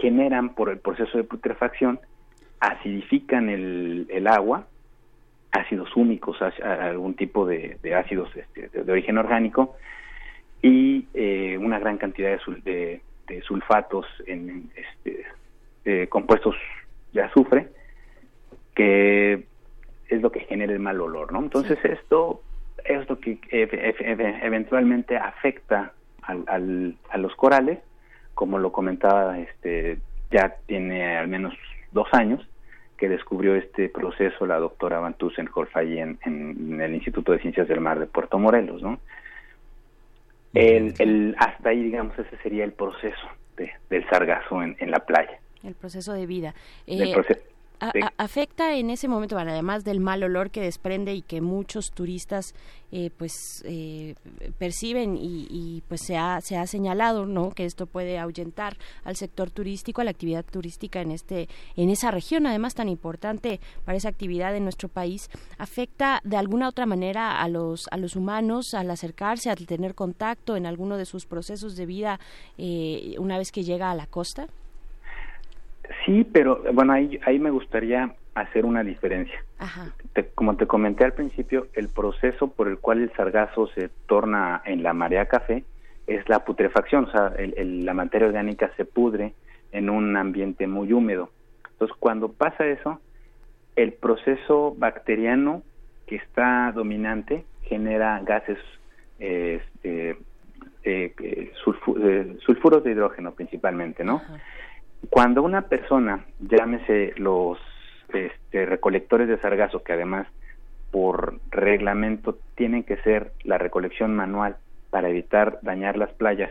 generan 0.00 0.54
por 0.54 0.70
el 0.70 0.78
proceso 0.78 1.18
de 1.18 1.24
putrefacción, 1.24 2.00
acidifican 2.60 3.48
el, 3.48 4.06
el 4.10 4.26
agua, 4.26 4.66
ácidos 5.52 5.94
húmicos, 5.96 6.36
algún 6.62 7.14
tipo 7.14 7.46
de, 7.46 7.78
ácidos 7.94 8.34
este, 8.36 8.68
de, 8.68 8.92
origen 8.92 9.18
orgánico, 9.18 9.76
y 10.62 11.06
eh, 11.14 11.58
una 11.58 11.78
gran 11.78 11.98
cantidad 11.98 12.38
de, 12.64 13.00
de, 13.26 13.42
sulfatos 13.42 14.06
en 14.26 14.70
este, 14.74 16.08
compuestos 16.08 16.56
de 17.12 17.22
azufre, 17.22 17.68
que 18.74 19.44
es 20.08 20.22
lo 20.22 20.32
que 20.32 20.40
genera 20.40 20.72
el 20.72 20.80
mal 20.80 21.00
olor, 21.00 21.32
¿no? 21.32 21.40
Entonces 21.40 21.78
esto 21.84 22.42
esto 22.84 23.18
que 23.18 23.38
eventualmente 23.50 25.16
afecta 25.16 25.92
al, 26.22 26.96
a 27.08 27.18
los 27.18 27.34
corales, 27.34 27.78
como 28.34 28.58
lo 28.58 28.72
comentaba, 28.72 29.38
este, 29.38 29.98
ya 30.30 30.56
tiene 30.66 31.16
al 31.16 31.28
menos 31.28 31.54
dos 31.92 32.08
años 32.12 32.46
que 32.96 33.08
descubrió 33.08 33.54
este 33.54 33.88
proceso 33.88 34.46
la 34.46 34.58
doctora 34.58 35.00
Van 35.00 35.14
Tussenholf 35.14 35.76
en, 35.76 36.18
en, 36.24 36.80
el 36.80 36.94
Instituto 36.94 37.32
de 37.32 37.40
Ciencias 37.40 37.68
del 37.68 37.80
Mar 37.80 37.98
de 37.98 38.06
Puerto 38.06 38.38
Morelos, 38.38 38.82
¿no? 38.82 39.00
El, 40.54 40.94
el, 40.98 41.34
hasta 41.38 41.70
ahí, 41.70 41.82
digamos, 41.82 42.16
ese 42.16 42.36
sería 42.38 42.64
el 42.64 42.72
proceso 42.72 43.26
de, 43.56 43.72
del 43.90 44.08
sargazo 44.08 44.62
en, 44.62 44.76
en 44.78 44.90
la 44.92 45.00
playa. 45.00 45.40
El 45.64 45.74
proceso 45.74 46.12
de 46.12 46.26
vida. 46.26 46.54
el 46.86 47.08
eh, 47.08 47.12
proceso 47.12 47.40
afecta 48.16 48.74
en 48.76 48.90
ese 48.90 49.08
momento, 49.08 49.38
además 49.38 49.84
del 49.84 50.00
mal 50.00 50.22
olor 50.22 50.50
que 50.50 50.60
desprende 50.60 51.14
y 51.14 51.22
que 51.22 51.40
muchos 51.40 51.90
turistas 51.90 52.54
eh, 52.92 53.10
pues 53.16 53.62
eh, 53.66 54.14
perciben 54.58 55.18
y, 55.20 55.82
pues 55.88 56.00
se 56.02 56.16
ha, 56.16 56.40
se 56.40 56.56
ha 56.56 56.66
señalado 56.66 57.26
no 57.26 57.50
que 57.50 57.64
esto 57.64 57.86
puede 57.86 58.18
ahuyentar 58.18 58.76
al 59.02 59.16
sector 59.16 59.50
turístico, 59.50 60.00
a 60.00 60.04
la 60.04 60.12
actividad 60.12 60.44
turística 60.44 61.00
en 61.00 61.10
este 61.10 61.48
en 61.76 61.90
esa 61.90 62.10
región, 62.10 62.46
además 62.46 62.74
tan 62.74 62.88
importante 62.88 63.60
para 63.84 63.98
esa 63.98 64.08
actividad 64.08 64.54
en 64.54 64.62
nuestro 64.62 64.88
país, 64.88 65.28
afecta 65.58 66.20
de 66.24 66.36
alguna 66.36 66.68
otra 66.68 66.86
manera 66.86 67.42
a 67.42 67.48
los 67.48 67.88
a 67.90 67.96
los 67.96 68.14
humanos 68.16 68.74
al 68.74 68.90
acercarse, 68.90 69.50
al 69.50 69.66
tener 69.66 69.94
contacto 69.94 70.56
en 70.56 70.66
alguno 70.66 70.96
de 70.96 71.06
sus 71.06 71.26
procesos 71.26 71.76
de 71.76 71.86
vida 71.86 72.20
eh, 72.58 73.16
una 73.18 73.38
vez 73.38 73.50
que 73.50 73.64
llega 73.64 73.90
a 73.90 73.94
la 73.94 74.06
costa. 74.06 74.48
Sí, 76.04 76.24
pero 76.24 76.62
bueno, 76.72 76.92
ahí, 76.92 77.18
ahí 77.24 77.38
me 77.38 77.50
gustaría 77.50 78.14
hacer 78.34 78.64
una 78.64 78.82
diferencia. 78.82 79.42
como 80.34 80.56
te 80.56 80.66
comenté 80.66 81.04
al 81.04 81.12
principio, 81.12 81.68
el 81.74 81.88
proceso 81.88 82.48
por 82.48 82.68
el 82.68 82.78
cual 82.78 83.02
el 83.02 83.12
sargazo 83.12 83.68
se 83.68 83.90
torna 84.06 84.62
en 84.64 84.82
la 84.82 84.92
marea 84.92 85.26
café 85.26 85.64
es 86.06 86.28
la 86.28 86.44
putrefacción, 86.44 87.04
o 87.06 87.10
sea, 87.10 87.32
la 87.38 87.94
materia 87.94 88.28
orgánica 88.28 88.70
se 88.76 88.84
pudre 88.84 89.32
en 89.72 89.88
un 89.88 90.16
ambiente 90.16 90.66
muy 90.66 90.92
húmedo. 90.92 91.30
Entonces, 91.72 91.96
cuando 91.98 92.32
pasa 92.32 92.66
eso, 92.66 93.00
el 93.76 93.92
proceso 93.92 94.74
bacteriano 94.76 95.62
que 96.06 96.16
está 96.16 96.72
dominante 96.72 97.44
genera 97.62 98.20
gases 98.20 98.58
este, 99.18 100.18
eh, 100.84 101.14
eh, 101.18 101.52
sulfuros 102.44 102.84
de 102.84 102.92
hidrógeno 102.92 103.32
principalmente, 103.32 104.04
¿no? 104.04 104.22
Cuando 105.10 105.42
una 105.42 105.62
persona, 105.62 106.24
llámese 106.40 107.14
los 107.16 107.58
este, 108.12 108.66
recolectores 108.66 109.28
de 109.28 109.38
sargazo, 109.38 109.82
que 109.82 109.92
además 109.92 110.26
por 110.90 111.40
reglamento 111.50 112.38
tienen 112.54 112.84
que 112.84 112.96
ser 112.98 113.32
la 113.42 113.58
recolección 113.58 114.14
manual 114.14 114.56
para 114.90 115.08
evitar 115.08 115.58
dañar 115.62 115.96
las 115.96 116.12
playas, 116.12 116.50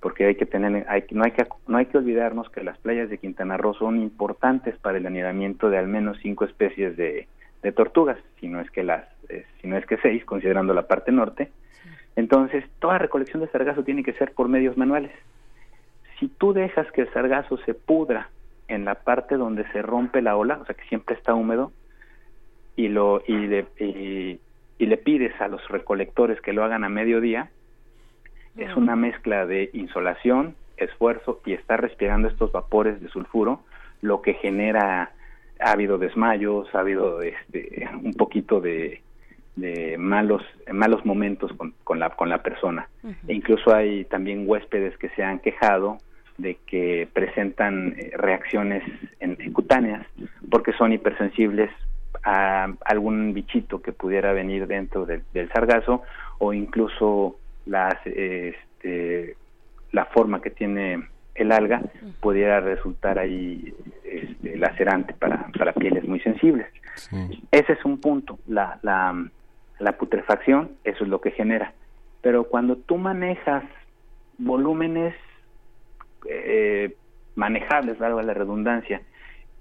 porque 0.00 0.26
hay 0.26 0.34
que 0.34 0.46
tener, 0.46 0.84
hay, 0.88 1.04
no, 1.12 1.22
hay 1.24 1.30
que, 1.30 1.46
no 1.68 1.78
hay 1.78 1.86
que 1.86 1.98
olvidarnos 1.98 2.50
que 2.50 2.64
las 2.64 2.76
playas 2.78 3.08
de 3.08 3.18
Quintana 3.18 3.56
Roo 3.56 3.74
son 3.74 4.00
importantes 4.00 4.76
para 4.78 4.98
el 4.98 5.06
anidamiento 5.06 5.70
de 5.70 5.78
al 5.78 5.86
menos 5.86 6.18
cinco 6.20 6.44
especies 6.44 6.96
de, 6.96 7.28
tortugas, 7.74 8.18
si 8.40 8.46
no 8.46 8.60
es 8.60 8.70
que 8.70 8.84
las, 8.84 9.04
eh, 9.28 9.44
si 9.60 9.66
no 9.66 9.76
es 9.76 9.84
que 9.86 9.96
seis, 9.98 10.24
considerando 10.24 10.72
la 10.72 10.86
parte 10.86 11.10
norte. 11.10 11.50
Entonces, 12.14 12.64
toda 12.78 12.98
recolección 12.98 13.40
de 13.40 13.48
sargazo 13.48 13.82
tiene 13.82 14.04
que 14.04 14.12
ser 14.12 14.32
por 14.32 14.48
medios 14.48 14.76
manuales. 14.76 15.10
Si 16.18 16.28
tú 16.28 16.52
dejas 16.52 16.90
que 16.92 17.02
el 17.02 17.12
sargazo 17.12 17.58
se 17.58 17.74
pudra 17.74 18.30
en 18.68 18.84
la 18.84 18.96
parte 18.96 19.36
donde 19.36 19.70
se 19.72 19.82
rompe 19.82 20.22
la 20.22 20.36
ola, 20.36 20.58
o 20.60 20.64
sea 20.64 20.74
que 20.74 20.84
siempre 20.88 21.14
está 21.14 21.34
húmedo, 21.34 21.72
y 22.74 22.88
lo 22.88 23.22
y 23.26 23.46
le, 23.46 23.66
y 24.78 24.86
le 24.86 24.96
pides 24.98 25.38
a 25.40 25.48
los 25.48 25.66
recolectores 25.68 26.40
que 26.40 26.52
lo 26.52 26.64
hagan 26.64 26.84
a 26.84 26.88
mediodía, 26.88 27.50
es 28.56 28.74
una 28.74 28.96
mezcla 28.96 29.46
de 29.46 29.70
insolación, 29.74 30.54
esfuerzo 30.76 31.40
y 31.44 31.52
estar 31.52 31.80
respirando 31.80 32.28
estos 32.28 32.52
vapores 32.52 33.00
de 33.00 33.08
sulfuro, 33.08 33.60
lo 34.00 34.22
que 34.22 34.34
genera 34.34 35.12
ha 35.60 35.72
habido 35.72 35.98
desmayos, 35.98 36.74
ha 36.74 36.80
habido 36.80 37.22
este, 37.22 37.88
un 38.02 38.14
poquito 38.14 38.60
de, 38.60 39.02
malos 39.98 40.42
malos 40.70 41.04
momentos 41.06 41.50
con, 41.84 41.98
la 41.98 42.10
con 42.10 42.28
la 42.28 42.42
persona. 42.42 42.88
E 43.26 43.32
incluso 43.32 43.74
hay 43.74 44.04
también 44.04 44.44
huéspedes 44.46 44.96
que 44.98 45.08
se 45.10 45.22
han 45.22 45.38
quejado 45.38 45.98
de 46.38 46.58
que 46.66 47.08
presentan 47.12 47.94
eh, 47.96 48.12
reacciones 48.16 48.82
en, 49.20 49.36
cutáneas 49.52 50.06
porque 50.50 50.72
son 50.72 50.92
hipersensibles 50.92 51.70
a 52.24 52.72
algún 52.84 53.32
bichito 53.32 53.80
que 53.80 53.92
pudiera 53.92 54.32
venir 54.32 54.66
dentro 54.66 55.06
del 55.06 55.48
sargazo 55.52 56.02
o 56.38 56.52
incluso 56.52 57.36
las, 57.66 57.94
este, 58.06 59.36
la 59.92 60.06
forma 60.06 60.40
que 60.40 60.50
tiene 60.50 61.06
el 61.34 61.52
alga 61.52 61.82
pudiera 62.20 62.60
resultar 62.60 63.18
ahí 63.18 63.74
este, 64.04 64.56
lacerante 64.56 65.14
para, 65.14 65.48
para 65.56 65.72
pieles 65.72 66.06
muy 66.08 66.20
sensibles. 66.20 66.66
Ese 67.50 67.72
es 67.72 67.84
un 67.84 68.00
punto, 68.00 68.38
la, 68.46 68.78
la, 68.82 69.28
la 69.78 69.92
putrefacción, 69.92 70.72
eso 70.84 71.04
es 71.04 71.10
lo 71.10 71.20
que 71.20 71.30
genera. 71.30 71.72
Pero 72.22 72.44
cuando 72.44 72.76
tú 72.76 72.96
manejas 72.96 73.64
volúmenes 74.38 75.14
eh, 76.28 76.94
manejables, 77.34 77.98
valga 77.98 78.22
la 78.22 78.34
redundancia, 78.34 79.02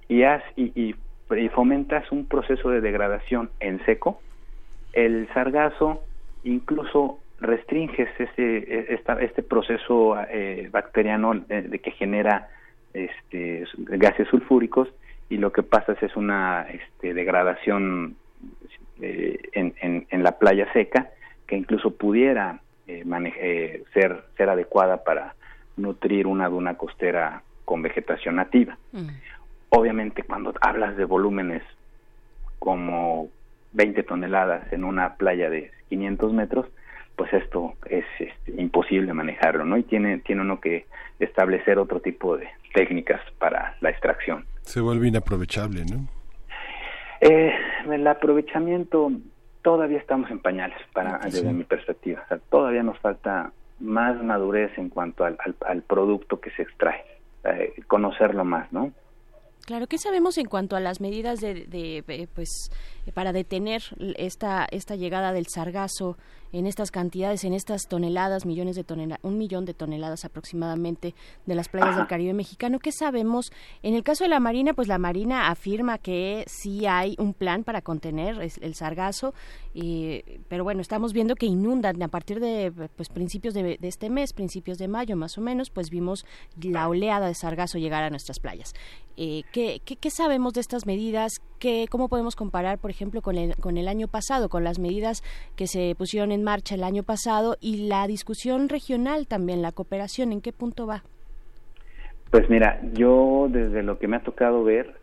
y, 0.08 0.24
has, 0.24 0.44
y, 0.56 0.72
y, 0.76 0.96
fomentas 1.50 2.12
un 2.12 2.28
proceso 2.28 2.70
de 2.70 2.82
degradación 2.82 3.50
en 3.60 3.84
seco, 3.86 4.22
el 4.94 5.28
sargazo 5.34 6.04
incluso 6.44 7.20
restringes 7.40 8.10
ese, 8.18 8.94
este 9.20 9.44
proceso 9.44 10.16
eh, 10.30 10.70
bacteriano 10.72 11.34
de, 11.34 11.80
que 11.80 11.92
genera 11.92 12.50
este, 12.94 13.66
gases 13.76 14.28
sulfúricos 14.30 14.88
y 15.30 15.38
lo 15.38 15.52
que 15.52 15.64
pasa 15.64 15.98
es, 16.00 16.16
una 16.16 16.68
este, 16.70 17.14
degradación 17.14 18.16
eh, 19.02 19.38
en, 19.54 19.74
en, 20.10 20.24
la 20.24 20.38
playa 20.38 20.72
seca 20.72 21.10
que 21.48 21.58
incluso 21.58 21.92
pudiera 21.92 22.60
eh, 22.88 23.84
ser, 23.94 24.24
ser 24.38 24.50
adecuada 24.50 25.04
para 25.04 25.36
nutrir 25.78 26.28
una 26.28 26.50
duna 26.50 26.76
costera 26.76 27.44
con 27.66 27.82
vegetación 27.82 28.36
nativa. 28.36 28.78
Mm. 28.92 29.08
Obviamente 29.70 30.24
cuando 30.24 30.54
hablas 30.62 30.96
de 30.96 31.06
volúmenes 31.06 31.64
como 32.60 33.30
20 33.74 34.04
toneladas 34.04 34.72
en 34.72 34.84
una 34.84 35.16
playa 35.16 35.50
de 35.50 35.72
500 35.90 36.34
metros, 36.34 36.68
pues 37.16 37.32
esto 37.34 37.74
es 37.86 38.06
este, 38.20 38.62
imposible 38.62 39.14
manejarlo, 39.14 39.66
¿no? 39.66 39.78
Y 39.78 39.84
tiene, 39.84 40.20
tiene 40.20 40.42
uno 40.42 40.60
que 40.60 40.86
establecer 41.20 41.80
otro 41.80 42.00
tipo 42.00 42.38
de 42.38 42.48
técnicas 42.74 43.22
para 43.38 43.76
la 43.82 43.90
extracción. 43.90 44.46
Se 44.62 44.82
vuelve 44.82 45.08
inaprovechable, 45.08 45.86
¿no? 45.86 46.08
Eh, 47.22 47.54
el 47.90 48.06
aprovechamiento 48.08 49.12
todavía 49.62 49.98
estamos 49.98 50.30
en 50.30 50.40
pañales, 50.40 50.78
para 50.94 51.20
desde 51.20 51.54
mi 51.54 51.64
perspectiva. 51.64 52.22
O 52.26 52.28
sea, 52.28 52.38
todavía 52.50 52.84
nos 52.84 53.00
falta 53.00 53.52
más 53.80 54.22
madurez 54.24 54.78
en 54.78 54.90
cuanto 54.90 55.26
al, 55.26 55.38
al, 55.68 55.82
producto 55.82 56.40
que 56.40 56.52
se 56.52 56.64
extrae, 56.64 57.04
eh, 57.44 57.74
conocerlo 57.88 58.46
más, 58.46 58.72
¿no? 58.72 58.92
Claro, 59.66 59.88
¿qué 59.88 59.98
sabemos 59.98 60.38
en 60.38 60.46
cuanto 60.46 60.76
a 60.76 60.80
las 60.80 61.02
medidas 61.02 61.42
de, 61.42 61.66
de, 61.66 62.04
de 62.06 62.30
pues 62.34 62.70
para 63.14 63.34
detener 63.34 63.84
esta 64.18 64.68
esta 64.72 64.96
llegada 64.96 65.34
del 65.34 65.48
sargazo 65.48 66.18
en 66.52 66.68
estas 66.68 66.90
cantidades, 66.90 67.44
en 67.44 67.54
estas 67.54 67.82
toneladas, 67.90 68.46
millones 68.46 68.78
de 68.78 68.86
toneladas, 68.86 69.20
un 69.24 69.38
millón 69.38 69.66
de 69.66 69.74
toneladas 69.74 70.24
aproximadamente 70.24 71.14
de 71.46 71.56
las 71.56 71.68
playas 71.68 71.98
del 71.98 72.08
Caribe 72.08 72.34
mexicano. 72.34 72.80
¿Qué 72.80 72.94
sabemos? 72.94 73.52
En 73.84 73.94
el 73.94 74.04
caso 74.04 74.24
de 74.24 74.30
la 74.30 74.40
Marina, 74.40 74.74
pues 74.74 74.88
la 74.88 74.98
Marina 74.98 75.50
afirma 75.50 75.98
que 75.98 76.46
sí 76.48 76.86
hay 76.86 77.16
un 77.20 77.34
plan 77.34 77.66
para 77.66 77.82
contener 77.82 78.40
el 78.62 78.76
sargazo, 78.76 79.34
pero 80.48 80.64
bueno, 80.64 80.82
estamos 80.82 81.12
viendo 81.12 81.36
que 81.36 81.46
inundan 81.46 82.02
a 82.02 82.08
partir 82.08 82.40
de 82.40 82.72
pues 82.96 83.10
principios 83.10 83.54
de, 83.54 83.78
este 83.82 84.10
mes, 84.10 84.32
principios 84.32 84.78
de 84.78 84.88
mayo 84.88 85.18
más 85.18 85.38
o 85.38 85.42
menos, 85.42 85.70
pues 85.70 85.90
vimos 85.90 86.26
la 86.62 86.88
oleada 86.88 87.28
de 87.28 87.36
sargazo 87.36 87.78
llegar 87.78 88.04
a 88.04 88.10
nuestras 88.10 88.40
playas. 88.40 88.74
Eh, 89.18 89.44
¿qué, 89.52 89.82
qué, 89.86 90.10
sabemos 90.10 90.54
de 90.54 90.62
estas 90.62 90.86
medidas? 90.86 91.32
¿Qué, 91.66 91.88
¿Cómo 91.90 92.10
podemos 92.10 92.36
comparar, 92.36 92.78
por 92.78 92.92
ejemplo, 92.92 93.24
con 93.24 93.40
el, 93.40 93.56
con 93.56 93.78
el 93.78 93.88
año 93.88 94.08
pasado, 94.08 94.50
con 94.50 94.64
las 94.64 94.78
medidas 94.78 95.24
que 95.56 95.66
se 95.66 95.96
pusieron 95.98 96.32
en 96.32 96.44
marcha 96.44 96.76
el 96.76 96.84
año 96.84 97.02
pasado 97.02 97.58
y 97.60 97.88
la 97.88 98.06
discusión 98.06 98.70
regional 98.70 99.26
también, 99.26 99.64
la 99.64 99.72
cooperación, 99.72 100.32
¿en 100.32 100.42
qué 100.42 100.54
punto 100.54 100.86
va? 100.86 101.02
Pues 102.30 102.48
mira, 102.52 102.80
yo 102.94 103.48
desde 103.50 103.82
lo 103.82 103.98
que 103.98 104.08
me 104.08 104.18
ha 104.18 104.20
tocado 104.20 104.64
ver, 104.64 104.94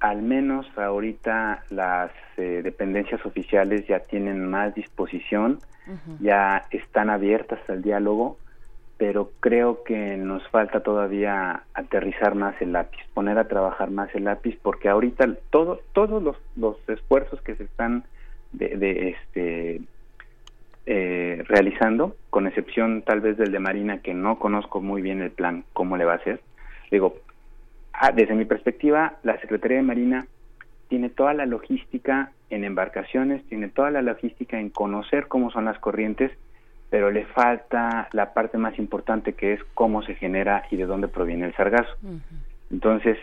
al 0.00 0.22
menos 0.22 0.66
ahorita 0.78 1.64
las 1.68 2.12
eh, 2.38 2.62
dependencias 2.64 3.26
oficiales 3.26 3.86
ya 3.86 3.98
tienen 3.98 4.48
más 4.48 4.74
disposición, 4.74 5.58
ya 6.20 6.64
están 6.70 7.10
abiertas 7.10 7.60
al 7.68 7.82
diálogo, 7.82 8.38
pero 8.98 9.30
creo 9.40 9.82
que 9.84 10.16
nos 10.16 10.46
falta 10.48 10.80
todavía 10.80 11.64
aterrizar 11.74 12.34
más 12.34 12.54
el 12.60 12.72
lápiz, 12.72 13.00
poner 13.12 13.38
a 13.38 13.48
trabajar 13.48 13.90
más 13.90 14.14
el 14.14 14.24
lápiz, 14.24 14.58
porque 14.62 14.88
ahorita 14.88 15.26
todo, 15.50 15.80
todos 15.92 16.22
los, 16.22 16.36
los 16.56 16.76
esfuerzos 16.88 17.40
que 17.42 17.56
se 17.56 17.64
están 17.64 18.04
de, 18.52 18.76
de 18.76 19.08
este 19.10 19.80
eh, 20.86 21.42
realizando, 21.48 22.16
con 22.30 22.46
excepción 22.46 23.02
tal 23.02 23.20
vez 23.20 23.36
del 23.36 23.52
de 23.52 23.58
Marina, 23.58 23.98
que 23.98 24.14
no 24.14 24.38
conozco 24.38 24.80
muy 24.80 25.02
bien 25.02 25.20
el 25.20 25.32
plan, 25.32 25.64
cómo 25.72 25.96
le 25.96 26.04
va 26.04 26.12
a 26.12 26.16
hacer. 26.16 26.40
Digo, 26.90 27.16
ah, 27.92 28.12
desde 28.12 28.34
mi 28.34 28.44
perspectiva, 28.44 29.16
la 29.24 29.38
Secretaría 29.40 29.78
de 29.78 29.82
Marina 29.82 30.26
tiene 30.88 31.10
toda 31.10 31.34
la 31.34 31.44
logística 31.44 32.30
en 32.50 32.64
embarcaciones, 32.64 33.44
tiene 33.48 33.68
toda 33.68 33.90
la 33.90 34.00
logística 34.00 34.60
en 34.60 34.70
conocer 34.70 35.26
cómo 35.26 35.50
son 35.50 35.64
las 35.64 35.78
corrientes, 35.80 36.30
pero 36.90 37.10
le 37.10 37.24
falta 37.26 38.08
la 38.12 38.32
parte 38.32 38.58
más 38.58 38.78
importante 38.78 39.32
que 39.32 39.54
es 39.54 39.60
cómo 39.74 40.02
se 40.02 40.14
genera 40.14 40.64
y 40.70 40.76
de 40.76 40.86
dónde 40.86 41.08
proviene 41.08 41.46
el 41.46 41.54
sargazo. 41.54 41.92
Entonces, 42.70 43.18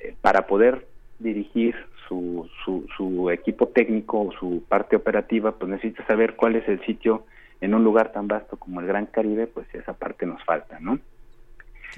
eh, 0.00 0.14
para 0.20 0.46
poder 0.46 0.86
dirigir 1.18 1.74
su, 2.08 2.48
su, 2.96 3.30
equipo 3.30 3.68
técnico 3.68 4.20
o 4.22 4.32
su 4.32 4.64
parte 4.66 4.96
operativa, 4.96 5.52
pues 5.52 5.70
necesita 5.70 6.06
saber 6.06 6.36
cuál 6.36 6.56
es 6.56 6.66
el 6.68 6.80
sitio 6.84 7.24
en 7.60 7.74
un 7.74 7.84
lugar 7.84 8.12
tan 8.12 8.28
vasto 8.28 8.56
como 8.56 8.80
el 8.80 8.86
Gran 8.86 9.06
Caribe, 9.06 9.46
pues 9.46 9.66
esa 9.74 9.92
parte 9.92 10.24
nos 10.24 10.42
falta, 10.44 10.78
¿no? 10.80 10.98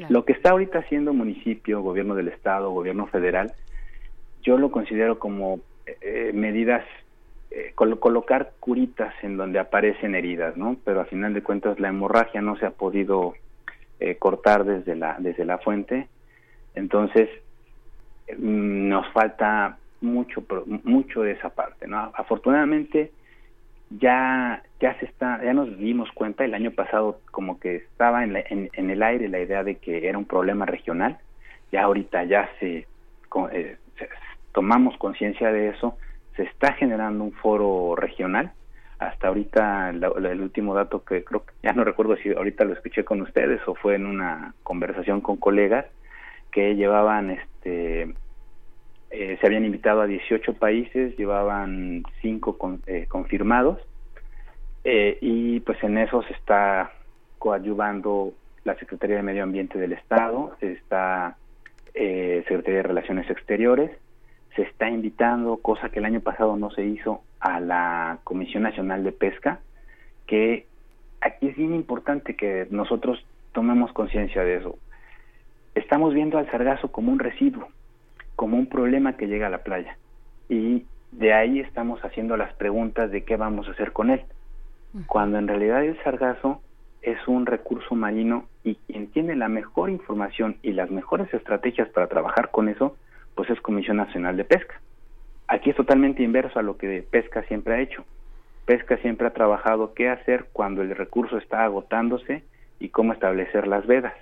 Lo 0.08 0.24
que 0.24 0.32
está 0.32 0.50
ahorita 0.50 0.78
haciendo 0.78 1.12
municipio, 1.12 1.82
gobierno 1.82 2.14
del 2.14 2.28
estado, 2.28 2.70
gobierno 2.70 3.06
federal, 3.06 3.52
yo 4.42 4.56
lo 4.56 4.70
considero 4.70 5.18
como 5.18 5.60
eh, 6.00 6.30
medidas, 6.32 6.84
eh, 7.50 7.72
colocar 7.74 8.52
curitas 8.60 9.12
en 9.22 9.36
donde 9.36 9.58
aparecen 9.58 10.14
heridas, 10.14 10.56
¿no? 10.56 10.76
Pero 10.84 11.00
a 11.00 11.06
final 11.06 11.34
de 11.34 11.42
cuentas 11.42 11.80
la 11.80 11.88
hemorragia 11.88 12.40
no 12.40 12.56
se 12.56 12.66
ha 12.66 12.70
podido 12.70 13.34
eh, 13.98 14.16
cortar 14.16 14.64
desde 14.64 14.94
la 14.94 15.16
desde 15.18 15.44
la 15.44 15.58
fuente, 15.58 16.08
entonces 16.74 17.28
nos 18.38 19.06
falta 19.12 19.78
mucho 20.00 20.44
mucho 20.84 21.22
de 21.22 21.32
esa 21.32 21.50
parte 21.50 21.88
no 21.88 22.12
afortunadamente 22.14 23.10
ya 23.90 24.62
ya 24.80 24.98
se 24.98 25.06
está 25.06 25.42
ya 25.42 25.52
nos 25.52 25.76
dimos 25.78 26.10
cuenta 26.12 26.44
el 26.44 26.54
año 26.54 26.70
pasado 26.70 27.20
como 27.30 27.58
que 27.58 27.76
estaba 27.76 28.22
en, 28.24 28.36
en, 28.36 28.90
el 28.90 29.02
aire 29.02 29.28
la 29.28 29.40
idea 29.40 29.64
de 29.64 29.76
que 29.76 30.08
era 30.08 30.16
un 30.16 30.24
problema 30.24 30.64
regional. 30.64 31.18
Ya 31.72 31.82
ahorita 31.82 32.24
ya 32.24 32.48
se, 32.58 32.86
eh, 33.52 33.76
tomamos 34.52 34.96
conciencia 34.96 35.52
de 35.52 35.68
eso 35.68 35.96
se 36.40 36.46
está 36.46 36.72
generando 36.72 37.22
un 37.22 37.32
foro 37.32 37.94
regional. 37.96 38.52
Hasta 38.98 39.28
ahorita 39.28 39.90
el 39.90 40.40
último 40.40 40.74
dato 40.74 41.04
que 41.04 41.22
creo 41.22 41.44
que 41.44 41.52
ya 41.62 41.72
no 41.72 41.84
recuerdo 41.84 42.16
si 42.16 42.30
ahorita 42.30 42.64
lo 42.64 42.72
escuché 42.72 43.04
con 43.04 43.20
ustedes 43.20 43.60
o 43.66 43.74
fue 43.74 43.94
en 43.96 44.06
una 44.06 44.54
conversación 44.62 45.20
con 45.20 45.36
colegas 45.36 45.86
que 46.50 46.74
llevaban 46.76 47.30
este 47.30 48.14
eh, 49.10 49.38
se 49.40 49.46
habían 49.46 49.64
invitado 49.64 50.02
a 50.02 50.06
18 50.06 50.54
países, 50.54 51.16
llevaban 51.16 52.04
5 52.22 52.80
eh, 52.86 53.06
confirmados 53.08 53.78
eh, 54.84 55.18
y 55.20 55.60
pues 55.60 55.82
en 55.82 55.98
eso 55.98 56.22
se 56.22 56.32
está 56.34 56.92
coadyuvando 57.38 58.32
la 58.64 58.76
Secretaría 58.76 59.16
de 59.16 59.22
Medio 59.22 59.42
Ambiente 59.42 59.78
del 59.78 59.92
Estado, 59.92 60.56
está 60.60 61.36
eh, 61.94 62.44
Secretaría 62.46 62.78
de 62.78 62.88
Relaciones 62.88 63.30
Exteriores, 63.30 63.90
se 64.60 64.66
está 64.68 64.90
invitando, 64.90 65.56
cosa 65.56 65.88
que 65.88 66.00
el 66.00 66.04
año 66.04 66.20
pasado 66.20 66.54
no 66.56 66.70
se 66.70 66.84
hizo, 66.84 67.22
a 67.40 67.60
la 67.60 68.18
Comisión 68.24 68.62
Nacional 68.62 69.02
de 69.02 69.12
Pesca, 69.12 69.60
que 70.26 70.66
aquí 71.22 71.48
es 71.48 71.56
bien 71.56 71.74
importante 71.74 72.36
que 72.36 72.66
nosotros 72.70 73.24
tomemos 73.52 73.90
conciencia 73.94 74.44
de 74.44 74.56
eso. 74.56 74.76
Estamos 75.74 76.12
viendo 76.12 76.36
al 76.36 76.50
sargazo 76.50 76.92
como 76.92 77.10
un 77.10 77.18
residuo, 77.20 77.68
como 78.36 78.58
un 78.58 78.66
problema 78.66 79.16
que 79.16 79.28
llega 79.28 79.46
a 79.46 79.50
la 79.50 79.62
playa. 79.62 79.96
Y 80.50 80.84
de 81.12 81.32
ahí 81.32 81.60
estamos 81.60 82.04
haciendo 82.04 82.36
las 82.36 82.52
preguntas 82.52 83.10
de 83.10 83.24
qué 83.24 83.36
vamos 83.36 83.66
a 83.66 83.70
hacer 83.70 83.92
con 83.92 84.10
él. 84.10 84.20
Cuando 85.06 85.38
en 85.38 85.48
realidad 85.48 85.84
el 85.84 85.96
sargazo 86.02 86.60
es 87.00 87.16
un 87.26 87.46
recurso 87.46 87.94
marino 87.94 88.44
y 88.62 88.74
quien 88.74 89.06
tiene 89.06 89.36
la 89.36 89.48
mejor 89.48 89.88
información 89.88 90.56
y 90.62 90.72
las 90.72 90.90
mejores 90.90 91.32
estrategias 91.32 91.88
para 91.88 92.08
trabajar 92.08 92.50
con 92.50 92.68
eso, 92.68 92.96
pues 93.40 93.48
es 93.48 93.60
Comisión 93.62 93.96
Nacional 93.96 94.36
de 94.36 94.44
Pesca. 94.44 94.82
Aquí 95.48 95.70
es 95.70 95.76
totalmente 95.76 96.22
inverso 96.22 96.58
a 96.58 96.62
lo 96.62 96.76
que 96.76 97.02
Pesca 97.10 97.42
siempre 97.44 97.72
ha 97.72 97.80
hecho. 97.80 98.04
Pesca 98.66 98.98
siempre 98.98 99.26
ha 99.26 99.32
trabajado 99.32 99.94
qué 99.94 100.10
hacer 100.10 100.48
cuando 100.52 100.82
el 100.82 100.94
recurso 100.94 101.38
está 101.38 101.64
agotándose 101.64 102.44
y 102.80 102.90
cómo 102.90 103.14
establecer 103.14 103.66
las 103.66 103.86
vedas. 103.86 104.12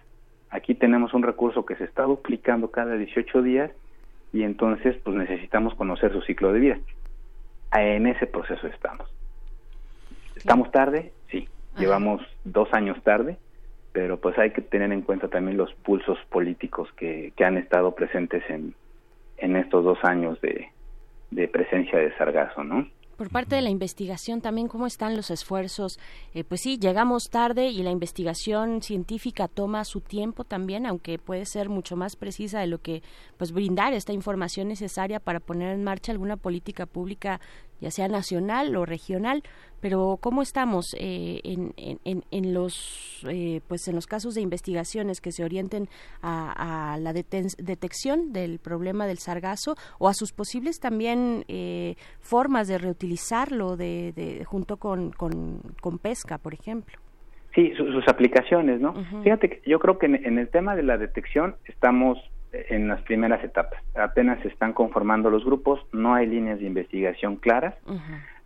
Aquí 0.51 0.77
tenemos 0.77 1.15
un 1.15 1.25
recurso 1.25 1.67
que 1.67 1.75
se 1.75 1.83
está 1.83 2.05
duplicando 2.05 2.71
cada 2.71 2.95
18 2.95 3.43
días 3.43 3.73
y 4.33 4.45
entonces 4.45 4.97
pues 5.03 5.17
necesitamos 5.17 5.75
conocer 5.75 6.13
su 6.13 6.23
ciclo 6.23 6.53
de 6.53 6.61
vida. 6.61 6.79
En 7.73 8.07
ese 8.07 8.29
proceso 8.29 8.69
estamos. 8.69 9.13
¿Estamos 10.37 10.71
tarde? 10.71 11.11
Sí. 11.29 11.49
Llevamos 11.77 12.23
dos 12.45 12.73
años 12.73 13.03
tarde, 13.03 13.37
pero 13.91 14.21
pues 14.21 14.39
hay 14.39 14.53
que 14.53 14.63
tener 14.63 14.93
en 14.93 15.03
cuenta 15.03 15.27
también 15.27 15.57
los 15.57 15.75
pulsos 15.75 16.21
políticos 16.31 16.89
que, 16.93 17.33
que 17.35 17.45
han 17.45 17.57
estado 17.57 17.97
presentes 17.97 18.49
en, 18.49 18.75
en 19.39 19.57
estos 19.57 19.85
dos 19.85 19.99
años 20.03 20.39
de, 20.41 21.49
presencia 21.49 21.99
de 21.99 22.17
sargazo, 22.17 22.65
¿no? 22.65 22.87
Por 23.17 23.31
parte 23.31 23.57
de 23.57 23.63
la 23.63 23.71
investigación 23.71 24.41
también, 24.41 24.69
¿cómo 24.69 24.87
están 24.87 25.17
los 25.17 25.33
esfuerzos? 25.33 25.99
Eh, 26.35 26.45
pues 26.45 26.61
sí, 26.61 26.79
llegamos 26.79 27.31
tarde 27.31 27.67
y 27.67 27.83
la 27.83 27.91
investigación 27.91 28.81
científica 28.81 29.49
toma 29.49 29.85
su 29.85 30.01
tiempo 30.01 30.45
también, 30.45 30.87
aunque 30.87 31.19
puede 31.19 31.45
ser 31.45 31.69
mucho 31.69 31.97
más 31.97 32.15
precisa 32.15 32.61
de 32.61 32.69
lo 32.69 32.79
que, 32.79 33.03
pues 33.37 33.51
brindar 33.51 33.93
esta 33.93 34.13
información 34.13 34.69
necesaria 34.69 35.19
para 35.19 35.41
poner 35.41 35.75
en 35.75 35.83
marcha 35.83 36.13
alguna 36.13 36.37
política 36.37 36.87
pública 36.87 37.41
ya 37.81 37.91
sea 37.91 38.09
nacional 38.09 38.77
o 38.77 38.85
regional, 38.85 39.43
pero 39.81 40.19
cómo 40.21 40.43
estamos 40.43 40.95
eh, 40.99 41.41
en, 41.45 41.73
en, 41.77 42.23
en, 42.31 42.55
los 42.55 43.25
eh, 43.29 43.61
pues 43.69 43.87
en 43.89 43.95
los 43.95 44.07
casos 44.07 44.35
de 44.35 44.41
investigaciones 44.41 45.21
que 45.21 45.33
se 45.33 45.45
orienten 45.45 45.89
a, 46.23 46.97
la 47.01 47.13
detección 47.13 48.33
del 48.33 48.59
problema 48.59 49.07
del 49.07 49.19
sargazo 49.19 49.77
o 49.99 50.09
a 50.09 50.15
sus 50.15 50.33
posibles 50.33 50.81
también 50.81 51.45
eh, 51.49 51.95
formas 52.21 52.69
de 52.69 52.79
reutilizarlo 52.79 53.77
de, 53.77 54.43
junto 54.47 54.77
con, 54.79 55.13
con, 55.13 55.99
pesca, 55.99 56.39
por 56.39 56.55
ejemplo. 56.55 56.99
Sí, 57.55 57.73
sus 57.77 58.07
aplicaciones, 58.07 58.81
¿no? 58.81 58.95
Fíjate 59.23 59.49
que 59.49 59.71
yo 59.71 59.79
creo 59.79 59.99
que 59.99 60.07
en, 60.07 60.39
el 60.39 60.49
tema 60.49 60.77
de 60.77 60.83
la 60.83 60.97
detección 60.97 61.57
estamos 61.65 62.19
en 62.53 62.89
las 62.89 63.03
primeras 63.03 63.43
etapas. 63.45 63.83
Apenas 63.95 64.41
se 64.41 64.49
están 64.49 64.73
conformando 64.73 65.31
los 65.31 65.45
grupos, 65.45 65.81
no 65.93 66.15
hay 66.15 66.27
líneas 66.27 66.59
de 66.61 66.67
investigación 66.67 67.37
claras. 67.37 67.75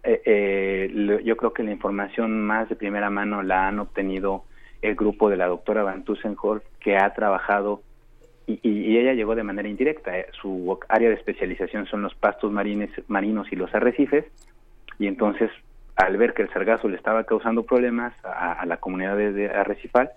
Eh, 0.02 0.22
eh, 0.24 1.20
yo 1.24 1.36
creo 1.36 1.52
que 1.52 1.62
la 1.62 1.70
información 1.70 2.42
más 2.42 2.68
de 2.68 2.76
primera 2.76 3.10
mano 3.10 3.42
la 3.42 3.68
han 3.68 3.78
obtenido 3.78 4.44
el 4.80 4.96
grupo 4.96 5.30
de 5.30 5.36
la 5.36 5.46
doctora 5.46 5.84
Van 5.84 6.02
Tussenholz, 6.04 6.64
que 6.80 6.96
ha 6.96 7.12
trabajado 7.14 7.82
y, 8.46 8.58
y, 8.68 8.98
ella 8.98 9.14
llegó 9.14 9.36
de 9.36 9.44
manera 9.44 9.68
indirecta. 9.68 10.18
Eh, 10.18 10.26
su 10.40 10.78
área 10.88 11.08
de 11.08 11.14
especialización 11.14 11.86
son 11.86 12.02
los 12.02 12.14
pastos 12.16 12.50
marines, 12.50 12.90
marinos 13.06 13.52
y 13.52 13.56
los 13.56 13.72
arrecifes, 13.72 14.24
y 14.98 15.06
entonces 15.06 15.50
al 15.94 16.16
ver 16.16 16.34
que 16.34 16.42
el 16.42 16.50
sargazo 16.50 16.88
le 16.88 16.96
estaba 16.96 17.24
causando 17.24 17.64
problemas 17.64 18.12
a, 18.24 18.64
la 18.66 18.78
comunidad 18.78 19.16
de, 19.16 19.50
arrecifal, 19.50 20.10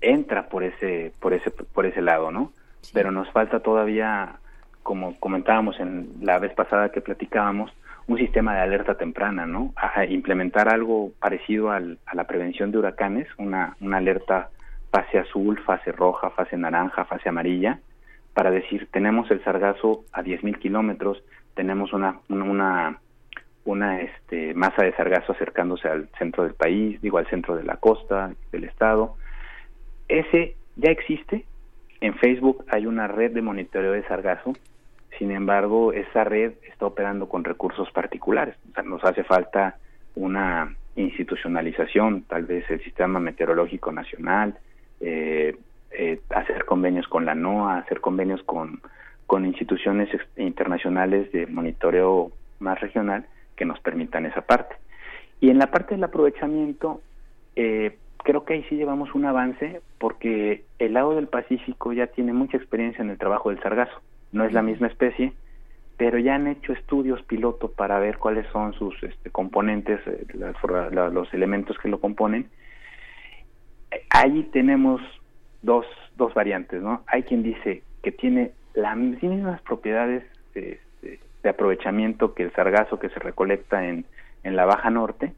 entra 0.00 0.48
por 0.48 0.62
ese, 0.62 1.12
por 1.18 1.32
ese, 1.32 1.50
por 1.50 1.86
ese 1.86 2.02
lado, 2.02 2.30
¿no? 2.30 2.52
Pero 2.92 3.10
nos 3.10 3.30
falta 3.30 3.60
todavía, 3.60 4.36
como 4.82 5.18
comentábamos 5.20 5.78
en 5.80 6.10
la 6.20 6.38
vez 6.38 6.52
pasada 6.54 6.90
que 6.90 7.00
platicábamos, 7.00 7.72
un 8.06 8.18
sistema 8.18 8.54
de 8.54 8.60
alerta 8.60 8.96
temprana, 8.96 9.46
¿no? 9.46 9.72
Implementar 10.08 10.68
algo 10.68 11.12
parecido 11.20 11.70
al, 11.70 11.98
a 12.06 12.14
la 12.14 12.26
prevención 12.26 12.72
de 12.72 12.78
huracanes, 12.78 13.28
una, 13.38 13.76
una 13.80 13.98
alerta 13.98 14.50
fase 14.90 15.18
azul, 15.18 15.60
fase 15.60 15.92
roja, 15.92 16.30
fase 16.30 16.56
naranja, 16.56 17.04
fase 17.04 17.28
amarilla, 17.28 17.78
para 18.34 18.50
decir, 18.50 18.88
tenemos 18.90 19.30
el 19.30 19.42
sargazo 19.44 20.04
a 20.12 20.22
10.000 20.22 20.58
kilómetros, 20.58 21.22
tenemos 21.54 21.92
una, 21.92 22.20
una, 22.28 22.98
una 23.64 24.00
este, 24.00 24.54
masa 24.54 24.82
de 24.82 24.94
sargazo 24.94 25.32
acercándose 25.32 25.88
al 25.88 26.08
centro 26.18 26.44
del 26.44 26.54
país, 26.54 27.00
digo, 27.02 27.18
al 27.18 27.28
centro 27.28 27.56
de 27.56 27.64
la 27.64 27.76
costa, 27.76 28.32
del 28.50 28.64
estado. 28.64 29.16
Ese 30.08 30.56
ya 30.76 30.90
existe, 30.90 31.44
en 32.02 32.14
Facebook 32.14 32.64
hay 32.68 32.86
una 32.86 33.06
red 33.06 33.30
de 33.30 33.42
monitoreo 33.42 33.92
de 33.92 34.02
sargazo, 34.02 34.54
sin 35.18 35.30
embargo, 35.30 35.92
esa 35.92 36.24
red 36.24 36.54
está 36.68 36.86
operando 36.86 37.28
con 37.28 37.44
recursos 37.44 37.88
particulares. 37.92 38.56
nos 38.84 39.04
hace 39.04 39.22
falta 39.22 39.76
una 40.16 40.74
institucionalización, 40.96 42.22
tal 42.22 42.44
vez 42.44 42.68
el 42.70 42.82
Sistema 42.82 43.20
Meteorológico 43.20 43.92
Nacional, 43.92 44.58
eh, 45.00 45.56
eh, 45.92 46.20
hacer 46.30 46.64
convenios 46.64 47.06
con 47.06 47.24
la 47.24 47.36
NOAA, 47.36 47.78
hacer 47.78 48.00
convenios 48.00 48.42
con, 48.42 48.80
con 49.28 49.46
instituciones 49.46 50.08
internacionales 50.36 51.30
de 51.30 51.46
monitoreo 51.46 52.32
más 52.58 52.80
regional 52.80 53.26
que 53.54 53.64
nos 53.64 53.78
permitan 53.78 54.26
esa 54.26 54.40
parte. 54.40 54.74
Y 55.40 55.50
en 55.50 55.58
la 55.58 55.70
parte 55.70 55.94
del 55.94 56.02
aprovechamiento, 56.02 57.00
eh, 57.54 57.96
creo 58.22 58.44
que 58.44 58.54
ahí 58.54 58.64
sí 58.68 58.76
llevamos 58.76 59.14
un 59.14 59.24
avance 59.24 59.80
porque 59.98 60.64
el 60.78 60.94
lago 60.94 61.14
del 61.14 61.28
Pacífico 61.28 61.92
ya 61.92 62.06
tiene 62.08 62.32
mucha 62.32 62.56
experiencia 62.56 63.02
en 63.02 63.10
el 63.10 63.18
trabajo 63.18 63.50
del 63.50 63.60
sargazo. 63.60 64.00
No 64.32 64.44
es 64.44 64.52
la 64.52 64.62
misma 64.62 64.86
especie, 64.86 65.32
pero 65.96 66.18
ya 66.18 66.34
han 66.34 66.46
hecho 66.46 66.72
estudios 66.72 67.22
piloto 67.22 67.70
para 67.70 67.98
ver 67.98 68.18
cuáles 68.18 68.46
son 68.48 68.72
sus 68.74 69.00
este, 69.02 69.30
componentes, 69.30 70.00
eh, 70.06 70.26
los 70.34 71.34
elementos 71.34 71.78
que 71.78 71.88
lo 71.88 72.00
componen. 72.00 72.48
Ahí 74.10 74.48
tenemos 74.52 75.00
dos, 75.60 75.86
dos 76.16 76.32
variantes, 76.34 76.82
¿no? 76.82 77.02
Hay 77.06 77.24
quien 77.24 77.42
dice 77.42 77.82
que 78.02 78.12
tiene 78.12 78.52
las 78.74 78.96
mismas 78.96 79.60
propiedades 79.62 80.24
de, 80.54 80.80
de 81.42 81.48
aprovechamiento 81.48 82.34
que 82.34 82.44
el 82.44 82.52
sargazo 82.52 82.98
que 82.98 83.10
se 83.10 83.20
recolecta 83.20 83.86
en, 83.86 84.06
en 84.44 84.56
la 84.56 84.64
Baja 84.64 84.90
Norte, 84.90 85.32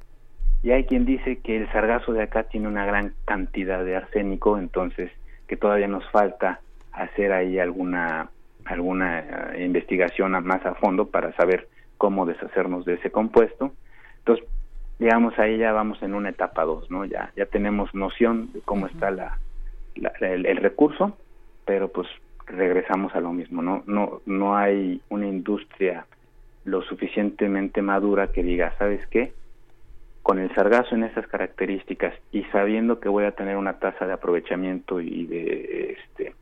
y 0.64 0.72
hay 0.72 0.84
quien 0.84 1.04
dice 1.04 1.40
que 1.40 1.58
el 1.58 1.70
sargazo 1.72 2.14
de 2.14 2.22
acá 2.22 2.44
tiene 2.44 2.68
una 2.68 2.86
gran 2.86 3.12
cantidad 3.26 3.84
de 3.84 3.96
arsénico, 3.96 4.56
entonces 4.56 5.12
que 5.46 5.58
todavía 5.58 5.88
nos 5.88 6.10
falta 6.10 6.60
hacer 6.90 7.32
ahí 7.32 7.58
alguna 7.58 8.30
alguna 8.64 9.52
eh, 9.52 9.62
investigación 9.62 10.32
más 10.42 10.64
a 10.64 10.74
fondo 10.76 11.10
para 11.10 11.34
saber 11.36 11.68
cómo 11.98 12.24
deshacernos 12.24 12.86
de 12.86 12.94
ese 12.94 13.10
compuesto. 13.10 13.72
Entonces, 14.20 14.46
digamos 14.98 15.38
ahí 15.38 15.58
ya 15.58 15.72
vamos 15.72 16.02
en 16.02 16.14
una 16.14 16.30
etapa 16.30 16.64
2, 16.64 16.90
¿no? 16.90 17.04
Ya 17.04 17.30
ya 17.36 17.44
tenemos 17.44 17.94
noción 17.94 18.50
de 18.54 18.62
cómo 18.62 18.86
está 18.86 19.10
la, 19.10 19.36
el, 20.22 20.46
el, 20.46 20.56
recurso, 20.56 21.18
pero 21.66 21.88
pues 21.88 22.08
regresamos 22.46 23.14
a 23.14 23.20
lo 23.20 23.34
mismo, 23.34 23.60
¿no? 23.60 23.82
No 23.86 24.22
no 24.24 24.56
hay 24.56 25.02
una 25.10 25.26
industria 25.26 26.06
lo 26.64 26.80
suficientemente 26.80 27.82
madura 27.82 28.32
que 28.32 28.42
diga, 28.42 28.72
¿sabes 28.78 29.06
qué? 29.08 29.34
Con 30.24 30.38
el 30.38 30.52
sargazo 30.54 30.94
en 30.94 31.04
esas 31.04 31.26
características 31.26 32.14
y 32.32 32.44
sabiendo 32.44 32.98
que 32.98 33.10
voy 33.10 33.24
a 33.24 33.32
tener 33.32 33.58
una 33.58 33.74
tasa 33.74 34.06
de 34.06 34.14
aprovechamiento 34.14 34.98
y 34.98 35.26
de 35.26 35.98
este 35.98 36.34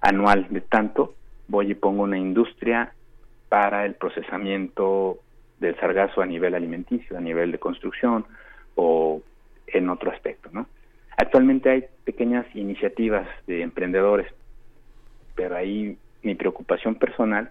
anual 0.00 0.46
de 0.48 0.62
tanto, 0.62 1.14
voy 1.46 1.72
y 1.72 1.74
pongo 1.74 2.04
una 2.04 2.16
industria 2.16 2.94
para 3.50 3.84
el 3.84 3.94
procesamiento 3.94 5.18
del 5.60 5.78
sargazo 5.78 6.22
a 6.22 6.26
nivel 6.26 6.54
alimenticio, 6.54 7.18
a 7.18 7.20
nivel 7.20 7.52
de 7.52 7.58
construcción 7.58 8.24
o 8.74 9.20
en 9.66 9.90
otro 9.90 10.10
aspecto, 10.10 10.48
¿no? 10.50 10.66
Actualmente 11.18 11.68
hay 11.68 11.84
pequeñas 12.04 12.46
iniciativas 12.54 13.28
de 13.46 13.60
emprendedores, 13.60 14.32
pero 15.34 15.56
ahí 15.56 15.98
mi 16.22 16.34
preocupación 16.36 16.94
personal, 16.94 17.50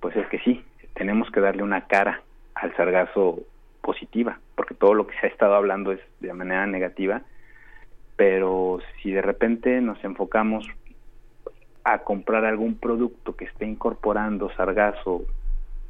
pues 0.00 0.16
es 0.16 0.26
que 0.28 0.38
sí, 0.38 0.64
tenemos 0.94 1.30
que 1.30 1.40
darle 1.40 1.62
una 1.62 1.86
cara 1.88 2.22
al 2.54 2.74
sargazo 2.74 3.40
positiva, 3.80 4.38
porque 4.54 4.74
todo 4.74 4.94
lo 4.94 5.06
que 5.06 5.18
se 5.18 5.26
ha 5.26 5.30
estado 5.30 5.54
hablando 5.54 5.92
es 5.92 6.00
de 6.20 6.32
manera 6.32 6.66
negativa, 6.66 7.22
pero 8.16 8.80
si 9.02 9.10
de 9.10 9.22
repente 9.22 9.80
nos 9.80 10.02
enfocamos 10.04 10.66
a 11.84 11.98
comprar 11.98 12.44
algún 12.44 12.74
producto 12.76 13.36
que 13.36 13.46
esté 13.46 13.66
incorporando 13.66 14.50
sargazo 14.56 15.22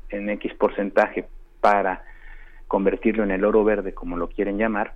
en 0.08 0.30
X 0.30 0.54
porcentaje 0.54 1.26
para 1.60 2.04
convertirlo 2.68 3.24
en 3.24 3.32
el 3.32 3.44
oro 3.44 3.64
verde, 3.64 3.92
como 3.92 4.16
lo 4.16 4.28
quieren 4.28 4.58
llamar, 4.58 4.94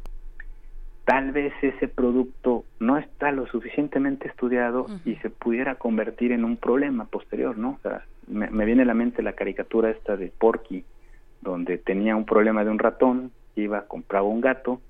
tal 1.05 1.33
vez 1.33 1.53
ese 1.63 1.89
producto 1.89 2.65
no 2.79 2.99
está 2.99 3.33
lo 3.33 3.47
suficientemente 3.47 4.29
estudiado 4.29 4.87
y 5.05 5.17
se 5.17 5.31
pudiera 5.31 5.75
convertir 5.75 6.33
en 6.33 6.45
un 6.45 6.57
problema 6.57 7.05
posterior, 7.07 7.59
¿no? 7.59 7.71
O 7.71 7.79
sea, 7.83 8.05
me, 8.29 8.65
viene 8.65 8.83
a 8.83 8.87
la 8.87 8.95
mente 8.95 9.23
la 9.23 9.35
caricatura 9.35 9.91
esta 9.91 10.17
de 10.17 10.33
Porky, 10.39 10.85
donde 11.45 11.79
tenía 11.79 12.17
un 12.17 12.25
problema 12.25 12.65
de 12.65 12.71
un 12.71 12.79
ratón, 12.79 13.31
iba, 13.55 13.83
compraba 13.83 14.27
un 14.27 14.41
gato, 14.41 14.81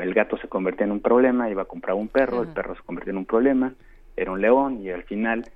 el 0.00 0.14
gato 0.14 0.36
se 0.36 0.48
convertía 0.48 0.84
en 0.84 0.92
un 0.92 1.00
problema, 1.00 1.48
iba 1.48 1.62
a 1.62 1.66
comprar 1.66 1.96
un 1.96 2.08
perro, 2.08 2.42
el 2.42 2.48
perro 2.48 2.76
se 2.76 2.82
convertía 2.82 3.12
en 3.12 3.18
un 3.18 3.24
problema, 3.24 3.72
era 4.16 4.30
un 4.30 4.40
león 4.40 4.82
y 4.82 4.90
al 4.90 5.04
final 5.04 5.48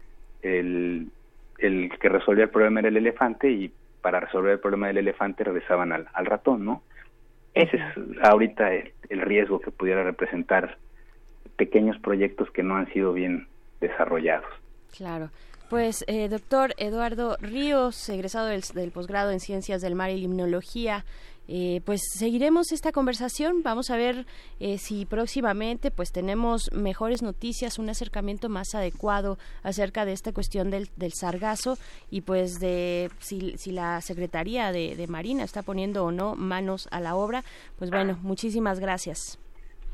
el, 0.43 1.11
el 1.59 1.91
que 2.01 2.09
resolvía 2.09 2.45
el 2.45 2.51
problema 2.51 2.81
era 2.81 2.89
el 2.89 2.97
elefante 2.97 3.51
y 3.51 3.73
para 4.01 4.21
resolver 4.21 4.53
el 4.53 4.61
problema 4.61 4.89
del 4.89 4.99
elefante 4.99 5.45
regresaban 5.45 5.93
al, 5.93 6.09
al 6.13 6.27
ratón, 6.27 6.65
¿no? 6.65 6.83
Ese 7.55 7.77
es 7.77 7.83
ahorita 8.23 8.73
el, 8.73 8.93
el, 9.09 9.21
riesgo 9.21 9.61
que 9.61 9.71
pudiera 9.71 10.05
representar 10.05 10.79
pequeños 11.57 11.99
proyectos 11.99 12.51
que 12.53 12.63
no 12.63 12.77
han 12.77 12.93
sido 12.93 13.13
bien 13.13 13.49
desarrollados. 13.81 14.47
Claro. 14.97 15.31
Pues, 15.69 16.03
eh, 16.07 16.29
doctor 16.31 16.75
Eduardo 16.79 17.37
Ríos, 17.43 18.09
egresado 18.09 18.47
del, 18.47 18.91
posgrado 18.91 19.31
en 19.31 19.39
Ciencias 19.39 19.83
del 19.83 19.95
Mar 19.95 20.11
y 20.11 20.19
Limnología, 20.19 21.05
eh, 21.47 21.83
pues 21.85 22.01
seguiremos 22.15 22.73
esta 22.73 22.91
conversación. 22.91 23.63
Vamos 23.63 23.91
a 23.91 23.97
ver 23.97 24.27
eh, 24.61 24.79
si 24.79 25.05
próximamente 25.05 25.91
pues 25.91 26.11
tenemos 26.11 26.71
mejores 26.73 27.21
noticias, 27.23 27.79
un 27.79 27.91
acercamiento 27.91 28.49
más 28.49 28.75
adecuado 28.75 29.39
acerca 29.63 30.07
de 30.07 30.13
esta 30.13 30.33
cuestión 30.33 30.71
del, 30.71 30.89
del 30.97 31.13
sargazo 31.13 31.77
y 32.11 32.23
pues 32.23 32.61
de 32.61 33.11
si, 33.19 33.55
si 33.59 33.71
la 33.71 34.01
Secretaría 34.01 34.73
de, 34.73 34.97
de, 34.97 35.07
Marina 35.07 35.45
está 35.45 35.63
poniendo 35.63 36.05
o 36.05 36.13
no 36.13 36.35
manos 36.35 36.89
a 36.91 37.01
la 37.01 37.15
obra. 37.15 37.45
Pues 37.79 37.91
bueno, 37.91 38.19
muchísimas 38.23 38.81
gracias. 38.81 39.39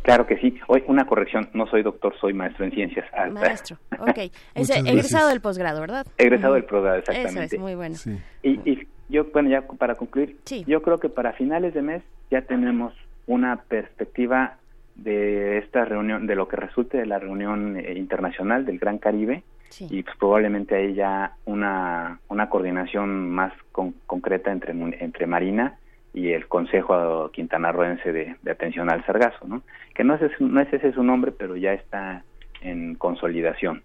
Claro 0.04 0.26
que 0.26 0.36
sí. 0.36 0.54
Hoy 0.66 0.84
una 0.86 1.06
corrección, 1.06 1.48
no 1.54 1.66
soy 1.66 1.82
doctor, 1.82 2.14
soy 2.20 2.34
maestro 2.34 2.66
en 2.66 2.72
ciencias. 2.72 3.06
Maestro, 3.32 3.78
ok. 3.98 4.30
Es 4.54 4.68
egresado 4.68 5.30
del 5.30 5.40
posgrado, 5.40 5.80
¿verdad? 5.80 6.06
Egresado 6.18 6.54
del 6.54 6.64
posgrado, 6.64 6.98
exactamente. 6.98 7.44
Eso 7.44 7.54
es, 7.56 7.60
muy 7.60 7.74
bueno. 7.74 7.96
Y, 8.42 8.50
y 8.70 8.86
yo, 9.08 9.24
bueno, 9.32 9.48
ya 9.48 9.62
para 9.62 9.94
concluir, 9.94 10.36
yo 10.66 10.82
creo 10.82 11.00
que 11.00 11.08
para 11.08 11.32
finales 11.32 11.72
de 11.72 11.80
mes 11.80 12.02
ya 12.30 12.42
tenemos 12.42 12.92
una 13.26 13.62
perspectiva 13.62 14.58
de 14.94 15.56
esta 15.58 15.86
reunión, 15.86 16.26
de 16.26 16.34
lo 16.36 16.48
que 16.48 16.56
resulte 16.56 16.98
de 16.98 17.06
la 17.06 17.18
reunión 17.18 17.78
eh, 17.78 17.94
internacional 17.96 18.66
del 18.66 18.78
Gran 18.78 18.98
Caribe 18.98 19.42
y 19.80 20.02
pues 20.02 20.16
probablemente 20.18 20.76
hay 20.76 20.94
ya 20.94 21.34
una, 21.46 22.20
una 22.28 22.48
coordinación 22.48 23.30
más 23.30 23.52
concreta 23.72 24.52
entre, 24.52 24.72
entre 24.72 25.26
Marina 25.26 25.78
y 26.14 26.32
el 26.32 26.46
Consejo 26.46 27.30
Quintanarroense 27.32 28.12
de, 28.12 28.36
de 28.40 28.50
Atención 28.50 28.90
al 28.90 29.04
Sargazo, 29.04 29.46
¿no? 29.46 29.62
Que 29.94 30.04
no 30.04 30.14
es, 30.14 30.22
no 30.40 30.60
es 30.60 30.72
ese 30.72 30.92
su 30.92 31.02
nombre, 31.02 31.32
pero 31.32 31.56
ya 31.56 31.72
está 31.74 32.22
en 32.62 32.94
consolidación. 32.94 33.82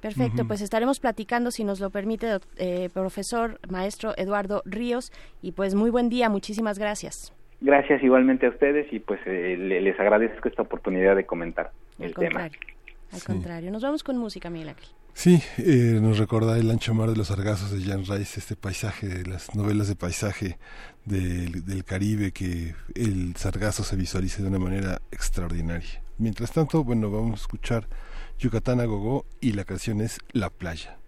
Perfecto, 0.00 0.46
pues 0.46 0.60
estaremos 0.60 1.00
platicando, 1.00 1.50
si 1.50 1.64
nos 1.64 1.80
lo 1.80 1.90
permite, 1.90 2.38
eh, 2.58 2.90
profesor, 2.92 3.58
maestro 3.70 4.12
Eduardo 4.16 4.62
Ríos, 4.64 5.10
y 5.40 5.52
pues 5.52 5.74
muy 5.74 5.90
buen 5.90 6.08
día, 6.08 6.28
muchísimas 6.28 6.78
gracias. 6.78 7.32
Gracias 7.60 8.02
igualmente 8.02 8.46
a 8.46 8.50
ustedes 8.50 8.92
y 8.92 8.98
pues 8.98 9.18
eh, 9.24 9.56
les 9.56 9.98
agradezco 9.98 10.48
esta 10.48 10.62
oportunidad 10.62 11.16
de 11.16 11.24
comentar 11.24 11.70
el 11.98 12.14
tema. 12.14 12.50
Al 13.12 13.22
contrario, 13.24 13.70
nos 13.70 13.82
vamos 13.82 14.02
con 14.02 14.18
música, 14.18 14.50
Miguel 14.50 14.70
Ángel. 14.70 14.88
Sí, 15.16 15.42
eh, 15.56 15.98
nos 16.02 16.18
recuerda 16.18 16.58
el 16.58 16.70
ancho 16.70 16.92
mar 16.92 17.08
de 17.08 17.16
los 17.16 17.28
sargazos 17.28 17.70
de 17.70 17.82
Jan 17.82 18.04
Rice, 18.04 18.38
este 18.38 18.54
paisaje, 18.54 19.08
de 19.08 19.24
las 19.24 19.54
novelas 19.54 19.88
de 19.88 19.96
paisaje 19.96 20.58
del, 21.06 21.84
Caribe, 21.86 22.32
que 22.32 22.74
el 22.94 23.34
sargazo 23.34 23.82
se 23.82 23.96
visualiza 23.96 24.42
de 24.42 24.48
una 24.48 24.58
manera 24.58 25.00
extraordinaria. 25.10 26.02
Mientras 26.18 26.52
tanto, 26.52 26.84
bueno, 26.84 27.10
vamos 27.10 27.40
a 27.40 27.42
escuchar 27.42 27.88
Yucatán 28.38 28.78
a 28.78 28.84
y 29.40 29.52
la 29.52 29.64
canción 29.64 30.02
es 30.02 30.18
La 30.32 30.50
Playa. 30.50 30.98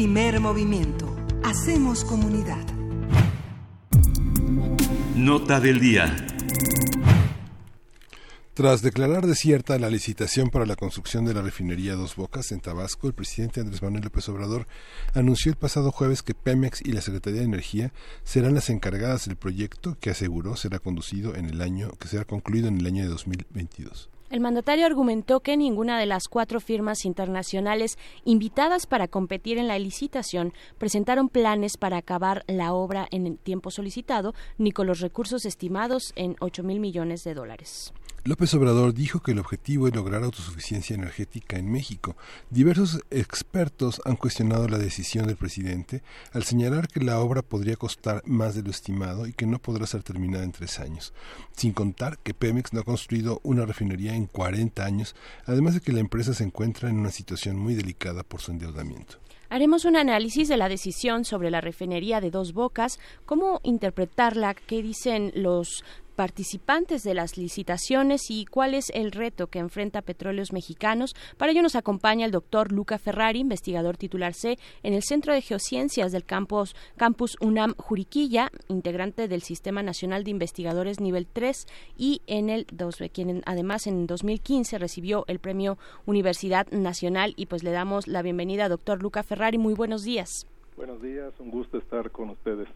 Primer 0.00 0.40
movimiento. 0.40 1.14
Hacemos 1.44 2.06
comunidad. 2.06 2.66
Nota 5.14 5.60
del 5.60 5.78
día. 5.78 6.16
Tras 8.54 8.80
declarar 8.80 9.26
desierta 9.26 9.78
la 9.78 9.90
licitación 9.90 10.48
para 10.48 10.64
la 10.64 10.76
construcción 10.76 11.26
de 11.26 11.34
la 11.34 11.42
refinería 11.42 11.96
Dos 11.96 12.16
Bocas 12.16 12.50
en 12.50 12.60
Tabasco, 12.60 13.08
el 13.08 13.12
presidente 13.12 13.60
Andrés 13.60 13.82
Manuel 13.82 14.04
López 14.04 14.26
Obrador 14.30 14.66
anunció 15.12 15.52
el 15.52 15.58
pasado 15.58 15.92
jueves 15.92 16.22
que 16.22 16.32
Pemex 16.32 16.80
y 16.80 16.92
la 16.92 17.02
Secretaría 17.02 17.40
de 17.40 17.46
Energía 17.46 17.92
serán 18.24 18.54
las 18.54 18.70
encargadas 18.70 19.26
del 19.26 19.36
proyecto 19.36 19.98
que 20.00 20.08
aseguró 20.08 20.56
será 20.56 20.78
conducido 20.78 21.36
en 21.36 21.44
el 21.44 21.60
año 21.60 21.90
que 22.00 22.08
será 22.08 22.24
concluido 22.24 22.68
en 22.68 22.80
el 22.80 22.86
año 22.86 23.02
de 23.02 23.10
2022. 23.10 24.08
El 24.30 24.38
mandatario 24.38 24.86
argumentó 24.86 25.40
que 25.40 25.56
ninguna 25.56 25.98
de 25.98 26.06
las 26.06 26.28
cuatro 26.28 26.60
firmas 26.60 27.04
internacionales 27.04 27.98
invitadas 28.24 28.86
para 28.86 29.08
competir 29.08 29.58
en 29.58 29.66
la 29.66 29.76
licitación 29.76 30.54
presentaron 30.78 31.28
planes 31.28 31.76
para 31.76 31.96
acabar 31.96 32.44
la 32.46 32.72
obra 32.72 33.08
en 33.10 33.26
el 33.26 33.38
tiempo 33.38 33.72
solicitado 33.72 34.32
ni 34.56 34.70
con 34.70 34.86
los 34.86 35.00
recursos 35.00 35.44
estimados 35.46 36.12
en 36.14 36.36
8 36.38 36.62
mil 36.62 36.78
millones 36.78 37.24
de 37.24 37.34
dólares. 37.34 37.92
López 38.24 38.52
Obrador 38.52 38.92
dijo 38.92 39.20
que 39.20 39.32
el 39.32 39.38
objetivo 39.38 39.88
es 39.88 39.96
lograr 39.96 40.22
autosuficiencia 40.22 40.94
energética 40.94 41.56
en 41.56 41.72
México. 41.72 42.16
Diversos 42.50 43.00
expertos 43.10 44.02
han 44.04 44.16
cuestionado 44.16 44.68
la 44.68 44.76
decisión 44.76 45.26
del 45.26 45.36
presidente 45.36 46.02
al 46.34 46.44
señalar 46.44 46.88
que 46.88 47.00
la 47.00 47.18
obra 47.20 47.40
podría 47.40 47.76
costar 47.76 48.22
más 48.26 48.54
de 48.54 48.62
lo 48.62 48.70
estimado 48.70 49.26
y 49.26 49.32
que 49.32 49.46
no 49.46 49.58
podrá 49.58 49.86
ser 49.86 50.02
terminada 50.02 50.44
en 50.44 50.52
tres 50.52 50.80
años, 50.80 51.14
sin 51.56 51.72
contar 51.72 52.18
que 52.18 52.34
Pemex 52.34 52.74
no 52.74 52.80
ha 52.80 52.84
construido 52.84 53.40
una 53.42 53.64
refinería 53.64 54.14
en 54.14 54.26
40 54.26 54.84
años, 54.84 55.16
además 55.46 55.72
de 55.72 55.80
que 55.80 55.92
la 55.92 56.00
empresa 56.00 56.34
se 56.34 56.44
encuentra 56.44 56.90
en 56.90 56.98
una 56.98 57.10
situación 57.10 57.56
muy 57.56 57.74
delicada 57.74 58.22
por 58.22 58.42
su 58.42 58.50
endeudamiento. 58.50 59.16
Haremos 59.48 59.84
un 59.84 59.96
análisis 59.96 60.46
de 60.46 60.56
la 60.56 60.68
decisión 60.68 61.24
sobre 61.24 61.50
la 61.50 61.60
refinería 61.60 62.20
de 62.20 62.30
Dos 62.30 62.52
Bocas, 62.52 63.00
cómo 63.26 63.60
interpretarla, 63.64 64.54
qué 64.54 64.80
dicen 64.80 65.32
los 65.34 65.84
participantes 66.20 67.02
de 67.02 67.14
las 67.14 67.38
licitaciones 67.38 68.30
y 68.30 68.44
cuál 68.44 68.74
es 68.74 68.90
el 68.90 69.10
reto 69.10 69.46
que 69.46 69.58
enfrenta 69.58 70.02
Petróleos 70.02 70.52
Mexicanos. 70.52 71.14
Para 71.38 71.52
ello 71.52 71.62
nos 71.62 71.76
acompaña 71.76 72.26
el 72.26 72.30
doctor 72.30 72.72
Luca 72.72 72.98
Ferrari, 72.98 73.38
investigador 73.38 73.96
titular 73.96 74.34
C 74.34 74.58
en 74.82 74.92
el 74.92 75.02
Centro 75.02 75.32
de 75.32 75.40
Geociencias 75.40 76.12
del 76.12 76.26
campus, 76.26 76.76
campus 76.98 77.38
UNAM 77.40 77.72
Juriquilla, 77.78 78.50
integrante 78.68 79.28
del 79.28 79.40
Sistema 79.40 79.82
Nacional 79.82 80.22
de 80.22 80.32
Investigadores 80.32 81.00
Nivel 81.00 81.26
3 81.26 81.66
y 81.96 82.20
en 82.26 82.50
el 82.50 82.66
quien 83.14 83.40
además 83.46 83.86
en 83.86 84.06
2015 84.06 84.76
recibió 84.76 85.24
el 85.26 85.38
Premio 85.38 85.78
Universidad 86.04 86.70
Nacional 86.70 87.32
y 87.36 87.46
pues 87.46 87.62
le 87.62 87.70
damos 87.70 88.06
la 88.06 88.20
bienvenida 88.20 88.68
doctor 88.68 89.02
Luca 89.02 89.22
Ferrari. 89.22 89.56
Muy 89.56 89.72
buenos 89.72 90.04
días. 90.04 90.46
Buenos 90.76 91.00
días, 91.00 91.32
un 91.38 91.50
gusto 91.50 91.78
estar 91.78 92.10
con 92.10 92.28
ustedes. 92.28 92.68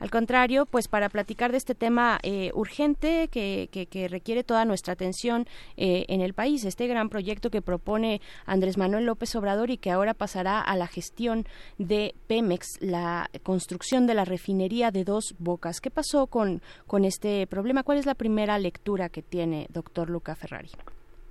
Al 0.00 0.10
contrario, 0.10 0.66
pues 0.66 0.88
para 0.88 1.08
platicar 1.10 1.52
de 1.52 1.58
este 1.58 1.74
tema 1.74 2.18
eh, 2.22 2.50
urgente 2.54 3.28
que, 3.28 3.68
requiere 4.10 4.42
toda 4.42 4.64
nuestra 4.64 4.94
atención 4.94 5.46
eh, 5.76 6.06
en 6.08 6.22
el 6.22 6.32
país, 6.32 6.64
este 6.64 6.86
gran 6.86 7.10
proyecto 7.10 7.50
que 7.50 7.60
propone 7.62 8.20
Andrés 8.46 8.78
Manuel 8.78 9.04
López 9.04 9.36
Obrador 9.36 9.70
y 9.70 9.76
que 9.76 9.90
ahora 9.90 10.14
pasará 10.14 10.60
a 10.60 10.74
la 10.76 10.86
gestión 10.86 11.44
de 11.78 12.14
Pemex, 12.26 12.80
la 12.80 13.28
construcción 13.42 14.06
de 14.06 14.14
la 14.14 14.24
refinería 14.24 14.90
de 14.90 15.04
dos 15.04 15.34
bocas. 15.38 15.80
¿Qué 15.80 15.90
pasó 15.90 16.26
con, 16.26 16.62
con 16.86 17.04
este 17.04 17.46
problema? 17.46 17.82
¿Cuál 17.82 17.98
es 17.98 18.06
la 18.06 18.14
primera 18.14 18.58
lectura 18.58 19.10
que 19.10 19.22
tiene 19.22 19.66
doctor 19.70 20.08
Luca 20.08 20.34
Ferrari? 20.34 20.70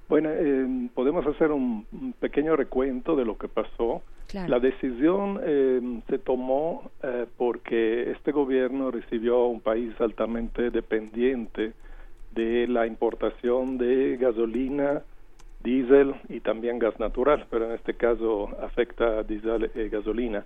Bueno, 0.09 0.29
eh, 0.31 0.89
podemos 0.95 1.25
hacer 1.27 1.51
un, 1.51 1.85
pequeño 2.19 2.55
recuento 2.55 3.15
de 3.15 3.25
lo 3.25 3.37
que 3.37 3.47
pasó. 3.47 4.01
La 4.33 4.59
decisión 4.59 5.39
eh, 5.43 6.01
se 6.07 6.19
tomó 6.19 6.91
eh, 7.01 7.25
porque 7.37 8.11
este 8.11 8.31
gobierno 8.31 8.91
recibió 8.91 9.45
un 9.45 9.59
país 9.59 9.91
altamente 9.99 10.69
dependiente 10.69 11.73
de 12.35 12.67
la 12.67 12.85
importación 12.85 13.79
de 13.79 14.17
gasolina, 14.17 15.01
diésel 15.63 16.13
y 16.29 16.41
también 16.41 16.77
gas 16.77 16.99
natural, 16.99 17.47
pero 17.49 17.65
en 17.65 17.71
este 17.71 17.95
caso 17.95 18.49
afecta 18.61 19.19
a 19.19 19.23
diésel 19.23 19.71
y 19.73 19.89
gasolina. 19.89 20.45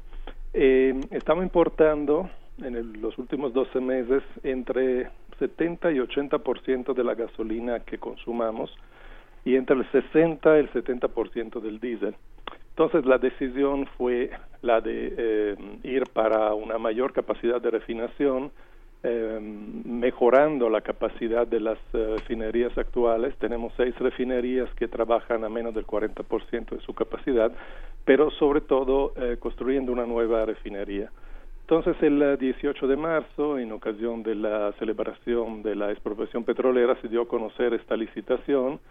estamos 0.53 1.43
importando 1.43 2.29
en 2.59 3.01
los 3.01 3.17
últimos 3.17 3.53
12 3.53 3.81
meses 3.81 4.23
entre 4.43 5.09
70 5.39 5.91
y 5.91 5.97
80% 5.97 6.93
de 6.93 7.03
la 7.03 7.15
gasolina 7.15 7.79
que 7.81 7.97
consumamos 7.97 8.73
y 9.45 9.55
entre 9.55 9.75
el 9.75 9.91
60 9.91 10.57
y 10.57 10.59
el 10.59 10.71
70% 10.71 11.59
del 11.59 11.79
diésel. 11.79 12.15
Entonces 12.69 13.05
la 13.05 13.19
decisión 13.19 13.87
fue 13.97 14.31
la 14.63 14.81
de 14.81 15.13
eh, 15.15 15.55
ir 15.83 16.03
para 16.11 16.55
una 16.55 16.79
mayor 16.79 17.13
capacidad 17.13 17.61
de 17.61 17.69
refinación, 17.69 18.51
eh, 19.03 19.39
mejorando 19.85 20.69
la 20.69 20.81
capacidad 20.81 21.45
de 21.45 21.59
las 21.59 21.77
eh, 21.93 22.15
refinerías 22.17 22.75
actuales. 22.77 23.35
Tenemos 23.37 23.73
seis 23.77 23.93
refinerías 23.99 24.73
que 24.75 24.87
trabajan 24.87 25.43
a 25.43 25.49
menos 25.49 25.75
del 25.75 25.85
40% 25.85 26.69
de 26.69 26.79
su 26.79 26.95
capacidad, 26.95 27.51
pero 28.05 28.31
sobre 28.31 28.61
todo 28.61 29.13
construyendo 29.39 29.91
una 29.91 30.05
nueva 30.05 30.45
refinería. 30.45 31.11
Entonces, 31.63 31.95
el 32.03 32.37
18 32.37 32.87
de 32.87 32.97
marzo, 32.97 33.57
en 33.57 33.71
ocasión 33.71 34.21
de 34.21 34.35
la 34.35 34.73
celebración 34.73 35.63
de 35.63 35.75
la 35.75 35.91
expropiación 35.91 36.43
petrolera, 36.43 36.99
se 37.01 37.07
dio 37.07 37.21
a 37.21 37.27
conocer 37.27 37.73
esta 37.73 37.95
licitación, 37.95 38.81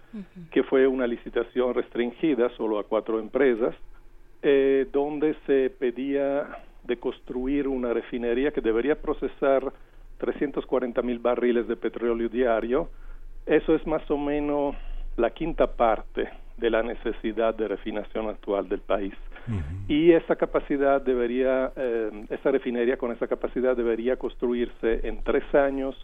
que 0.50 0.62
fue 0.62 0.86
una 0.86 1.06
licitación 1.06 1.74
restringida 1.74 2.48
solo 2.56 2.78
a 2.78 2.84
cuatro 2.84 3.20
empresas, 3.20 3.74
eh, 4.40 4.86
donde 4.90 5.36
se 5.46 5.68
pedía 5.68 6.64
de 6.84 6.96
construir 6.96 7.68
una 7.68 7.92
refinería 7.92 8.50
que 8.52 8.62
debería 8.62 9.00
procesar 9.00 9.70
340 10.18 11.02
mil 11.02 11.18
barriles 11.18 11.68
de 11.68 11.76
petróleo 11.76 12.28
diario. 12.28 12.88
Eso 13.44 13.74
es 13.74 13.86
más 13.86 14.10
o 14.10 14.16
menos 14.16 14.74
la 15.16 15.30
quinta 15.30 15.66
parte 15.66 16.30
de 16.56 16.70
la 16.70 16.82
necesidad 16.82 17.54
de 17.54 17.68
refinación 17.68 18.28
actual 18.30 18.66
del 18.68 18.80
país. 18.80 19.14
Y 19.88 20.12
esa 20.12 20.36
capacidad 20.36 21.00
debería, 21.00 21.72
eh, 21.76 22.26
esa 22.30 22.50
refinería 22.50 22.96
con 22.96 23.12
esa 23.12 23.26
capacidad 23.26 23.76
debería 23.76 24.16
construirse 24.16 25.06
en 25.06 25.22
tres 25.22 25.44
años 25.54 25.96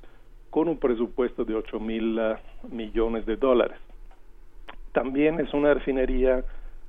con 0.51 0.69
un 0.69 0.79
presupuesto 0.79 1.45
de 1.45 1.55
8 1.55 1.81
mil 1.81 2.19
eh, 2.19 2.37
millones 2.71 3.27
de 3.27 3.37
dólares. 3.37 3.79
También 4.93 5.39
es 5.41 5.53
una 5.55 5.75
refinería 5.75 6.45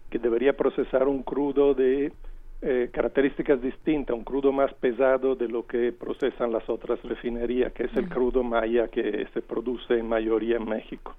que 0.10 0.18
debería 0.18 0.54
procesar 0.54 1.08
un 1.08 1.22
crudo 1.22 1.74
de 1.74 2.12
eh, 2.62 2.90
características 2.92 3.62
distintas, 3.62 4.16
un 4.16 4.24
crudo 4.24 4.52
más 4.52 4.74
pesado 4.74 5.36
de 5.36 5.48
lo 5.48 5.66
que 5.66 5.94
procesan 5.94 6.52
las 6.52 6.68
otras 6.70 7.02
refinerías, 7.04 7.72
que 7.74 7.84
es 7.84 7.96
el 7.96 8.10
crudo 8.10 8.44
maya 8.44 8.88
que 8.88 9.28
se 9.34 9.42
produce 9.42 9.98
en 9.98 10.10
mayoría 10.10 10.58
en 10.58 10.66
México. 10.66 11.16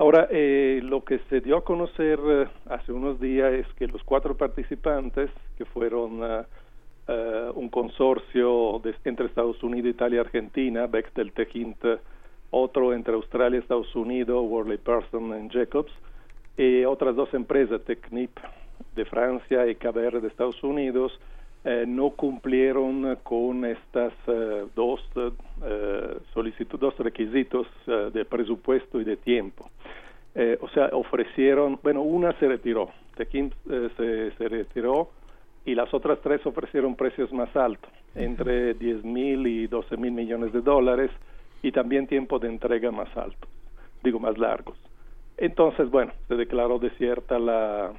Ahora, 0.00 0.28
eh, 0.30 0.80
lo 0.82 1.04
que 1.04 1.18
se 1.28 1.42
dio 1.42 1.58
a 1.58 1.62
conocer 1.62 2.18
eh, 2.24 2.46
hace 2.70 2.90
unos 2.90 3.20
días 3.20 3.52
es 3.52 3.66
que 3.74 3.86
los 3.86 4.02
cuatro 4.02 4.34
participantes, 4.34 5.28
que 5.58 5.66
fueron 5.66 6.22
uh, 6.22 7.52
un 7.54 7.68
consorcio 7.68 8.80
de, 8.82 8.94
entre 9.04 9.26
Estados 9.26 9.62
Unidos, 9.62 9.90
Italia 9.90 10.16
y 10.16 10.20
Argentina, 10.20 10.86
Bechtel 10.86 11.32
Techint, 11.32 11.84
otro 12.48 12.94
entre 12.94 13.12
Australia 13.12 13.58
y 13.58 13.60
Estados 13.60 13.94
Unidos, 13.94 14.42
Worley 14.48 14.78
Person 14.78 15.44
y 15.44 15.50
Jacobs, 15.50 15.92
y 16.56 16.82
otras 16.86 17.14
dos 17.14 17.34
empresas, 17.34 17.82
Technip 17.82 18.30
de 18.96 19.04
Francia 19.04 19.66
y 19.66 19.74
KBR 19.74 20.22
de 20.22 20.28
Estados 20.28 20.62
Unidos, 20.62 21.12
eh, 21.62 21.84
no 21.86 22.10
cumplieron 22.10 23.16
con 23.22 23.66
estas 23.66 24.14
eh, 24.26 24.64
dos 24.74 24.98
eh, 25.62 26.18
solicitudes, 26.32 26.80
dos 26.80 26.98
requisitos 26.98 27.66
de 27.86 28.24
presupuesto 28.24 28.98
y 28.98 29.04
de 29.04 29.18
tiempo. 29.18 29.68
o 30.60 30.68
sea, 30.70 30.88
ofrecieron, 30.92 31.78
bueno, 31.82 32.00
una 32.00 32.32
se 32.38 32.48
retiró, 32.48 32.88
Tequín 33.14 33.52
se, 33.66 34.30
se, 34.38 34.48
retiró 34.48 35.10
y 35.66 35.74
las 35.74 35.92
otras 35.92 36.18
tres 36.22 36.46
ofrecieron 36.46 36.94
precios 36.96 37.30
más 37.30 37.54
altos, 37.54 37.90
entre 38.14 38.72
10 38.72 39.04
mil 39.04 39.46
y 39.46 39.66
12 39.66 39.98
mil 39.98 40.12
millones 40.12 40.54
de 40.54 40.62
dólares 40.62 41.10
y 41.62 41.72
también 41.72 42.06
tiempo 42.06 42.38
de 42.38 42.48
entrega 42.48 42.90
más 42.90 43.14
alto, 43.16 43.48
digo 44.02 44.18
más 44.18 44.38
largos. 44.38 44.78
Entonces, 45.36 45.90
bueno, 45.90 46.12
se 46.28 46.36
declaró 46.36 46.78
desierta 46.78 47.38
la, 47.38 47.92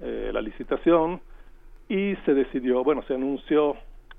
la 0.00 0.40
licitación, 0.40 1.20
y 1.90 2.14
se 2.24 2.34
decidió, 2.34 2.84
bueno, 2.84 3.02
se 3.02 3.14
anunció 3.14 3.76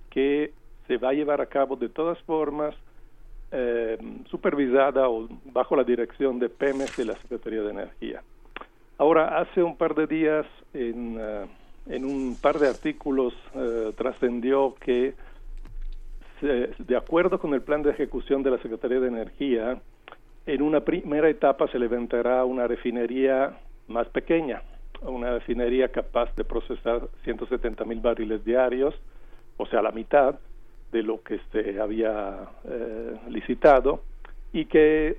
que 0.09 0.51
se 0.87 0.97
va 0.97 1.09
a 1.09 1.13
llevar 1.13 1.39
a 1.39 1.45
cabo 1.45 1.77
de 1.77 1.87
todas 1.87 2.19
formas 2.23 2.75
eh, 3.49 3.97
supervisada 4.29 5.07
o 5.07 5.29
bajo 5.45 5.77
la 5.77 5.85
dirección 5.85 6.37
de 6.37 6.49
Pemex 6.49 6.99
y 6.99 7.05
la 7.05 7.15
Secretaría 7.21 7.61
de 7.61 7.71
Energía. 7.71 8.23
Ahora, 8.97 9.39
hace 9.39 9.63
un 9.63 9.77
par 9.77 9.95
de 9.95 10.05
días, 10.05 10.45
en, 10.73 11.17
eh, 11.17 11.45
en 11.87 12.03
un 12.03 12.35
par 12.41 12.59
de 12.59 12.67
artículos, 12.67 13.33
eh, 13.55 13.93
trascendió 13.95 14.75
que, 14.81 15.13
de 16.41 16.97
acuerdo 16.97 17.39
con 17.39 17.53
el 17.53 17.61
plan 17.61 17.83
de 17.83 17.91
ejecución 17.91 18.43
de 18.43 18.51
la 18.51 18.57
Secretaría 18.57 18.99
de 18.99 19.07
Energía, 19.07 19.81
en 20.45 20.61
una 20.61 20.81
primera 20.81 21.29
etapa 21.29 21.67
se 21.67 21.79
levantará 21.79 22.43
una 22.43 22.67
refinería 22.67 23.57
más 23.87 24.07
pequeña, 24.09 24.61
una 25.01 25.31
refinería 25.31 25.89
capaz 25.89 26.35
de 26.35 26.43
procesar 26.43 27.07
170 27.23 27.83
mil 27.85 27.99
barriles 27.99 28.43
diarios, 28.45 28.95
o 29.57 29.65
sea, 29.65 29.81
la 29.81 29.91
mitad 29.91 30.35
de 30.91 31.03
lo 31.03 31.21
que 31.21 31.39
se 31.51 31.79
había 31.79 32.49
eh, 32.65 33.17
licitado, 33.29 34.03
y 34.53 34.65
que 34.65 35.17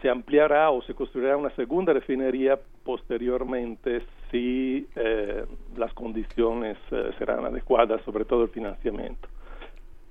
se 0.00 0.08
ampliará 0.08 0.70
o 0.70 0.82
se 0.82 0.94
construirá 0.94 1.36
una 1.36 1.54
segunda 1.56 1.92
refinería 1.92 2.58
posteriormente 2.84 4.02
si 4.30 4.86
eh, 4.96 5.44
las 5.76 5.92
condiciones 5.92 6.78
eh, 6.90 7.10
serán 7.18 7.44
adecuadas, 7.44 8.00
sobre 8.02 8.24
todo 8.24 8.44
el 8.44 8.48
financiamiento. 8.48 9.28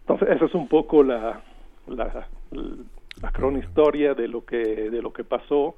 Entonces, 0.01 0.29
esa 0.29 0.45
es 0.45 0.53
un 0.53 0.67
poco 0.67 1.03
la, 1.03 1.41
la, 1.87 2.27
la 2.51 4.13
de 4.13 4.27
lo 4.27 4.45
que, 4.45 4.57
de 4.57 5.01
lo 5.01 5.11
que 5.11 5.23
pasó. 5.23 5.75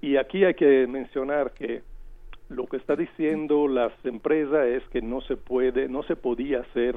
Y 0.00 0.16
aquí 0.16 0.44
hay 0.44 0.54
que 0.54 0.86
mencionar 0.86 1.52
que 1.52 1.82
lo 2.48 2.66
que 2.66 2.78
está 2.78 2.96
diciendo 2.96 3.68
las 3.68 3.92
empresas 4.04 4.66
es 4.66 4.82
que 4.88 5.02
no 5.02 5.20
se 5.20 5.36
puede, 5.36 5.88
no 5.88 6.02
se 6.02 6.16
podía 6.16 6.60
hacer 6.60 6.96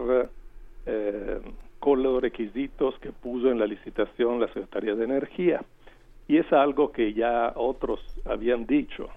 eh, 0.85 1.41
con 1.79 2.03
los 2.03 2.21
requisitos 2.21 2.97
que 2.99 3.11
puso 3.11 3.49
en 3.49 3.59
la 3.59 3.65
licitación 3.65 4.39
la 4.39 4.47
Secretaría 4.47 4.95
de 4.95 5.03
Energía. 5.03 5.61
Y 6.27 6.37
es 6.37 6.51
algo 6.53 6.91
que 6.91 7.13
ya 7.13 7.53
otros 7.55 7.99
habían 8.25 8.65
dicho. 8.65 9.09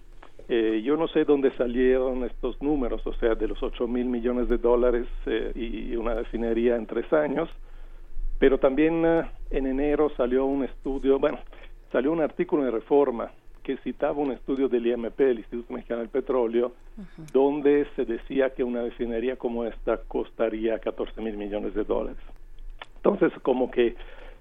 Eh, 0.49 0.83
yo 0.85 0.97
no 0.97 1.09
sé 1.09 1.25
dónde 1.25 1.53
salieron 1.57 2.25
estos 2.25 2.61
números, 2.61 3.07
o 3.07 3.15
sea, 3.15 3.35
de 3.35 3.49
los 3.49 3.63
8 3.63 3.87
mil 3.89 4.07
millones 4.07 4.49
de 4.49 4.59
dólares 4.59 5.07
eh, 5.27 5.53
y 5.55 5.97
una 5.97 6.15
refinería 6.15 6.77
en 6.77 6.87
tres 6.87 7.11
años, 7.13 7.49
pero 8.39 8.59
también 8.59 9.05
eh, 9.07 9.23
en 9.51 9.67
enero 9.67 10.11
salió 10.17 10.45
un 10.45 10.65
estudio, 10.65 11.19
bueno, 11.19 11.39
salió 11.93 12.13
un 12.13 12.21
artículo 12.21 12.65
de 12.65 12.73
reforma 12.73 13.31
que 13.65 13.79
citaba 13.79 14.19
un 14.19 14.31
estudio 14.31 14.69
del 14.69 14.87
IMP, 14.87 15.19
el 15.21 15.39
Instituto 15.39 15.73
Mexicano 15.73 16.01
del 16.01 16.11
Petróleo, 16.11 16.73
donde 17.33 17.87
se 17.97 18.05
decía 18.05 18.51
que 18.51 18.63
una 18.63 18.83
refinería 18.83 19.37
como 19.37 19.65
esta 19.65 19.97
costaría 19.97 20.79
14 20.79 21.21
mil 21.23 21.37
millones 21.37 21.75
de 21.75 21.83
dólares. 21.83 22.23
Entonces, 22.97 23.33
como 23.43 23.71
que 23.71 23.97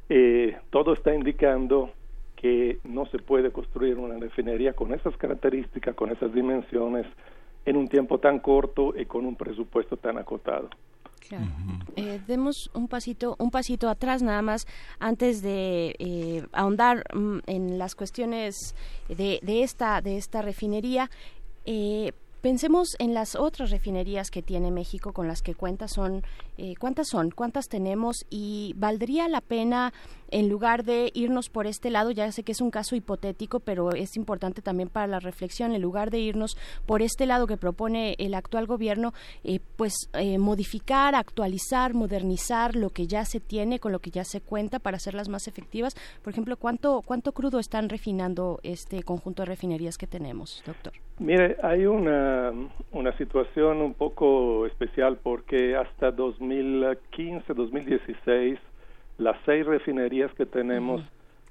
eh, 0.10 0.58
todo 0.70 0.94
está 0.94 1.16
indicando 1.16 1.92
que 2.36 2.80
no 2.84 3.06
se 3.06 3.18
puede 3.18 3.52
construir 3.52 3.98
una 3.98 4.20
refinería 4.20 4.74
con 4.74 4.94
esas 4.94 5.16
características, 5.16 5.96
con 5.96 6.12
esas 6.12 6.34
dimensiones, 6.34 7.08
en 7.66 7.78
un 7.78 7.88
tiempo 7.88 8.20
tan 8.20 8.40
corto 8.40 8.94
y 8.98 9.06
con 9.06 9.26
un 9.26 9.38
presupuesto 9.38 9.96
tan 9.96 10.18
acotado. 10.18 10.70
Claro. 11.28 11.46
Eh, 11.96 12.20
demos 12.28 12.70
un 12.74 12.88
pasito, 12.88 13.36
un 13.40 13.50
pasito 13.52 13.90
atrás 13.90 14.22
nada 14.22 14.42
más 14.42 14.68
antes 15.00 15.42
de 15.42 15.96
eh, 16.00 16.46
ahondar 16.52 17.04
mm, 17.14 17.40
en 17.48 17.78
las 17.78 17.96
cuestiones 17.96 18.76
de, 19.08 19.40
de, 19.42 19.64
esta 19.64 20.02
de 20.02 20.18
esta 20.18 20.42
refinería. 20.42 21.10
Eh, 21.66 22.12
Pensemos 22.44 22.98
en 23.00 23.14
las 23.14 23.36
otras 23.38 23.72
refinerías 23.72 24.30
que 24.30 24.42
tiene 24.42 24.70
México 24.70 25.14
con 25.14 25.30
las 25.30 25.42
que 25.42 25.56
cuenta. 25.56 25.88
Son, 25.88 26.24
eh, 26.58 26.74
¿Cuántas 26.78 27.08
son? 27.08 27.32
¿Cuántas 27.32 27.70
tenemos? 27.70 28.26
Y 28.30 28.74
valdría 28.76 29.30
la 29.30 29.40
pena, 29.40 29.94
en 30.34 30.50
lugar 30.50 30.84
de 30.84 31.12
irnos 31.14 31.50
por 31.50 31.68
este 31.68 31.92
lado, 31.92 32.10
ya 32.10 32.32
sé 32.32 32.44
que 32.44 32.52
es 32.52 32.62
un 32.62 32.72
caso 32.72 32.96
hipotético, 32.96 33.60
pero 33.60 33.92
es 33.92 34.18
importante 34.18 34.64
también 34.64 34.90
para 34.90 35.06
la 35.06 35.20
reflexión, 35.20 35.74
en 35.74 35.82
lugar 35.82 36.10
de 36.10 36.20
irnos 36.20 36.58
por 36.88 37.04
este 37.04 37.28
lado 37.28 37.46
que 37.46 37.56
propone 37.56 38.16
el 38.18 38.34
actual 38.34 38.66
gobierno, 38.66 39.14
eh, 39.44 39.60
pues 39.78 39.94
eh, 40.14 40.40
modificar, 40.40 41.14
actualizar, 41.14 41.94
modernizar 41.94 42.76
lo 42.76 42.90
que 42.90 43.06
ya 43.06 43.26
se 43.26 43.40
tiene, 43.40 43.80
con 43.80 43.92
lo 43.92 44.00
que 44.00 44.10
ya 44.10 44.24
se 44.24 44.42
cuenta 44.42 44.80
para 44.80 44.98
hacerlas 44.98 45.30
más 45.30 45.48
efectivas. 45.48 45.96
Por 46.24 46.34
ejemplo, 46.34 46.58
¿cuánto, 46.58 47.04
cuánto 47.06 47.32
crudo 47.32 47.60
están 47.60 47.88
refinando 47.88 48.60
este 48.64 49.04
conjunto 49.04 49.44
de 49.44 49.48
refinerías 49.48 49.98
que 49.98 50.08
tenemos, 50.08 50.64
doctor? 50.66 50.94
Mire, 51.20 51.58
hay 51.62 51.86
una, 51.86 52.52
una 52.92 53.16
situación 53.18 53.82
un 53.82 53.94
poco 53.94 54.66
especial 54.66 55.20
porque 55.22 55.76
hasta 55.76 56.10
2015, 56.12 57.54
2016, 57.54 58.60
las 59.18 59.38
seis 59.46 59.66
refinerías 59.66 60.34
que 60.34 60.46
tenemos 60.46 61.02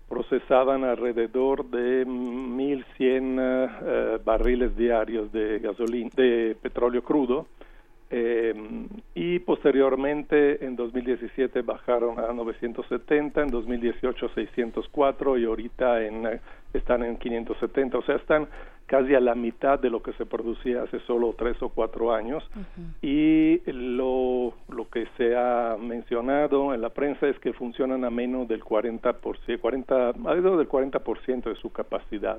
procesaban 0.09 0.84
alrededor 0.84 1.64
de 1.70 2.06
1.100 2.06 4.18
uh, 4.18 4.24
barriles 4.24 4.76
diarios 4.76 5.32
de 5.32 5.59
gasolina, 5.59 6.10
de 6.14 6.56
petróleo 6.60 7.02
crudo 7.02 7.47
eh, 8.14 8.55
y 9.14 9.39
posteriormente 9.39 10.62
en 10.66 10.76
2017 10.76 11.62
bajaron 11.62 12.20
a 12.20 12.30
970, 12.30 13.40
en 13.40 13.48
2018 13.48 14.28
604 14.34 15.39
y 15.39 15.44
ahorita 15.47 16.02
en, 16.02 16.40
están 16.74 17.05
en 17.05 17.16
570, 17.16 17.97
o 17.97 18.02
sea, 18.02 18.16
están 18.16 18.48
casi 18.84 19.14
a 19.14 19.20
la 19.20 19.34
mitad 19.34 19.78
de 19.78 19.89
lo 19.89 20.02
que 20.02 20.12
se 20.12 20.26
producía 20.26 20.82
hace 20.82 21.01
solo 21.06 21.34
tres 21.39 21.56
o 21.62 21.70
cuatro 21.70 22.12
años. 22.12 22.44
Y 23.01 23.62
lo, 23.64 24.52
lo 24.68 24.90
que 24.90 25.06
se 25.16 25.34
ha 25.34 25.78
mencionado 25.80 26.74
en 26.74 26.82
la 26.82 26.90
prensa 26.90 27.26
es 27.28 27.39
que 27.39 27.55
funcionan 27.55 28.05
a 28.05 28.10
menos 28.10 28.47
del 28.47 28.62
40%, 28.62 29.59
40, 29.59 30.09
alrededor 30.10 30.59
del 30.59 30.68
40% 30.68 31.44
de 31.44 31.56
su 31.56 31.72
capacidad. 31.72 32.39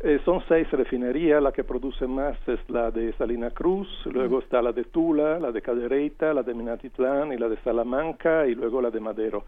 Eh, 0.00 0.20
son 0.26 0.42
seis 0.46 0.70
refinerías, 0.70 1.42
la 1.42 1.52
que 1.52 1.64
produce 1.64 2.06
más 2.06 2.36
es 2.46 2.60
la 2.68 2.90
de 2.90 3.14
Salina 3.14 3.50
Cruz, 3.50 3.88
luego 4.04 4.40
está 4.40 4.60
la 4.60 4.72
de 4.72 4.84
Tula, 4.84 5.40
la 5.40 5.50
de 5.50 5.62
Cadereyta, 5.62 6.34
la 6.34 6.42
de 6.42 6.52
Minatitlán 6.52 7.32
y 7.32 7.38
la 7.38 7.48
de 7.48 7.56
Salamanca 7.62 8.46
y 8.46 8.54
luego 8.54 8.82
la 8.82 8.90
de 8.90 9.00
Madero. 9.00 9.44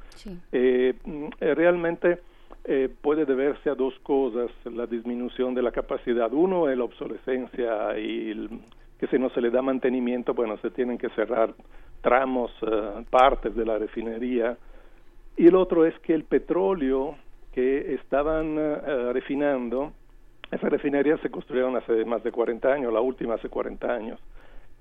Eh, 0.50 0.94
mm, 1.04 1.24
eh, 1.40 1.54
realmente 1.54 2.20
puede 3.00 3.24
deberse 3.24 3.70
a 3.70 3.74
dos 3.74 3.98
cosas 4.00 4.50
la 4.66 4.84
disminución 4.84 5.54
de 5.54 5.62
la 5.62 5.72
capacidad. 5.72 6.30
Uno 6.30 6.68
es 6.68 6.76
la 6.76 6.84
obsolescencia 6.84 7.98
y 7.98 8.46
que 8.98 9.06
si 9.06 9.18
no 9.18 9.30
se 9.30 9.40
le 9.40 9.48
da 9.48 9.62
mantenimiento, 9.62 10.34
bueno, 10.34 10.58
se 10.58 10.70
tienen 10.70 10.98
que 10.98 11.08
cerrar 11.10 11.54
tramos, 12.02 12.50
partes 13.08 13.54
de 13.54 13.64
la 13.64 13.78
refinería. 13.78 14.58
Y 15.38 15.46
el 15.46 15.56
otro 15.56 15.86
es 15.86 15.98
que 16.00 16.12
el 16.12 16.24
petróleo 16.24 17.16
que 17.54 17.94
estaban 17.94 18.56
refinando, 19.14 19.94
esas 20.50 20.70
refinerías 20.70 21.20
se 21.20 21.30
construyeron 21.30 21.76
hace 21.76 22.04
más 22.04 22.22
de 22.22 22.32
40 22.32 22.72
años, 22.72 22.92
la 22.92 23.00
última 23.00 23.34
hace 23.34 23.48
40 23.48 23.92
años. 23.92 24.20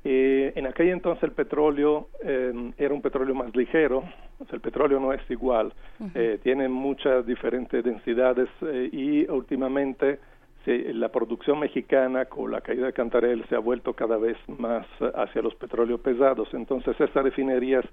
Eh, 0.04 0.54
en 0.56 0.68
aquel 0.68 0.90
entonces 0.90 1.24
el 1.24 1.32
petróleo 1.32 2.08
eh, 2.24 2.72
era 2.78 2.94
un 2.94 3.02
petróleo 3.02 3.36
más 3.36 3.54
ligero, 3.56 4.04
el 4.50 4.62
petróleo 4.62 5.00
no 5.00 5.12
es 5.12 5.22
igual, 5.30 5.74
eh, 6.14 6.40
tiene 6.44 6.70
muchas 6.70 7.26
diferentes 7.26 7.84
densidades 7.84 8.48
eh, 8.62 8.90
y 8.92 9.30
últimamente 9.30 10.20
la 10.66 11.10
producción 11.10 11.60
mexicana 11.60 12.26
con 12.26 12.52
la 12.52 12.60
caída 12.60 12.88
de 12.88 12.94
Cantarell 12.94 13.46
se 13.48 13.56
ha 13.56 13.60
vuelto 13.60 13.94
cada 13.94 14.18
vez 14.18 14.38
más 14.60 14.86
hacia 15.16 15.42
los 15.42 15.56
petróleos 15.56 16.02
pesados. 16.02 16.50
Entonces 16.54 17.00
estas 17.00 17.24
refinerías 17.24 17.86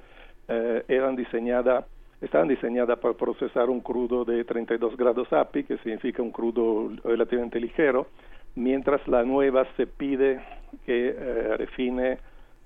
eran 0.89 1.15
diseñadas 1.15 1.85
estaban 2.25 2.49
diseñadas 2.49 2.99
para 2.99 3.15
procesar 3.15 3.69
un 3.71 3.81
crudo 3.81 4.25
de 4.25 4.45
32 4.45 4.97
grados 4.97 5.33
API, 5.33 5.65
que 5.65 5.79
significa 5.79 6.23
un 6.23 6.31
crudo 6.31 6.91
relativamente 7.05 7.61
ligero, 7.61 8.07
mientras 8.55 9.07
la 9.09 9.23
nueva 9.25 9.67
se 9.77 9.87
pide 9.87 10.41
que 10.87 11.15
eh, 11.17 11.57
refine 11.57 12.19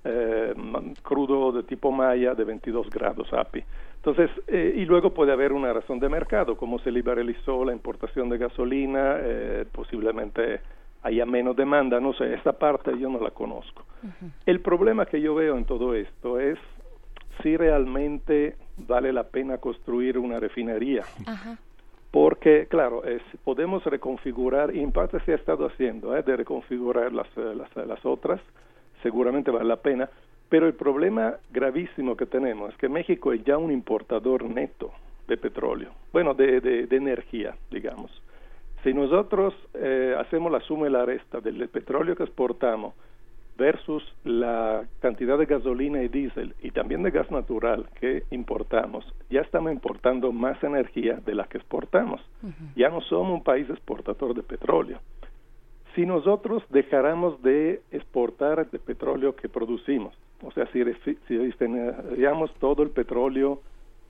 eh, 0.05 0.55
crudo 1.02 1.52
de 1.52 1.62
tipo 1.64 1.90
Maya 1.90 2.35
de 2.35 2.44
22 2.44 2.89
grados 2.90 3.32
API. 3.32 3.64
Entonces, 3.97 4.30
eh, 4.47 4.74
y 4.76 4.85
luego 4.85 5.12
puede 5.12 5.32
haber 5.32 5.52
una 5.52 5.72
razón 5.72 5.98
de 5.98 6.09
mercado, 6.09 6.56
como 6.56 6.78
se 6.78 6.93
liberalizó 6.93 7.64
la 7.64 7.72
importación 7.72 8.28
de 8.28 8.39
gasolina, 8.39 9.16
posiblemente 9.72 10.60
haya 11.02 11.26
menos 11.26 11.56
demanda, 11.56 12.01
no 12.01 12.12
sé, 12.12 12.35
esta 12.35 12.52
parte 12.52 12.97
yo 12.98 13.09
no 13.09 13.20
la 13.20 13.30
conozco. 13.30 13.85
El 14.47 14.60
problema 14.60 15.06
que 15.06 15.20
yo 15.20 15.35
veo 15.35 15.56
en 15.56 15.64
todo 15.64 15.94
esto 15.94 16.39
es 16.39 16.59
si 17.43 17.56
realmente 17.56 18.56
vale 18.86 19.12
la 19.12 19.24
pena 19.24 19.59
construir 19.59 20.18
una 20.18 20.38
refinería. 20.38 21.05
Porque, 22.10 22.66
claro, 22.68 23.05
es, 23.05 23.22
podemos 23.44 23.84
reconfigurar, 23.84 24.74
y 24.74 24.80
en 24.80 24.92
parte 24.92 25.20
se 25.20 25.32
ha 25.32 25.36
estado 25.36 25.66
haciendo, 25.66 26.16
¿eh? 26.16 26.22
de 26.22 26.36
reconfigurar 26.36 27.12
las, 27.12 27.26
eh, 27.36 27.55
las, 27.55 27.86
las 27.86 28.06
otras, 28.06 28.40
seguramente 29.02 29.50
vale 29.50 29.66
la 29.66 29.76
pena, 29.76 30.09
pero 30.48 30.66
el 30.66 30.74
problema 30.74 31.34
gravísimo 31.50 32.16
que 32.16 32.26
tenemos 32.26 32.72
es 32.72 32.78
que 32.78 32.88
México 32.88 33.32
es 33.32 33.44
ya 33.44 33.59
un 33.59 33.70
importador 33.70 34.44
neto 34.44 34.92
de 35.26 35.36
petróleo, 35.36 35.90
bueno, 36.12 36.32
de, 36.32 36.60
de, 36.60 36.96
energía, 36.96 37.55
digamos. 37.70 38.10
Si 38.82 38.94
nosotros 38.94 39.55
eh, 39.74 40.14
hacemos 40.18 40.50
la 40.50 40.60
suma 40.60 40.86
y 40.86 40.90
la 40.90 41.05
resta 41.05 41.40
del 41.40 41.68
petróleo 41.68 42.16
que 42.16 42.22
exportamos 42.22 42.94
versus 43.59 44.05
la 44.24 44.85
cantidad 45.01 45.36
de 45.36 45.47
gasolina 45.47 46.02
y 46.02 46.09
diésel 46.09 46.55
y 46.62 46.70
también 46.70 47.02
de 47.02 47.10
gas 47.10 47.28
natural 47.30 47.86
que 48.01 48.22
importamos, 48.30 49.05
ya 49.28 49.40
estamos 49.40 49.72
importando 49.72 50.32
más 50.32 50.62
energía 50.62 51.14
de 51.26 51.35
la 51.35 51.44
que 51.44 51.59
exportamos. 51.59 52.20
Ya 52.76 52.89
no 52.89 53.01
somos 53.02 53.35
un 53.35 53.43
país 53.43 53.68
exportador 53.68 54.35
de 54.35 54.44
petróleo. 54.44 55.01
Si 55.97 56.06
nosotros 56.06 56.62
dejáramos 56.70 57.43
de 57.43 57.82
exportar 57.90 58.68
el 58.72 58.78
petróleo 58.78 59.35
que 59.35 59.48
producimos, 59.48 60.14
o 60.43 60.52
sea, 60.52 60.66
si, 60.72 60.85
si 61.26 61.52
todo 62.60 62.82
el 62.85 62.90
petróleo 62.90 63.60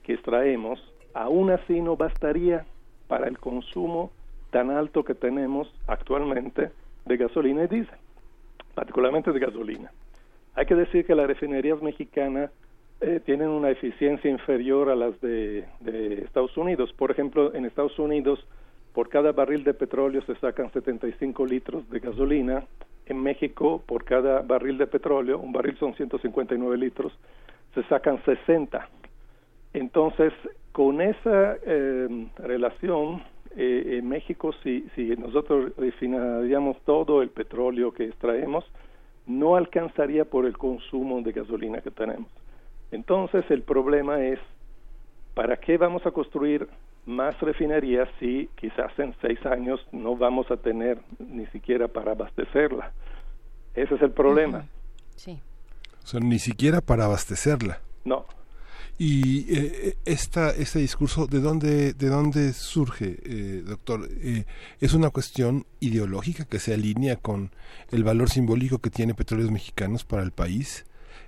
que 0.02 0.12
extraemos, 0.12 0.78
aún 1.14 1.50
así 1.50 1.80
no 1.80 1.96
bastaría 1.96 2.66
para 3.06 3.26
el 3.26 3.38
consumo 3.38 4.10
tan 4.50 4.70
alto 4.70 5.04
que 5.04 5.14
tenemos 5.14 5.72
actualmente 5.86 6.70
de 7.06 7.16
gasolina 7.16 7.64
y 7.64 7.68
diésel. 7.68 7.98
Particularmente 8.78 9.32
de 9.32 9.40
gasolina. 9.40 9.90
Hay 10.54 10.64
que 10.64 10.76
decir 10.76 11.04
que 11.04 11.16
las 11.16 11.26
refinerías 11.26 11.82
mexicanas 11.82 12.52
eh, 13.00 13.20
tienen 13.26 13.48
una 13.48 13.70
eficiencia 13.70 14.30
inferior 14.30 14.88
a 14.88 14.94
las 14.94 15.20
de, 15.20 15.64
Estados 16.24 16.56
Unidos. 16.56 16.92
Por 16.92 17.10
ejemplo, 17.10 17.52
en 17.56 17.64
Estados 17.64 17.98
Unidos, 17.98 18.38
por 18.92 19.08
cada 19.08 19.32
barril 19.32 19.64
de 19.64 19.74
petróleo 19.74 20.22
se 20.22 20.36
sacan 20.36 20.70
75 20.70 21.44
litros 21.44 21.90
de 21.90 21.98
gasolina. 21.98 22.66
En 23.06 23.20
México, 23.20 23.82
por 23.84 24.04
cada 24.04 24.42
barril 24.42 24.78
de 24.78 24.86
petróleo, 24.86 25.40
un 25.40 25.52
barril 25.52 25.76
son 25.78 25.94
159 25.94 26.76
litros, 26.76 27.12
se 27.74 27.82
sacan 27.88 28.22
60. 28.24 28.88
Entonces, 29.72 30.32
con 30.70 31.00
esa 31.00 31.56
eh, 31.66 32.28
relación, 32.36 33.24
eh, 33.60 33.98
en 33.98 34.08
México, 34.08 34.52
si, 34.62 34.86
si 34.94 35.08
nosotros 35.16 35.72
refinaríamos 35.76 36.76
todo 36.84 37.22
el 37.22 37.30
petróleo 37.30 37.92
que 37.92 38.04
extraemos, 38.04 38.64
no 39.26 39.56
alcanzaría 39.56 40.24
por 40.24 40.46
el 40.46 40.56
consumo 40.56 41.20
de 41.22 41.32
gasolina 41.32 41.80
que 41.80 41.90
tenemos. 41.90 42.30
Entonces, 42.92 43.44
el 43.50 43.62
problema 43.62 44.24
es, 44.24 44.38
¿para 45.34 45.56
qué 45.56 45.76
vamos 45.76 46.06
a 46.06 46.12
construir 46.12 46.68
más 47.04 47.40
refinerías 47.40 48.08
si 48.20 48.48
quizás 48.54 48.96
en 48.96 49.12
seis 49.20 49.44
años 49.44 49.84
no 49.90 50.14
vamos 50.14 50.48
a 50.52 50.56
tener 50.56 51.00
ni 51.18 51.46
siquiera 51.46 51.88
para 51.88 52.12
abastecerla? 52.12 52.92
Ese 53.74 53.96
es 53.96 54.02
el 54.02 54.12
problema. 54.12 54.66
Sí. 55.16 55.40
O 56.04 56.06
sea, 56.06 56.20
ni 56.20 56.38
siquiera 56.38 56.80
para 56.80 57.06
abastecerla. 57.06 57.80
No, 58.04 58.24
y 58.98 59.46
eh, 59.54 59.96
esta, 60.04 60.50
este 60.50 60.80
discurso, 60.80 61.28
¿de 61.28 61.38
dónde, 61.38 61.92
de 61.92 62.08
dónde 62.08 62.52
surge, 62.52 63.18
eh, 63.22 63.62
doctor? 63.64 64.08
Eh, 64.10 64.44
¿Es 64.80 64.92
una 64.92 65.10
cuestión 65.10 65.66
ideológica 65.78 66.44
que 66.44 66.58
se 66.58 66.74
alinea 66.74 67.14
con 67.14 67.52
el 67.92 68.02
valor 68.02 68.28
simbólico 68.28 68.78
que 68.78 68.90
tiene 68.90 69.14
Petróleos 69.14 69.52
Mexicanos 69.52 70.04
para 70.04 70.24
el 70.24 70.32
país? 70.32 70.84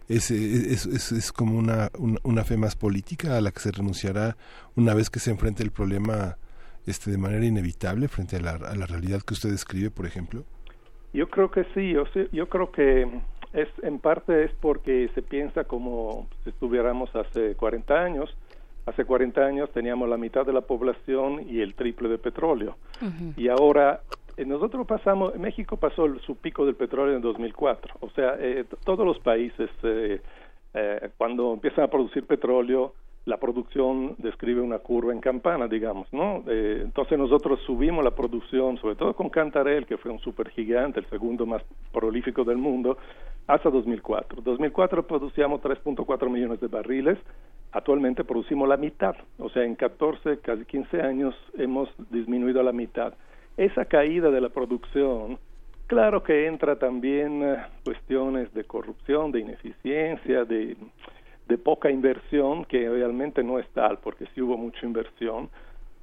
¿Es, 0.09 0.33
es, 0.33 0.87
es, 0.87 1.13
es 1.13 1.31
como 1.31 1.57
una, 1.57 1.91
una, 2.25 2.43
fe 2.43 2.57
más 2.57 2.75
política 2.75 3.37
a 3.37 3.41
la 3.41 3.53
que 3.53 3.61
se 3.61 3.71
renunciará 3.71 4.37
una 4.75 4.93
vez 4.93 5.09
que 5.09 5.21
se 5.21 5.31
enfrente 5.31 5.63
el 5.63 5.71
problema 5.71 6.39
este, 6.87 7.13
de 7.13 7.19
manera 7.19 7.47
inevitable 7.47 8.09
frente 8.09 8.35
a 8.35 8.41
la, 8.41 8.51
a 8.51 8.75
la 8.75 8.87
realidad 8.87 9.23
que 9.23 9.35
usted 9.35 9.51
describe, 9.51 9.93
por 9.93 10.07
ejemplo? 10.07 10.45
Yo 11.13 11.29
creo 11.29 11.53
que 11.53 11.63
sí, 11.75 11.93
yo, 11.93 12.05
yo 12.33 12.49
creo 12.49 12.73
que 12.73 13.07
es 13.53 13.69
en 13.83 13.99
parte 13.99 14.45
es 14.45 14.53
porque 14.61 15.11
se 15.15 15.23
piensa 15.23 15.65
como 15.65 16.29
si 16.45 16.51
estuviéramos 16.51 17.15
hace 17.17 17.55
40 17.55 17.95
años. 17.95 18.37
Hace 18.87 19.05
40 19.05 19.45
años 19.45 19.71
teníamos 19.71 20.09
la 20.09 20.17
mitad 20.17 20.47
de 20.47 20.53
la 20.53 20.63
población 20.63 21.47
y 21.49 21.61
el 21.61 21.75
triple 21.75 22.09
de 22.09 22.19
petróleo. 22.19 22.77
Y 23.37 23.49
ahora 23.49 24.01
eh, 24.37 24.45
nosotros 24.45 24.87
pasamos, 24.87 25.37
México 25.37 25.77
pasó 25.77 26.19
su 26.21 26.37
pico 26.37 26.65
del 26.65 26.75
petróleo 26.75 27.15
en 27.15 27.23
2004. 27.23 27.95
O 28.01 28.11
sea, 28.11 28.37
eh, 28.39 28.65
todos 28.85 29.07
los 29.07 29.19
países 29.19 29.71
eh, 29.83 30.21
cuando 31.19 31.53
empiezan 31.53 31.85
a 31.85 31.89
producir 31.89 32.25
petróleo 32.25 32.95
la 33.27 33.37
producción 33.37 34.15
describe 34.19 34.61
una 34.61 34.79
curva 34.79 35.13
en 35.13 35.21
campana, 35.21 35.69
digamos, 35.69 36.11
¿no? 36.13 36.43
Eh, 36.47 36.81
entonces 36.83 37.19
nosotros 37.19 37.61
subimos 37.67 38.03
la 38.03 38.13
producción, 38.13 38.79
sobre 38.79 38.97
todo 38.97 39.15
con 39.15 39.29
Cantarell, 39.29 39.87
que 39.87 39.99
fue 39.99 40.11
un 40.11 40.21
supergigante, 40.21 41.01
el 41.01 41.07
segundo 41.11 41.45
más 41.45 41.63
prolífico 41.93 42.45
del 42.45 42.57
mundo, 42.57 42.97
hasta 43.47 43.69
2004. 43.69 44.41
2004 44.43 45.07
producíamos 45.07 45.61
3.4 45.61 46.31
millones 46.31 46.61
de 46.61 46.69
barriles, 46.69 47.19
actualmente 47.73 48.25
producimos 48.25 48.69
la 48.69 48.77
mitad, 48.77 49.15
o 49.39 49.51
sea, 49.51 49.65
en 49.65 49.75
14, 49.75 50.39
casi 50.39 50.65
15 50.65 51.03
años 51.03 51.35
hemos 51.59 51.89
disminuido 52.11 52.61
a 52.61 52.65
la 52.65 52.73
mitad. 52.73 53.13
Esa 53.57 53.85
caída 53.85 54.31
de 54.31 54.41
la 54.41 54.49
producción, 54.49 55.39
claro 55.87 56.23
que 56.23 56.47
entra 56.47 56.79
también 56.79 57.43
eh, 57.43 57.57
cuestiones 57.85 58.53
de 58.55 58.65
corrupción, 58.65 59.31
de 59.31 59.41
ineficiencia, 59.41 60.45
de 60.45 60.77
de 61.51 61.59
poca 61.59 61.91
inversión, 61.91 62.65
que 62.65 62.89
realmente 62.89 63.43
no 63.43 63.59
es 63.59 63.69
tal, 63.71 63.99
porque 63.99 64.27
sí 64.35 64.41
hubo 64.41 64.57
mucha 64.57 64.87
inversión, 64.87 65.51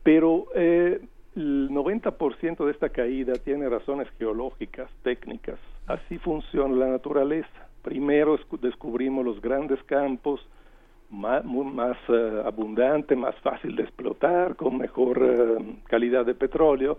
pero 0.03 0.48
eh, 0.53 0.99
el 1.38 1.69
90% 1.69 2.65
de 2.65 2.72
esta 2.72 2.90
caída 2.90 3.34
tiene 3.36 3.69
razones 3.69 4.10
geológicas, 4.19 4.91
técnicas. 5.03 5.57
Así 5.88 6.18
funciona 6.18 6.76
la 6.76 6.88
naturaleza. 6.88 7.69
Primero 7.82 8.38
descubrimos 8.60 9.24
los 9.24 9.41
grandes 9.41 9.82
campos, 9.84 10.45
más, 11.10 11.45
más 11.45 11.98
eh, 12.10 12.41
abundante, 12.45 13.15
más 13.15 13.36
fácil 13.36 13.78
de 13.78 13.84
explotar, 13.84 14.57
con 14.57 14.78
mejor 14.78 15.22
eh, 15.24 15.76
calidad 15.86 16.26
de 16.26 16.36
petróleo, 16.36 16.98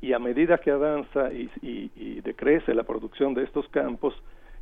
y 0.00 0.14
a 0.14 0.18
medida 0.18 0.56
que 0.56 0.70
avanza 0.70 1.30
y, 1.30 1.50
y 1.60 2.22
decrece 2.22 2.72
la 2.72 2.84
producción 2.84 3.34
de 3.34 3.44
estos 3.44 3.68
campos, 3.68 4.14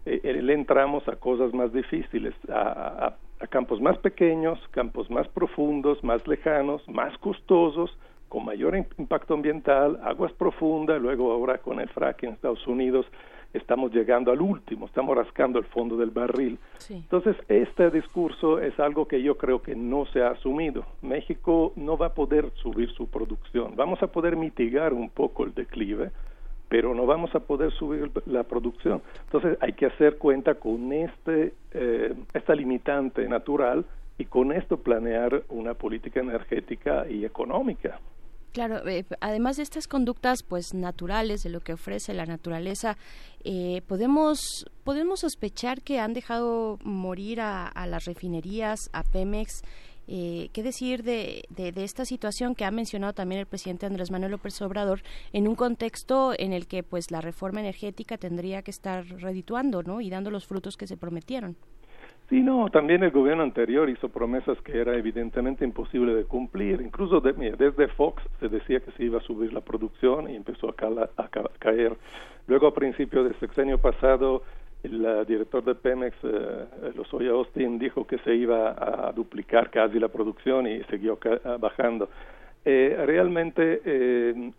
le 0.04 0.52
entramos 0.52 1.06
a 1.08 1.16
cosas 1.16 1.52
más 1.52 1.72
difíciles, 1.72 2.34
a, 2.48 3.14
campos 3.46 3.80
más 3.80 3.98
pequeños, 3.98 4.58
campos 4.70 5.10
más 5.10 5.28
profundos, 5.28 6.02
más 6.02 6.26
lejanos, 6.26 6.86
más 6.88 7.16
costosos, 7.18 7.96
con 8.28 8.44
mayor 8.44 8.76
impacto 8.76 9.34
ambiental, 9.34 9.98
aguas 10.04 10.32
profundas, 10.32 11.00
luego 11.00 11.32
ahora 11.32 11.58
con 11.58 11.80
el 11.80 11.88
fracking 11.88 12.30
en 12.30 12.34
Estados 12.34 12.66
Unidos 12.66 13.06
estamos 13.54 13.92
llegando 13.92 14.30
al 14.30 14.40
último, 14.40 14.86
estamos 14.86 15.16
rascando 15.16 15.58
el 15.58 15.64
fondo 15.66 15.96
del 15.96 16.10
barril. 16.10 16.58
Entonces, 16.90 17.36
este 17.48 17.90
discurso 17.90 18.60
es 18.60 18.78
algo 18.78 19.08
que 19.08 19.22
yo 19.22 19.36
creo 19.36 19.62
que 19.62 19.74
no 19.74 20.06
se 20.06 20.22
ha 20.22 20.30
asumido. 20.30 20.84
México 21.02 21.72
no 21.76 21.96
va 21.96 22.06
a 22.06 22.14
poder 22.14 22.50
subir 22.62 22.90
su 22.92 23.08
producción, 23.08 23.74
vamos 23.76 24.02
a 24.02 24.08
poder 24.08 24.36
mitigar 24.36 24.92
un 24.92 25.08
poco 25.08 25.44
el 25.44 25.54
declive, 25.54 26.10
pero 26.68 26.94
no 26.94 27.06
vamos 27.06 27.34
a 27.34 27.40
poder 27.40 27.72
subir 27.72 28.10
la 28.26 28.44
producción. 28.44 29.02
Entonces 29.24 29.58
hay 29.60 29.72
que 29.72 29.86
hacer 29.86 30.18
cuenta 30.18 30.54
con 30.54 30.92
este, 30.92 31.54
eh, 31.72 32.14
esta 32.34 32.54
limitante 32.54 33.26
natural 33.28 33.84
y 34.18 34.24
con 34.26 34.52
esto 34.52 34.78
planear 34.78 35.44
una 35.48 35.74
política 35.74 36.20
energética 36.20 37.08
y 37.08 37.24
económica. 37.24 38.00
Claro, 38.52 38.86
eh, 38.88 39.04
además 39.20 39.58
de 39.58 39.62
estas 39.62 39.86
conductas 39.86 40.42
pues 40.42 40.74
naturales 40.74 41.42
de 41.42 41.50
lo 41.50 41.60
que 41.60 41.74
ofrece 41.74 42.14
la 42.14 42.26
naturaleza, 42.26 42.96
eh, 43.44 43.82
podemos 43.86 44.66
podemos 44.84 45.20
sospechar 45.20 45.82
que 45.82 46.00
han 46.00 46.14
dejado 46.14 46.78
morir 46.82 47.40
a, 47.40 47.66
a 47.66 47.86
las 47.86 48.06
refinerías, 48.06 48.90
a 48.92 49.04
Pemex 49.04 49.62
eh, 50.10 50.48
¿Qué 50.54 50.62
decir 50.62 51.02
de, 51.02 51.42
de, 51.50 51.84
esta 51.84 52.06
situación 52.06 52.54
que 52.54 52.64
ha 52.64 52.70
mencionado 52.70 53.12
también 53.12 53.40
el 53.40 53.46
presidente 53.46 53.84
Andrés 53.84 54.10
Manuel 54.10 54.30
López 54.32 54.60
Obrador 54.62 55.00
en 55.34 55.46
un 55.46 55.54
contexto 55.54 56.32
en 56.38 56.54
el 56.54 56.66
que 56.66 56.82
pues 56.82 57.10
la 57.10 57.20
reforma 57.20 57.60
energética 57.60 58.16
tendría 58.16 58.62
que 58.62 58.70
estar 58.70 59.04
redituando 59.04 59.82
¿no? 59.82 60.00
y 60.00 60.08
dando 60.08 60.30
los 60.30 60.46
frutos 60.46 60.78
que 60.78 60.86
se 60.86 60.96
prometieron? 60.96 61.56
Sí, 62.30 62.40
no, 62.40 62.70
también 62.70 63.02
el 63.02 63.10
gobierno 63.10 63.42
anterior 63.42 63.90
hizo 63.90 64.08
promesas 64.08 64.58
que 64.62 64.78
era 64.78 64.96
evidentemente 64.96 65.64
imposible 65.64 66.14
de 66.14 66.24
cumplir. 66.24 66.80
Incluso 66.80 67.20
desde 67.20 67.88
Fox 67.88 68.22
se 68.40 68.48
decía 68.48 68.80
que 68.80 68.92
se 68.92 69.04
iba 69.04 69.18
a 69.18 69.22
subir 69.22 69.52
la 69.52 69.60
producción 69.60 70.30
y 70.30 70.36
empezó 70.36 70.68
a, 70.68 71.22
a 71.22 71.28
caer. 71.58 71.96
Luego, 72.46 72.66
a 72.66 72.74
principios 72.74 73.24
del 73.24 73.38
sexenio 73.40 73.78
pasado, 73.78 74.42
el 74.82 75.26
director 75.26 75.64
de 75.64 75.74
Pemex, 75.74 76.16
eh, 76.22 76.92
Lozoya 76.94 77.30
Austin, 77.30 77.78
dijo 77.78 78.06
que 78.06 78.18
se 78.18 78.34
iba 78.34 78.76
a 79.08 79.12
duplicar 79.12 79.70
casi 79.70 79.98
la 79.98 80.08
producción 80.08 80.66
y 80.66 80.82
siguió 80.84 81.18
bajando. 81.58 82.08
Eh, 82.64 82.94
realmente 83.06 83.80
eh, 83.84 84.52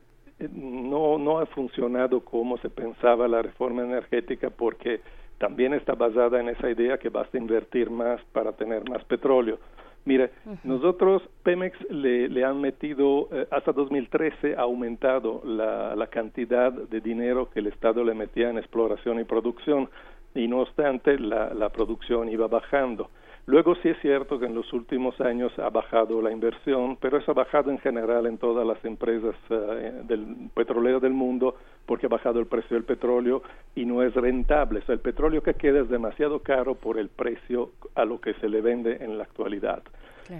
no, 0.51 1.17
no 1.17 1.39
ha 1.39 1.45
funcionado 1.47 2.21
como 2.21 2.57
se 2.57 2.69
pensaba 2.69 3.27
la 3.27 3.41
reforma 3.41 3.83
energética 3.83 4.49
porque 4.49 5.01
también 5.37 5.73
está 5.73 5.95
basada 5.95 6.39
en 6.39 6.49
esa 6.49 6.69
idea 6.69 6.97
que 6.97 7.09
basta 7.09 7.37
invertir 7.37 7.89
más 7.89 8.21
para 8.33 8.51
tener 8.53 8.87
más 8.89 9.03
petróleo. 9.05 9.57
Mire, 10.05 10.31
nosotros, 10.63 11.21
Pemex 11.43 11.77
le, 11.91 12.29
le 12.29 12.43
han 12.43 12.59
metido, 12.61 13.27
eh, 13.31 13.47
hasta 13.51 13.73
2013 13.73 14.55
ha 14.55 14.61
aumentado 14.61 15.41
la, 15.45 15.95
la 15.95 16.07
cantidad 16.07 16.71
de 16.71 17.01
dinero 17.01 17.49
que 17.51 17.59
el 17.59 17.67
Estado 17.67 18.03
le 18.03 18.13
metía 18.13 18.49
en 18.49 18.57
exploración 18.57 19.19
y 19.19 19.25
producción 19.25 19.89
y 20.35 20.47
no 20.47 20.59
obstante 20.59 21.17
la, 21.19 21.53
la 21.53 21.69
producción 21.69 22.29
iba 22.29 22.47
bajando. 22.47 23.09
Luego 23.49 23.73
sí 23.81 23.89
es 23.89 23.97
cierto 24.01 24.39
que 24.39 24.45
en 24.45 24.53
los 24.53 24.71
últimos 24.73 25.19
años 25.21 25.57
ha 25.57 25.71
bajado 25.71 26.21
la 26.21 26.31
inversión, 26.31 26.97
pero 26.97 27.17
eso 27.17 27.31
ha 27.31 27.33
bajado 27.33 27.71
en 27.71 27.79
general 27.79 28.27
en 28.27 28.37
todas 28.37 28.65
las 28.65 28.83
empresas 28.85 29.33
uh, 29.49 30.05
del 30.07 30.51
petrolero 30.53 30.99
del 30.99 31.13
mundo 31.13 31.55
porque 31.87 32.05
ha 32.05 32.09
bajado 32.09 32.39
el 32.39 32.45
precio 32.45 32.75
del 32.75 32.83
petróleo 32.83 33.41
y 33.73 33.85
no 33.85 34.03
es 34.03 34.13
rentable. 34.13 34.81
O 34.81 34.83
sea, 34.83 34.93
el 34.93 35.01
petróleo 35.01 35.41
que 35.41 35.55
queda 35.55 35.79
es 35.79 35.89
demasiado 35.89 36.41
caro 36.41 36.75
por 36.75 36.99
el 36.99 37.09
precio 37.09 37.71
a 37.95 38.05
lo 38.05 38.21
que 38.21 38.35
se 38.35 38.47
le 38.47 38.61
vende 38.61 38.97
en 39.01 39.17
la 39.17 39.23
actualidad. 39.23 39.81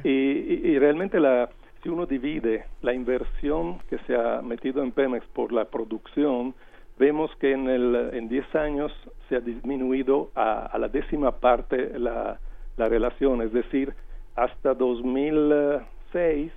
Y, 0.04 0.10
y, 0.10 0.62
y, 0.66 0.78
realmente 0.78 1.20
la, 1.20 1.50
si 1.82 1.90
uno 1.90 2.06
divide 2.06 2.66
la 2.84 2.94
inversión 2.94 3.80
que 3.90 3.98
se 4.06 4.16
ha 4.16 4.40
metido 4.44 4.84
en 4.84 4.92
Pemex 4.92 5.26
por 5.34 5.52
la 5.52 5.66
producción, 5.66 6.54
vemos 7.00 7.32
que 7.40 7.54
en, 7.54 7.68
el, 7.68 8.12
en 8.14 8.30
10 8.30 8.56
años 8.56 8.92
se 9.28 9.38
ha 9.38 9.40
disminuido 9.40 10.30
a, 10.36 10.66
a 10.68 10.78
la 10.78 10.90
décima 10.90 11.32
parte 11.40 11.98
la 11.98 12.40
la 12.80 12.88
relación, 12.88 13.42
es 13.42 13.52
decir, 13.54 13.94
hasta 14.36 14.74
2006 14.74 16.52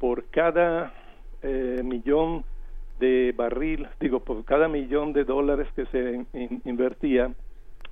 por 0.00 0.24
cada 0.30 0.92
eh, 1.42 1.82
millón 1.84 2.42
de 2.98 3.32
barril, 3.36 3.86
digo, 4.00 4.20
por 4.20 4.44
cada 4.44 4.66
millón 4.66 5.12
de 5.12 5.24
dólares 5.24 5.68
que 5.76 5.86
se 5.86 6.26
invertía, 6.64 7.30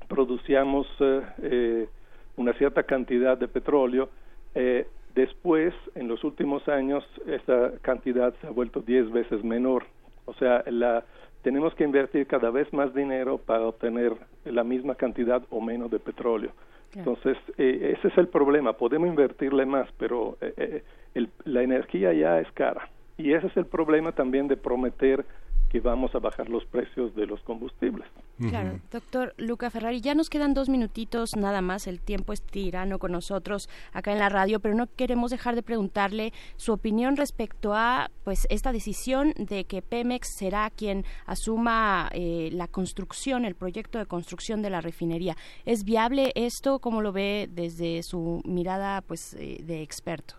producíamos 0.08 0.86
eh, 1.00 1.22
eh, 1.42 1.88
una 2.36 2.54
cierta 2.54 2.82
cantidad 2.84 3.36
de 3.36 3.46
petróleo. 3.46 4.08
Eh, 4.54 4.86
después, 5.14 5.74
en 5.94 6.08
los 6.08 6.24
últimos 6.24 6.66
años, 6.68 7.04
esa 7.26 7.72
cantidad 7.82 8.34
se 8.40 8.46
ha 8.46 8.50
vuelto 8.50 8.80
10 8.80 9.12
veces 9.12 9.44
menor. 9.44 9.84
O 10.24 10.34
sea, 10.34 10.64
la, 10.66 11.04
tenemos 11.46 11.76
que 11.76 11.84
invertir 11.84 12.26
cada 12.26 12.50
vez 12.50 12.72
más 12.72 12.92
dinero 12.92 13.38
para 13.38 13.68
obtener 13.68 14.14
la 14.44 14.64
misma 14.64 14.96
cantidad 14.96 15.44
o 15.50 15.60
menos 15.60 15.92
de 15.92 16.00
petróleo. 16.00 16.50
Entonces, 16.92 17.38
ese 17.56 18.08
es 18.08 18.18
el 18.18 18.26
problema. 18.26 18.72
Podemos 18.72 19.08
invertirle 19.08 19.64
más, 19.64 19.88
pero 19.96 20.38
la 21.44 21.62
energía 21.62 22.12
ya 22.12 22.40
es 22.40 22.50
cara. 22.50 22.88
Y 23.16 23.32
ese 23.32 23.46
es 23.46 23.56
el 23.56 23.66
problema 23.66 24.10
también 24.10 24.48
de 24.48 24.56
prometer 24.56 25.24
que 25.76 25.80
vamos 25.80 26.14
a 26.14 26.18
bajar 26.18 26.48
los 26.48 26.64
precios 26.64 27.14
de 27.14 27.26
los 27.26 27.40
combustibles. 27.42 28.08
Claro, 28.38 28.80
doctor 28.90 29.34
Luca 29.36 29.70
Ferrari, 29.70 30.00
ya 30.00 30.14
nos 30.14 30.30
quedan 30.30 30.54
dos 30.54 30.68
minutitos 30.68 31.36
nada 31.36 31.60
más, 31.60 31.86
el 31.86 32.00
tiempo 32.00 32.32
es 32.32 32.42
tirano 32.42 32.98
con 32.98 33.12
nosotros 33.12 33.68
acá 33.92 34.12
en 34.12 34.18
la 34.18 34.28
radio, 34.28 34.60
pero 34.60 34.74
no 34.74 34.86
queremos 34.86 35.30
dejar 35.30 35.54
de 35.54 35.62
preguntarle 35.62 36.32
su 36.56 36.72
opinión 36.72 37.16
respecto 37.16 37.74
a 37.74 38.10
pues 38.24 38.46
esta 38.50 38.72
decisión 38.72 39.32
de 39.36 39.64
que 39.64 39.82
Pemex 39.82 40.28
será 40.38 40.70
quien 40.70 41.04
asuma 41.26 42.08
eh, 42.12 42.50
la 42.52 42.68
construcción, 42.68 43.44
el 43.44 43.54
proyecto 43.54 43.98
de 43.98 44.06
construcción 44.06 44.62
de 44.62 44.70
la 44.70 44.80
refinería. 44.80 45.36
¿Es 45.64 45.84
viable 45.84 46.32
esto? 46.34 46.78
¿Cómo 46.78 47.02
lo 47.02 47.12
ve 47.12 47.48
desde 47.50 48.02
su 48.02 48.40
mirada 48.44 49.02
pues 49.02 49.34
eh, 49.34 49.58
de 49.62 49.82
experto? 49.82 50.36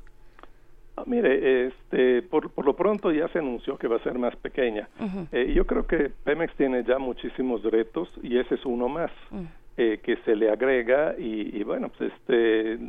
Ah, 0.98 1.03
mire, 1.06 1.68
este, 1.68 2.24
por, 2.24 2.49
por 2.49 2.65
lo 2.65 2.76
pronto 2.76 3.11
ya 3.11 3.28
se 3.28 3.38
anunció 3.38 3.78
que 3.78 3.88
va 3.88 3.98
a 3.98 4.03
ser 4.03 4.18
más 4.18 4.36
pequeña. 4.36 4.90
Eh, 5.32 5.53
yo 5.53 5.68
creo 5.68 5.86
que 5.86 6.10
Pemex 6.24 6.56
tiene 6.56 6.84
ya 6.84 6.98
muchísimos 6.98 7.61
retos 7.64 8.10
y 8.24 8.40
ese 8.40 8.56
es 8.56 8.65
uno 8.65 8.90
más 8.90 9.11
mm. 9.30 9.44
eh, 9.78 9.99
que 10.02 10.18
se 10.26 10.36
le 10.36 10.49
agrega 10.49 11.14
y, 11.15 11.64
bueno, 11.64 11.91
pues 11.95 12.11
este 12.11 12.80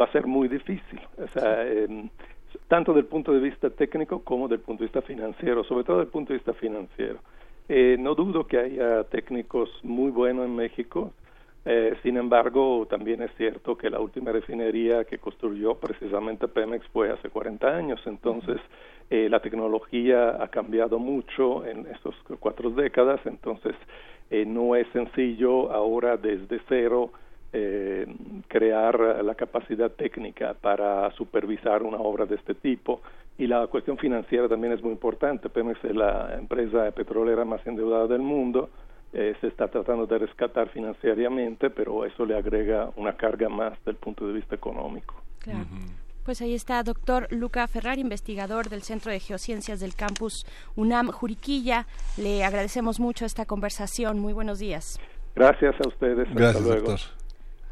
va 0.00 0.06
a 0.06 0.12
ser 0.12 0.26
muy 0.26 0.48
difícil. 0.48 0.98
O 1.18 1.28
sea, 1.28 1.68
em, 1.68 2.08
tanto 2.68 2.94
del 2.94 3.04
punto 3.04 3.34
de 3.34 3.40
vista 3.40 3.68
técnico 3.68 4.22
como 4.24 4.48
del 4.48 4.60
punto 4.60 4.82
de 4.82 4.86
vista 4.86 5.02
financiero, 5.02 5.62
sobre 5.64 5.84
todo 5.84 5.98
del 5.98 6.08
punto 6.08 6.32
de 6.32 6.38
vista 6.38 6.54
financiero. 6.54 7.18
Eh, 7.68 7.96
no 7.98 8.14
dudo 8.14 8.46
que 8.46 8.58
haya 8.58 9.04
técnicos 9.04 9.68
muy 9.82 10.10
buenos 10.10 10.46
en 10.46 10.56
México, 10.56 11.12
eh, 11.64 11.94
sin 12.02 12.16
embargo, 12.16 12.86
también 12.90 13.22
es 13.22 13.30
cierto 13.36 13.76
que 13.76 13.88
la 13.88 14.00
última 14.00 14.32
refinería 14.32 15.04
que 15.04 15.18
construyó 15.18 15.76
precisamente 15.76 16.48
Pemex 16.48 16.84
fue 16.88 17.10
hace 17.10 17.28
40 17.28 17.68
años, 17.68 18.00
entonces 18.06 18.60
eh, 19.10 19.28
la 19.30 19.40
tecnología 19.40 20.42
ha 20.42 20.48
cambiado 20.48 20.98
mucho 20.98 21.64
en 21.64 21.86
estas 21.86 22.14
cuatro 22.40 22.70
décadas, 22.70 23.20
entonces 23.26 23.76
eh, 24.30 24.44
no 24.44 24.74
es 24.74 24.88
sencillo 24.92 25.70
ahora 25.70 26.16
desde 26.16 26.60
cero 26.68 27.10
crear 28.48 29.22
la 29.22 29.34
capacidad 29.34 29.90
técnica 29.90 30.54
para 30.54 31.10
supervisar 31.10 31.82
una 31.82 31.98
obra 31.98 32.24
de 32.24 32.36
este 32.36 32.54
tipo. 32.54 33.02
Y 33.36 33.46
la 33.46 33.66
cuestión 33.66 33.98
financiera 33.98 34.48
también 34.48 34.72
es 34.72 34.82
muy 34.82 34.92
importante. 34.92 35.50
Pemex 35.50 35.84
es 35.84 35.94
la 35.94 36.34
empresa 36.38 36.90
petrolera 36.92 37.44
más 37.44 37.60
endeudada 37.66 38.06
del 38.06 38.22
mundo, 38.22 38.70
eh, 39.12 39.34
se 39.40 39.48
está 39.48 39.68
tratando 39.68 40.06
de 40.06 40.18
rescatar 40.18 40.68
financieramente, 40.70 41.70
pero 41.70 42.04
eso 42.04 42.24
le 42.24 42.36
agrega 42.36 42.90
una 42.96 43.16
carga 43.16 43.48
más 43.48 43.72
del 43.84 43.96
punto 43.96 44.26
de 44.26 44.34
vista 44.34 44.54
económico. 44.54 45.14
Claro. 45.40 45.66
Pues 46.24 46.40
ahí 46.40 46.54
está, 46.54 46.82
doctor 46.84 47.26
Luca 47.30 47.66
Ferrar, 47.66 47.98
investigador 47.98 48.68
del 48.68 48.82
Centro 48.82 49.10
de 49.10 49.18
Geociencias 49.18 49.80
del 49.80 49.94
campus 49.96 50.46
UNAM 50.76 51.10
Juriquilla. 51.10 51.86
Le 52.16 52.44
agradecemos 52.44 53.00
mucho 53.00 53.24
esta 53.24 53.44
conversación. 53.44 54.20
Muy 54.20 54.32
buenos 54.32 54.60
días. 54.60 55.00
Gracias 55.34 55.74
a 55.84 55.88
ustedes. 55.88 56.32
Gracias, 56.32 56.64
Doctor. 56.64 57.00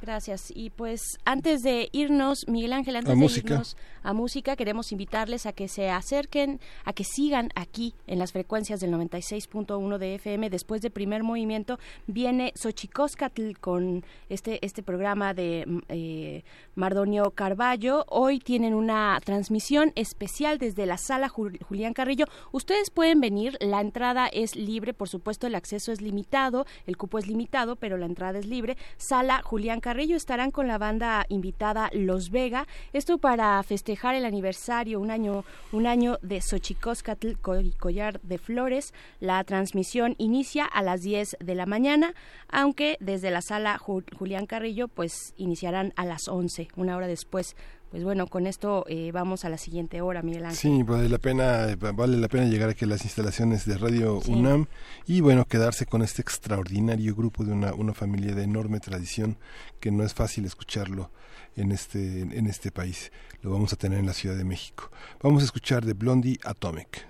Gracias. 0.01 0.51
Y 0.55 0.70
pues 0.70 1.18
antes 1.27 1.60
de 1.62 1.90
irnos, 1.93 2.48
Miguel 2.48 2.72
Ángel, 2.72 2.97
antes 2.97 3.18
de 3.18 3.24
irnos 3.24 3.77
a 4.02 4.14
música, 4.14 4.56
queremos 4.56 4.93
invitarles 4.93 5.44
a 5.44 5.52
que 5.52 5.68
se 5.68 5.90
acerquen, 5.90 6.59
a 6.85 6.94
que 6.94 7.05
sigan 7.05 7.51
aquí 7.55 7.94
en 8.06 8.18
las 8.18 8.32
frecuencias 8.32 8.81
del 8.81 8.93
96.1 8.93 9.98
de 9.98 10.14
FM. 10.14 10.48
Después 10.48 10.81
de 10.81 10.90
primer 10.90 11.22
movimiento 11.22 11.78
viene 12.06 12.52
Xochicóscatl 12.56 13.52
con 13.60 14.05
este, 14.31 14.64
este 14.64 14.82
programa 14.82 15.35
de 15.35 15.64
mm, 15.66 15.78
eh, 15.89 16.44
Mardonio 16.77 17.32
Carballo. 17.32 18.06
Hoy 18.09 18.39
tienen 18.39 18.72
una 18.72 19.20
transmisión 19.22 19.93
especial 19.97 20.56
desde 20.56 20.86
la 20.86 20.97
sala 20.97 21.28
Julián 21.28 21.93
Carrillo. 21.93 22.24
Ustedes 22.52 22.90
pueden 22.90 23.20
venir, 23.20 23.59
la 23.60 23.82
entrada 23.82 24.28
es 24.28 24.56
libre, 24.56 24.94
por 24.94 25.10
supuesto 25.10 25.47
el 25.47 25.55
acceso 25.55 25.93
es 25.93 26.01
limitado, 26.01 26.64
el 26.86 26.97
cupo 26.97 27.18
es 27.18 27.27
limitado, 27.27 27.77
pero 27.77 27.98
la 27.98 28.06
entrada 28.06 28.39
es 28.39 28.47
libre. 28.47 28.78
Sala 28.97 29.43
Julián 29.44 29.81
Carrillo 29.81 29.90
Carrillo 29.91 30.17
estarán 30.17 30.53
con 30.53 30.69
la 30.69 30.79
banda 30.79 31.27
invitada 31.31 31.91
Los 31.93 32.31
Vega, 32.31 32.69
esto 32.93 33.19
para 33.19 33.61
festejar 33.65 34.15
el 34.15 34.25
aniversario, 34.25 35.01
un 35.01 35.11
año, 35.11 35.45
un 35.73 35.89
año 35.89 36.17
de 36.23 36.41
Xochicóscatl, 36.41 37.33
Collar 37.41 38.21
de 38.21 38.39
Flores. 38.39 38.95
La 39.19 39.43
transmisión 39.43 40.15
inicia 40.19 40.65
a 40.65 40.83
las 40.83 41.03
10 41.03 41.39
de 41.41 41.55
la 41.57 41.67
mañana, 41.67 42.15
aunque 42.49 42.99
desde 43.01 43.33
la 43.33 43.43
sala 43.43 43.79
Julián 43.79 44.47
Carrillo 44.47 44.87
pues 44.87 45.35
iniciarán 45.37 45.93
a 45.97 46.05
las 46.05 46.29
11, 46.29 46.69
una 46.77 46.97
hora 46.97 47.09
después 47.09 47.57
pues 47.91 48.05
bueno, 48.05 48.27
con 48.29 48.47
esto 48.47 48.85
eh, 48.89 49.11
vamos 49.12 49.45
a 49.45 49.49
la 49.49 49.59
siguiente 49.59 50.01
hora, 50.01 50.23
Miguel 50.23 50.45
Ángel. 50.45 50.59
Sí, 50.59 50.83
vale 50.85 51.09
la 51.09 51.19
pena, 51.19 51.67
vale 51.95 52.17
la 52.17 52.29
pena 52.29 52.45
llegar 52.45 52.71
aquí 52.71 52.85
a 52.85 52.89
las 52.89 53.05
instalaciones 53.05 53.67
de 53.67 53.77
Radio 53.77 54.21
UNAM 54.29 54.67
y 55.07 55.21
bueno, 55.21 55.45
quedarse 55.45 55.87
con 55.87 56.03
este 56.03 56.23
extraordinario 56.23 57.17
grupo 57.17 57.45
de 57.45 57.53
una, 57.53 57.75
una 57.75 57.93
familia 57.93 58.35
de 58.35 58.45
enorme 58.45 58.79
tradición 58.79 59.39
que 59.81 59.91
no 59.91 60.05
es 60.05 60.15
fácil 60.15 60.45
escucharlo 60.45 61.11
en 61.57 61.73
este, 61.73 62.21
en 62.21 62.47
este 62.47 62.71
país. 62.71 63.11
Lo 63.43 63.51
vamos 63.51 63.73
a 63.73 63.77
tener 63.77 63.99
en 63.99 64.07
la 64.07 64.12
Ciudad 64.12 64.37
de 64.37 64.45
México. 64.45 64.91
Vamos 65.21 65.43
a 65.43 65.47
escuchar 65.47 65.85
de 65.85 65.95
Blondie 65.95 66.39
Atomic. 66.45 67.10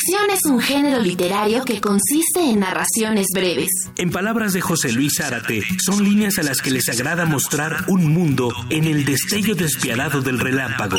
es 0.29 0.45
un 0.45 0.59
género 0.59 0.99
literario 0.99 1.63
que 1.63 1.81
consiste 1.81 2.41
en 2.41 2.59
narraciones 2.59 3.27
breves. 3.33 3.69
En 3.97 4.11
palabras 4.11 4.53
de 4.53 4.61
José 4.61 4.91
Luis 4.91 5.13
Zárate, 5.17 5.63
son 5.79 6.03
líneas 6.03 6.37
a 6.37 6.43
las 6.43 6.61
que 6.61 6.71
les 6.71 6.87
agrada 6.89 7.25
mostrar 7.25 7.85
un 7.87 8.13
mundo 8.13 8.53
en 8.69 8.85
el 8.85 9.05
destello 9.05 9.55
despiadado 9.55 10.21
del 10.21 10.39
relámpago. 10.39 10.97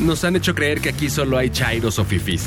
Nos 0.00 0.24
han 0.24 0.36
hecho 0.36 0.54
creer 0.54 0.80
que 0.80 0.88
aquí 0.88 1.10
solo 1.10 1.36
hay 1.36 1.50
chairos 1.50 1.98
o 1.98 2.06
fifis. 2.06 2.46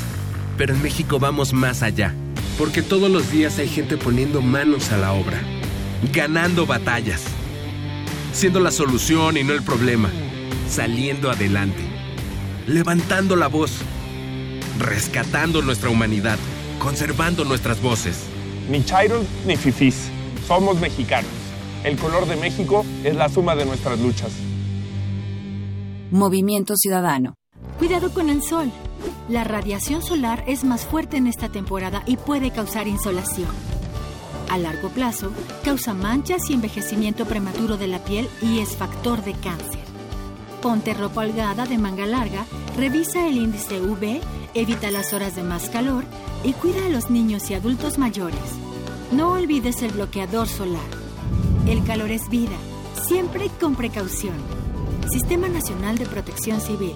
Pero 0.56 0.74
en 0.74 0.82
México 0.82 1.20
vamos 1.20 1.52
más 1.52 1.84
allá. 1.84 2.12
Porque 2.58 2.82
todos 2.82 3.08
los 3.08 3.30
días 3.30 3.60
hay 3.60 3.68
gente 3.68 3.96
poniendo 3.96 4.42
manos 4.42 4.90
a 4.90 4.96
la 4.96 5.12
obra. 5.12 5.40
Ganando 6.12 6.66
batallas. 6.66 7.22
Siendo 8.32 8.58
la 8.58 8.72
solución 8.72 9.36
y 9.36 9.44
no 9.44 9.52
el 9.52 9.62
problema 9.62 10.10
saliendo 10.68 11.30
adelante, 11.30 11.82
levantando 12.66 13.36
la 13.36 13.48
voz, 13.48 13.72
rescatando 14.78 15.62
nuestra 15.62 15.90
humanidad, 15.90 16.38
conservando 16.78 17.44
nuestras 17.44 17.80
voces. 17.82 18.24
Ni 18.70 18.84
chairos 18.84 19.24
ni 19.46 19.56
fifís, 19.56 20.10
somos 20.46 20.78
mexicanos. 20.78 21.30
El 21.84 21.96
color 21.96 22.26
de 22.26 22.36
México 22.36 22.84
es 23.04 23.14
la 23.14 23.28
suma 23.28 23.56
de 23.56 23.64
nuestras 23.64 23.98
luchas. 23.98 24.32
Movimiento 26.10 26.74
Ciudadano. 26.76 27.34
Cuidado 27.78 28.12
con 28.12 28.28
el 28.30 28.42
sol. 28.42 28.70
La 29.28 29.44
radiación 29.44 30.02
solar 30.02 30.42
es 30.46 30.64
más 30.64 30.86
fuerte 30.86 31.16
en 31.16 31.26
esta 31.26 31.50
temporada 31.50 32.02
y 32.06 32.16
puede 32.16 32.50
causar 32.50 32.88
insolación. 32.88 33.48
A 34.50 34.58
largo 34.58 34.88
plazo, 34.88 35.32
causa 35.62 35.94
manchas 35.94 36.48
y 36.48 36.54
envejecimiento 36.54 37.26
prematuro 37.26 37.76
de 37.76 37.86
la 37.86 38.02
piel 38.02 38.28
y 38.42 38.60
es 38.60 38.76
factor 38.76 39.22
de 39.22 39.34
cáncer. 39.34 39.77
Ponte 40.62 40.92
ropa 40.92 41.20
holgada 41.20 41.66
de 41.66 41.78
manga 41.78 42.04
larga, 42.04 42.44
revisa 42.76 43.28
el 43.28 43.36
índice 43.36 43.80
UV, 43.80 44.20
evita 44.54 44.90
las 44.90 45.12
horas 45.12 45.36
de 45.36 45.44
más 45.44 45.70
calor 45.70 46.04
y 46.42 46.52
cuida 46.52 46.84
a 46.86 46.88
los 46.88 47.10
niños 47.10 47.48
y 47.50 47.54
adultos 47.54 47.96
mayores. 47.96 48.40
No 49.12 49.32
olvides 49.32 49.82
el 49.82 49.92
bloqueador 49.92 50.48
solar. 50.48 50.90
El 51.66 51.84
calor 51.84 52.10
es 52.10 52.28
vida, 52.28 52.56
siempre 53.06 53.48
con 53.60 53.76
precaución. 53.76 54.34
Sistema 55.10 55.48
Nacional 55.48 55.96
de 55.96 56.06
Protección 56.06 56.60
Civil. 56.60 56.94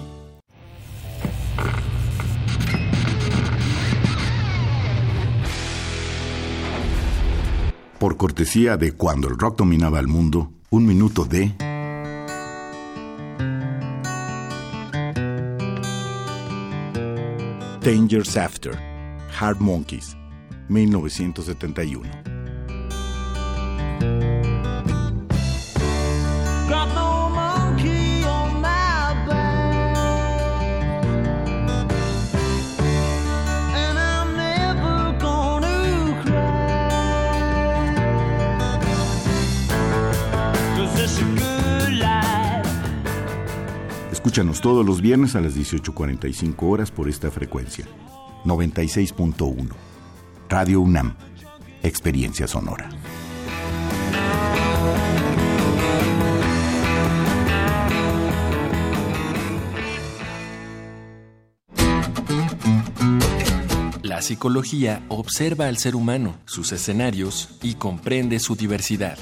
Por 7.97 8.17
cortesía 8.17 8.75
de 8.75 8.91
cuando 8.91 9.29
el 9.29 9.39
rock 9.39 9.59
dominaba 9.59 10.01
el 10.01 10.09
mundo, 10.09 10.51
un 10.69 10.85
minuto 10.85 11.23
de... 11.23 11.72
Dangers 17.83 18.37
After, 18.37 18.73
Hard 19.29 19.59
Monkeys, 19.59 20.15
1971. 20.69 22.33
Escúchanos 44.33 44.61
todos 44.61 44.83
los 44.83 44.99
viernes 44.99 45.35
a 45.35 45.41
las 45.41 45.55
18.45 45.55 46.55
horas 46.63 46.89
por 46.89 47.07
esta 47.07 47.29
frecuencia. 47.29 47.85
96.1. 48.45 49.69
Radio 50.49 50.81
UNAM. 50.81 51.15
Experiencia 51.83 52.47
sonora. 52.47 52.89
La 64.01 64.23
psicología 64.23 65.03
observa 65.09 65.67
al 65.67 65.77
ser 65.77 65.95
humano, 65.95 66.37
sus 66.45 66.71
escenarios 66.71 67.59
y 67.61 67.75
comprende 67.75 68.39
su 68.39 68.55
diversidad. 68.55 69.19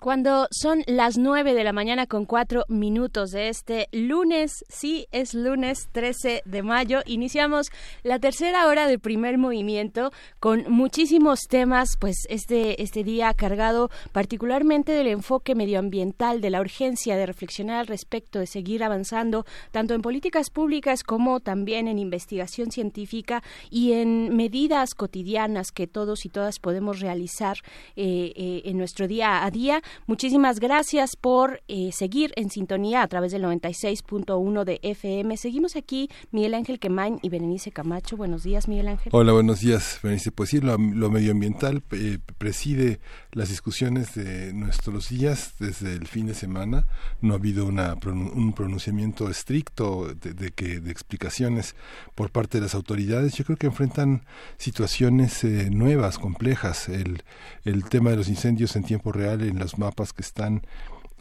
Cuando 0.00 0.46
son 0.52 0.84
las 0.86 1.18
9 1.18 1.54
de 1.54 1.64
la 1.64 1.72
mañana 1.72 2.06
con 2.06 2.24
4 2.24 2.66
minutos 2.68 3.32
de 3.32 3.48
este 3.48 3.88
lunes, 3.90 4.64
sí, 4.68 5.08
es 5.10 5.34
lunes 5.34 5.88
13 5.90 6.42
de 6.44 6.62
mayo, 6.62 7.00
iniciamos 7.04 7.66
la 8.04 8.20
tercera 8.20 8.68
hora 8.68 8.86
del 8.86 9.00
primer 9.00 9.38
movimiento 9.38 10.12
con 10.38 10.70
muchísimos 10.70 11.40
temas, 11.48 11.96
pues 11.98 12.26
este, 12.28 12.80
este 12.80 13.02
día 13.02 13.34
cargado 13.34 13.90
particularmente 14.12 14.92
del 14.92 15.08
enfoque 15.08 15.56
medioambiental, 15.56 16.40
de 16.40 16.50
la 16.50 16.60
urgencia 16.60 17.16
de 17.16 17.26
reflexionar 17.26 17.80
al 17.80 17.88
respecto, 17.88 18.38
de 18.38 18.46
seguir 18.46 18.84
avanzando 18.84 19.46
tanto 19.72 19.94
en 19.94 20.02
políticas 20.02 20.48
públicas 20.50 21.02
como 21.02 21.40
también 21.40 21.88
en 21.88 21.98
investigación 21.98 22.70
científica 22.70 23.42
y 23.68 23.94
en 23.94 24.36
medidas 24.36 24.94
cotidianas 24.94 25.72
que 25.72 25.88
todos 25.88 26.24
y 26.24 26.28
todas 26.28 26.60
podemos 26.60 27.00
realizar 27.00 27.56
eh, 27.96 28.32
eh, 28.36 28.62
en 28.64 28.78
nuestro 28.78 29.08
día 29.08 29.44
a 29.44 29.50
día 29.50 29.82
Muchísimas 30.06 30.60
gracias 30.60 31.16
por 31.16 31.62
eh, 31.68 31.90
seguir 31.92 32.32
en 32.36 32.50
sintonía 32.50 33.02
a 33.02 33.08
través 33.08 33.32
del 33.32 33.42
96.1 33.42 34.64
de 34.64 34.80
FM. 34.82 35.36
Seguimos 35.36 35.76
aquí 35.76 36.08
Miguel 36.30 36.54
Ángel 36.54 36.78
Quemain 36.78 37.18
y 37.22 37.28
Berenice 37.28 37.72
Camacho. 37.72 38.16
Buenos 38.16 38.42
días, 38.42 38.68
Miguel 38.68 38.88
Ángel. 38.88 39.10
Hola, 39.14 39.32
buenos 39.32 39.60
días, 39.60 40.00
Berenice. 40.02 40.32
Pues 40.32 40.50
sí, 40.50 40.60
lo, 40.60 40.78
medioambiental 40.78 41.82
eh, 41.92 42.18
preside 42.38 43.00
las 43.32 43.48
discusiones 43.48 44.14
de 44.14 44.52
nuestros 44.52 45.08
días 45.08 45.54
desde 45.58 45.94
el 45.94 46.06
fin 46.06 46.26
de 46.26 46.34
semana. 46.34 46.86
No 47.20 47.34
ha 47.34 47.36
habido 47.36 47.66
una, 47.66 47.94
un 48.04 48.52
pronunciamiento 48.52 49.28
estricto 49.30 50.14
de, 50.14 50.50
que, 50.52 50.80
de 50.80 50.90
explicaciones 50.90 51.74
por 52.14 52.30
parte 52.30 52.58
de 52.58 52.64
las 52.64 52.74
autoridades. 52.74 53.34
Yo 53.34 53.44
creo 53.44 53.56
que 53.56 53.66
enfrentan 53.66 54.24
situaciones 54.56 55.44
eh, 55.44 55.70
nuevas, 55.70 56.18
complejas. 56.18 56.88
El, 56.88 57.22
el 57.64 57.84
tema 57.84 58.10
de 58.10 58.16
los 58.16 58.28
incendios 58.28 58.76
en 58.76 58.84
tiempo 58.84 59.12
real 59.12 59.42
en 59.42 59.58
los 59.78 59.86
mapas 59.86 60.12
que 60.12 60.22
están 60.22 60.62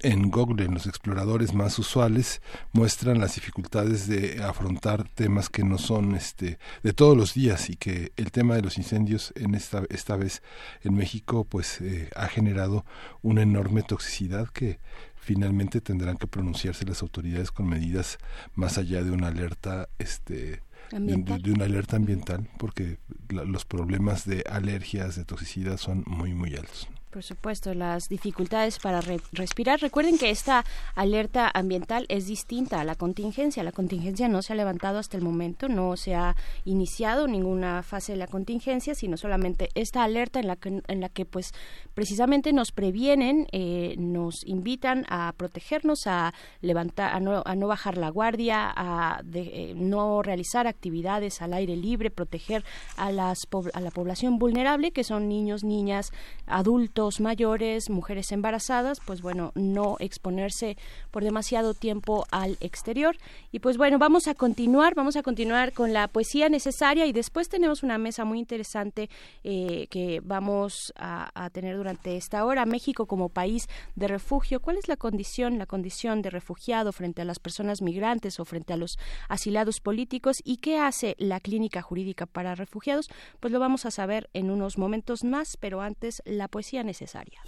en 0.01 0.29
Google, 0.29 0.65
en 0.65 0.75
los 0.75 0.85
exploradores 0.85 1.53
más 1.53 1.79
usuales, 1.79 2.41
muestran 2.71 3.19
las 3.19 3.35
dificultades 3.35 4.07
de 4.07 4.43
afrontar 4.43 5.07
temas 5.09 5.49
que 5.49 5.63
no 5.63 5.77
son 5.79 6.15
este 6.15 6.59
de 6.83 6.93
todos 6.93 7.17
los 7.17 7.33
días 7.33 7.69
y 7.69 7.75
que 7.75 8.11
el 8.15 8.31
tema 8.31 8.55
de 8.55 8.61
los 8.61 8.77
incendios 8.77 9.33
en 9.35 9.55
esta 9.55 9.83
esta 9.89 10.15
vez 10.15 10.43
en 10.83 10.95
México 10.95 11.45
pues 11.45 11.81
eh, 11.81 12.09
ha 12.15 12.27
generado 12.27 12.85
una 13.23 13.41
enorme 13.41 13.81
toxicidad 13.81 14.49
que 14.49 14.79
finalmente 15.15 15.81
tendrán 15.81 16.17
que 16.17 16.27
pronunciarse 16.27 16.85
las 16.85 17.01
autoridades 17.01 17.51
con 17.51 17.67
medidas 17.67 18.19
más 18.53 18.77
allá 18.77 19.03
de 19.03 19.11
una 19.11 19.27
alerta 19.27 19.89
este 19.97 20.61
de, 20.91 21.51
una 21.51 21.65
alerta 21.65 21.95
ambiental 21.95 22.47
porque 22.59 22.99
los 23.29 23.65
problemas 23.65 24.25
de 24.25 24.43
alergias 24.49 25.15
de 25.15 25.25
toxicidad 25.25 25.77
son 25.77 26.03
muy 26.05 26.33
muy 26.33 26.55
altos 26.55 26.87
por 27.17 27.23
supuesto, 27.23 27.73
las 27.73 28.09
dificultades 28.09 28.77
para 28.77 29.01
respirar. 29.31 29.79
Recuerden 29.79 30.19
que 30.19 30.29
esta 30.29 30.63
alerta 30.93 31.49
ambiental 31.51 32.05
es 32.09 32.27
distinta 32.27 32.79
a 32.79 32.83
la 32.83 32.93
contingencia. 32.93 33.63
La 33.63 33.71
contingencia 33.71 34.27
no 34.27 34.43
se 34.43 34.53
ha 34.53 34.55
levantado 34.55 34.99
hasta 34.99 35.17
el 35.17 35.23
momento, 35.23 35.67
no 35.67 35.97
se 35.97 36.13
ha 36.13 36.35
iniciado 36.63 37.27
ninguna 37.27 37.81
fase 37.81 38.11
de 38.11 38.19
la 38.19 38.27
contingencia, 38.27 38.93
sino 38.93 39.17
solamente 39.17 39.69
esta 39.73 40.03
alerta 40.03 40.39
en 40.39 40.45
la 40.45 40.57
que, 40.57 40.83
en 40.87 41.01
la 41.01 41.09
que 41.09 41.25
pues 41.25 41.53
precisamente 41.95 42.53
nos 42.53 42.71
previenen, 42.71 43.47
eh, 43.51 43.95
nos 43.97 44.45
invitan 44.45 45.03
a 45.09 45.33
protegernos, 45.35 46.05
a 46.05 46.35
levantar, 46.61 47.15
a 47.15 47.19
no, 47.19 47.41
a 47.43 47.55
no 47.55 47.67
bajar 47.67 47.97
la 47.97 48.09
guardia, 48.09 48.71
a 48.75 49.21
de, 49.23 49.71
eh, 49.71 49.73
no 49.75 50.21
realizar 50.21 50.67
actividades 50.67 51.41
al 51.41 51.53
aire 51.53 51.75
libre, 51.75 52.11
proteger 52.11 52.63
a, 52.95 53.11
las, 53.11 53.39
a 53.73 53.81
la 53.81 53.89
población 53.89 54.37
vulnerable, 54.37 54.91
que 54.91 55.03
son 55.03 55.27
niños, 55.27 55.63
niñas, 55.63 56.11
adultos 56.45 57.06
mayores, 57.19 57.89
mujeres 57.89 58.31
embarazadas, 58.31 58.99
pues 59.05 59.21
bueno, 59.21 59.51
no 59.55 59.97
exponerse 59.99 60.77
por 61.11 61.23
demasiado 61.23 61.73
tiempo 61.73 62.25
al 62.31 62.57
exterior. 62.59 63.17
Y 63.51 63.59
pues 63.59 63.77
bueno, 63.77 63.97
vamos 63.97 64.27
a 64.27 64.35
continuar, 64.35 64.95
vamos 64.95 65.15
a 65.15 65.23
continuar 65.23 65.73
con 65.73 65.93
la 65.93 66.07
poesía 66.07 66.49
necesaria 66.49 67.05
y 67.05 67.13
después 67.13 67.49
tenemos 67.49 67.83
una 67.83 67.97
mesa 67.97 68.25
muy 68.25 68.39
interesante 68.39 69.09
eh, 69.43 69.87
que 69.89 70.21
vamos 70.23 70.93
a, 70.95 71.31
a, 71.33 71.49
tener 71.49 71.77
durante 71.77 72.17
esta 72.17 72.45
hora. 72.45 72.65
México 72.65 73.05
como 73.05 73.29
país 73.29 73.67
de 73.95 74.07
refugio, 74.07 74.59
¿cuál 74.59 74.77
es 74.77 74.87
la 74.87 74.97
condición, 74.97 75.57
la 75.57 75.65
condición 75.65 76.21
de 76.21 76.29
refugiado 76.29 76.91
frente 76.91 77.21
a 77.21 77.25
las 77.25 77.39
personas 77.39 77.81
migrantes 77.81 78.39
o 78.39 78.45
frente 78.45 78.73
a 78.73 78.77
los 78.77 78.97
asilados 79.29 79.79
políticos 79.79 80.41
y 80.43 80.57
qué 80.57 80.77
hace 80.77 81.15
la 81.17 81.39
clínica 81.39 81.81
jurídica 81.81 82.25
para 82.25 82.55
refugiados? 82.55 83.09
Pues 83.39 83.51
lo 83.53 83.59
vamos 83.59 83.85
a 83.85 83.91
saber 83.91 84.29
en 84.33 84.51
unos 84.51 84.77
momentos 84.77 85.23
más, 85.23 85.57
pero 85.57 85.81
antes 85.81 86.21
la 86.25 86.47
poesía 86.47 86.83
necesaria. 86.87 87.39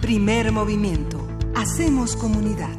Primer 0.00 0.52
movimiento. 0.52 1.26
Hacemos 1.56 2.14
comunidad. 2.14 2.78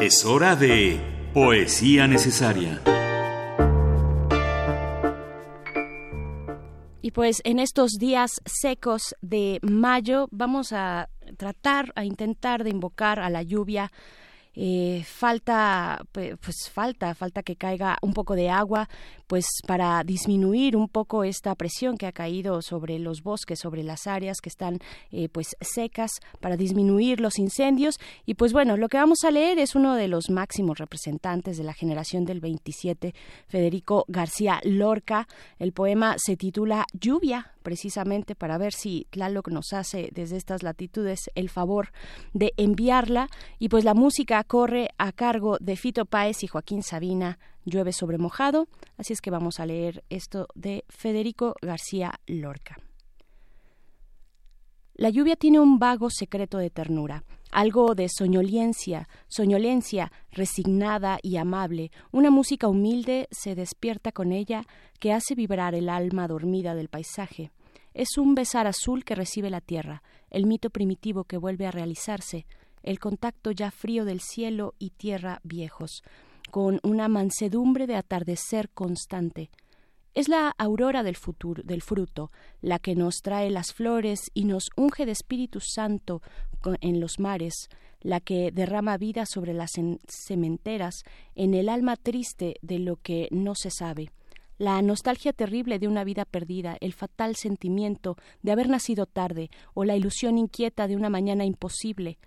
Es 0.00 0.24
hora 0.24 0.56
de 0.56 0.98
poesía 1.34 2.06
necesaria. 2.06 2.80
Y 7.02 7.10
pues 7.10 7.42
en 7.44 7.58
estos 7.58 7.92
días 7.98 8.30
secos 8.46 9.14
de 9.20 9.58
mayo 9.62 10.28
vamos 10.30 10.72
a 10.72 11.10
tratar, 11.36 11.92
a 11.94 12.04
intentar 12.04 12.64
de 12.64 12.70
invocar 12.70 13.18
a 13.18 13.28
la 13.28 13.42
lluvia 13.42 13.90
eh, 14.60 15.04
falta 15.04 16.04
pues 16.10 16.68
falta 16.68 17.14
falta 17.14 17.44
que 17.44 17.54
caiga 17.54 17.96
un 18.02 18.12
poco 18.12 18.34
de 18.34 18.50
agua 18.50 18.88
pues 19.28 19.46
para 19.66 20.02
disminuir 20.02 20.76
un 20.76 20.88
poco 20.88 21.22
esta 21.22 21.54
presión 21.54 21.96
que 21.96 22.06
ha 22.06 22.12
caído 22.12 22.60
sobre 22.62 22.98
los 22.98 23.22
bosques 23.22 23.60
sobre 23.60 23.84
las 23.84 24.08
áreas 24.08 24.38
que 24.40 24.48
están 24.48 24.80
eh, 25.12 25.28
pues 25.28 25.56
secas 25.60 26.10
para 26.40 26.56
disminuir 26.56 27.20
los 27.20 27.38
incendios 27.38 28.00
y 28.26 28.34
pues 28.34 28.52
bueno 28.52 28.76
lo 28.76 28.88
que 28.88 28.96
vamos 28.96 29.22
a 29.24 29.30
leer 29.30 29.60
es 29.60 29.76
uno 29.76 29.94
de 29.94 30.08
los 30.08 30.30
máximos 30.30 30.78
representantes 30.78 31.56
de 31.56 31.64
la 31.64 31.74
generación 31.74 32.24
del 32.24 32.40
27 32.40 33.14
Federico 33.46 34.04
García 34.08 34.60
Lorca 34.64 35.28
el 35.58 35.72
poema 35.72 36.16
se 36.18 36.36
titula 36.36 36.86
Lluvia 36.92 37.52
precisamente 37.68 38.34
para 38.34 38.56
ver 38.56 38.72
si 38.72 39.06
Tlaloc 39.10 39.48
nos 39.48 39.74
hace 39.74 40.08
desde 40.12 40.38
estas 40.38 40.62
latitudes 40.62 41.30
el 41.34 41.50
favor 41.50 41.92
de 42.32 42.54
enviarla. 42.56 43.28
Y 43.58 43.68
pues 43.68 43.84
la 43.84 43.92
música 43.92 44.42
corre 44.44 44.88
a 44.96 45.12
cargo 45.12 45.58
de 45.60 45.76
Fito 45.76 46.06
Páez 46.06 46.42
y 46.42 46.46
Joaquín 46.46 46.82
Sabina, 46.82 47.38
Llueve 47.70 47.92
sobre 47.92 48.18
mojado. 48.18 48.68
Así 48.96 49.12
es 49.12 49.20
que 49.20 49.30
vamos 49.30 49.60
a 49.60 49.66
leer 49.66 50.04
esto 50.10 50.48
de 50.54 50.84
Federico 50.88 51.54
García 51.62 52.20
Lorca. 52.26 52.76
La 54.94 55.10
lluvia 55.10 55.36
tiene 55.36 55.60
un 55.60 55.78
vago 55.78 56.10
secreto 56.10 56.58
de 56.58 56.70
ternura, 56.70 57.24
algo 57.52 57.94
de 57.94 58.08
soñolencia, 58.08 59.08
soñolencia 59.28 60.10
resignada 60.32 61.18
y 61.22 61.36
amable. 61.36 61.92
Una 62.10 62.30
música 62.30 62.66
humilde 62.66 63.28
se 63.30 63.54
despierta 63.54 64.10
con 64.10 64.32
ella 64.32 64.64
que 64.98 65.12
hace 65.12 65.36
vibrar 65.36 65.74
el 65.74 65.88
alma 65.88 66.26
dormida 66.26 66.74
del 66.74 66.88
paisaje 66.88 67.52
es 67.98 68.16
un 68.16 68.36
besar 68.36 68.68
azul 68.68 69.04
que 69.04 69.16
recibe 69.16 69.50
la 69.50 69.60
tierra, 69.60 70.04
el 70.30 70.46
mito 70.46 70.70
primitivo 70.70 71.24
que 71.24 71.36
vuelve 71.36 71.66
a 71.66 71.72
realizarse, 71.72 72.46
el 72.84 73.00
contacto 73.00 73.50
ya 73.50 73.72
frío 73.72 74.04
del 74.04 74.20
cielo 74.20 74.74
y 74.78 74.90
tierra 74.90 75.40
viejos, 75.42 76.04
con 76.50 76.80
una 76.82 77.08
mansedumbre 77.08 77.86
de 77.86 77.96
atardecer 77.96 78.70
constante. 78.70 79.50
Es 80.14 80.28
la 80.28 80.54
aurora 80.58 81.02
del 81.02 81.16
futuro, 81.16 81.62
del 81.62 81.82
fruto, 81.82 82.32
la 82.60 82.78
que 82.78 82.94
nos 82.94 83.22
trae 83.22 83.50
las 83.50 83.72
flores 83.72 84.30
y 84.34 84.44
nos 84.44 84.70
unge 84.76 85.06
de 85.06 85.12
Espíritu 85.12 85.60
Santo 85.60 86.22
en 86.80 87.00
los 87.00 87.20
mares, 87.20 87.68
la 88.00 88.20
que 88.20 88.50
derrama 88.50 88.96
vida 88.96 89.26
sobre 89.26 89.54
las 89.54 89.72
cementeras, 90.08 91.02
en 91.34 91.54
el 91.54 91.68
alma 91.68 91.96
triste 91.96 92.56
de 92.62 92.78
lo 92.78 92.96
que 92.96 93.28
no 93.30 93.54
se 93.54 93.70
sabe 93.70 94.10
la 94.58 94.82
nostalgia 94.82 95.32
terrible 95.32 95.78
de 95.78 95.86
una 95.86 96.02
vida 96.02 96.24
perdida, 96.24 96.76
el 96.80 96.92
fatal 96.92 97.36
sentimiento 97.36 98.16
de 98.42 98.52
haber 98.52 98.68
nacido 98.68 99.06
tarde 99.06 99.50
o 99.72 99.84
la 99.84 99.96
ilusión 99.96 100.36
inquieta 100.36 100.88
de 100.88 100.96
una 100.96 101.08
mañana 101.08 101.44
imposible, 101.44 102.18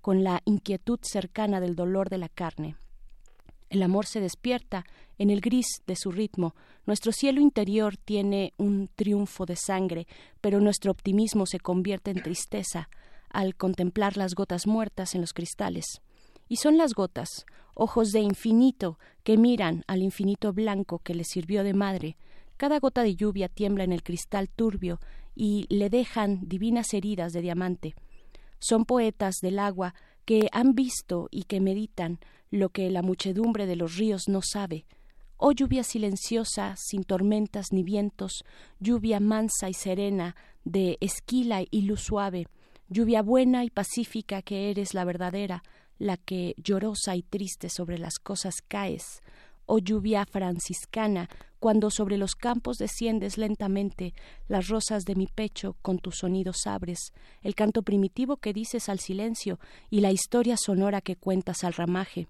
con 0.00 0.22
la 0.22 0.40
inquietud 0.44 1.00
cercana 1.02 1.60
del 1.60 1.74
dolor 1.74 2.08
de 2.08 2.18
la 2.18 2.28
carne. 2.28 2.76
El 3.70 3.84
amor 3.84 4.06
se 4.06 4.20
despierta 4.20 4.84
en 5.16 5.30
el 5.30 5.40
gris 5.40 5.82
de 5.86 5.94
su 5.94 6.10
ritmo. 6.10 6.56
Nuestro 6.86 7.12
cielo 7.12 7.40
interior 7.40 7.96
tiene 7.96 8.52
un 8.56 8.90
triunfo 8.96 9.46
de 9.46 9.54
sangre, 9.54 10.08
pero 10.40 10.60
nuestro 10.60 10.90
optimismo 10.90 11.46
se 11.46 11.60
convierte 11.60 12.10
en 12.10 12.20
tristeza 12.20 12.90
al 13.28 13.54
contemplar 13.54 14.16
las 14.16 14.34
gotas 14.34 14.66
muertas 14.66 15.14
en 15.14 15.20
los 15.20 15.32
cristales. 15.32 15.86
Y 16.48 16.56
son 16.56 16.76
las 16.76 16.94
gotas, 16.94 17.46
ojos 17.74 18.10
de 18.10 18.18
infinito 18.18 18.98
que 19.22 19.38
miran 19.38 19.84
al 19.86 20.02
infinito 20.02 20.52
blanco 20.52 20.98
que 20.98 21.14
le 21.14 21.22
sirvió 21.22 21.62
de 21.62 21.72
madre. 21.72 22.16
Cada 22.56 22.80
gota 22.80 23.04
de 23.04 23.14
lluvia 23.14 23.48
tiembla 23.48 23.84
en 23.84 23.92
el 23.92 24.02
cristal 24.02 24.48
turbio 24.48 24.98
y 25.36 25.66
le 25.68 25.90
dejan 25.90 26.40
divinas 26.48 26.92
heridas 26.92 27.32
de 27.32 27.40
diamante. 27.40 27.94
Son 28.58 28.84
poetas 28.84 29.36
del 29.40 29.60
agua 29.60 29.94
que 30.24 30.48
han 30.50 30.74
visto 30.74 31.28
y 31.30 31.44
que 31.44 31.60
meditan 31.60 32.18
lo 32.50 32.70
que 32.70 32.90
la 32.90 33.02
muchedumbre 33.02 33.66
de 33.66 33.76
los 33.76 33.96
ríos 33.96 34.28
no 34.28 34.40
sabe. 34.42 34.86
Oh 35.36 35.52
lluvia 35.52 35.84
silenciosa, 35.84 36.74
sin 36.76 37.04
tormentas 37.04 37.72
ni 37.72 37.82
vientos, 37.82 38.44
lluvia 38.78 39.20
mansa 39.20 39.70
y 39.70 39.74
serena, 39.74 40.36
de 40.64 40.98
esquila 41.00 41.62
y 41.70 41.82
luz 41.82 42.02
suave, 42.02 42.46
lluvia 42.88 43.22
buena 43.22 43.64
y 43.64 43.70
pacífica 43.70 44.42
que 44.42 44.70
eres 44.70 44.92
la 44.92 45.04
verdadera, 45.04 45.62
la 45.98 46.16
que 46.16 46.54
llorosa 46.58 47.16
y 47.16 47.22
triste 47.22 47.68
sobre 47.70 47.98
las 47.98 48.18
cosas 48.18 48.56
caes, 48.66 49.22
oh 49.66 49.78
lluvia 49.78 50.26
franciscana, 50.26 51.28
cuando 51.60 51.90
sobre 51.90 52.16
los 52.16 52.34
campos 52.34 52.78
desciendes 52.78 53.38
lentamente, 53.38 54.14
las 54.48 54.68
rosas 54.68 55.04
de 55.04 55.14
mi 55.14 55.26
pecho 55.26 55.76
con 55.82 55.98
tus 55.98 56.16
sonidos 56.18 56.66
abres, 56.66 57.12
el 57.42 57.54
canto 57.54 57.82
primitivo 57.82 58.38
que 58.38 58.52
dices 58.52 58.88
al 58.88 58.98
silencio 58.98 59.60
y 59.90 60.00
la 60.00 60.10
historia 60.10 60.56
sonora 60.56 61.00
que 61.00 61.16
cuentas 61.16 61.62
al 61.64 61.74
ramaje 61.74 62.26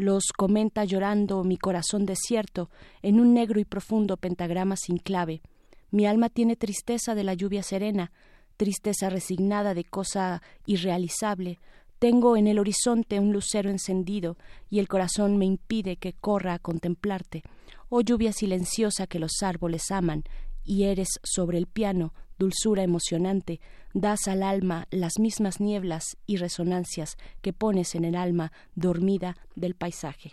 los 0.00 0.32
comenta 0.36 0.84
llorando 0.84 1.44
mi 1.44 1.58
corazón 1.58 2.06
desierto, 2.06 2.70
en 3.02 3.20
un 3.20 3.34
negro 3.34 3.60
y 3.60 3.64
profundo 3.64 4.16
pentagrama 4.16 4.76
sin 4.76 4.96
clave. 4.96 5.42
Mi 5.90 6.06
alma 6.06 6.30
tiene 6.30 6.56
tristeza 6.56 7.14
de 7.14 7.22
la 7.22 7.34
lluvia 7.34 7.62
serena, 7.62 8.10
tristeza 8.56 9.10
resignada 9.10 9.74
de 9.74 9.84
cosa 9.84 10.42
irrealizable. 10.64 11.58
Tengo 11.98 12.36
en 12.36 12.46
el 12.46 12.58
horizonte 12.58 13.20
un 13.20 13.32
lucero 13.32 13.68
encendido 13.68 14.38
y 14.70 14.78
el 14.78 14.88
corazón 14.88 15.36
me 15.36 15.44
impide 15.44 15.96
que 15.96 16.14
corra 16.14 16.54
a 16.54 16.58
contemplarte. 16.58 17.42
Oh 17.90 18.00
lluvia 18.00 18.32
silenciosa 18.32 19.06
que 19.06 19.18
los 19.18 19.42
árboles 19.42 19.90
aman 19.90 20.24
y 20.70 20.84
eres 20.84 21.18
sobre 21.24 21.58
el 21.58 21.66
piano, 21.66 22.14
dulzura 22.38 22.84
emocionante, 22.84 23.60
das 23.92 24.28
al 24.28 24.44
alma 24.44 24.86
las 24.92 25.18
mismas 25.18 25.58
nieblas 25.58 26.16
y 26.28 26.36
resonancias 26.36 27.16
que 27.42 27.52
pones 27.52 27.96
en 27.96 28.04
el 28.04 28.14
alma 28.14 28.52
dormida 28.76 29.36
del 29.56 29.74
paisaje. 29.74 30.30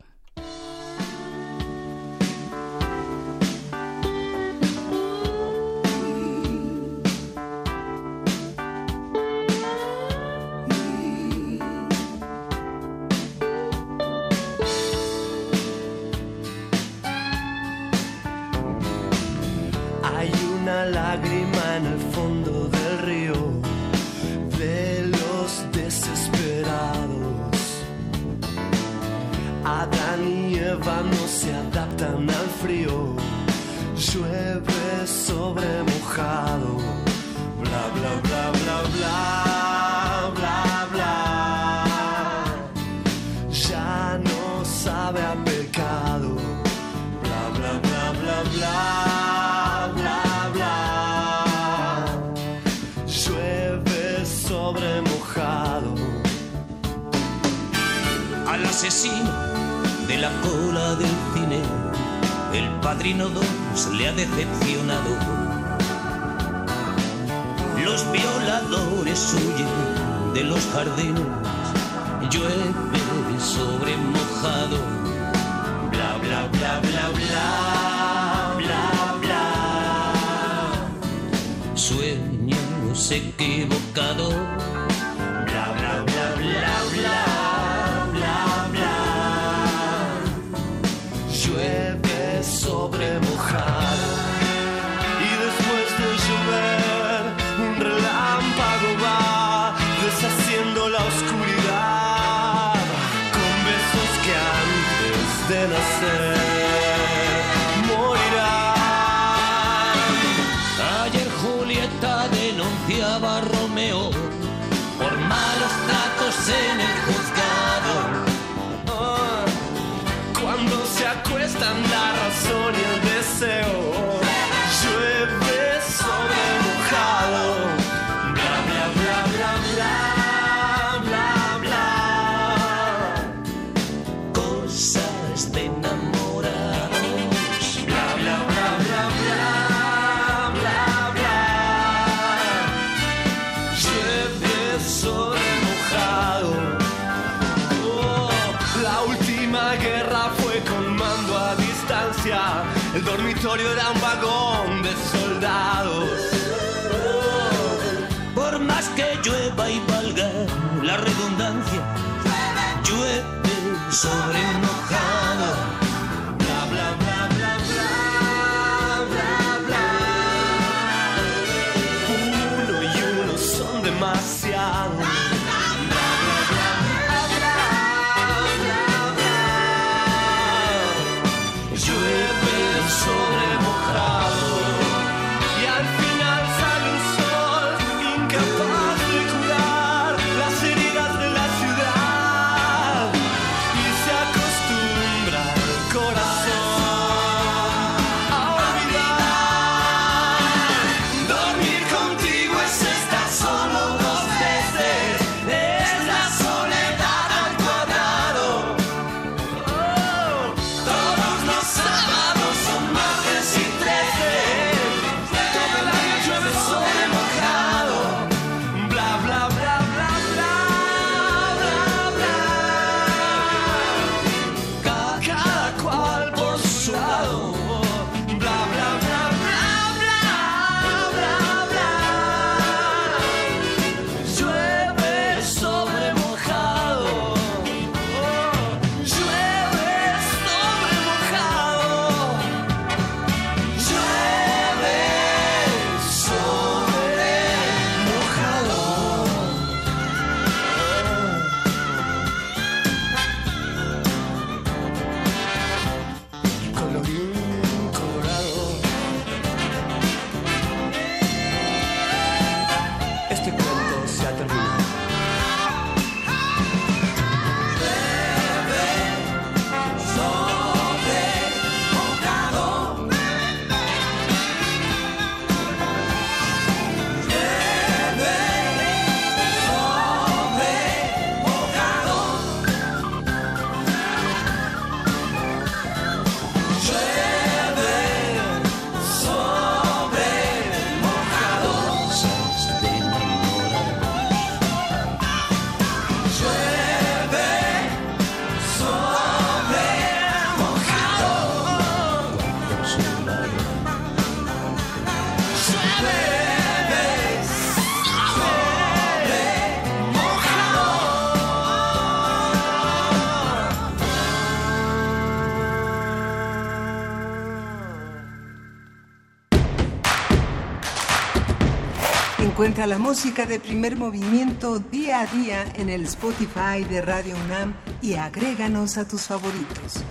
Encuentra 322.78 322.96
la 322.96 323.04
música 323.04 323.48
de 323.48 323.60
primer 323.60 323.96
movimiento 323.96 324.78
día 324.78 325.22
a 325.22 325.26
día 325.26 325.66
en 325.78 325.90
el 325.90 326.04
Spotify 326.04 326.84
de 326.88 327.02
Radio 327.02 327.34
UNAM 327.46 327.74
y 328.04 328.14
agréganos 328.14 329.00
a 329.00 329.08
tus 329.08 329.24
favoritos. 329.24 330.04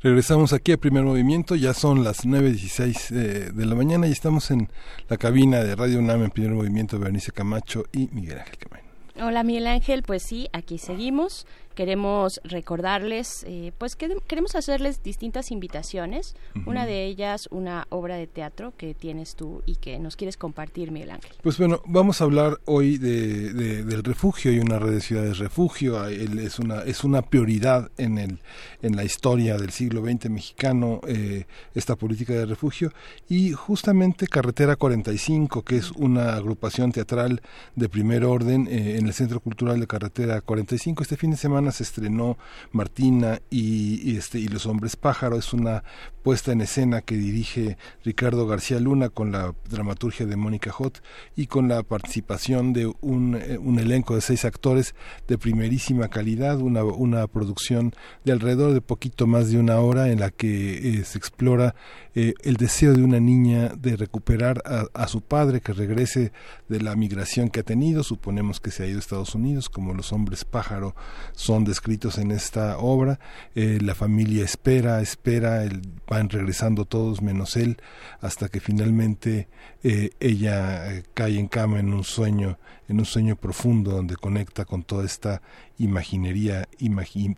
Regresamos 0.00 0.54
aquí 0.54 0.72
a 0.72 0.78
primer 0.78 1.04
movimiento, 1.04 1.56
ya 1.56 1.74
son 1.74 2.02
las 2.04 2.24
9.16 2.24 3.10
eh, 3.14 3.50
de 3.52 3.66
la 3.66 3.74
mañana 3.74 4.06
y 4.06 4.12
estamos 4.12 4.50
en 4.50 4.70
la 5.10 5.18
cabina 5.18 5.62
de 5.62 5.76
Radio 5.76 5.98
UNAM 5.98 6.22
en 6.22 6.30
primer 6.30 6.52
movimiento, 6.52 6.98
Bernice 6.98 7.32
Camacho 7.32 7.84
y 7.92 8.08
Miguel 8.12 8.38
Ángel 8.38 8.56
Camacho. 8.56 8.84
Hola 9.20 9.44
Miguel 9.44 9.66
Ángel, 9.66 10.02
pues 10.02 10.22
sí, 10.22 10.48
aquí 10.52 10.78
seguimos 10.78 11.46
queremos 11.74 12.40
recordarles, 12.44 13.44
eh, 13.46 13.72
pues 13.78 13.96
queremos 13.96 14.54
hacerles 14.54 15.02
distintas 15.02 15.50
invitaciones. 15.50 16.36
Una 16.66 16.86
de 16.86 17.04
ellas, 17.04 17.48
una 17.50 17.86
obra 17.90 18.16
de 18.16 18.26
teatro 18.26 18.72
que 18.76 18.94
tienes 18.94 19.34
tú 19.34 19.62
y 19.66 19.76
que 19.76 19.98
nos 19.98 20.16
quieres 20.16 20.36
compartir, 20.36 20.90
Miguel 20.90 21.10
Ángel. 21.10 21.32
Pues 21.42 21.58
bueno, 21.58 21.82
vamos 21.86 22.20
a 22.20 22.24
hablar 22.24 22.60
hoy 22.64 22.98
de, 22.98 23.52
del 23.52 24.02
refugio. 24.02 24.50
Hay 24.50 24.58
una 24.58 24.78
red 24.78 24.92
de 24.92 25.00
ciudades 25.00 25.38
refugio. 25.38 26.04
Es 26.06 26.58
una, 26.58 26.82
es 26.82 27.04
una 27.04 27.22
prioridad 27.22 27.90
en, 27.98 28.18
el, 28.18 28.40
en 28.82 28.96
la 28.96 29.04
historia 29.04 29.56
del 29.56 29.70
siglo 29.70 30.04
XX 30.04 30.30
mexicano 30.30 31.00
eh, 31.06 31.44
esta 31.74 31.96
política 31.96 32.32
de 32.32 32.46
refugio. 32.46 32.92
Y 33.28 33.52
justamente 33.52 34.26
Carretera 34.26 34.76
45, 34.76 35.62
que 35.62 35.76
es 35.76 35.90
una 35.92 36.34
agrupación 36.34 36.92
teatral 36.92 37.42
de 37.74 37.88
primer 37.88 38.24
orden 38.24 38.66
eh, 38.68 38.96
en 38.98 39.06
el 39.06 39.12
Centro 39.12 39.40
Cultural 39.40 39.80
de 39.80 39.86
Carretera 39.86 40.40
45, 40.40 41.02
este 41.02 41.16
fin 41.16 41.30
de 41.30 41.36
semana 41.36 41.63
se 41.72 41.82
estrenó 41.82 42.38
Martina 42.72 43.40
y, 43.50 44.16
este, 44.16 44.38
y 44.38 44.48
Los 44.48 44.66
Hombres 44.66 44.96
Pájaro. 44.96 45.36
Es 45.36 45.52
una 45.52 45.84
puesta 46.24 46.52
en 46.52 46.62
escena 46.62 47.02
que 47.02 47.16
dirige 47.16 47.76
Ricardo 48.02 48.46
García 48.46 48.80
Luna 48.80 49.10
con 49.10 49.30
la 49.30 49.54
dramaturgia 49.68 50.24
de 50.24 50.36
Mónica 50.36 50.72
Hot 50.72 51.02
y 51.36 51.46
con 51.46 51.68
la 51.68 51.82
participación 51.82 52.72
de 52.72 52.90
un, 53.02 53.36
eh, 53.36 53.58
un, 53.58 53.78
elenco 53.78 54.14
de 54.14 54.22
seis 54.22 54.46
actores 54.46 54.94
de 55.28 55.36
primerísima 55.36 56.08
calidad, 56.08 56.60
una, 56.60 56.82
una 56.82 57.26
producción 57.26 57.92
de 58.24 58.32
alrededor 58.32 58.72
de 58.72 58.80
poquito 58.80 59.26
más 59.26 59.50
de 59.50 59.58
una 59.58 59.78
hora 59.80 60.08
en 60.08 60.20
la 60.20 60.30
que 60.30 61.00
eh, 61.00 61.04
se 61.04 61.18
explora 61.18 61.74
eh, 62.14 62.32
el 62.42 62.56
deseo 62.56 62.94
de 62.94 63.02
una 63.02 63.20
niña 63.20 63.74
de 63.76 63.96
recuperar 63.96 64.62
a, 64.64 64.86
a, 64.94 65.08
su 65.08 65.20
padre 65.20 65.60
que 65.60 65.74
regrese 65.74 66.32
de 66.68 66.80
la 66.80 66.96
migración 66.96 67.50
que 67.50 67.60
ha 67.60 67.64
tenido, 67.64 68.02
suponemos 68.02 68.60
que 68.60 68.70
se 68.70 68.82
ha 68.82 68.86
ido 68.86 68.96
a 68.96 69.00
Estados 69.00 69.34
Unidos, 69.34 69.68
como 69.68 69.92
los 69.92 70.12
hombres 70.12 70.44
pájaro 70.44 70.94
son 71.32 71.53
descritos 71.62 72.18
en 72.18 72.32
esta 72.32 72.78
obra, 72.78 73.20
la 73.54 73.94
familia 73.94 74.44
espera, 74.44 75.00
espera, 75.00 75.62
el 75.62 75.82
van 76.08 76.28
regresando 76.28 76.84
todos 76.84 77.22
menos 77.22 77.56
él 77.56 77.76
hasta 78.20 78.48
que 78.48 78.60
finalmente 78.60 79.48
eh, 79.84 80.10
ella 80.18 80.94
eh, 80.94 81.04
cae 81.12 81.38
en 81.38 81.46
cama 81.46 81.78
en 81.78 81.92
un 81.92 82.04
sueño 82.04 82.58
en 82.88 82.98
un 82.98 83.04
sueño 83.04 83.36
profundo 83.36 83.92
donde 83.92 84.16
conecta 84.16 84.64
con 84.64 84.82
toda 84.82 85.04
esta 85.04 85.40
imaginería, 85.78 86.68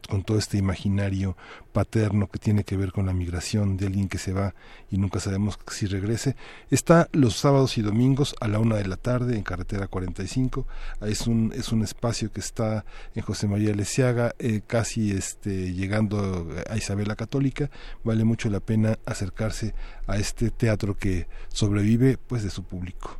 con 0.08 0.22
todo 0.22 0.38
este 0.38 0.58
imaginario 0.58 1.36
paterno 1.72 2.28
que 2.28 2.38
tiene 2.38 2.64
que 2.64 2.76
ver 2.76 2.92
con 2.92 3.06
la 3.06 3.12
migración 3.12 3.76
de 3.76 3.86
alguien 3.86 4.08
que 4.08 4.18
se 4.18 4.32
va 4.32 4.54
y 4.90 4.98
nunca 4.98 5.20
sabemos 5.20 5.58
si 5.70 5.86
regrese. 5.86 6.36
Está 6.70 7.08
los 7.12 7.36
sábados 7.36 7.78
y 7.78 7.82
domingos 7.82 8.34
a 8.40 8.48
la 8.48 8.58
una 8.58 8.76
de 8.76 8.86
la 8.86 8.96
tarde 8.96 9.36
en 9.36 9.42
carretera 9.42 9.86
45. 9.86 10.66
Es 11.02 11.26
un, 11.26 11.52
es 11.54 11.72
un 11.72 11.82
espacio 11.82 12.30
que 12.30 12.40
está 12.40 12.84
en 13.14 13.22
José 13.22 13.46
María 13.46 13.74
Lesiaga, 13.74 14.34
eh, 14.38 14.60
casi 14.66 15.12
este, 15.12 15.72
llegando 15.72 16.48
a 16.68 16.76
Isabel 16.76 17.08
la 17.08 17.16
Católica. 17.16 17.70
Vale 18.04 18.24
mucho 18.24 18.50
la 18.50 18.60
pena 18.60 18.98
acercarse 19.06 19.74
a 20.06 20.18
este 20.18 20.50
teatro 20.50 20.96
que 20.96 21.26
sobrevive 21.48 22.18
pues 22.18 22.35
de 22.42 22.50
su 22.50 22.62
público. 22.62 23.18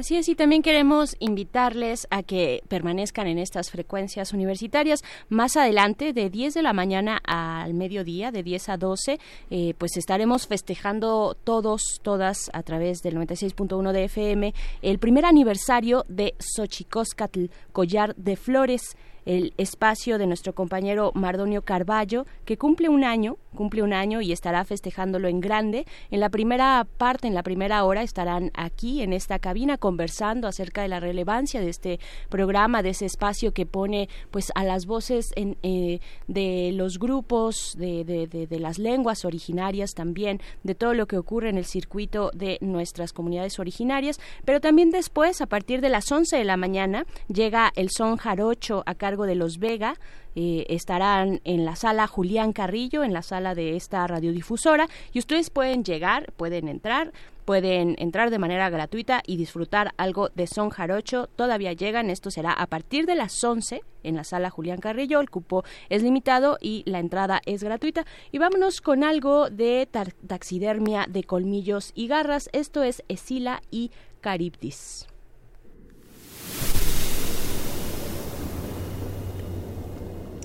Así 0.00 0.16
es, 0.16 0.30
y 0.30 0.34
también 0.34 0.62
queremos 0.62 1.14
invitarles 1.18 2.06
a 2.08 2.22
que 2.22 2.62
permanezcan 2.68 3.26
en 3.26 3.38
estas 3.38 3.70
frecuencias 3.70 4.32
universitarias. 4.32 5.02
Más 5.28 5.58
adelante, 5.58 6.14
de 6.14 6.30
10 6.30 6.54
de 6.54 6.62
la 6.62 6.72
mañana 6.72 7.20
al 7.26 7.74
mediodía, 7.74 8.30
de 8.30 8.42
10 8.42 8.70
a 8.70 8.76
12, 8.78 9.18
eh, 9.50 9.74
pues 9.76 9.98
estaremos 9.98 10.46
festejando 10.46 11.36
todos, 11.44 12.00
todas, 12.02 12.50
a 12.54 12.62
través 12.62 13.02
del 13.02 13.16
96.1 13.16 13.92
de 13.92 14.04
FM, 14.04 14.54
el 14.80 14.98
primer 14.98 15.26
aniversario 15.26 16.06
de 16.08 16.34
Xochicóscatl, 16.38 17.48
Collar 17.72 18.16
de 18.16 18.36
Flores 18.36 18.96
el 19.26 19.52
espacio 19.56 20.18
de 20.18 20.26
nuestro 20.26 20.54
compañero 20.54 21.12
Mardonio 21.14 21.62
Carballo, 21.62 22.26
que 22.44 22.56
cumple 22.56 22.88
un 22.88 23.04
año, 23.04 23.36
cumple 23.54 23.82
un 23.82 23.92
año 23.92 24.20
y 24.20 24.32
estará 24.32 24.64
festejándolo 24.64 25.28
en 25.28 25.40
grande. 25.40 25.86
En 26.10 26.20
la 26.20 26.30
primera 26.30 26.86
parte, 26.98 27.26
en 27.26 27.34
la 27.34 27.42
primera 27.42 27.84
hora, 27.84 28.02
estarán 28.02 28.50
aquí 28.54 29.02
en 29.02 29.12
esta 29.12 29.38
cabina 29.38 29.78
conversando 29.78 30.48
acerca 30.48 30.82
de 30.82 30.88
la 30.88 31.00
relevancia 31.00 31.60
de 31.60 31.68
este 31.68 32.00
programa, 32.28 32.82
de 32.82 32.90
ese 32.90 33.06
espacio 33.06 33.52
que 33.52 33.66
pone 33.66 34.08
pues 34.30 34.52
a 34.54 34.64
las 34.64 34.86
voces 34.86 35.32
eh, 35.36 36.00
de 36.28 36.72
los 36.74 36.98
grupos, 36.98 37.74
de, 37.76 38.04
de, 38.04 38.26
de, 38.26 38.60
las 38.60 38.78
lenguas 38.78 39.24
originarias 39.24 39.94
también, 39.94 40.40
de 40.62 40.74
todo 40.74 40.94
lo 40.94 41.06
que 41.06 41.16
ocurre 41.16 41.48
en 41.48 41.58
el 41.58 41.64
circuito 41.64 42.30
de 42.34 42.58
nuestras 42.60 43.12
comunidades 43.12 43.58
originarias, 43.58 44.20
pero 44.44 44.60
también 44.60 44.90
después, 44.90 45.40
a 45.40 45.46
partir 45.46 45.80
de 45.80 45.88
las 45.88 46.10
11 46.10 46.36
de 46.36 46.44
la 46.44 46.56
mañana, 46.56 47.06
llega 47.28 47.72
el 47.74 47.90
son 47.90 48.16
jarocho 48.16 48.82
acá 48.86 49.09
de 49.16 49.34
los 49.34 49.58
Vega. 49.58 49.94
Eh, 50.36 50.64
estarán 50.68 51.40
en 51.44 51.64
la 51.64 51.74
sala 51.74 52.06
Julián 52.06 52.52
Carrillo, 52.52 53.02
en 53.02 53.12
la 53.12 53.22
sala 53.22 53.54
de 53.54 53.76
esta 53.76 54.06
radiodifusora, 54.06 54.88
y 55.12 55.18
ustedes 55.18 55.50
pueden 55.50 55.82
llegar, 55.82 56.32
pueden 56.36 56.68
entrar, 56.68 57.12
pueden 57.44 57.96
entrar 57.98 58.30
de 58.30 58.38
manera 58.38 58.70
gratuita 58.70 59.22
y 59.26 59.36
disfrutar 59.36 59.92
algo 59.96 60.28
de 60.28 60.46
son 60.46 60.70
jarocho. 60.70 61.28
Todavía 61.34 61.72
llegan, 61.72 62.10
esto 62.10 62.30
será 62.30 62.52
a 62.52 62.66
partir 62.68 63.06
de 63.06 63.16
las 63.16 63.42
11 63.42 63.82
en 64.04 64.14
la 64.14 64.22
sala 64.22 64.50
Julián 64.50 64.78
Carrillo. 64.78 65.20
El 65.20 65.30
cupo 65.30 65.64
es 65.88 66.04
limitado 66.04 66.58
y 66.60 66.84
la 66.86 67.00
entrada 67.00 67.40
es 67.46 67.64
gratuita. 67.64 68.06
Y 68.30 68.38
vámonos 68.38 68.80
con 68.80 69.02
algo 69.02 69.50
de 69.50 69.88
taxidermia 70.26 71.06
de 71.08 71.24
colmillos 71.24 71.90
y 71.96 72.06
garras. 72.06 72.48
Esto 72.52 72.84
es 72.84 73.02
Esila 73.08 73.62
y 73.72 73.90
Caribdis. 74.20 75.09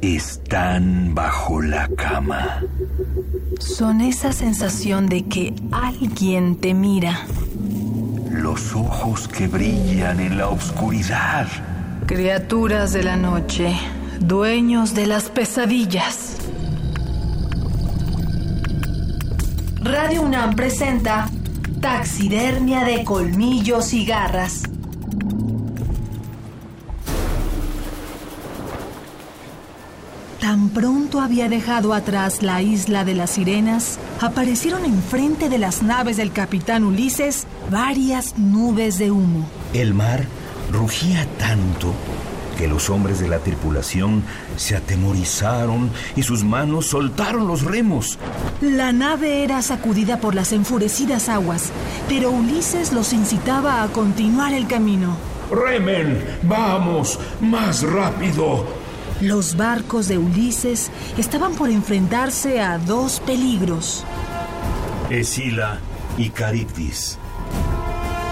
Están 0.02 1.16
bajo 1.16 1.62
la 1.62 1.88
cama. 1.90 2.62
Son 3.60 4.02
esa 4.02 4.32
sensación 4.32 5.08
de 5.08 5.26
que 5.26 5.54
alguien 5.72 6.58
te 6.58 6.74
mira. 6.74 7.26
Los 8.30 8.76
ojos 8.76 9.28
que 9.28 9.48
brillan 9.48 10.20
en 10.20 10.38
la 10.38 10.50
oscuridad. 10.50 11.48
Criaturas 12.06 12.94
de 12.94 13.04
la 13.04 13.18
noche, 13.18 13.76
dueños 14.20 14.94
de 14.94 15.08
las 15.08 15.30
pesadillas. 15.30 16.38
Radio 19.82 20.24
UNAM 20.24 20.56
presenta 20.56 21.30
Taxidermia 21.80 22.84
de 22.84 23.04
colmillos 23.04 23.94
y 23.94 24.06
garras 24.06 24.64
Tan 30.46 30.70
pronto 30.70 31.22
había 31.22 31.50
dejado 31.50 31.92
atrás 31.92 32.44
la 32.44 32.62
isla 32.62 33.04
de 33.04 33.16
las 33.16 33.32
sirenas, 33.32 33.98
aparecieron 34.22 34.86
enfrente 34.86 35.50
de 35.50 35.58
las 35.58 35.82
naves 35.82 36.18
del 36.18 36.32
capitán 36.32 36.84
Ulises 36.84 37.48
varias 37.72 38.38
nubes 38.38 39.00
de 39.00 39.10
humo. 39.10 39.50
El 39.74 39.96
mar 39.96 40.28
rugía 40.72 41.26
tanto 41.40 41.96
que 42.60 42.68
los 42.68 42.92
hombres 42.92 43.20
de 43.20 43.28
la 43.28 43.40
tripulación 43.40 44.22
se 44.56 44.76
atemorizaron 44.76 45.90
y 46.16 46.22
sus 46.22 46.44
manos 46.44 46.86
soltaron 46.86 47.48
los 47.48 47.64
remos. 47.64 48.20
La 48.62 48.92
nave 48.92 49.44
era 49.44 49.64
sacudida 49.64 50.20
por 50.20 50.36
las 50.36 50.52
enfurecidas 50.52 51.28
aguas, 51.28 51.72
pero 52.08 52.30
Ulises 52.30 52.94
los 52.94 53.14
incitaba 53.14 53.82
a 53.82 53.88
continuar 53.88 54.54
el 54.54 54.68
camino. 54.68 55.18
Remen, 55.50 56.24
vamos, 56.44 57.20
más 57.42 57.82
rápido. 57.82 58.85
Los 59.26 59.58
barcos 59.58 60.08
de 60.08 60.20
Ulises 60.20 60.92
estaban 61.18 61.56
por 61.56 61.72
enfrentarse 61.72 62.62
a 62.62 62.78
dos 62.78 63.20
peligros. 63.22 64.06
Escila 65.10 65.80
y 66.16 66.30
Caribdis. 66.30 67.18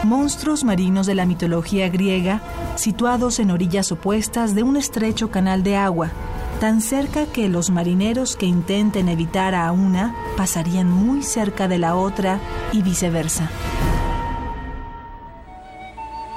Monstruos 0.04 0.64
marinos 0.64 1.08
de 1.08 1.16
la 1.16 1.26
mitología 1.26 1.90
griega, 1.90 2.44
situados 2.76 3.40
en 3.40 3.50
orillas 3.50 3.92
opuestas 3.92 4.54
de 4.54 4.62
un 4.62 4.78
estrecho 4.78 5.32
canal 5.32 5.64
de 5.64 5.78
agua, 5.78 6.12
tan 6.60 6.80
cerca 6.80 7.26
que 7.26 7.50
los 7.50 7.72
marineros 7.72 8.36
que 8.36 8.46
intenten 8.46 9.10
evitar 9.10 9.56
a 9.56 9.72
una 9.72 10.16
pasarían 10.38 10.92
muy 10.92 11.24
cerca 11.24 11.68
de 11.68 11.80
la 11.80 11.96
otra 11.96 12.40
y 12.72 12.84
viceversa. 12.84 13.50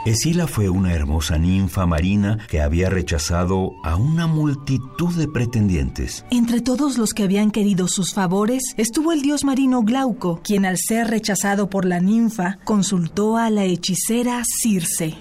Escila 0.06 0.46
fue 0.46 0.68
una 0.68 0.94
hermosa 0.94 1.36
ninfa 1.36 1.84
marina 1.84 2.38
que 2.48 2.60
había 2.60 2.88
rechazado 2.88 3.72
a 3.82 3.96
una 3.96 4.28
multitud 4.28 5.12
de 5.16 5.26
pretendientes. 5.26 6.24
Entre 6.30 6.60
todos 6.60 6.96
los 6.96 7.12
que 7.12 7.24
habían 7.24 7.50
querido 7.50 7.88
sus 7.88 8.14
favores 8.14 8.62
estuvo 8.76 9.10
el 9.10 9.22
dios 9.22 9.42
marino 9.42 9.82
Glauco, 9.82 10.40
quien 10.44 10.64
al 10.64 10.78
ser 10.78 11.08
rechazado 11.08 11.68
por 11.68 11.84
la 11.84 11.98
ninfa 11.98 12.60
consultó 12.62 13.36
a 13.36 13.50
la 13.50 13.64
hechicera 13.64 14.44
Circe. 14.44 15.16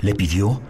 Le 0.00 0.14
pidió 0.14 0.60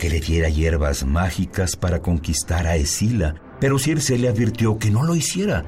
que 0.00 0.10
le 0.10 0.18
diera 0.18 0.48
hierbas 0.48 1.06
mágicas 1.06 1.76
para 1.76 2.02
conquistar 2.02 2.66
a 2.66 2.74
Escila, 2.74 3.36
pero 3.60 3.78
Circe 3.78 4.18
le 4.18 4.28
advirtió 4.28 4.78
que 4.78 4.90
no 4.90 5.04
lo 5.04 5.14
hiciera 5.14 5.64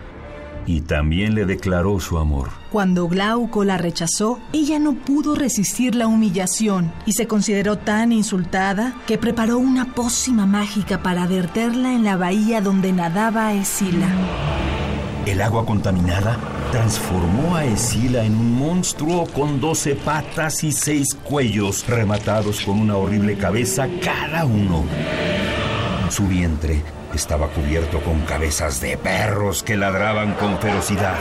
y 0.67 0.81
también 0.81 1.35
le 1.35 1.45
declaró 1.45 2.01
su 2.01 2.19
amor. 2.19 2.51
Cuando 2.71 3.09
Glauco 3.09 3.65
la 3.65 3.79
rechazó, 3.79 4.39
ella 4.53 4.79
no 4.79 4.95
pudo 4.95 5.35
resistir 5.35 5.95
la 5.95 6.07
humillación 6.07 6.93
y 7.07 7.13
se 7.13 7.27
consideró 7.27 7.79
tan 7.79 8.13
insultada 8.13 8.95
que 9.07 9.19
preparó 9.19 9.59
una 9.59 9.95
pócima 9.95 10.47
mágica 10.47 11.03
para 11.03 11.27
verterla 11.27 11.93
en 11.95 12.05
la 12.05 12.17
bahía 12.17 12.61
donde 12.61 12.93
nadaba 12.93 13.55
Escila. 13.55 14.09
El 15.27 15.41
agua 15.41 15.65
contaminada 15.65 16.39
transformó 16.71 17.57
a 17.57 17.65
Escila 17.65 18.25
en 18.25 18.35
un 18.37 18.59
monstruo 18.59 19.27
con 19.27 19.61
doce 19.61 19.95
patas 19.95 20.65
y 20.65 20.73
seis 20.73 21.15
cuellos 21.15 21.87
rematados 21.87 22.61
con 22.61 22.81
una 22.81 22.97
horrible 22.97 23.37
cabeza 23.39 23.89
cada 24.03 24.45
uno. 24.45 24.85
Su 26.11 26.27
vientre 26.27 26.83
estaba 27.17 27.49
cubierto 27.49 28.01
con 28.01 28.21
cabezas 28.23 28.81
de 28.81 28.97
perros 28.97 29.63
que 29.63 29.77
ladraban 29.77 30.35
con 30.35 30.59
ferocidad. 30.59 31.19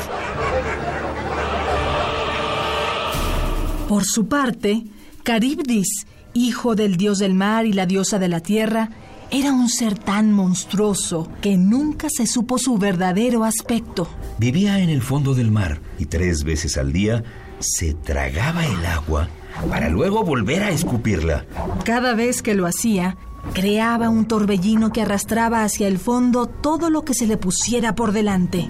Por 3.87 4.05
su 4.05 4.27
parte, 4.27 4.83
Caribdis, 5.23 6.07
hijo 6.33 6.75
del 6.75 6.97
dios 6.97 7.19
del 7.19 7.33
mar 7.33 7.65
y 7.65 7.73
la 7.73 7.85
diosa 7.85 8.19
de 8.19 8.27
la 8.27 8.39
tierra, 8.39 8.89
era 9.31 9.51
un 9.51 9.67
ser 9.67 9.97
tan 9.97 10.31
monstruoso 10.31 11.27
que 11.41 11.57
nunca 11.57 12.07
se 12.09 12.27
supo 12.27 12.57
su 12.57 12.77
verdadero 12.77 13.43
aspecto. 13.43 14.07
Vivía 14.37 14.79
en 14.79 14.89
el 14.89 15.01
fondo 15.01 15.33
del 15.33 15.51
mar 15.51 15.79
y 15.97 16.05
tres 16.05 16.43
veces 16.43 16.77
al 16.77 16.93
día 16.93 17.23
se 17.59 17.93
tragaba 17.93 18.65
el 18.65 18.85
agua 18.85 19.29
para 19.69 19.89
luego 19.89 20.23
volver 20.23 20.63
a 20.63 20.69
escupirla. 20.69 21.45
Cada 21.83 22.13
vez 22.13 22.41
que 22.41 22.53
lo 22.53 22.67
hacía, 22.67 23.17
creaba 23.53 24.09
un 24.09 24.25
torbellino 24.25 24.91
que 24.91 25.01
arrastraba 25.01 25.63
hacia 25.63 25.87
el 25.87 25.99
fondo 25.99 26.47
todo 26.47 26.89
lo 26.89 27.03
que 27.03 27.13
se 27.13 27.27
le 27.27 27.37
pusiera 27.37 27.95
por 27.95 28.11
delante. 28.11 28.69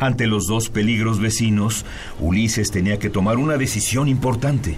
Ante 0.00 0.26
los 0.26 0.46
dos 0.46 0.68
peligros 0.68 1.18
vecinos, 1.18 1.84
Ulises 2.20 2.70
tenía 2.70 2.98
que 2.98 3.10
tomar 3.10 3.36
una 3.36 3.56
decisión 3.56 4.08
importante. 4.08 4.76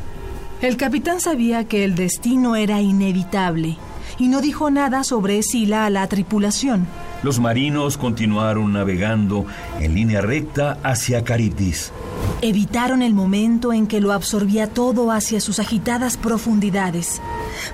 El 0.62 0.76
capitán 0.76 1.20
sabía 1.20 1.65
que 1.65 1.84
el 1.84 1.94
destino 1.94 2.57
era 2.57 2.81
inevitable 2.81 3.76
y 4.18 4.28
no 4.28 4.40
dijo 4.40 4.70
nada 4.70 5.05
sobre 5.05 5.39
Escila 5.39 5.86
a 5.86 5.90
la 5.90 6.07
tripulación. 6.07 6.86
Los 7.23 7.39
marinos 7.39 7.99
continuaron 7.99 8.73
navegando 8.73 9.44
en 9.78 9.94
línea 9.94 10.23
recta 10.23 10.78
hacia 10.82 11.23
Caribdis. 11.23 11.92
Evitaron 12.40 13.02
el 13.02 13.12
momento 13.12 13.74
en 13.74 13.86
que 13.86 14.00
lo 14.00 14.12
absorbía 14.12 14.68
todo 14.68 15.10
hacia 15.10 15.40
sus 15.40 15.58
agitadas 15.58 16.16
profundidades. 16.16 17.20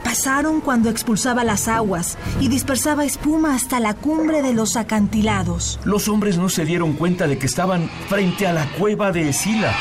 Pasaron 0.03 0.61
cuando 0.61 0.91
expulsaba 0.91 1.45
las 1.45 1.69
aguas 1.69 2.19
y 2.41 2.49
dispersaba 2.49 3.05
espuma 3.05 3.55
hasta 3.55 3.79
la 3.79 3.95
cumbre 3.95 4.43
de 4.43 4.53
los 4.53 4.77
acantilados. 4.77 5.79
Los 5.85 6.09
hombres 6.09 6.39
no 6.39 6.49
se 6.49 6.65
dieron 6.65 6.95
cuenta 6.95 7.29
de 7.29 7.39
que 7.39 7.47
estaban 7.47 7.89
frente 8.09 8.49
a 8.49 8.53
la 8.53 8.67
cueva 8.73 9.13
de 9.13 9.29
Escila. 9.29 9.73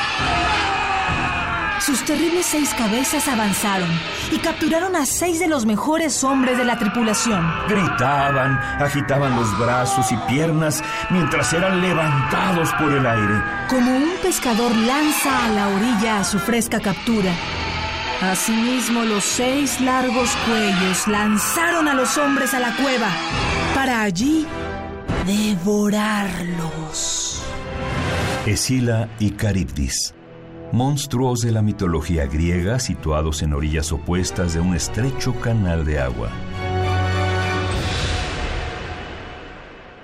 Sus 1.86 2.04
terribles 2.04 2.48
seis 2.48 2.74
cabezas 2.74 3.28
avanzaron 3.28 3.88
y 4.32 4.40
capturaron 4.40 4.96
a 4.96 5.06
seis 5.06 5.38
de 5.38 5.48
los 5.48 5.68
mejores 5.68 6.24
hombres 6.24 6.58
de 6.58 6.66
la 6.66 6.80
tripulación. 6.80 7.48
Gritaban, 7.68 8.58
agitaban 8.82 9.36
los 9.36 9.56
brazos 9.60 10.12
y 10.12 10.18
piernas 10.28 10.84
mientras 11.12 11.54
eran 11.54 11.80
levantados 11.82 12.74
por 12.80 12.92
el 12.92 13.06
aire. 13.06 13.40
Como 13.70 13.98
un 13.98 14.10
pescador 14.24 14.76
lanza 14.76 15.46
a 15.46 15.50
la 15.50 15.68
orilla 15.68 16.22
a 16.22 16.24
su 16.24 16.40
fresca 16.40 16.80
captura. 16.80 17.32
Asimismo, 18.20 19.04
los 19.04 19.24
seis 19.24 19.80
largos 19.80 20.32
cuellos 20.48 21.08
lanzaron 21.08 21.88
a 21.88 21.94
los 21.94 22.18
hombres 22.18 22.56
a 22.56 22.60
la 22.60 22.76
cueva 22.78 23.10
para 23.76 24.02
allí 24.02 24.48
devorarlos. 25.28 25.84
Escila 28.48 29.08
y 29.20 29.30
Caribdis 29.30 30.16
monstruos 30.72 31.42
de 31.42 31.52
la 31.52 31.62
mitología 31.62 32.26
griega 32.26 32.80
situados 32.80 33.42
en 33.42 33.54
orillas 33.54 33.92
opuestas 33.92 34.54
de 34.54 34.60
un 34.60 34.76
estrecho 34.76 35.34
canal 35.40 35.86
de 35.86 36.00
agua. 36.00 36.30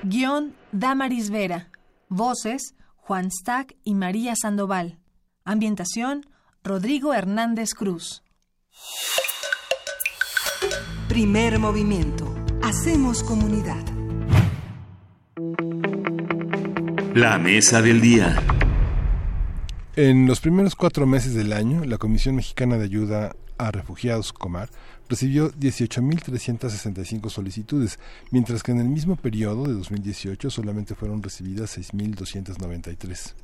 Guión 0.03 0.55
Damaris 0.71 1.29
Vera. 1.29 1.69
Voces 2.09 2.75
Juan 2.97 3.29
Stack 3.31 3.75
y 3.83 3.95
María 3.95 4.35
Sandoval. 4.35 4.99
Ambientación 5.43 6.25
Rodrigo 6.63 7.13
Hernández 7.13 7.73
Cruz. 7.73 8.23
Primer 11.07 11.59
movimiento. 11.59 12.33
Hacemos 12.61 13.23
comunidad. 13.23 13.83
La 17.13 17.37
mesa 17.37 17.81
del 17.81 17.99
día. 17.99 18.37
En 20.03 20.25
los 20.25 20.39
primeros 20.39 20.75
cuatro 20.75 21.05
meses 21.05 21.35
del 21.35 21.53
año, 21.53 21.85
la 21.85 21.99
Comisión 21.99 22.35
Mexicana 22.35 22.79
de 22.79 22.85
Ayuda 22.85 23.35
a 23.59 23.69
Refugiados, 23.69 24.33
Comar, 24.33 24.67
recibió 25.07 25.51
18.365 25.51 27.29
solicitudes, 27.29 27.99
mientras 28.31 28.63
que 28.63 28.71
en 28.71 28.79
el 28.79 28.89
mismo 28.89 29.15
periodo 29.15 29.65
de 29.65 29.73
2018 29.73 30.49
solamente 30.49 30.95
fueron 30.95 31.21
recibidas 31.21 31.77
6.293. 31.77 33.35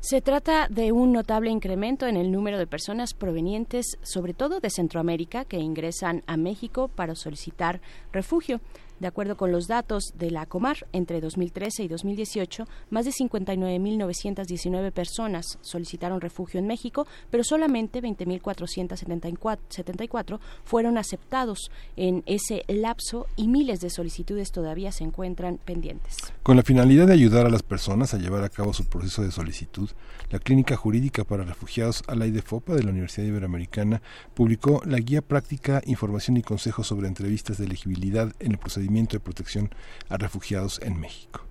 Se 0.00 0.20
trata 0.20 0.66
de 0.66 0.90
un 0.90 1.12
notable 1.12 1.50
incremento 1.50 2.08
en 2.08 2.16
el 2.16 2.32
número 2.32 2.58
de 2.58 2.66
personas 2.66 3.14
provenientes, 3.14 3.98
sobre 4.02 4.34
todo 4.34 4.58
de 4.58 4.70
Centroamérica, 4.70 5.44
que 5.44 5.58
ingresan 5.58 6.24
a 6.26 6.36
México 6.36 6.88
para 6.88 7.14
solicitar 7.14 7.80
refugio. 8.12 8.60
De 9.00 9.06
acuerdo 9.06 9.36
con 9.36 9.52
los 9.52 9.68
datos 9.68 10.12
de 10.18 10.32
la 10.32 10.46
Comar, 10.46 10.88
entre 10.92 11.20
2013 11.20 11.84
y 11.84 11.88
2018, 11.88 12.64
más 12.90 13.04
de 13.04 13.12
59.919 13.12 14.90
personas 14.90 15.58
solicitaron 15.60 16.20
refugio 16.20 16.58
en 16.58 16.66
México, 16.66 17.06
pero 17.30 17.44
solamente 17.44 18.02
20.474 18.02 20.40
fueron 20.64 20.98
aceptados 20.98 21.70
en 21.96 22.24
ese 22.26 22.64
lapso 22.66 23.28
y 23.36 23.46
miles 23.46 23.78
de 23.80 23.90
solicitudes 23.90 24.50
todavía 24.50 24.90
se 24.90 25.04
encuentran 25.04 25.60
pendientes. 25.64 26.16
Con 26.42 26.56
la 26.56 26.64
finalidad 26.64 27.06
de 27.06 27.12
ayudar 27.12 27.46
a 27.46 27.50
las 27.50 27.62
personas 27.62 28.14
a 28.14 28.18
llevar 28.18 28.42
a 28.42 28.48
cabo 28.48 28.72
su 28.72 28.86
proceso 28.86 29.22
de 29.22 29.30
solicitud, 29.30 29.90
la 30.30 30.40
Clínica 30.40 30.76
Jurídica 30.76 31.22
para 31.22 31.44
Refugiados 31.44 32.02
Alaide 32.08 32.42
Fopa 32.42 32.74
de 32.74 32.82
la 32.82 32.90
Universidad 32.90 33.28
Iberoamericana 33.28 34.02
publicó 34.34 34.82
la 34.84 34.98
Guía 34.98 35.22
Práctica, 35.22 35.82
Información 35.86 36.36
y 36.36 36.42
Consejos 36.42 36.88
sobre 36.88 37.06
Entrevistas 37.06 37.58
de 37.58 37.66
Elegibilidad 37.66 38.34
en 38.40 38.50
el 38.52 38.58
Procedimiento 38.58 38.87
de 39.16 39.20
protección 39.20 39.70
a 40.08 40.16
refugiados 40.16 40.80
en 40.82 40.98
México 40.98 41.47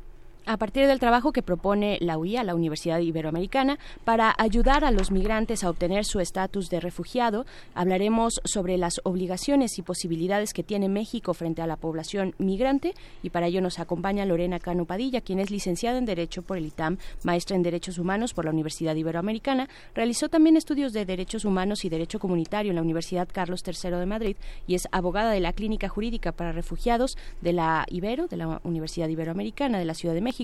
a 0.47 0.57
partir 0.57 0.87
del 0.87 0.99
trabajo 0.99 1.33
que 1.33 1.43
propone 1.43 1.97
la 1.99 2.17
UIA, 2.17 2.43
la 2.43 2.55
Universidad 2.55 2.99
Iberoamericana, 2.99 3.77
para 4.05 4.33
ayudar 4.37 4.85
a 4.85 4.91
los 4.91 5.11
migrantes 5.11 5.63
a 5.63 5.69
obtener 5.69 6.05
su 6.05 6.21
estatus 6.21 6.69
de 6.69 6.79
refugiado. 6.79 7.45
Hablaremos 7.75 8.39
sobre 8.45 8.77
las 8.77 9.01
obligaciones 9.03 9.77
y 9.77 9.81
posibilidades 9.81 10.53
que 10.53 10.63
tiene 10.63 10.87
México 10.87 11.33
frente 11.33 11.61
a 11.61 11.67
la 11.67 11.75
población 11.75 12.33
migrante. 12.37 12.93
Y 13.23 13.29
para 13.29 13.47
ello 13.47 13.61
nos 13.61 13.79
acompaña 13.79 14.25
Lorena 14.25 14.59
Cano 14.59 14.85
Padilla, 14.85 15.19
quien 15.21 15.39
es 15.39 15.51
licenciada 15.51 15.97
en 15.97 16.05
Derecho 16.05 16.41
por 16.41 16.57
el 16.57 16.65
ITAM, 16.65 16.97
maestra 17.23 17.57
en 17.57 17.63
Derechos 17.63 17.97
Humanos 17.97 18.33
por 18.33 18.45
la 18.45 18.51
Universidad 18.51 18.95
Iberoamericana, 18.95 19.67
realizó 19.93 20.29
también 20.29 20.55
estudios 20.55 20.93
de 20.93 21.05
Derechos 21.05 21.43
Humanos 21.43 21.83
y 21.83 21.89
Derecho 21.89 22.19
Comunitario 22.19 22.71
en 22.71 22.77
la 22.77 22.81
Universidad 22.81 23.27
Carlos 23.31 23.63
III 23.67 23.97
de 23.97 24.05
Madrid 24.05 24.37
y 24.65 24.75
es 24.75 24.87
abogada 24.93 25.31
de 25.31 25.41
la 25.41 25.51
Clínica 25.51 25.89
Jurídica 25.89 26.31
para 26.31 26.53
Refugiados 26.53 27.17
de 27.41 27.51
la 27.51 27.85
Ibero, 27.89 28.27
de 28.27 28.37
la 28.37 28.61
Universidad 28.63 29.09
Iberoamericana 29.09 29.77
de 29.77 29.85
la 29.85 29.93
Ciudad 29.93 30.15
de 30.15 30.21
México 30.21 30.36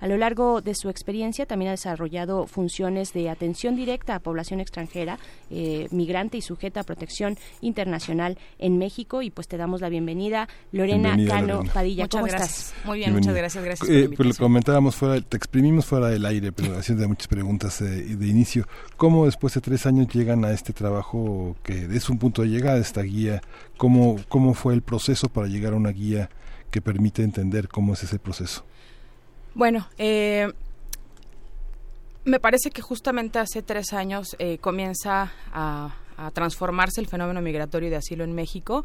a 0.00 0.06
lo 0.06 0.16
largo 0.16 0.60
de 0.60 0.74
su 0.74 0.90
experiencia 0.90 1.46
también 1.46 1.68
ha 1.68 1.72
desarrollado 1.72 2.46
funciones 2.46 3.12
de 3.12 3.30
atención 3.30 3.76
directa 3.76 4.16
a 4.16 4.18
población 4.20 4.60
extranjera, 4.60 5.18
eh, 5.50 5.88
migrante 5.90 6.36
y 6.36 6.42
sujeta 6.42 6.80
a 6.80 6.82
protección 6.82 7.38
internacional 7.60 8.36
en 8.58 8.78
México. 8.78 9.22
Y 9.22 9.30
pues 9.30 9.48
te 9.48 9.56
damos 9.56 9.80
la 9.80 9.88
bienvenida, 9.88 10.48
Lorena 10.72 11.16
Cano 11.26 11.62
Padilla. 11.72 12.08
¿Cómo 12.08 12.26
estás? 12.26 12.74
Muy 12.84 12.98
bien, 12.98 13.12
muchas 13.12 13.34
gracias. 13.34 13.64
Gracias. 13.64 13.88
Eh, 13.88 14.10
pues 14.14 14.28
lo 14.28 14.34
comentábamos 14.34 14.96
fuera, 14.96 15.20
te 15.20 15.36
exprimimos 15.36 15.86
fuera 15.86 16.08
del 16.08 16.24
aire, 16.26 16.52
pero 16.52 16.76
haciendo 16.76 17.08
muchas 17.08 17.28
preguntas 17.28 17.80
eh, 17.80 17.84
de 17.84 18.26
inicio. 18.26 18.66
¿Cómo 18.96 19.26
después 19.26 19.54
de 19.54 19.60
tres 19.60 19.86
años 19.86 20.08
llegan 20.08 20.44
a 20.44 20.52
este 20.52 20.72
trabajo 20.72 21.56
que 21.62 21.86
es 21.92 22.08
un 22.08 22.18
punto 22.18 22.42
de 22.42 22.48
llegada, 22.48 22.78
esta 22.78 23.02
guía? 23.02 23.40
¿Cómo, 23.76 24.16
cómo 24.28 24.54
fue 24.54 24.74
el 24.74 24.82
proceso 24.82 25.28
para 25.28 25.46
llegar 25.46 25.72
a 25.72 25.76
una 25.76 25.90
guía 25.90 26.30
que 26.70 26.80
permite 26.80 27.22
entender 27.22 27.68
cómo 27.68 27.94
es 27.94 28.02
ese 28.02 28.18
proceso? 28.18 28.64
Bueno, 29.54 29.88
eh, 29.98 30.52
Me 32.24 32.40
parece 32.40 32.70
que 32.70 32.82
justamente 32.82 33.38
hace 33.38 33.62
tres 33.62 33.94
años 33.94 34.36
eh, 34.38 34.58
comienza 34.58 35.32
a, 35.52 35.94
transformarse 36.34 37.00
el 37.00 37.06
fenómeno 37.06 37.40
migratorio 37.40 37.88
de 37.90 37.96
asilo 37.96 38.24
en 38.24 38.34
México 38.34 38.84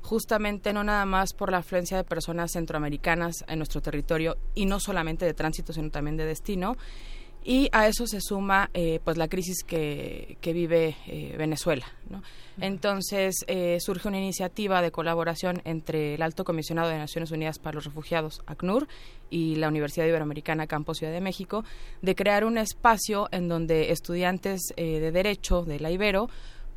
justamente 0.00 0.72
no 0.72 0.82
nada 0.82 1.04
más 1.04 1.34
por 1.34 1.52
la 1.52 1.58
afluencia 1.58 1.98
de 1.98 2.04
personas 2.04 2.52
centroamericanas 2.52 3.44
en 3.48 3.58
nuestro 3.58 3.82
territorio 3.82 4.38
y 4.54 4.64
no 4.64 4.80
solamente 4.80 5.26
de 5.26 5.34
tránsito, 5.34 5.74
sino 5.74 5.90
también 5.90 6.16
de 6.16 6.24
destino. 6.24 6.76
Y 7.44 7.68
a 7.72 7.88
eso 7.88 8.06
se 8.06 8.20
suma 8.20 8.70
eh, 8.74 9.00
pues 9.02 9.16
la 9.16 9.28
crisis 9.28 9.64
que, 9.64 10.36
que 10.40 10.52
vive 10.52 10.96
eh, 11.06 11.34
Venezuela. 11.38 11.86
¿no? 12.10 12.22
Entonces 12.60 13.36
eh, 13.46 13.78
surge 13.80 14.08
una 14.08 14.18
iniciativa 14.18 14.82
de 14.82 14.90
colaboración 14.90 15.62
entre 15.64 16.14
el 16.14 16.22
Alto 16.22 16.44
Comisionado 16.44 16.90
de 16.90 16.98
Naciones 16.98 17.30
Unidas 17.30 17.58
para 17.58 17.76
los 17.76 17.84
Refugiados, 17.84 18.42
ACNUR, 18.46 18.86
y 19.30 19.54
la 19.56 19.68
Universidad 19.68 20.06
Iberoamericana 20.06 20.66
Campus 20.66 20.98
Ciudad 20.98 21.12
de 21.12 21.20
México, 21.20 21.64
de 22.02 22.14
crear 22.14 22.44
un 22.44 22.58
espacio 22.58 23.28
en 23.30 23.48
donde 23.48 23.92
estudiantes 23.92 24.60
eh, 24.76 25.00
de 25.00 25.12
Derecho 25.12 25.62
de 25.62 25.80
la 25.80 25.90
Ibero 25.90 26.28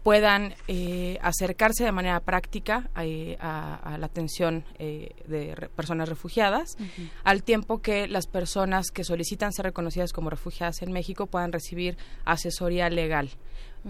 puedan 0.03 0.53
eh, 0.67 1.17
acercarse 1.21 1.85
de 1.85 1.91
manera 1.93 2.19
práctica 2.19 2.89
eh, 3.01 3.37
a, 3.39 3.97
la 3.97 4.05
atención 4.05 4.65
eh, 4.77 5.11
de 5.27 5.69
personas 5.75 6.09
refugiadas, 6.09 6.75
al 7.23 7.43
tiempo 7.43 7.81
que 7.81 8.07
las 8.07 8.27
personas 8.27 8.91
que 8.91 9.05
solicitan 9.05 9.53
ser 9.53 9.65
reconocidas 9.65 10.11
como 10.11 10.29
refugiadas 10.29 10.81
en 10.81 10.91
México 10.91 11.27
puedan 11.27 11.53
recibir 11.53 11.97
asesoría 12.25 12.89
legal 12.89 13.29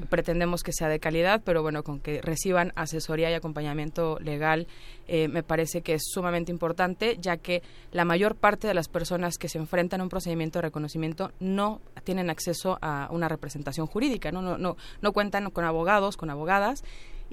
pretendemos 0.09 0.63
que 0.63 0.73
sea 0.73 0.87
de 0.87 0.99
calidad, 0.99 1.41
pero 1.43 1.61
bueno, 1.61 1.83
con 1.83 1.99
que 1.99 2.21
reciban 2.21 2.71
asesoría 2.75 3.29
y 3.29 3.33
acompañamiento 3.33 4.17
legal 4.19 4.67
eh, 5.07 5.27
me 5.27 5.43
parece 5.43 5.81
que 5.81 5.93
es 5.95 6.03
sumamente 6.05 6.51
importante, 6.51 7.17
ya 7.19 7.37
que 7.37 7.61
la 7.91 8.05
mayor 8.05 8.35
parte 8.35 8.67
de 8.67 8.73
las 8.73 8.87
personas 8.87 9.37
que 9.37 9.49
se 9.49 9.57
enfrentan 9.57 10.01
a 10.01 10.03
un 10.03 10.09
procedimiento 10.09 10.59
de 10.59 10.63
reconocimiento 10.63 11.31
no 11.39 11.81
tienen 12.03 12.29
acceso 12.29 12.77
a 12.81 13.07
una 13.11 13.27
representación 13.27 13.87
jurídica, 13.87 14.31
no, 14.31 14.41
no, 14.41 14.57
no, 14.57 14.77
no 15.01 15.11
cuentan 15.11 15.49
con 15.51 15.65
abogados, 15.65 16.17
con 16.17 16.29
abogadas 16.29 16.83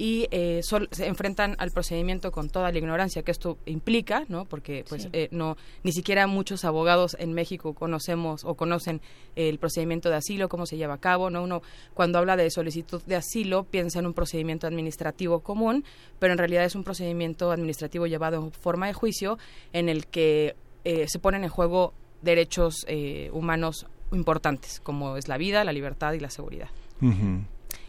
y 0.00 0.28
eh, 0.30 0.62
se 0.62 1.06
enfrentan 1.06 1.56
al 1.58 1.72
procedimiento 1.72 2.32
con 2.32 2.48
toda 2.48 2.72
la 2.72 2.78
ignorancia 2.78 3.22
que 3.22 3.32
esto 3.32 3.58
implica, 3.66 4.24
¿no? 4.28 4.46
Porque 4.46 4.82
pues 4.88 5.10
eh, 5.12 5.28
no 5.30 5.58
ni 5.82 5.92
siquiera 5.92 6.26
muchos 6.26 6.64
abogados 6.64 7.18
en 7.20 7.34
México 7.34 7.74
conocemos 7.74 8.46
o 8.46 8.54
conocen 8.54 9.02
el 9.36 9.58
procedimiento 9.58 10.08
de 10.08 10.16
asilo, 10.16 10.48
cómo 10.48 10.64
se 10.64 10.78
lleva 10.78 10.94
a 10.94 11.00
cabo, 11.00 11.28
¿no? 11.28 11.42
Uno 11.42 11.60
cuando 11.92 12.18
habla 12.18 12.38
de 12.38 12.50
solicitud 12.50 13.02
de 13.02 13.16
asilo 13.16 13.64
piensa 13.64 13.98
en 13.98 14.06
un 14.06 14.14
procedimiento 14.14 14.66
administrativo 14.66 15.40
común, 15.40 15.84
pero 16.18 16.32
en 16.32 16.38
realidad 16.38 16.64
es 16.64 16.74
un 16.74 16.82
procedimiento 16.82 17.52
administrativo 17.52 18.06
llevado 18.06 18.42
en 18.42 18.52
forma 18.52 18.86
de 18.86 18.94
juicio 18.94 19.36
en 19.74 19.90
el 19.90 20.06
que 20.06 20.56
eh, 20.84 21.04
se 21.08 21.18
ponen 21.18 21.44
en 21.44 21.50
juego 21.50 21.92
derechos 22.22 22.86
humanos 23.32 23.86
importantes, 24.12 24.80
como 24.80 25.18
es 25.18 25.28
la 25.28 25.36
vida, 25.36 25.62
la 25.62 25.74
libertad 25.74 26.14
y 26.14 26.20
la 26.20 26.30
seguridad. 26.30 26.70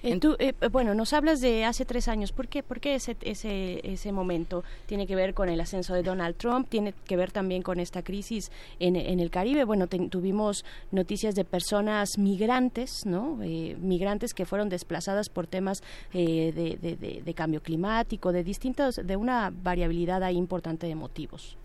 Eh, 0.03 0.19
eh, 0.39 0.67
bueno, 0.69 0.95
nos 0.95 1.13
hablas 1.13 1.41
de 1.41 1.63
hace 1.63 1.85
tres 1.85 2.07
años. 2.07 2.31
¿Por 2.31 2.47
qué, 2.47 2.63
ese, 2.95 4.11
momento 4.11 4.63
tiene 4.87 5.05
que 5.05 5.15
ver 5.15 5.33
con 5.33 5.49
el 5.49 5.61
ascenso 5.61 5.93
de 5.93 6.01
Donald 6.01 6.35
Trump? 6.37 6.67
¿Tiene 6.69 6.93
que 7.05 7.15
ver 7.15 7.31
también 7.31 7.61
con 7.61 7.79
esta 7.79 8.01
crisis 8.01 8.51
en, 8.79 8.95
el 8.95 9.29
Caribe? 9.29 9.63
Bueno, 9.63 9.87
tuvimos 9.87 10.65
noticias 10.91 11.35
de 11.35 11.45
personas 11.45 12.17
migrantes, 12.17 13.05
¿no? 13.05 13.39
Eh, 13.43 13.77
migrantes 13.79 14.33
que 14.33 14.45
fueron 14.45 14.69
desplazadas 14.69 15.29
por 15.29 15.45
temas 15.45 15.83
de, 16.13 16.51
de, 16.51 17.21
de, 17.23 17.33
cambio 17.33 17.61
climático, 17.61 18.31
de 18.31 18.43
distintos, 18.43 18.95
de 18.95 19.15
una 19.15 19.51
variabilidad 19.51 20.23
ahí 20.23 20.35
importante 20.35 20.87
de 20.87 20.95
motivos. 20.95 21.57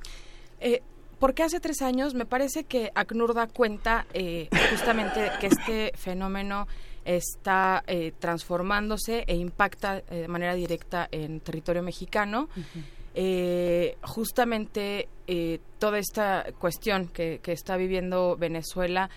porque 1.19 1.43
hace 1.43 1.61
tres 1.61 1.81
años 1.81 2.13
me 2.15 2.27
parece 2.27 2.65
que 2.65 2.93
ACNUR 2.95 3.33
da 3.35 3.47
cuenta 3.47 4.07
justamente 4.71 5.31
que 5.41 5.47
este 5.47 5.93
fenómeno 5.97 6.67
está 7.07 7.85
eh, 7.87 8.13
transformándose 8.19 9.25
e 9.27 9.37
impacta 9.37 9.99
eh, 9.99 10.23
de 10.23 10.29
manera 10.29 10.55
directa 10.55 11.09
en 11.11 11.41
territorio 11.41 11.83
mexicano. 11.83 12.49
Eh, 13.15 13.97
justamente 14.03 15.09
toda 15.79 15.99
esta 15.99 16.47
cuestión 16.59 17.09
que, 17.09 17.41
está 17.47 17.77
viviendo 17.77 18.37
Venezuela 18.37 19.09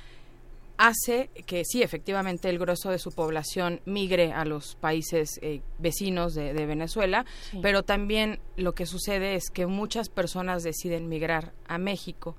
hace 0.77 1.29
que 1.45 1.65
sí, 1.65 1.83
efectivamente, 1.83 2.49
el 2.49 2.57
grosso 2.57 2.89
de 2.89 2.99
su 2.99 3.11
población 3.11 3.81
migre 3.85 4.31
a 4.31 4.45
los 4.45 4.75
países 4.75 5.41
vecinos 5.77 6.33
de, 6.33 6.53
Venezuela, 6.65 7.25
pero 7.61 7.83
también 7.83 8.39
lo 8.55 8.73
que 8.73 8.85
sucede 8.85 9.35
es 9.35 9.49
que 9.49 9.65
muchas 9.65 10.07
personas 10.07 10.63
deciden 10.63 11.09
migrar 11.09 11.51
a 11.67 11.77
México 11.77 12.37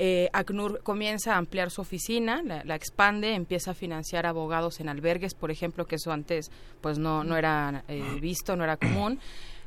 eh, 0.00 0.30
ACNUR 0.32 0.80
comienza 0.84 1.34
a 1.34 1.38
ampliar 1.38 1.72
su 1.72 1.80
oficina, 1.80 2.40
la, 2.64 2.76
expande, 2.76 3.34
empieza 3.34 3.72
a 3.72 3.74
financiar 3.74 4.26
abogados 4.26 4.78
en 4.78 4.88
albergues, 4.88 5.34
por 5.34 5.50
ejemplo, 5.50 5.86
que 5.86 5.96
eso 5.96 6.12
antes 6.12 6.52
pues 6.80 7.00
no, 7.00 7.24
no 7.24 7.36
era 7.36 7.82
eh, 7.88 8.00
visto, 8.20 8.54
no 8.54 8.62
era 8.62 8.76
común. 8.76 9.18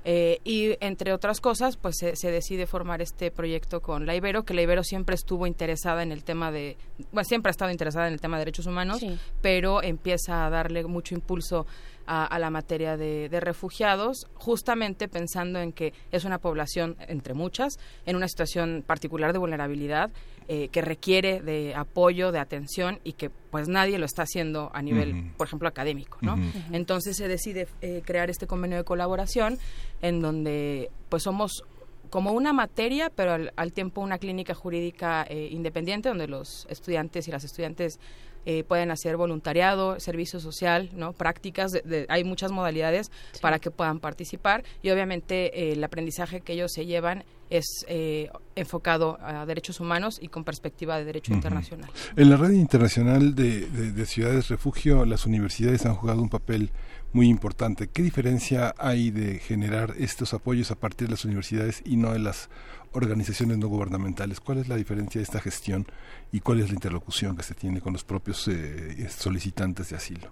Eh, 0.03 0.40
y 0.45 0.77
entre 0.80 1.11
otras 1.14 1.42
cosas, 1.42 1.76
pues 1.76 1.98
se, 1.98 2.32
decide 2.32 2.66
formar 2.66 3.01
este 3.01 3.30
proyecto 3.30 3.82
con 3.82 4.06
la 4.06 4.16
Ibero, 4.16 4.43
que 4.43 4.53
la 4.53 4.61
Ibero 4.61 4.84
siempre 4.84 5.16
estuvo 5.16 5.45
interesada 5.45 6.01
en 6.01 6.14
el 6.14 6.24
tema 6.24 6.50
de, 6.50 6.77
bueno, 7.11 7.26
siempre 7.26 7.50
ha 7.50 7.51
estado 7.51 7.69
interesada 7.69 8.08
en 8.08 8.14
el 8.14 8.22
tema 8.22 8.38
de 8.38 8.42
derechos 8.45 8.66
humanos, 8.66 9.06
pero 9.42 9.84
empieza 9.84 10.45
a 10.45 10.50
darle 10.50 10.85
mucho 10.85 11.14
impulso 11.14 11.68
a, 12.06 12.40
la 12.40 12.50
materia 12.50 12.98
de, 12.98 13.30
refugiados, 13.40 14.28
justamente 14.34 15.08
pensando 15.08 15.60
en 15.60 15.72
que 15.72 15.94
es 16.12 16.26
una 16.26 16.40
población, 16.40 16.96
entre 17.08 17.34
muchas, 17.34 17.80
en 18.06 18.16
una 18.16 18.28
situación 18.28 18.84
particular 18.86 19.34
de 19.34 19.40
vulnerabilidad, 19.40 20.12
eh, 20.48 20.68
que 20.70 20.82
requiere 20.82 21.40
de 21.42 21.74
apoyo, 21.76 22.32
de 22.32 22.40
atención 22.40 23.00
y 23.04 23.14
que 23.14 23.30
pues 23.30 23.68
nadie 23.68 23.98
lo 23.98 24.06
está 24.06 24.24
haciendo 24.24 24.72
a 24.74 24.82
nivel, 24.82 25.32
por 25.38 25.48
ejemplo, 25.48 25.68
académico, 25.68 26.18
¿no? 26.22 26.38
Entonces 26.72 27.16
se 27.16 27.28
decide 27.28 27.68
eh, 27.82 28.02
crear 28.06 28.30
este 28.30 28.48
convenio 28.48 28.78
de 28.78 28.84
colaboración 28.84 29.58
en 30.02 30.20
donde 30.22 30.90
pues 31.10 31.24
somos 31.24 31.64
como 32.12 32.34
una 32.34 32.52
materia, 32.52 33.10
pero 33.10 33.50
al, 33.56 33.74
tiempo 33.74 34.02
una 34.02 34.18
clínica 34.18 34.54
jurídica 34.54 35.26
eh, 35.30 35.48
independiente 35.50 36.10
donde 36.10 36.28
los 36.28 36.68
estudiantes 36.70 37.28
y 37.30 37.32
las 37.32 37.46
estudiantes 37.46 38.00
eh, 38.45 38.64
pueden 38.64 38.92
hacer 38.92 39.18
voluntariado, 39.18 40.00
servicio 40.00 40.40
social, 40.40 40.90
¿no? 40.94 41.14
prácticas, 41.14 41.72
hay 42.10 42.24
muchas 42.24 42.52
modalidades 42.52 43.11
para 43.42 43.60
que 43.60 43.72
puedan 43.72 44.00
participar 44.00 44.64
y 44.82 44.90
obviamente 44.90 45.60
eh, 45.60 45.74
el 45.74 45.84
aprendizaje 45.84 46.42
que 46.42 46.53
ellos 46.53 46.72
se 46.74 46.86
llevan 46.86 47.24
es 47.52 47.66
eh, 47.88 48.30
enfocado 48.56 49.20
a 49.22 49.45
derechos 49.45 49.80
humanos 49.80 50.18
y 50.22 50.30
con 50.30 50.44
perspectiva 50.44 50.98
de 50.98 51.06
derecho 51.06 51.34
internacional. 51.34 51.90
En 52.16 52.30
la 52.30 52.38
red 52.38 52.52
internacional 52.52 53.36
de, 53.36 53.68
de, 53.68 54.06
ciudades 54.06 54.48
refugio, 54.48 55.06
las 55.06 55.26
universidades 55.26 55.86
han 55.86 55.95
jugado 55.95 56.22
un 56.22 56.30
papel 56.30 56.72
muy 57.14 57.27
importante. 57.27 57.88
¿Qué 57.88 58.01
diferencia 58.01 58.73
hay 58.77 59.11
de 59.11 59.40
generar 59.40 59.93
estos 59.98 60.33
apoyos 60.33 60.72
a 60.72 60.75
partir 60.75 61.07
de 61.07 61.11
las 61.11 61.25
universidades 61.25 61.81
y 61.85 61.98
no 61.98 62.14
de 62.14 62.19
las 62.19 62.49
organizaciones 62.93 63.57
no 63.57 63.67
gubernamentales. 63.67 64.40
¿Cuál 64.40 64.59
es 64.59 64.67
la 64.67 64.75
diferencia 64.75 65.19
de 65.19 65.23
esta 65.23 65.40
gestión 65.40 65.85
y 66.31 66.41
cuál 66.41 66.59
es 66.59 66.69
la 66.69 66.73
interlocución 66.73 67.35
que 67.35 67.43
se 67.43 67.56
tiene 67.56 67.81
con 67.81 67.93
los 67.93 68.03
propios 68.03 68.48
eh, 68.48 69.07
solicitantes 69.09 69.90
de 69.90 69.95
asilo? 69.95 70.31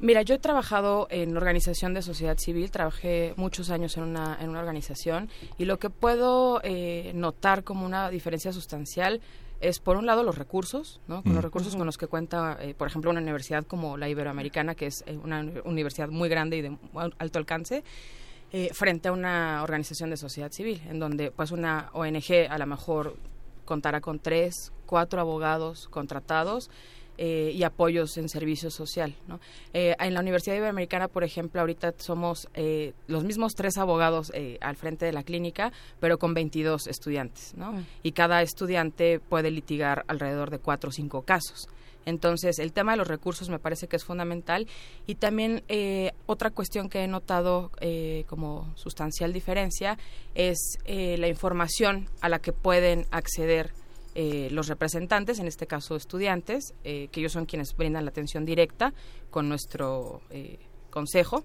Mira, 0.00 0.22
yo 0.22 0.34
he 0.34 0.38
trabajado 0.38 1.06
en 1.10 1.36
organización 1.36 1.94
de 1.94 2.02
sociedad 2.02 2.36
civil, 2.36 2.72
trabajé 2.72 3.34
muchos 3.36 3.70
años 3.70 3.96
en 3.96 4.02
una, 4.02 4.36
en 4.40 4.50
una 4.50 4.58
organización 4.58 5.28
y 5.58 5.64
lo 5.64 5.78
que 5.78 5.90
puedo 5.90 6.60
eh, 6.64 7.12
notar 7.14 7.62
como 7.62 7.86
una 7.86 8.10
diferencia 8.10 8.52
sustancial 8.52 9.20
es 9.62 9.78
por 9.78 9.96
un 9.96 10.06
lado 10.06 10.24
los 10.24 10.36
recursos, 10.36 11.00
¿no? 11.06 11.22
con 11.22 11.34
los 11.34 11.42
recursos 11.42 11.76
con 11.76 11.86
los 11.86 11.96
que 11.96 12.08
cuenta, 12.08 12.58
eh, 12.60 12.74
por 12.74 12.88
ejemplo, 12.88 13.10
una 13.10 13.20
universidad 13.20 13.64
como 13.64 13.96
la 13.96 14.08
Iberoamericana, 14.08 14.74
que 14.74 14.86
es 14.86 15.04
una 15.22 15.46
universidad 15.64 16.08
muy 16.08 16.28
grande 16.28 16.56
y 16.56 16.62
de 16.62 16.76
alto 17.18 17.38
alcance, 17.38 17.84
eh, 18.52 18.70
frente 18.74 19.08
a 19.08 19.12
una 19.12 19.62
organización 19.62 20.10
de 20.10 20.16
sociedad 20.16 20.50
civil, 20.50 20.82
en 20.88 20.98
donde 20.98 21.30
pues 21.30 21.52
una 21.52 21.90
ONG 21.94 22.48
a 22.50 22.58
lo 22.58 22.66
mejor 22.66 23.16
contará 23.64 24.00
con 24.00 24.18
tres, 24.18 24.72
cuatro 24.84 25.20
abogados 25.20 25.88
contratados 25.88 26.68
eh, 27.18 27.52
y 27.54 27.62
apoyos 27.62 28.16
en 28.16 28.28
servicio 28.28 28.70
social. 28.70 29.14
¿no? 29.28 29.40
Eh, 29.72 29.94
en 29.98 30.14
la 30.14 30.20
Universidad 30.20 30.56
Iberoamericana, 30.56 31.08
por 31.08 31.24
ejemplo, 31.24 31.60
ahorita 31.60 31.94
somos 31.98 32.48
los 33.06 33.24
mismos 33.24 33.54
tres 33.54 33.78
abogados 33.78 34.32
al 34.60 34.76
frente 34.76 35.06
de 35.06 35.12
la 35.12 35.22
clínica, 35.22 35.72
pero 36.00 36.18
con 36.18 36.34
22 36.34 36.86
estudiantes. 36.86 37.54
¿no? 37.56 37.72
Mm. 37.72 37.86
Y 38.02 38.12
cada 38.12 38.42
estudiante 38.42 39.20
puede 39.20 39.50
litigar 39.50 40.04
alrededor 40.08 40.50
de 40.50 40.58
cuatro 40.58 40.90
o 40.90 40.92
cinco 40.92 41.22
casos. 41.22 41.68
Entonces, 42.04 42.58
el 42.58 42.72
tema 42.72 42.92
de 42.92 42.98
los 42.98 43.08
recursos 43.08 43.48
me 43.48 43.58
parece 43.58 43.88
que 43.88 43.96
es 43.96 44.04
fundamental. 44.04 44.66
Y 45.06 45.16
también 45.16 45.62
eh, 45.68 46.12
otra 46.26 46.50
cuestión 46.50 46.88
que 46.88 47.04
he 47.04 47.08
notado 47.08 47.70
eh, 47.80 48.24
como 48.28 48.72
sustancial 48.76 49.32
diferencia 49.32 49.98
es 50.34 50.78
eh, 50.84 51.16
la 51.18 51.28
información 51.28 52.08
a 52.20 52.28
la 52.28 52.40
que 52.40 52.52
pueden 52.52 53.06
acceder 53.10 53.72
los 54.14 54.68
representantes, 54.68 55.38
en 55.38 55.46
este 55.46 55.66
caso 55.66 55.96
estudiantes, 55.96 56.74
que 56.82 57.10
ellos 57.14 57.32
son 57.32 57.46
quienes 57.46 57.76
brindan 57.76 58.04
la 58.04 58.10
atención 58.10 58.44
directa 58.44 58.92
con 59.30 59.48
nuestro 59.48 60.20
consejo. 60.90 61.44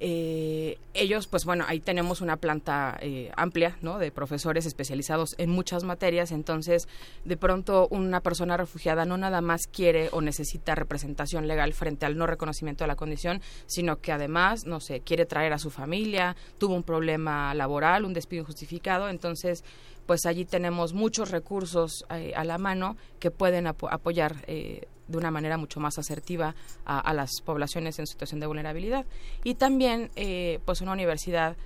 eh, 0.00 0.76
ellos, 0.92 1.28
pues 1.28 1.44
bueno, 1.44 1.64
ahí 1.68 1.78
tenemos 1.80 2.20
una 2.20 2.36
planta 2.36 2.98
eh, 3.00 3.30
amplia, 3.36 3.78
¿no? 3.80 3.98
De 3.98 4.10
profesores 4.10 4.66
especializados 4.66 5.34
en 5.38 5.50
muchas 5.50 5.84
materias, 5.84 6.32
entonces 6.32 6.88
de 7.24 7.36
pronto 7.36 7.86
una 7.90 8.20
persona 8.20 8.56
refugiada 8.56 9.04
no 9.04 9.16
nada 9.16 9.40
más 9.40 9.66
quiere 9.66 10.08
o 10.12 10.20
necesita 10.20 10.74
representación 10.74 11.46
legal 11.46 11.72
frente 11.72 12.06
al 12.06 12.18
no 12.18 12.26
reconocimiento 12.26 12.84
de 12.84 12.88
la 12.88 12.96
condición, 12.96 13.40
sino 13.66 14.00
que 14.00 14.12
además, 14.12 14.66
no 14.66 14.80
sé, 14.80 15.00
quiere 15.00 15.26
traer 15.26 15.52
a 15.52 15.58
su 15.58 15.70
familia, 15.70 16.36
tuvo 16.58 16.74
un 16.74 16.82
problema 16.82 17.54
laboral, 17.54 18.04
un 18.04 18.14
despido 18.14 18.42
injustificado, 18.42 19.08
entonces 19.08 19.64
pues 20.06 20.26
allí 20.26 20.44
tenemos 20.44 20.92
muchos 20.92 21.30
recursos 21.30 22.04
eh, 22.10 22.32
a 22.36 22.44
la 22.44 22.58
mano 22.58 22.96
que 23.18 23.30
pueden 23.30 23.66
apoyar 23.66 24.44
eh, 24.46 24.86
de 25.08 25.18
una 25.18 25.30
manera 25.30 25.56
mucho 25.56 25.80
más 25.80 25.98
asertiva 25.98 26.54
a, 26.84 27.12
las 27.12 27.30
poblaciones 27.44 27.98
en 27.98 28.06
situación 28.06 28.40
de 28.40 28.46
vulnerabilidad. 28.46 29.04
Y 29.42 29.54
también, 29.54 30.10
eh, 30.16 30.60
pues 30.64 30.80
una 30.80 30.92
universidad 30.92 31.56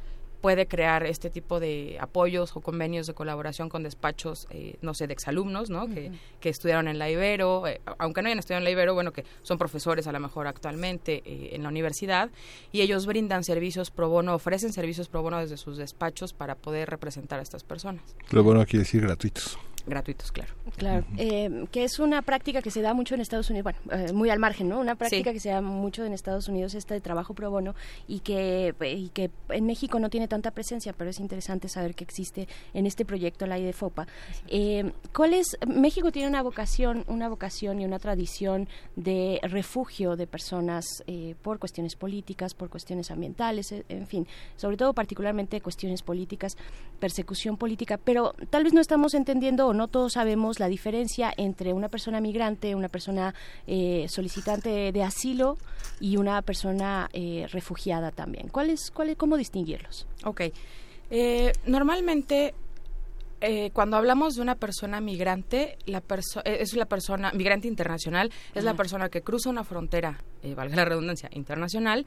puede 0.40 0.66
crear 0.66 1.04
este 1.04 1.30
tipo 1.30 1.60
de 1.60 1.96
apoyos 2.00 2.54
o 2.56 2.60
convenios 2.60 3.06
de 3.06 3.14
colaboración 3.14 3.68
con 3.68 3.82
despachos, 3.82 4.46
eh, 4.50 4.76
no 4.82 4.94
sé, 4.94 5.06
de 5.06 5.12
exalumnos, 5.12 5.70
¿no? 5.70 5.88
que, 5.88 6.12
que, 6.40 6.48
estudiaron 6.48 6.88
en 6.88 6.98
la 6.98 7.10
Ibero, 7.10 7.66
eh, 7.66 7.80
aunque 7.98 8.22
no 8.22 8.28
hayan 8.28 8.38
estudiado 8.38 8.58
en 8.60 8.64
la 8.64 8.70
Ibero, 8.70 8.94
bueno, 8.94 9.12
que 9.12 9.24
son 9.42 9.58
profesores 9.58 10.06
a 10.06 10.12
lo 10.12 10.20
mejor 10.20 10.46
actualmente 10.46 11.22
eh, 11.24 11.50
en 11.52 11.62
la 11.62 11.68
universidad, 11.68 12.30
y 12.72 12.82
ellos 12.82 13.06
brindan 13.06 13.44
servicios 13.44 13.90
pro 13.90 14.08
bono, 14.08 14.34
ofrecen 14.34 14.72
servicios 14.72 15.08
pro 15.08 15.22
bono 15.22 15.38
desde 15.38 15.56
sus 15.56 15.76
despachos 15.76 16.32
para 16.32 16.54
poder 16.54 16.88
representar 16.88 17.40
a 17.40 17.42
estas 17.42 17.64
personas. 17.64 18.02
Pro 18.28 18.42
bono 18.42 18.64
quiere 18.64 18.80
decir 18.80 19.02
gratuitos 19.02 19.58
gratuitos, 19.88 20.32
claro. 20.32 20.52
Claro, 20.76 21.04
eh, 21.16 21.66
que 21.70 21.84
es 21.84 21.98
una 21.98 22.22
práctica 22.22 22.62
que 22.62 22.70
se 22.70 22.82
da 22.82 22.94
mucho 22.94 23.14
en 23.14 23.20
Estados 23.20 23.50
Unidos, 23.50 23.64
bueno, 23.64 23.78
eh, 23.92 24.12
muy 24.12 24.30
al 24.30 24.38
margen, 24.38 24.68
¿no? 24.68 24.78
Una 24.78 24.94
práctica 24.94 25.32
que 25.32 25.40
se 25.40 25.50
da 25.50 25.60
mucho 25.60 26.04
en 26.04 26.12
Estados 26.12 26.48
Unidos, 26.48 26.74
esta 26.74 26.94
de 26.94 27.00
trabajo 27.00 27.34
pro 27.34 27.50
bono, 27.50 27.74
y 28.06 28.20
que, 28.20 28.74
y 28.80 29.08
que 29.10 29.30
en 29.50 29.66
México 29.66 29.98
no 29.98 30.10
tiene 30.10 30.28
tanta 30.28 30.50
presencia, 30.50 30.92
pero 30.92 31.10
es 31.10 31.20
interesante 31.20 31.68
saber 31.68 31.94
que 31.94 32.04
existe 32.04 32.48
en 32.74 32.86
este 32.86 33.04
proyecto, 33.04 33.46
la 33.46 33.58
IDFOPA. 33.58 34.06
Eh, 34.48 34.92
¿Cuál 35.14 35.34
es? 35.34 35.56
México 35.66 36.12
tiene 36.12 36.28
una 36.28 36.42
vocación, 36.42 37.04
una 37.08 37.28
vocación 37.28 37.80
y 37.80 37.84
una 37.84 37.98
tradición 37.98 38.68
de 38.96 39.40
refugio 39.42 40.16
de 40.16 40.26
personas 40.26 40.84
eh, 41.06 41.34
por 41.42 41.58
cuestiones 41.58 41.96
políticas, 41.96 42.54
por 42.54 42.68
cuestiones 42.68 43.10
ambientales, 43.10 43.72
en 43.88 44.06
fin, 44.06 44.26
sobre 44.56 44.76
todo 44.76 44.92
particularmente 44.92 45.60
cuestiones 45.60 46.02
políticas, 46.02 46.56
persecución 46.98 47.56
política, 47.56 47.98
pero 47.98 48.34
tal 48.50 48.64
vez 48.64 48.72
no 48.72 48.80
estamos 48.80 49.14
entendiendo 49.14 49.66
o 49.66 49.74
no 49.74 49.77
todos 49.86 50.14
sabemos 50.14 50.58
la 50.58 50.66
diferencia 50.66 51.32
entre 51.36 51.72
una 51.72 51.88
persona 51.88 52.20
migrante, 52.20 52.74
una 52.74 52.88
persona 52.88 53.34
eh, 53.66 54.06
solicitante 54.08 54.90
de 54.90 55.02
asilo 55.04 55.56
y 56.00 56.16
una 56.16 56.42
persona 56.42 57.08
eh, 57.12 57.46
refugiada 57.52 58.10
también. 58.10 58.48
¿Cuál 58.48 58.70
es, 58.70 58.90
cuál 58.90 59.16
¿Cómo 59.16 59.36
distinguirlos? 59.36 60.08
Ok. 60.24 60.42
Eh, 61.10 61.52
normalmente 61.66 62.54
cuando 63.72 63.96
hablamos 63.96 64.34
de 64.34 64.42
una 64.42 64.56
persona 64.56 65.00
migrante, 65.00 65.78
la 65.86 66.02
es 66.44 66.74
la 66.74 66.86
persona 66.86 67.30
migrante 67.32 67.68
internacional, 67.68 68.32
es 68.52 68.64
la 68.64 68.74
persona 68.74 69.10
que 69.10 69.22
cruza 69.22 69.48
una 69.48 69.62
frontera, 69.62 70.18
valga 70.56 70.74
la 70.74 70.84
redundancia, 70.84 71.30
internacional, 71.32 72.04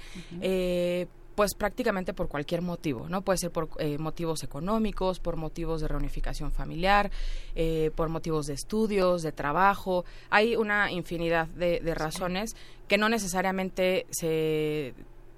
pues 1.36 1.54
prácticamente 1.56 2.14
por 2.14 2.28
cualquier 2.28 2.62
motivo, 2.62 3.08
¿no? 3.10 3.22
Puede 3.22 3.38
ser 3.38 3.52
por 3.52 3.70
eh, 3.80 3.98
motivos 3.98 4.44
económicos, 4.44 5.20
por 5.20 5.38
motivos 5.38 5.82
de 5.82 5.88
reunificación 5.88 6.52
familiar, 6.52 7.12
eh, 7.56 7.92
por 7.96 8.10
motivos 8.10 8.48
de 8.48 8.54
estudios, 8.54 9.22
de 9.22 9.32
trabajo. 9.32 10.06
Hay 10.30 10.56
una 10.56 10.92
infinidad 10.92 11.48
de, 11.48 11.80
de 11.80 11.96
razones 11.96 12.56
que 12.88 12.98
no 12.98 13.10
necesariamente 13.10 14.06
se 14.12 14.94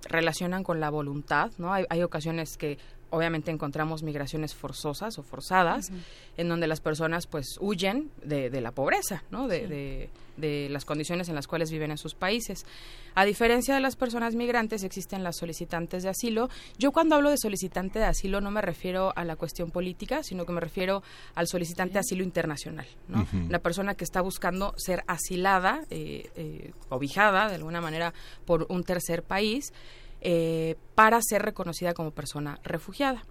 relacionan 0.06 0.64
con 0.64 0.80
la 0.80 0.90
voluntad, 0.90 1.52
¿no? 1.58 1.74
Hay, 1.74 1.86
hay 1.90 2.04
ocasiones 2.04 2.58
que 2.58 2.78
obviamente 3.14 3.52
encontramos 3.52 4.02
migraciones 4.02 4.56
forzosas 4.56 5.20
o 5.20 5.24
forzadas, 5.24 5.92
en 6.36 6.50
donde 6.50 6.66
las 6.66 6.82
personas 6.82 7.28
pues 7.28 7.58
huyen 7.62 8.10
de, 8.24 8.50
de 8.50 8.60
la 8.60 8.72
pobreza, 8.72 9.24
¿no? 9.30 9.48
De, 9.48 9.68
de, 9.68 10.10
de, 10.38 10.68
las 10.70 10.84
condiciones 10.84 11.30
en 11.30 11.36
las 11.36 11.46
cuales 11.46 11.72
viven 11.72 11.92
en 11.92 12.00
sus 12.00 12.16
países. 12.16 12.66
A 13.14 13.24
diferencia 13.24 13.76
de 13.76 13.82
las 13.82 13.96
personas 13.96 14.34
migrantes, 14.34 14.84
existen 14.84 15.24
las 15.24 15.38
solicitantes 15.38 16.02
de 16.02 16.10
asilo. 16.10 16.50
Yo 16.80 16.92
cuando 16.92 17.16
hablo 17.16 17.30
de 17.30 17.38
solicitante 17.38 18.00
de 18.00 18.06
asilo 18.06 18.42
no 18.42 18.50
me 18.50 18.64
refiero 18.64 19.14
a 19.16 19.24
la 19.24 19.36
cuestión 19.36 19.70
política, 19.70 20.24
sino 20.24 20.48
que 20.48 20.52
me 20.52 20.60
refiero 20.60 21.04
al 21.36 21.48
solicitante 21.48 21.94
de 21.94 22.00
asilo 22.00 22.24
internacional, 22.24 22.88
¿no? 23.08 23.28
La 23.48 23.60
persona 23.60 23.94
que 23.94 24.04
está 24.04 24.22
buscando 24.22 24.74
ser 24.78 25.04
asilada, 25.06 25.84
eh, 25.92 26.32
eh, 26.36 26.72
obijada 26.90 27.48
de 27.48 27.56
alguna 27.56 27.80
manera 27.80 28.12
por 28.46 28.66
un 28.70 28.84
tercer 28.84 29.22
país, 29.22 29.72
eh, 30.26 30.76
para 30.96 31.22
ser 31.22 31.42
reconocida 31.42 31.94
como 31.94 32.12
persona 32.12 32.60
refugiada. 32.64 33.26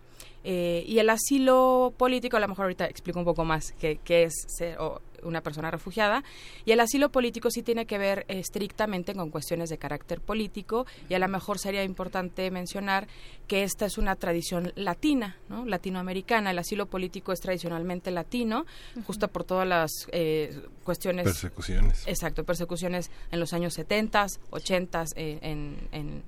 Eh, 0.45 0.85
y 0.87 0.99
el 0.99 1.09
asilo 1.09 1.95
político, 1.97 2.37
a 2.37 2.41
lo 2.41 2.49
mejor 2.49 2.65
ahorita 2.65 2.85
explico 2.87 3.19
un 3.19 3.25
poco 3.25 3.45
más 3.45 3.73
qué, 3.79 3.99
es 4.07 4.35
ser 4.49 4.77
una 5.23 5.41
persona 5.41 5.70
refugiada, 5.70 6.25
y 6.65 6.73
el 6.73 6.81
asilo 6.81 7.10
político 7.10 7.51
sí 7.51 7.62
tiene 7.62 7.86
que 7.86 7.99
ver 7.99 8.25
estrictamente 8.28 9.15
con 9.15 9.31
cuestiones 9.31 9.70
de 9.70 9.78
carácter 9.78 10.20
político, 10.20 10.86
y 11.09 11.15
a 11.15 11.18
lo 11.18 11.28
mejor 11.28 11.59
sería 11.59 11.84
importante 11.84 12.51
mencionar 12.51 13.09
que 13.47 13.62
esta 13.62 13.86
es 13.86 13.99
una 13.99 14.17
tradición 14.17 14.73
latina, 14.76 15.36
¿no? 15.49 15.65
latinoamericana. 15.65 16.51
El 16.51 16.59
asilo 16.59 16.86
político 16.86 17.33
es 17.33 17.41
tradicionalmente 17.41 18.10
latino, 18.10 18.67
justo 19.07 19.28
por 19.28 19.44
todas 19.44 19.67
las 19.67 19.91
eh, 20.12 20.62
cuestiones... 20.84 21.25
Persecuciones. 21.25 22.07
Exacto, 22.07 22.44
persecuciones 22.44 23.10
en 23.31 23.41
los 23.41 23.52
años 23.52 23.75
70, 23.75 24.26
80 24.51 25.05
en, 25.17 25.89
en, 25.92 26.23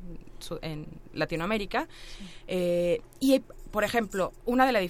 en, 0.62 0.86
Latinoamérica. 1.12 1.88
Eh, 2.46 3.00
y 3.20 3.42
por 3.74 3.82
ejemplo, 3.82 4.32
una 4.44 4.66
de, 4.66 4.72
la 4.72 4.80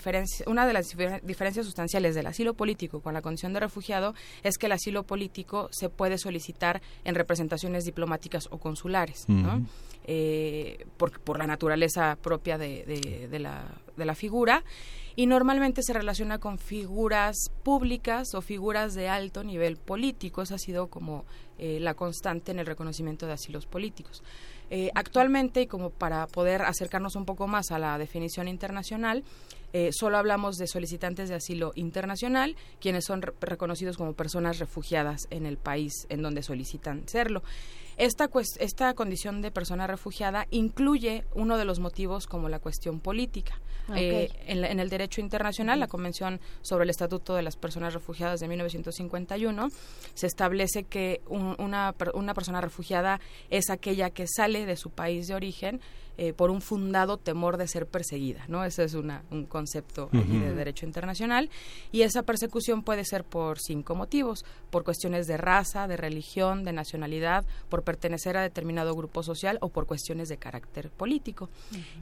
una 0.46 0.66
de 0.66 0.74
las 0.74 0.94
diferencias 1.22 1.64
sustanciales 1.64 2.14
del 2.14 2.26
asilo 2.26 2.52
político 2.52 3.00
con 3.00 3.14
la 3.14 3.22
condición 3.22 3.54
de 3.54 3.60
refugiado 3.60 4.12
es 4.42 4.58
que 4.58 4.66
el 4.66 4.72
asilo 4.72 5.04
político 5.04 5.70
se 5.72 5.88
puede 5.88 6.18
solicitar 6.18 6.82
en 7.02 7.14
representaciones 7.14 7.86
diplomáticas 7.86 8.46
o 8.50 8.58
consulares, 8.58 9.24
¿no? 9.26 9.66
Eh, 10.06 10.84
por, 10.98 11.18
por, 11.20 11.38
la 11.38 11.46
naturaleza 11.46 12.18
propia 12.20 12.58
de, 12.58 12.84
de, 13.30 13.38
la, 13.38 13.64
de 13.96 14.04
la 14.04 14.14
figura 14.14 14.62
y 15.16 15.24
normalmente 15.24 15.82
se 15.82 15.94
relaciona 15.94 16.38
con 16.38 16.58
figuras 16.58 17.36
públicas 17.62 18.34
o 18.34 18.42
figuras 18.42 18.92
de 18.92 19.08
alto 19.08 19.44
nivel 19.44 19.78
político. 19.78 20.42
Esa 20.42 20.56
ha 20.56 20.58
sido 20.58 20.88
como 20.88 21.24
eh, 21.58 21.78
la 21.80 21.94
constante 21.94 22.52
en 22.52 22.58
el 22.58 22.66
reconocimiento 22.66 23.26
de 23.26 23.32
asilos 23.32 23.64
políticos. 23.64 24.22
Eh, 24.70 24.90
actualmente, 24.94 25.62
y 25.62 25.66
como 25.66 25.90
para 25.90 26.26
poder 26.26 26.62
acercarnos 26.62 27.16
un 27.16 27.24
poco 27.24 27.46
más 27.46 27.70
a 27.70 27.78
la 27.78 27.98
definición 27.98 28.48
internacional, 28.48 29.24
eh, 29.72 29.90
solo 29.92 30.18
hablamos 30.18 30.56
de 30.56 30.68
solicitantes 30.68 31.28
de 31.28 31.34
asilo 31.34 31.72
internacional, 31.74 32.56
quienes 32.80 33.04
son 33.04 33.22
reconocidos 33.22 33.96
como 33.96 34.12
personas 34.12 34.60
refugiadas 34.60 35.26
en 35.30 35.46
el 35.46 35.56
país 35.56 36.06
en 36.10 36.22
donde 36.22 36.42
solicitan 36.42 37.08
serlo. 37.08 37.42
Esta, 37.96 38.30
esta 38.60 38.94
condición 38.94 39.42
de 39.42 39.50
persona 39.50 39.86
refugiada 39.86 40.46
incluye 40.50 41.24
uno 41.34 41.58
de 41.58 41.64
los 41.64 41.80
motivos 41.80 42.26
como 42.26 42.48
la 42.48 42.60
cuestión 42.60 43.00
política. 43.00 43.60
Ah, 43.88 44.00
eh, 44.00 44.30
en, 44.46 44.80
el 44.80 44.88
derecho 44.88 45.20
internacional, 45.20 45.78
la 45.78 45.88
Convención 45.88 46.40
sobre 46.62 46.84
el 46.84 46.90
Estatuto 46.90 47.34
de 47.34 47.42
las 47.42 47.56
Personas 47.56 47.92
Refugiadas 47.92 48.40
de 48.40 48.48
1951, 48.48 49.70
se 50.14 50.26
establece 50.26 50.84
que 50.84 51.20
una, 51.28 51.94
una 52.14 52.34
persona 52.34 52.60
refugiada 52.60 53.20
es 53.50 53.68
aquella 53.68 54.10
que 54.10 54.26
sale 54.26 54.64
de 54.64 54.76
su 54.76 54.90
país 54.90 55.26
de 55.26 55.34
origen 55.34 55.80
eh, 56.16 56.32
por 56.32 56.50
un 56.50 56.60
fundado 56.60 57.16
temor 57.16 57.56
de 57.56 57.66
ser 57.66 57.86
perseguida, 57.86 58.44
¿no? 58.48 58.64
Ese 58.64 58.84
es 58.84 58.94
una, 58.94 59.24
un 59.30 59.46
concepto 59.46 60.08
de 60.12 60.54
derecho 60.54 60.86
internacional. 60.86 61.50
Y 61.90 62.02
esa 62.02 62.22
persecución 62.22 62.82
puede 62.82 63.04
ser 63.04 63.24
por 63.24 63.58
cinco 63.58 63.94
motivos, 63.94 64.44
por 64.70 64.84
cuestiones 64.84 65.26
de 65.26 65.36
raza, 65.36 65.88
de 65.88 65.96
religión, 65.96 66.64
de 66.64 66.72
nacionalidad, 66.72 67.44
por 67.68 67.82
pertenecer 67.82 68.36
a 68.36 68.42
determinado 68.42 68.94
grupo 68.94 69.22
social 69.22 69.58
o 69.60 69.70
por 69.70 69.86
cuestiones 69.86 70.28
de 70.28 70.36
carácter 70.36 70.90
político. 70.90 71.50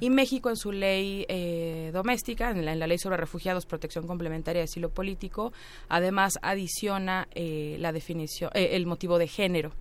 Y 0.00 0.10
México 0.10 0.50
en 0.50 0.56
su 0.56 0.72
ley 0.72 1.24
eh, 1.28 1.90
doméstica, 1.92 2.50
en 2.50 2.64
la, 2.64 2.86
ley 2.86 2.98
sobre 2.98 3.16
refugiados, 3.16 3.66
protección 3.66 4.06
complementaria 4.06 4.60
y 4.60 4.64
asilo 4.64 4.90
político, 4.90 5.52
además 5.88 6.38
adiciona 6.42 7.28
eh, 7.34 7.76
la 7.78 7.92
definición, 7.92 8.50
el 8.54 8.86
motivo 8.86 9.18
de 9.18 9.28
género 9.28 9.72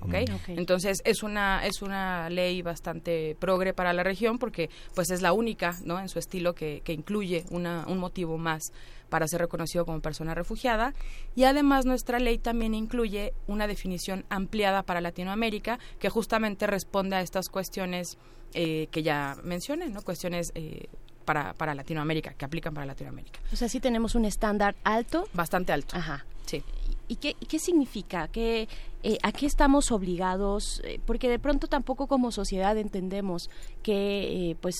¿okay? 0.00 0.24
Entonces 0.48 1.00
es 1.04 1.22
una 1.22 1.64
es 1.66 1.82
una 1.82 2.30
ley 2.30 2.62
bastante 2.62 3.36
progre 3.38 3.72
para 3.72 3.92
la 3.92 4.02
región 4.02 4.38
porque 4.38 4.70
pues 4.94 5.10
es 5.10 5.22
la 5.22 5.32
única, 5.32 5.76
¿no? 5.84 5.98
En 5.98 6.08
su 6.08 6.18
estilo 6.18 6.54
que, 6.54 6.82
que 6.84 6.92
incluye 6.92 7.44
una, 7.50 7.84
un 7.86 7.98
motivo 7.98 8.38
más 8.38 8.72
para 9.08 9.26
ser 9.26 9.40
reconocido 9.40 9.84
como 9.86 10.00
persona 10.00 10.34
refugiada 10.34 10.94
y 11.34 11.44
además 11.44 11.86
nuestra 11.86 12.18
ley 12.18 12.38
también 12.38 12.74
incluye 12.74 13.32
una 13.46 13.66
definición 13.66 14.24
ampliada 14.28 14.82
para 14.82 15.00
Latinoamérica 15.00 15.78
que 15.98 16.10
justamente 16.10 16.66
responde 16.66 17.16
a 17.16 17.20
estas 17.20 17.48
cuestiones 17.48 18.18
eh, 18.54 18.88
que 18.90 19.02
ya 19.02 19.36
mencioné, 19.44 19.88
¿no? 19.88 20.02
Cuestiones 20.02 20.52
eh, 20.54 20.86
para, 21.24 21.52
para 21.52 21.74
Latinoamérica, 21.74 22.32
que 22.32 22.46
aplican 22.46 22.72
para 22.72 22.86
Latinoamérica. 22.86 23.40
O 23.52 23.56
sea, 23.56 23.68
sí 23.68 23.80
tenemos 23.80 24.14
un 24.14 24.24
estándar 24.24 24.76
alto. 24.84 25.28
Bastante 25.34 25.72
alto. 25.72 25.94
Ajá. 25.94 26.24
Sí. 26.46 26.62
¿Y 27.08 27.16
qué, 27.16 27.34
qué 27.34 27.58
significa? 27.58 28.28
¿Qué, 28.28 28.68
eh, 29.04 29.18
¿a 29.22 29.30
qué 29.30 29.46
estamos 29.46 29.92
obligados? 29.92 30.80
Eh, 30.84 30.98
porque 31.06 31.28
de 31.28 31.38
pronto 31.38 31.68
tampoco 31.68 32.08
como 32.08 32.32
sociedad 32.32 32.76
entendemos 32.76 33.48
que, 33.82 34.50
eh, 34.50 34.56
pues, 34.60 34.74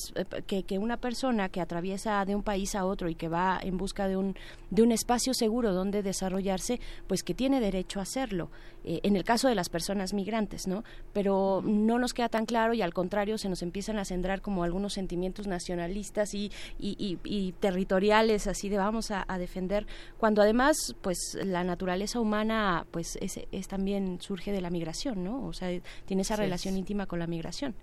que, 0.46 0.64
que, 0.64 0.78
una 0.78 0.96
persona 0.96 1.48
que 1.48 1.60
atraviesa 1.60 2.24
de 2.24 2.34
un 2.34 2.42
país 2.42 2.74
a 2.74 2.84
otro 2.84 3.08
y 3.08 3.14
que 3.14 3.28
va 3.28 3.60
en 3.62 3.76
busca 3.76 4.08
de 4.08 4.16
un, 4.16 4.34
de 4.70 4.82
un 4.82 4.90
espacio 4.90 5.34
seguro 5.34 5.72
donde 5.72 6.02
desarrollarse, 6.02 6.80
pues 7.06 7.22
que 7.22 7.32
tiene 7.32 7.60
derecho 7.60 8.00
a 8.00 8.02
hacerlo. 8.02 8.50
en 8.84 9.16
el 9.16 9.24
caso 9.24 9.48
de 9.48 9.54
las 9.54 9.68
personas 9.68 10.14
migrantes, 10.14 10.66
¿no? 10.66 10.82
Pero 11.12 11.62
no 11.64 11.98
nos 11.98 12.14
queda 12.14 12.28
tan 12.28 12.46
claro 12.46 12.72
y 12.72 12.80
al 12.80 12.94
contrario 12.94 13.36
se 13.36 13.48
nos 13.48 13.62
empiezan 13.62 13.98
a 13.98 14.04
centrar 14.04 14.40
como 14.40 14.64
algunos 14.64 14.94
sentimientos 14.94 15.46
nacionalistas 15.46 16.32
y, 16.32 16.50
y, 16.78 17.18
y, 17.22 17.52
territoriales, 17.60 18.46
así 18.46 18.68
de 18.68 18.78
vamos 18.78 19.10
a, 19.10 19.24
a, 19.28 19.38
defender, 19.38 19.86
cuando 20.16 20.40
además, 20.40 20.76
pues 21.02 21.36
la 21.44 21.64
naturaleza 21.64 22.18
humana, 22.18 22.86
pues 22.90 23.18
es, 23.20 23.40
es 23.52 23.68
también 23.68 24.07
surge 24.20 24.52
de 24.52 24.60
la 24.60 24.70
migración, 24.70 25.24
¿no? 25.24 25.46
O 25.46 25.52
sea, 25.52 25.68
tiene 26.06 26.22
esa 26.22 26.36
relación 26.36 26.76
íntima 26.76 27.06
con 27.06 27.18
la 27.18 27.26
migración. 27.26 27.74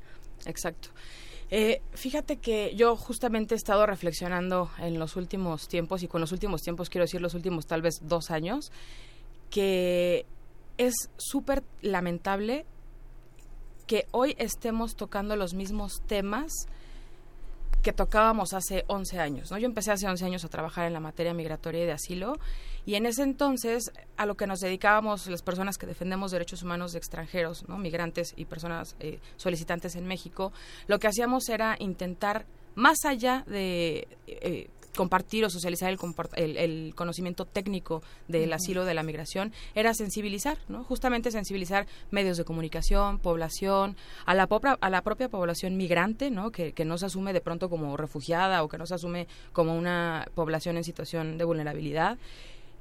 Exacto. 0.46 0.90
Eh, 1.52 1.82
fíjate 1.92 2.38
que 2.38 2.76
yo 2.76 2.96
justamente 2.96 3.54
he 3.54 3.58
estado 3.58 3.86
reflexionando 3.86 4.72
en 4.80 4.98
los 4.98 5.16
últimos 5.16 5.68
tiempos, 5.68 6.02
y 6.04 6.08
con 6.08 6.22
los 6.22 6.32
últimos 6.32 6.62
tiempos 6.62 6.90
quiero 6.90 7.04
decir 7.04 7.22
los 7.22 7.36
últimos 7.36 7.68
tal 7.68 7.82
vez 7.82 8.00
dos 8.02 8.32
años, 8.32 8.72
que 9.52 10.26
es 10.78 10.96
súper 11.18 11.64
lamentable 11.82 12.66
que 13.86 14.08
hoy 14.12 14.36
estemos 14.40 14.96
tocando 14.96 15.36
los 15.36 15.54
mismos 15.54 16.02
temas 16.08 16.52
que 17.86 17.94
tocábamos 17.94 18.54
hace 18.54 18.84
11 18.88 19.20
años. 19.20 19.52
¿no? 19.52 19.60
Yo 19.60 19.68
empecé 19.68 19.92
hace 19.92 20.08
11 20.08 20.26
años 20.26 20.44
a 20.44 20.48
trabajar 20.48 20.88
en 20.88 20.94
la 20.94 21.00
materia 21.00 21.36
migratoria 21.36 21.84
y 21.84 21.86
de 21.86 21.92
asilo 21.92 22.40
y 22.84 22.96
en 22.96 23.06
ese 23.06 23.22
entonces 23.22 23.92
a 24.18 24.26
lo 24.26 24.34
que 24.34 24.48
nos 24.48 24.60
dedicábamos 24.60 25.28
las 25.28 25.44
personas 25.44 25.78
que 25.78 25.86
defendemos 25.86 26.32
derechos 26.32 26.64
humanos 26.64 26.94
de 26.94 26.98
extranjeros, 26.98 27.70
¿no? 27.70 27.78
migrantes 27.78 28.34
y 28.36 28.46
personas 28.46 28.96
eh, 29.00 29.20
solicitantes 29.38 29.96
en 29.96 30.08
México, 30.08 30.52
lo 30.88 30.98
que 30.98 31.06
hacíamos 31.06 31.48
era 31.48 31.76
intentar, 31.78 32.48
más 32.74 33.06
allá 33.06 33.44
de 33.46 34.08
eh, 34.26 34.68
compartir 34.96 35.46
o 35.46 35.50
socializar 35.50 35.96
el, 36.36 36.58
el, 36.58 36.96
conocimiento 36.96 37.46
técnico 37.46 38.02
del 38.28 38.52
asilo, 38.54 38.86
de 38.86 38.94
la 38.94 39.04
migración, 39.04 39.54
era 39.74 39.94
sensibilizar, 39.94 40.58
¿no? 40.68 40.84
Justamente 40.84 41.32
sensibilizar 41.32 41.88
medios 42.12 42.38
de 42.38 42.46
comunicación, 42.46 43.20
población, 43.20 43.96
a 44.26 44.34
la, 44.34 44.48
a 44.82 44.90
la 44.90 45.02
propia 45.02 45.30
población 45.30 45.78
migrante, 45.78 46.32
¿no? 46.32 46.52
Que, 46.52 46.74
que 46.74 46.86
no 46.86 46.98
se 46.98 47.08
asume 47.08 47.34
de 47.34 47.42
pronto 47.42 47.70
como 47.70 47.98
refugiada 47.98 48.64
o 48.64 48.70
que 48.70 48.78
no 48.78 48.86
se 48.86 48.96
asume 48.96 49.28
como 49.54 49.76
una 49.78 50.28
población 50.36 50.78
en 50.78 50.84
situación 50.84 51.38
de 51.38 51.44
vulnerabilidad, 51.44 52.18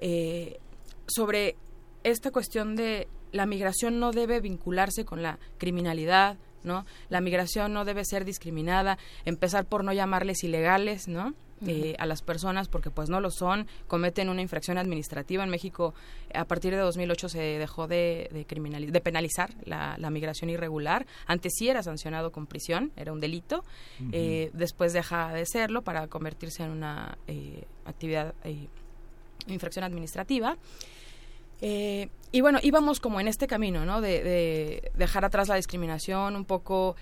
eh, 0.00 0.58
sobre 1.06 1.56
esta 2.02 2.30
cuestión 2.30 2.76
de 2.76 3.08
la 3.32 3.46
migración 3.46 3.98
no 3.98 4.12
debe 4.12 4.40
vincularse 4.40 5.04
con 5.04 5.22
la 5.22 5.38
criminalidad, 5.58 6.36
¿no? 6.62 6.86
La 7.08 7.20
migración 7.20 7.72
no 7.72 7.84
debe 7.84 8.04
ser 8.04 8.24
discriminada, 8.24 8.98
empezar 9.24 9.66
por 9.66 9.84
no 9.84 9.92
llamarles 9.92 10.44
ilegales, 10.44 11.08
¿no? 11.08 11.34
Eh, 11.66 11.94
a 11.98 12.06
las 12.06 12.20
personas 12.20 12.68
porque 12.68 12.90
pues 12.90 13.08
no 13.08 13.20
lo 13.20 13.30
son, 13.30 13.66
cometen 13.86 14.28
una 14.28 14.42
infracción 14.42 14.76
administrativa. 14.76 15.44
En 15.44 15.50
México 15.50 15.94
a 16.34 16.44
partir 16.44 16.74
de 16.74 16.80
2008 16.80 17.28
se 17.28 17.38
dejó 17.38 17.86
de, 17.86 18.28
de, 18.32 18.90
de 18.90 19.00
penalizar 19.00 19.50
la, 19.64 19.96
migración 20.10 20.50
irregular. 20.50 21.06
Antes 21.26 21.54
sí 21.56 21.68
era 21.68 21.82
sancionado 21.82 22.32
con 22.32 22.46
prisión, 22.46 22.92
era 22.96 23.12
un 23.12 23.20
delito. 23.20 23.64
Eh, 24.12 24.50
después 24.52 24.92
deja 24.92 25.32
de 25.32 25.46
serlo 25.46 25.82
para 25.82 26.06
convertirse 26.08 26.62
en 26.62 26.70
una 26.70 27.16
eh, 27.26 27.64
actividad, 27.84 28.34
infracción 29.46 29.84
administrativa. 29.84 30.58
y 31.60 32.40
bueno, 32.40 32.58
íbamos 32.62 33.00
como 33.00 33.20
en 33.20 33.28
este 33.28 33.46
camino, 33.46 33.86
¿no? 33.86 34.00
De, 34.00 34.22
de 34.22 34.92
dejar 34.94 35.24
atrás 35.24 35.48
la 35.48 35.56
discriminación, 35.56 36.36
un 36.36 36.44
poco 36.44 36.96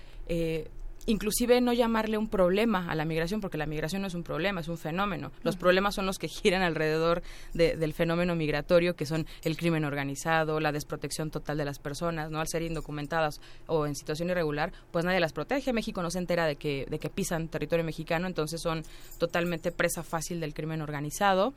inclusive 1.05 1.61
no 1.61 1.73
llamarle 1.73 2.17
un 2.17 2.27
problema 2.27 2.89
a 2.89 2.95
la 2.95 3.05
migración, 3.05 3.41
porque 3.41 3.57
la 3.57 3.65
migración 3.65 4.01
no 4.01 4.07
es 4.07 4.13
un 4.13 4.23
problema, 4.23 4.61
es 4.61 4.67
un 4.67 4.77
fenómeno. 4.77 5.31
Los 5.43 5.55
problemas 5.55 5.95
son 5.95 6.05
los 6.05 6.17
que 6.17 6.27
giran 6.27 6.61
alrededor 6.61 7.21
del 7.53 7.93
fenómeno 7.93 8.35
migratorio, 8.35 8.95
que 8.95 9.05
son 9.05 9.25
el 9.43 9.57
crimen 9.57 9.85
organizado, 9.85 10.59
la 10.59 10.71
desprotección 10.71 11.31
total 11.31 11.57
de 11.57 11.65
las 11.65 11.79
personas, 11.79 12.31
¿no? 12.31 12.39
Al 12.39 12.47
ser 12.47 12.61
indocumentadas 12.61 13.41
o 13.67 13.85
en 13.85 13.95
situación 13.95 14.29
irregular, 14.29 14.71
pues 14.91 15.05
nadie 15.05 15.19
las 15.19 15.33
protege. 15.33 15.73
México 15.73 16.01
no 16.01 16.11
se 16.11 16.19
entera 16.19 16.45
de 16.45 16.55
que, 16.55 16.85
de 16.89 16.99
que 16.99 17.09
pisan 17.09 17.47
territorio 17.47 17.83
mexicano, 17.85 18.27
entonces 18.27 18.61
son 18.61 18.83
totalmente 19.17 19.71
presa 19.71 20.03
fácil 20.03 20.39
del 20.39 20.53
crimen 20.53 20.81
organizado. 20.81 21.53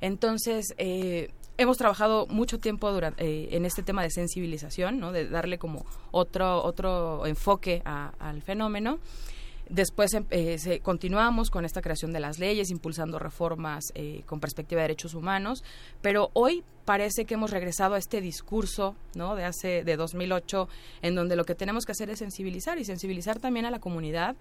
Entonces, 0.00 0.74
eh, 0.78 1.30
hemos 1.58 1.76
trabajado 1.76 2.26
mucho 2.26 2.58
tiempo 2.58 2.90
durante, 2.92 3.24
eh, 3.24 3.48
en 3.52 3.64
este 3.64 3.82
tema 3.82 4.02
de 4.02 4.10
sensibilización, 4.10 4.98
¿no? 4.98 5.12
de 5.12 5.28
darle 5.28 5.58
como 5.58 5.84
otro, 6.10 6.62
otro 6.62 7.26
enfoque 7.26 7.82
al 7.84 8.42
fenómeno. 8.42 8.98
Después 9.68 10.14
em, 10.14 10.24
eh, 10.30 10.58
se, 10.58 10.78
continuamos 10.78 11.50
con 11.50 11.64
esta 11.64 11.82
creación 11.82 12.12
de 12.12 12.20
las 12.20 12.38
leyes, 12.38 12.70
impulsando 12.70 13.18
reformas 13.18 13.86
eh, 13.94 14.22
con 14.26 14.38
perspectiva 14.38 14.80
de 14.80 14.88
derechos 14.88 15.14
humanos, 15.14 15.64
pero 16.02 16.30
hoy 16.34 16.62
parece 16.84 17.24
que 17.24 17.34
hemos 17.34 17.50
regresado 17.50 17.94
a 17.94 17.98
este 17.98 18.20
discurso 18.20 18.94
de 19.14 19.44
hace 19.44 19.82
de 19.82 19.96
2008, 19.96 20.68
en 21.02 21.16
donde 21.16 21.34
lo 21.34 21.44
que 21.44 21.56
tenemos 21.56 21.84
que 21.84 21.92
hacer 21.92 22.10
es 22.10 22.20
sensibilizar 22.20 22.78
y 22.78 22.84
sensibilizar 22.84 23.40
también 23.40 23.66
a 23.66 23.72
la 23.72 23.80
comunidad 23.80 24.36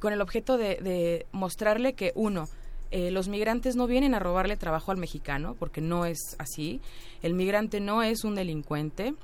con 0.00 0.12
el 0.14 0.20
objeto 0.22 0.56
de 0.56 1.26
mostrarle 1.32 1.92
que 1.92 2.12
uno, 2.14 2.48
eh, 2.94 3.10
los 3.10 3.26
migrantes 3.26 3.74
no 3.74 3.88
vienen 3.88 4.14
a 4.14 4.20
robarle 4.20 4.56
trabajo 4.56 4.92
al 4.92 4.98
mexicano, 4.98 5.56
porque 5.58 5.80
no 5.80 6.06
es 6.06 6.36
así. 6.38 6.80
El 7.22 7.34
migrante 7.34 7.80
no 7.80 8.04
es 8.04 8.22
un 8.22 8.36
delincuente. 8.36 9.16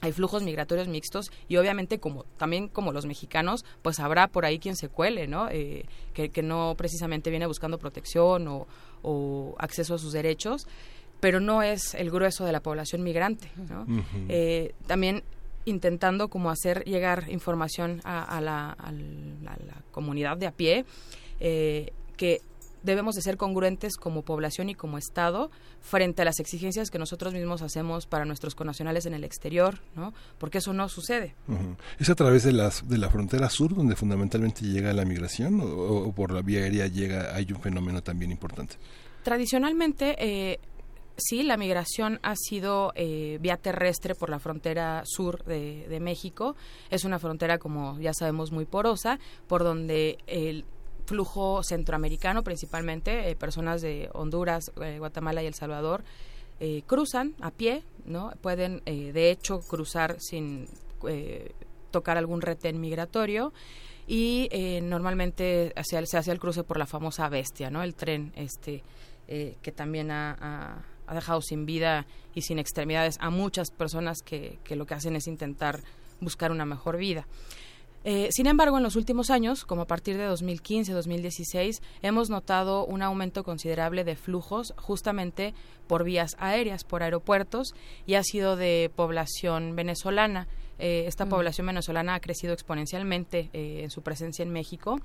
Hay 0.00 0.10
flujos 0.10 0.42
migratorios 0.42 0.88
mixtos 0.88 1.30
y 1.46 1.56
obviamente 1.56 2.00
como 2.00 2.24
también 2.36 2.66
como 2.66 2.90
los 2.90 3.06
mexicanos, 3.06 3.64
pues 3.80 4.00
habrá 4.00 4.26
por 4.26 4.44
ahí 4.44 4.58
quien 4.58 4.74
se 4.74 4.88
cuele, 4.88 5.28
¿no? 5.28 5.48
Eh, 5.50 5.84
que, 6.12 6.42
no 6.42 6.74
precisamente 6.76 7.30
viene 7.30 7.46
buscando 7.46 7.78
protección 7.78 8.48
o, 9.04 9.54
acceso 9.60 9.94
a 9.94 9.98
sus 9.98 10.12
derechos, 10.12 10.66
pero 11.20 11.38
no 11.38 11.62
es 11.62 11.94
el 11.94 12.10
grueso 12.10 12.44
de 12.44 12.50
la 12.50 12.58
población 12.58 13.04
migrante, 13.04 13.52
¿no? 13.68 13.86
Eh, 14.28 14.74
también 14.88 15.22
intentando 15.64 16.26
como 16.26 16.50
hacer 16.50 16.82
llegar 16.86 17.26
información 17.28 18.00
a, 18.02 18.40
la, 18.40 18.76
comunidad 19.92 20.36
de 20.38 20.48
a 20.48 20.50
pie, 20.50 20.84
que 21.38 22.40
debemos 22.82 23.14
de 23.14 23.22
ser 23.22 23.36
congruentes 23.36 23.96
como 23.96 24.22
población 24.22 24.68
y 24.68 24.74
como 24.74 24.98
Estado 24.98 25.50
frente 25.80 26.22
a 26.22 26.24
las 26.24 26.40
exigencias 26.40 26.90
que 26.90 26.98
nosotros 26.98 27.34
mismos 27.34 27.62
hacemos 27.62 28.06
para 28.06 28.24
nuestros 28.24 28.54
connacionales 28.54 29.06
en 29.06 29.14
el 29.14 29.24
exterior, 29.24 29.80
¿no? 29.94 30.12
Porque 30.38 30.58
eso 30.58 30.72
no 30.72 30.88
sucede. 30.88 31.34
¿Es 31.98 32.10
a 32.10 32.14
través 32.14 32.44
de, 32.44 32.52
las, 32.52 32.88
de 32.88 32.98
la 32.98 33.10
frontera 33.10 33.48
sur 33.50 33.74
donde 33.74 33.96
fundamentalmente 33.96 34.62
llega 34.62 34.92
la 34.92 35.04
migración 35.04 35.60
o, 35.62 36.12
por 36.12 36.32
la 36.32 36.42
vía 36.42 36.60
aérea 36.60 36.86
llega 36.86 37.34
hay 37.34 37.50
un 37.52 37.60
fenómeno 37.60 38.02
también 38.02 38.30
importante? 38.30 38.76
Tradicionalmente, 39.22 40.16
eh, 40.18 40.58
sí, 41.16 41.42
la 41.42 41.56
migración 41.56 42.18
ha 42.22 42.34
sido 42.36 42.92
eh, 42.96 43.38
vía 43.40 43.56
terrestre 43.56 44.14
por 44.14 44.30
la 44.30 44.38
frontera 44.38 45.02
sur 45.04 45.44
de, 45.44 45.86
de, 45.88 46.00
México. 46.00 46.56
Es 46.90 47.04
una 47.04 47.18
frontera, 47.18 47.58
como 47.58 47.98
ya 48.00 48.12
sabemos, 48.14 48.50
muy 48.50 48.64
porosa, 48.64 49.20
por 49.46 49.62
donde 49.62 50.18
el 50.26 50.64
flujo 51.12 51.62
centroamericano 51.62 52.42
principalmente, 52.42 53.28
eh, 53.28 53.36
personas 53.36 53.82
de 53.82 54.08
Honduras, 54.14 54.72
eh, 54.80 54.96
Guatemala 54.98 55.42
y 55.42 55.46
El 55.46 55.52
Salvador, 55.52 56.04
eh, 56.58 56.84
cruzan 56.86 57.34
a 57.42 57.50
pie, 57.50 57.82
¿no? 58.06 58.32
Pueden, 58.40 58.82
de 58.86 59.30
hecho, 59.30 59.60
cruzar 59.60 60.16
sin 60.20 60.68
tocar 61.90 62.16
algún 62.16 62.40
retén 62.40 62.80
migratorio 62.80 63.52
y 64.06 64.48
normalmente 64.82 65.74
se 65.82 65.98
hace 65.98 66.30
el 66.30 66.38
cruce 66.38 66.62
por 66.62 66.78
la 66.78 66.86
famosa 66.86 67.28
bestia, 67.28 67.68
¿no? 67.68 67.82
El 67.82 67.94
tren 67.94 68.32
este 68.36 68.82
que 69.26 69.72
también 69.74 70.10
ha, 70.10 70.84
dejado 71.12 71.42
sin 71.42 71.66
vida 71.66 72.06
y 72.34 72.42
sin 72.42 72.58
extremidades 72.58 73.18
a 73.20 73.28
muchas 73.30 73.70
personas 73.70 74.22
que 74.22 74.76
lo 74.76 74.86
que 74.86 74.94
hacen 74.94 75.16
es 75.16 75.26
intentar 75.26 75.80
buscar 76.20 76.52
una 76.52 76.64
mejor 76.64 76.96
vida. 76.96 77.26
Eh, 78.04 78.28
sin 78.32 78.46
embargo, 78.46 78.76
en 78.78 78.82
los 78.82 78.96
últimos 78.96 79.30
años, 79.30 79.64
como 79.64 79.82
a 79.82 79.86
partir 79.86 80.16
de 80.16 80.28
2015-2016, 80.28 81.80
hemos 82.02 82.30
notado 82.30 82.84
un 82.84 83.02
aumento 83.02 83.44
considerable 83.44 84.04
de 84.04 84.16
flujos 84.16 84.74
justamente 84.76 85.54
por 85.86 86.04
vías 86.04 86.32
aéreas, 86.38 86.84
por 86.84 87.02
aeropuertos, 87.02 87.74
y 88.06 88.14
ha 88.14 88.22
sido 88.24 88.56
de 88.56 88.90
población 88.94 89.76
venezolana. 89.76 90.48
Eh, 90.78 91.04
esta 91.06 91.26
mm. 91.26 91.28
población 91.28 91.66
venezolana 91.68 92.14
ha 92.14 92.20
crecido 92.20 92.52
exponencialmente 92.52 93.50
eh, 93.52 93.80
en 93.84 93.90
su 93.90 94.02
presencia 94.02 94.42
en 94.42 94.52
México. 94.52 95.00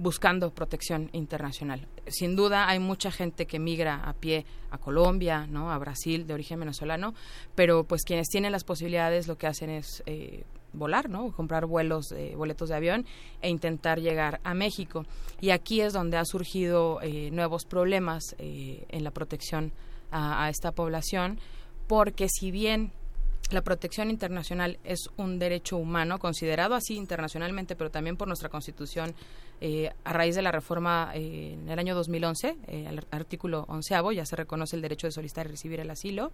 buscando 0.00 0.54
protección 0.54 1.10
internacional. 1.12 1.86
Sin 2.06 2.34
duda 2.34 2.66
hay 2.66 2.78
mucha 2.78 3.10
gente 3.10 3.44
que 3.44 3.58
migra 3.58 4.08
a 4.08 4.14
pie 4.14 4.46
a 4.70 4.78
Colombia, 4.78 5.46
¿no? 5.46 5.70
a 5.70 5.76
Brasil 5.76 6.26
de 6.26 6.32
origen 6.32 6.58
venezolano, 6.60 7.12
pero 7.54 7.84
pues 7.84 8.02
quienes 8.02 8.28
tienen 8.28 8.52
las 8.52 8.64
posibilidades 8.64 9.28
lo 9.28 9.36
que 9.36 9.46
hacen 9.46 9.68
es 9.68 10.02
volar, 10.76 11.08
¿no? 11.08 11.32
Comprar 11.32 11.66
vuelos, 11.66 12.12
eh, 12.12 12.34
boletos 12.36 12.68
de 12.68 12.76
avión 12.76 13.06
e 13.42 13.48
intentar 13.48 14.00
llegar 14.00 14.40
a 14.44 14.54
México. 14.54 15.04
Y 15.40 15.50
aquí 15.50 15.80
es 15.80 15.92
donde 15.92 16.16
ha 16.16 16.24
surgido 16.24 17.00
eh, 17.02 17.30
nuevos 17.30 17.64
problemas 17.64 18.36
eh, 18.38 18.84
en 18.88 19.04
la 19.04 19.10
protección 19.10 19.72
a, 20.12 20.48
esta 20.48 20.70
población 20.70 21.40
porque 21.88 22.28
si 22.28 22.50
bien 22.50 22.92
la 23.50 23.62
protección 23.62 24.10
internacional 24.10 24.78
es 24.82 25.08
un 25.16 25.38
derecho 25.38 25.76
humano 25.76 26.18
considerado 26.18 26.74
así 26.74 26.96
internacionalmente, 26.96 27.76
pero 27.76 27.90
también 27.90 28.16
por 28.16 28.26
nuestra 28.26 28.48
Constitución 28.48 29.14
eh, 29.60 29.90
a 30.04 30.12
raíz 30.12 30.34
de 30.34 30.42
la 30.42 30.50
reforma 30.50 31.12
en 31.14 31.68
el 31.68 31.78
año 31.78 31.94
2011, 31.94 32.56
eh, 32.66 32.86
el 32.88 33.06
artículo 33.10 33.64
onceavo, 33.68 34.10
ya 34.12 34.26
se 34.26 34.36
reconoce 34.36 34.76
el 34.76 34.82
derecho 34.82 35.06
de 35.06 35.12
solicitar 35.12 35.46
y 35.46 35.50
recibir 35.50 35.80
el 35.80 35.90
asilo. 35.90 36.32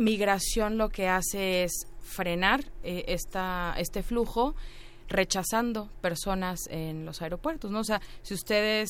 Migración 0.00 0.78
lo 0.78 0.88
que 0.88 1.08
hace 1.08 1.64
es 1.64 1.86
frenar 2.02 2.64
esta, 2.82 3.74
este 3.78 4.02
flujo 4.02 4.56
rechazando 5.08 5.88
personas 6.00 6.60
en 6.70 7.04
los 7.04 7.22
aeropuertos, 7.22 7.70
¿no? 7.70 7.80
O 7.80 7.84
sea, 7.84 8.00
si 8.22 8.34
ustedes 8.34 8.88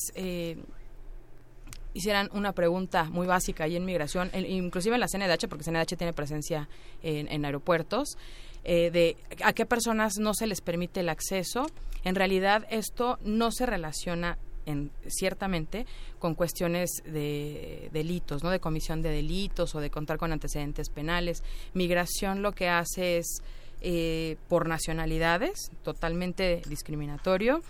hicieran 1.93 2.29
una 2.33 2.53
pregunta 2.53 3.05
muy 3.05 3.27
básica 3.27 3.65
ahí 3.65 3.75
en 3.75 3.85
migración, 3.85 4.31
inclusive 4.33 4.95
en 4.95 5.01
la 5.01 5.07
CNDH, 5.07 5.47
porque 5.47 5.63
CNDH 5.63 5.97
tiene 5.97 6.13
presencia 6.13 6.69
en, 7.01 7.45
aeropuertos, 7.45 8.17
eh, 8.63 8.91
de 8.91 9.17
a 9.43 9.53
qué 9.53 9.65
personas 9.65 10.17
no 10.19 10.33
se 10.33 10.47
les 10.47 10.61
permite 10.61 11.01
el 11.01 11.09
acceso. 11.09 11.67
En 12.03 12.15
realidad 12.15 12.65
esto 12.69 13.19
no 13.23 13.51
se 13.51 13.65
relaciona 13.65 14.37
en, 14.65 14.91
ciertamente 15.07 15.85
con 16.19 16.35
cuestiones 16.35 16.89
de 17.05 17.89
delitos, 17.91 18.43
¿no? 18.43 18.49
de 18.49 18.59
comisión 18.59 19.01
de 19.01 19.09
delitos 19.09 19.75
o 19.75 19.79
de 19.79 19.89
contar 19.89 20.17
con 20.17 20.31
antecedentes 20.31 20.89
penales. 20.89 21.43
Migración 21.73 22.41
lo 22.41 22.53
que 22.53 22.69
hace 22.69 23.17
es 23.17 23.41
eh, 23.81 24.37
por 24.47 24.67
nacionalidades, 24.67 25.71
totalmente 25.83 26.61
discriminatorio 26.67 27.61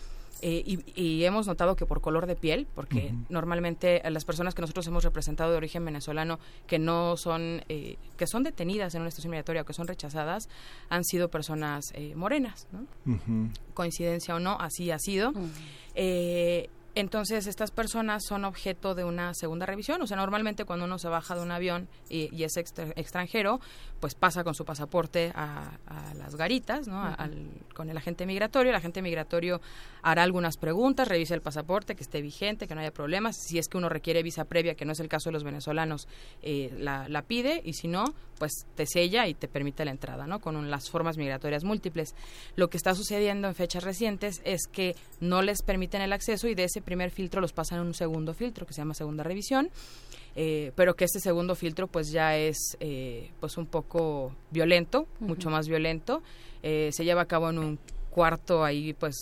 eh, 0.43 0.79
y, 0.95 1.23
hemos 1.23 1.45
notado 1.45 1.75
que 1.75 1.85
por 1.85 2.01
color 2.01 2.25
de 2.25 2.35
piel, 2.35 2.67
porque 2.73 3.13
normalmente 3.29 4.01
las 4.09 4.25
personas 4.25 4.55
que 4.55 4.61
nosotros 4.61 4.87
hemos 4.87 5.03
representado 5.03 5.51
de 5.51 5.57
origen 5.57 5.85
venezolano 5.85 6.39
que 6.65 6.79
no 6.79 7.15
son, 7.15 7.61
eh, 7.69 7.97
que 8.17 8.25
son 8.25 8.41
detenidas 8.41 8.95
en 8.95 9.01
una 9.01 9.09
estación 9.09 9.31
migratoria 9.31 9.61
o 9.61 9.65
que 9.65 9.73
son 9.73 9.87
rechazadas, 9.87 10.49
han 10.89 11.03
sido 11.03 11.29
personas 11.29 11.91
eh, 11.93 12.15
morenas, 12.15 12.67
Coincidencia 13.75 14.35
o 14.35 14.39
no, 14.39 14.57
así 14.59 14.89
ha 14.89 14.97
sido. 14.99 15.31
Entonces, 16.93 17.47
estas 17.47 17.71
personas 17.71 18.23
son 18.27 18.43
objeto 18.43 18.95
de 18.95 19.03
una 19.03 19.33
segunda 19.33 19.65
revisión. 19.65 20.01
O 20.01 20.07
sea, 20.07 20.17
normalmente 20.17 20.65
cuando 20.65 20.85
uno 20.85 20.99
se 20.99 21.07
baja 21.07 21.35
de 21.35 21.41
un 21.41 21.51
avión 21.51 21.87
y, 22.09 22.43
es 22.43 22.57
extranjero, 22.57 23.59
pues 24.01 24.15
pasa 24.15 24.43
con 24.43 24.55
su 24.55 24.65
pasaporte 24.65 25.31
a, 25.35 25.77
las 26.17 26.35
garitas, 26.35 26.87
¿no? 26.87 27.15
con 27.75 27.89
el 27.89 27.97
agente 27.97 28.25
migratorio. 28.25 28.71
El 28.71 28.75
agente 28.75 29.01
migratorio 29.01 29.61
hará 30.01 30.23
algunas 30.23 30.57
preguntas, 30.57 31.07
revisa 31.07 31.35
el 31.35 31.41
pasaporte, 31.41 31.95
que 31.95 32.03
esté 32.03 32.21
vigente, 32.21 32.67
que 32.67 32.73
no 32.73 32.81
haya 32.81 32.91
problemas. 32.91 33.37
Si 33.47 33.59
es 33.59 33.67
que 33.67 33.77
uno 33.77 33.89
requiere 33.89 34.23
visa 34.23 34.45
previa, 34.45 34.73
que 34.73 34.85
no 34.85 34.93
es 34.93 34.99
el 34.99 35.07
caso 35.07 35.29
de 35.29 35.33
los 35.33 35.43
venezolanos, 35.43 36.07
eh, 36.41 36.73
la, 36.79 37.07
la, 37.07 37.21
pide. 37.21 37.61
Y 37.63 37.73
si 37.73 37.87
no, 37.87 38.05
pues 38.39 38.65
te 38.75 38.87
sella 38.87 39.27
y 39.27 39.35
te 39.35 39.47
permite 39.47 39.85
la 39.85 39.91
entrada, 39.91 40.25
¿no? 40.25 40.39
Con 40.39 40.71
las 40.71 40.89
formas 40.89 41.17
migratorias 41.17 41.63
múltiples. 41.63 42.15
Lo 42.55 42.71
que 42.71 42.77
está 42.77 42.95
sucediendo 42.95 43.47
en 43.47 43.55
fechas 43.55 43.83
recientes 43.83 44.41
es 44.45 44.61
que 44.71 44.95
no 45.19 45.43
les 45.43 45.61
permiten 45.61 46.01
el 46.01 46.11
acceso 46.11 46.47
y 46.47 46.55
de 46.55 46.63
ese 46.63 46.81
primer 46.81 47.11
filtro 47.11 47.39
los 47.39 47.53
pasan 47.53 47.79
a 47.79 47.81
un 47.83 47.93
segundo 47.93 48.33
filtro 48.33 48.65
que 48.65 48.73
se 48.73 48.81
llama 48.81 48.95
segunda 48.95 49.23
revisión. 49.23 49.69
Eh, 50.35 50.71
pero 50.75 50.95
que 50.95 51.05
este 51.05 51.19
segundo 51.19 51.55
filtro 51.55 51.87
pues 51.87 52.11
ya 52.11 52.37
es 52.37 52.77
eh, 52.79 53.31
pues 53.39 53.57
un 53.57 53.65
poco 53.65 54.33
violento, 54.51 55.07
mucho 55.19 55.49
más 55.49 55.67
violento. 55.67 56.21
Eh, 56.63 56.89
se 56.93 57.03
lleva 57.03 57.21
a 57.21 57.25
cabo 57.25 57.49
en 57.49 57.59
un 57.59 57.79
cuarto 58.09 58.63
ahí 58.63 58.93
pues 58.93 59.15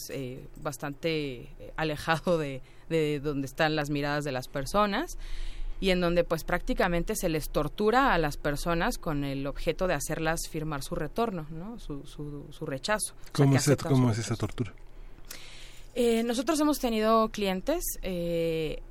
bastante 0.62 1.48
alejado 1.78 2.38
de, 2.38 2.62
de, 2.90 3.20
donde 3.20 3.46
están 3.46 3.76
las 3.76 3.90
miradas 3.90 4.24
de 4.24 4.32
las 4.32 4.48
personas 4.48 5.18
y 5.80 5.92
en 5.92 6.02
donde 6.02 6.24
pues 6.24 6.44
prácticamente 6.44 7.16
se 7.16 7.30
les 7.30 7.50
tortura 7.50 8.14
a 8.14 8.18
las 8.18 8.38
personas 8.38 8.98
con 8.98 9.24
el 9.24 9.48
objeto 9.48 9.88
de 9.88 9.94
hacerlas 9.94 10.42
firmar 10.50 10.84
su 10.84 10.96
retorno, 10.96 11.48
¿no? 11.52 11.80
su, 11.80 12.06
su, 12.06 12.66
rechazo. 12.66 13.14
¿Cómo, 13.32 13.56
es, 13.56 13.76
¿cómo 13.88 14.12
es 14.12 14.18
esa 14.18 14.36
tortura? 14.36 14.74
Eh, 15.96 16.24
nosotros 16.24 16.60
hemos 16.60 16.80
tenido 16.80 17.30
clientes 17.30 17.84
eh, 18.02 18.82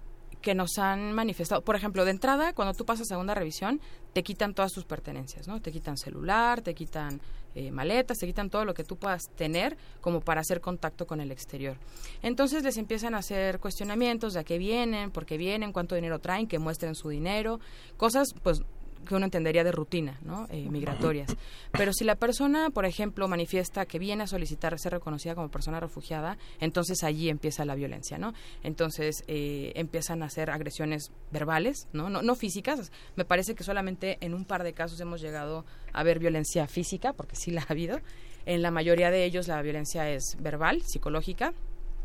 que 0.41 0.55
nos 0.55 0.79
han 0.79 1.13
manifestado, 1.13 1.63
por 1.63 1.77
ejemplo, 1.77 2.05
de 2.05 2.13
entrada, 2.13 2.53
cuando 2.53 2.75
tú 2.75 2.85
pasas 2.85 3.03
a 3.03 3.15
segunda 3.15 3.35
revisión, 3.35 3.81
te 4.13 4.23
quitan 4.23 4.55
todas 4.55 4.73
tus 4.73 4.85
pertenencias, 4.85 5.49
¿no? 5.49 5.61
Te 5.61 5.73
quitan 5.73 5.97
celular, 5.97 6.61
te 6.63 6.75
quitan 6.75 7.21
eh, 7.55 7.71
maletas, 7.71 8.19
te 8.19 8.27
quitan 8.27 8.51
todo 8.51 8.65
lo 8.65 8.75
que 8.75 8.85
tú 8.85 8.97
puedas 8.97 9.31
tener 9.37 9.77
como 10.01 10.21
para 10.21 10.41
hacer 10.41 10.61
contacto 10.61 11.07
con 11.07 11.21
el 11.21 11.33
exterior. 11.33 11.77
Entonces 12.23 12.63
les 12.63 12.77
empiezan 12.77 13.15
a 13.15 13.19
hacer 13.19 13.59
cuestionamientos 13.59 14.35
de 14.35 14.41
a 14.41 14.45
qué 14.45 14.59
vienen, 14.59 15.11
por 15.11 15.27
qué 15.27 15.37
vienen, 15.37 15.73
cuánto 15.73 15.95
dinero 15.95 16.21
traen, 16.21 16.47
que 16.47 16.59
muestren 16.59 16.95
su 16.95 17.09
dinero, 17.09 17.59
cosas 17.97 18.29
pues 18.43 18.63
que 19.07 19.15
uno 19.15 19.25
entendería 19.25 19.65
de 19.65 19.73
rutina, 19.73 20.19
¿no? 20.23 20.47
Eh, 20.51 20.69
migratorias. 20.71 21.35
Pero 21.73 21.93
si 21.93 22.05
la 22.05 22.17
persona, 22.17 22.71
por 22.71 22.85
ejemplo, 22.85 23.29
manifiesta 23.29 23.87
que 23.87 23.99
viene 23.99 24.25
a 24.25 24.27
solicitar 24.27 24.79
ser 24.79 24.93
reconocida 24.93 25.35
como 25.35 25.51
persona 25.51 25.81
refugiada, 25.81 26.39
entonces 26.61 27.03
allí 27.05 27.29
empieza 27.29 27.65
la 27.65 27.75
violencia, 27.75 28.19
¿no? 28.19 28.35
Entonces 28.63 29.25
eh, 29.27 29.73
empiezan 29.75 30.23
a 30.23 30.27
hacer 30.27 30.51
agresiones 30.51 31.11
verbales, 31.31 31.89
¿no? 31.93 32.11
¿no? 32.11 32.23
No 32.23 32.35
físicas. 32.35 32.93
Me 33.17 33.25
parece 33.25 33.55
que 33.55 33.65
solamente 33.65 34.19
en 34.21 34.35
un 34.35 34.45
par 34.45 34.63
de 34.63 34.73
casos 34.73 35.01
hemos 35.01 35.21
llegado 35.21 35.65
a 35.93 36.03
ver 36.03 36.19
violencia 36.19 36.67
física, 36.67 37.13
porque 37.13 37.37
sí 37.37 37.51
la 37.51 37.63
ha 37.63 37.67
habido. 37.69 38.01
En 38.47 38.63
la 38.63 38.71
mayoría 38.71 39.11
de 39.11 39.25
ellos 39.25 39.49
la 39.49 39.61
violencia 39.61 40.11
es 40.11 40.37
verbal, 40.41 40.83
psicológica, 40.83 41.53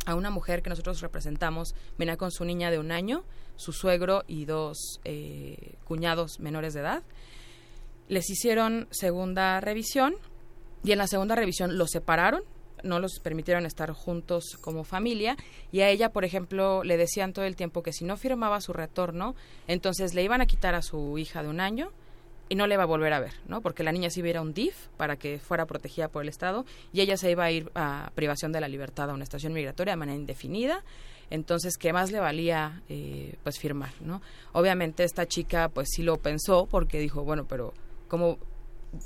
a 0.06 0.16
una 0.16 0.30
mujer 0.30 0.62
que 0.62 0.70
nosotros 0.70 1.02
representamos, 1.02 1.76
venía 1.98 2.18
con 2.18 2.32
su 2.32 2.46
niña 2.46 2.72
de 2.72 2.80
un 2.80 2.92
año, 2.92 3.24
su 3.56 3.72
suegro 3.72 4.24
y 4.28 4.46
dos 4.46 5.00
eh, 5.04 5.76
cuñados 5.86 6.40
menores 6.40 6.74
de 6.74 6.82
edad. 6.82 7.04
Les 8.08 8.30
hicieron 8.30 8.88
segunda 8.92 9.60
revisión 9.62 10.16
y 10.84 10.92
en 10.92 10.98
la 10.98 11.08
segunda 11.08 11.36
revisión 11.36 11.78
los 11.78 11.92
separaron, 11.92 12.44
no 12.84 13.00
los 13.00 13.20
permitieron 13.20 13.66
estar 13.66 13.92
juntos 13.92 14.58
como 14.60 14.84
familia 14.84 15.38
y 15.72 15.82
a 15.82 15.90
ella, 15.90 16.12
por 16.12 16.26
ejemplo, 16.26 16.84
le 16.84 16.98
decían 16.98 17.32
todo 17.32 17.46
el 17.46 17.56
tiempo 17.56 17.82
que 17.82 17.94
si 17.94 18.04
no 18.04 18.18
firmaba 18.18 18.60
su 18.60 18.74
retorno, 18.74 19.36
entonces 19.68 20.14
le 20.14 20.24
iban 20.24 20.42
a 20.42 20.46
quitar 20.46 20.76
a 20.76 20.82
su 20.82 21.18
hija 21.18 21.44
de 21.44 21.50
un 21.50 21.62
año 21.62 21.92
y 22.54 22.56
no 22.56 22.68
le 22.68 22.78
va 22.78 22.84
a 22.84 22.86
volver 22.86 23.12
a 23.14 23.20
ver, 23.20 23.34
¿no? 23.48 23.62
Porque 23.62 23.82
la 23.82 23.92
niña 23.92 24.12
se 24.12 24.20
iba 24.20 24.40
un 24.40 24.54
DIF 24.54 24.76
para 24.96 25.16
que 25.18 25.40
fuera 25.40 25.66
protegida 25.66 26.08
por 26.08 26.22
el 26.22 26.30
Estado 26.30 26.68
y 26.92 27.02
ella 27.02 27.18
se 27.18 27.32
iba 27.32 27.46
a 27.46 27.50
ir 27.50 27.72
a 27.74 28.12
privación 28.14 28.52
de 28.52 28.62
la 28.62 28.68
libertad 28.68 29.10
a 29.10 29.14
una 29.16 29.24
estación 29.24 29.54
migratoria 29.54 29.94
de 29.94 29.98
manera 29.98 30.16
indefinida. 30.16 30.84
Entonces, 31.32 31.78
¿qué 31.78 31.94
más 31.94 32.12
le 32.12 32.20
valía 32.20 32.84
eh, 32.90 33.38
pues 33.42 33.58
firmar, 33.58 33.94
¿no? 34.02 34.22
Obviamente 34.52 35.04
esta 35.04 35.26
chica 35.26 35.68
pues 35.70 35.90
sí 35.90 36.04
lo 36.04 36.18
pensó 36.18 36.68
porque 36.68 37.00
dijo, 37.00 37.24
bueno, 37.24 37.48
pero 37.48 37.74
¿cómo, 38.08 38.38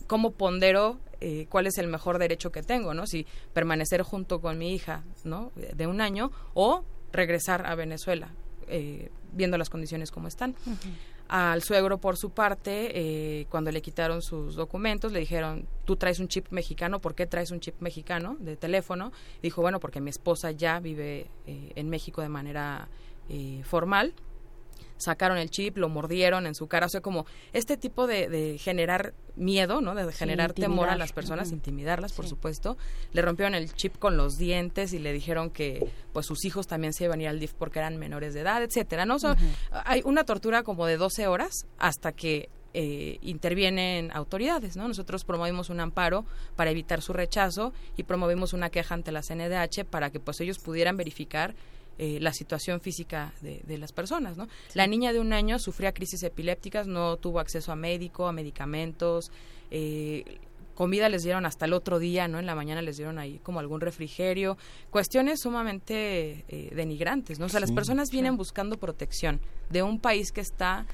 cómo 0.08 0.32
pondero 0.32 1.00
eh, 1.22 1.46
cuál 1.48 1.68
es 1.68 1.78
el 1.78 1.88
mejor 1.88 2.20
derecho 2.20 2.52
que 2.52 2.64
tengo, 2.64 2.94
¿no? 2.94 3.08
Si 3.08 3.26
permanecer 3.54 4.02
junto 4.02 4.42
con 4.42 4.58
mi 4.58 4.76
hija, 4.76 5.06
¿no? 5.24 5.54
De 5.56 5.88
un 5.88 6.02
año 6.02 6.34
o 6.54 6.84
regresar 7.14 7.66
a 7.66 7.76
Venezuela, 7.76 8.28
eh, 8.68 9.10
viendo 9.32 9.58
las 9.58 9.70
condiciones 9.70 10.12
como 10.12 10.28
están. 10.28 10.54
Al 11.30 11.62
suegro, 11.62 11.98
por 11.98 12.16
su 12.16 12.30
parte, 12.30 12.92
eh, 12.94 13.48
cuando 13.50 13.72
le 13.72 13.82
quitaron 13.82 14.22
sus 14.22 14.56
documentos, 14.56 15.12
le 15.12 15.20
dijeron, 15.20 15.68
tú 15.84 15.98
traes 15.98 16.20
un 16.20 16.30
chip 16.30 16.48
mexicano, 16.52 17.00
¿por 17.00 17.16
qué 17.16 17.26
traes 17.26 17.52
un 17.52 17.60
chip 17.60 17.76
mexicano 17.82 18.38
de 18.40 18.56
teléfono? 18.56 19.12
Dijo, 19.42 19.62
bueno, 19.62 19.82
porque 19.82 20.00
mi 20.00 20.10
esposa 20.10 20.52
ya 20.52 20.80
vive 20.80 21.28
eh, 21.46 21.74
en 21.76 21.90
México 21.90 22.22
de 22.22 22.30
manera 22.30 22.88
eh, 23.30 23.62
formal 23.66 24.14
sacaron 24.98 25.38
el 25.38 25.50
chip, 25.50 25.78
lo 25.78 25.90
mordieron 25.90 26.46
en 26.48 26.56
su 26.56 26.68
cara, 26.68 26.86
o 26.88 26.90
sea, 26.90 27.02
como 27.02 27.26
este 27.54 27.78
tipo 27.78 28.08
de, 28.08 28.58
generar 28.60 29.14
miedo, 29.36 29.82
¿no? 29.82 29.94
De 29.94 30.12
generar 30.12 30.54
temor 30.54 30.90
a 30.90 30.96
las 30.96 31.14
personas, 31.14 31.52
intimidarlas, 31.52 32.14
por 32.14 32.28
supuesto. 32.28 32.78
Le 33.14 33.22
rompieron 33.22 33.56
el 33.56 33.74
chip 33.74 33.98
con 33.98 34.18
los 34.18 34.38
dientes 34.38 34.94
y 34.94 35.00
le 35.00 35.14
dijeron 35.14 35.50
que 35.50 35.88
pues 36.14 36.26
sus 36.26 36.46
hijos 36.46 36.68
también 36.68 36.94
se 36.94 37.06
iban 37.06 37.20
a 37.20 37.24
ir 37.24 37.30
al 37.30 37.40
DIF 37.40 37.54
porque 37.54 37.80
eran 37.80 37.98
menores 37.98 38.34
de 38.34 38.42
edad, 38.42 38.64
etcétera, 38.64 39.06
¿no? 39.06 39.18
hay 39.72 40.02
una 40.06 40.24
tortura 40.24 40.64
como 40.64 40.86
de 40.86 40.98
12 40.98 41.28
horas 41.28 41.68
hasta 41.78 42.12
que 42.12 42.50
eh, 42.74 43.18
intervienen 43.22 44.12
autoridades, 44.14 44.78
¿no? 44.78 44.88
Nosotros 44.88 45.24
promovimos 45.24 45.70
un 45.70 45.80
amparo 45.80 46.26
para 46.56 46.70
evitar 46.70 47.02
su 47.02 47.12
rechazo 47.12 47.74
y 47.96 48.04
promovimos 48.04 48.54
una 48.54 48.70
queja 48.70 48.94
ante 48.94 49.12
la 49.12 49.24
CNDH 49.24 49.86
para 49.90 50.12
que 50.12 50.20
pues 50.20 50.40
ellos 50.42 50.60
pudieran 50.60 50.96
verificar 50.96 51.56
eh, 52.00 52.20
la 52.22 52.32
situación 52.32 52.80
física 52.80 53.34
de, 53.42 53.78
las 53.80 53.92
personas. 53.92 54.38
¿no? 54.38 54.48
La 54.76 54.86
niña 54.86 55.14
de 55.14 55.20
un 55.20 55.34
año 55.34 55.58
sufría 55.58 55.94
crisis 55.94 56.22
epilépticas, 56.22 56.86
no 56.86 57.18
tuvo 57.18 57.40
acceso 57.40 57.72
a 57.72 57.76
médico, 57.76 58.28
a 58.28 58.32
medicamentos. 58.32 59.32
Eh, 59.72 60.24
comida 60.76 61.10
les 61.10 61.24
dieron 61.24 61.48
hasta 61.48 61.66
el 61.66 61.74
otro 61.74 61.98
día, 61.98 62.28
¿no? 62.28 62.38
En 62.38 62.46
la 62.46 62.54
mañana 62.54 62.84
les 62.84 62.98
dieron 62.98 63.18
ahí 63.18 63.40
como 63.42 63.60
algún 63.60 63.82
refrigerio, 63.82 64.60
cuestiones 64.92 65.40
sumamente 65.40 66.46
eh, 66.48 66.72
denigrantes, 66.76 67.40
¿no? 67.40 67.48
O 67.48 67.50
sea, 67.50 67.60
las 67.60 67.72
personas 67.72 68.12
vienen 68.12 68.38
buscando 68.38 68.78
protección 68.78 69.42
de 69.72 69.82
un 69.82 70.00
país 70.00 70.32
que 70.32 70.42
está, 70.42 70.86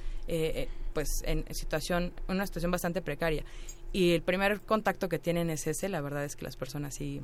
pues, 0.93 1.09
en 1.25 1.43
situación, 1.53 2.13
una 2.29 2.45
situación 2.45 2.71
bastante 2.71 3.01
precaria. 3.01 3.43
Y 3.91 4.13
el 4.13 4.21
primer 4.21 4.61
contacto 4.61 5.09
que 5.09 5.19
tienen 5.19 5.49
es 5.49 5.67
ese, 5.67 5.89
la 5.89 5.99
verdad 5.99 6.23
es 6.23 6.37
que 6.37 6.45
las 6.45 6.55
personas 6.55 6.95
sí... 6.95 7.19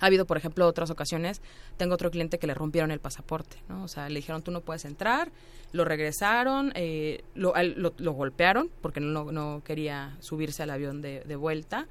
Ha 0.00 0.06
habido, 0.06 0.26
por 0.26 0.36
ejemplo, 0.36 0.66
otras 0.66 0.90
ocasiones, 0.90 1.42
tengo 1.76 1.94
otro 1.94 2.10
cliente 2.10 2.38
que 2.38 2.46
le 2.46 2.54
rompieron 2.54 2.90
el 2.90 3.00
pasaporte, 3.00 3.56
¿no? 3.68 3.84
O 3.84 3.88
sea, 3.88 4.08
le 4.08 4.16
dijeron, 4.16 4.42
tú 4.42 4.50
no 4.50 4.60
puedes 4.60 4.84
entrar, 4.84 5.30
lo 5.72 5.84
regresaron, 5.84 6.72
eh, 6.74 7.24
lo, 7.34 7.52
golpearon 8.12 8.70
porque 8.80 9.00
no, 9.00 9.32
no, 9.32 9.62
quería 9.64 10.16
subirse 10.20 10.62
al 10.62 10.70
avión 10.70 11.02
de, 11.02 11.20
de 11.20 11.36
vuelta. 11.36 11.86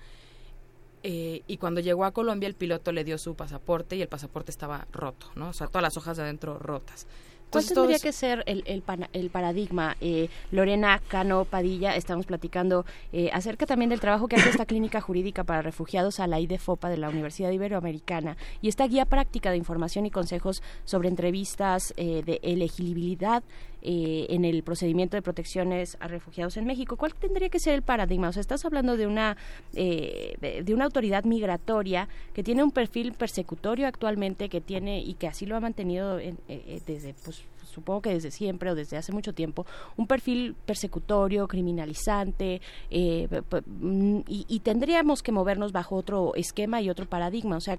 Eh, 1.03 1.43
y 1.47 1.57
cuando 1.57 1.79
llegó 1.79 2.05
a 2.05 2.11
Colombia, 2.11 2.47
el 2.47 2.55
piloto 2.55 2.91
le 2.91 3.03
dio 3.03 3.17
su 3.17 3.35
pasaporte 3.35 3.95
y 3.95 4.01
el 4.01 4.07
pasaporte 4.07 4.51
estaba 4.51 4.87
roto, 4.91 5.27
¿no? 5.35 5.49
O 5.49 5.53
sea, 5.53 5.67
todas 5.67 5.83
las 5.83 5.97
hojas 5.97 6.17
de 6.17 6.23
adentro 6.23 6.57
rotas. 6.59 7.07
¿Cuál 7.49 7.65
tendría 7.65 7.99
que 7.99 8.11
ser 8.11 8.43
el, 8.45 8.63
el, 8.65 9.29
paradigma? 9.29 9.95
Eh, 10.01 10.29
Lorena 10.51 11.01
Cano 11.07 11.45
Padilla, 11.45 11.95
estamos 11.95 12.25
platicando 12.25 12.85
eh, 13.13 13.29
acerca 13.31 13.65
también 13.65 13.89
del 13.89 14.01
trabajo 14.01 14.27
que 14.27 14.35
hace 14.35 14.49
esta 14.49 14.65
clínica 14.67 14.99
jurídica 14.99 15.45
para 15.45 15.61
refugiados 15.61 16.19
a 16.19 16.27
la 16.27 16.39
IDFOPA 16.41 16.89
de 16.89 16.97
la 16.97 17.09
Universidad 17.09 17.51
Iberoamericana 17.51 18.35
y 18.61 18.67
esta 18.67 18.85
guía 18.87 19.05
práctica 19.05 19.51
de 19.51 19.57
información 19.57 20.05
y 20.05 20.11
consejos 20.11 20.61
sobre 20.83 21.07
entrevistas 21.07 21.93
eh, 21.95 22.21
de 22.25 22.39
elegibilidad 22.43 23.43
en 23.87 24.45
el 24.45 24.63
procedimiento 24.63 25.15
de 25.15 25.21
protecciones 25.21 25.97
a 25.99 26.07
refugiados 26.07 26.57
en 26.57 26.65
México. 26.65 26.97
¿Cuál 26.97 27.13
tendría 27.15 27.49
que 27.49 27.59
ser 27.59 27.73
el 27.73 27.81
paradigma? 27.81 28.29
O 28.29 28.33
sea, 28.33 28.41
estás 28.41 28.65
hablando 28.65 28.97
de 28.97 29.07
una 29.07 29.37
de, 29.73 30.73
una 30.73 30.85
autoridad 30.85 31.23
migratoria 31.23 32.09
que 32.33 32.43
tiene 32.43 32.63
un 32.63 32.71
perfil 32.71 33.13
persecutorio 33.13 33.87
actualmente, 33.87 34.49
que 34.49 34.61
tiene 34.61 34.99
y 34.99 35.13
que 35.13 35.27
así 35.27 35.45
lo 35.45 35.55
ha 35.55 35.59
mantenido 35.59 36.17
desde 36.17 37.13
pues, 37.23 37.43
supongo 37.77 38.01
que 38.01 38.13
desde 38.13 38.31
siempre 38.31 38.71
o 38.71 38.75
desde 38.75 38.97
hace 38.97 39.11
mucho 39.11 39.33
tiempo, 39.33 39.65
un 39.97 40.07
perfil 40.07 40.55
persecutorio, 40.65 41.47
criminalizante, 41.47 42.59
eh, 42.89 43.27
mm, 43.67 44.21
y, 44.27 44.59
tendríamos 44.63 45.21
que 45.21 45.31
movernos 45.31 45.71
bajo 45.71 45.95
otro 45.95 46.33
esquema 46.35 46.81
y 46.81 46.89
otro 46.89 47.05
paradigma. 47.05 47.57
O 47.57 47.61
sea, 47.61 47.77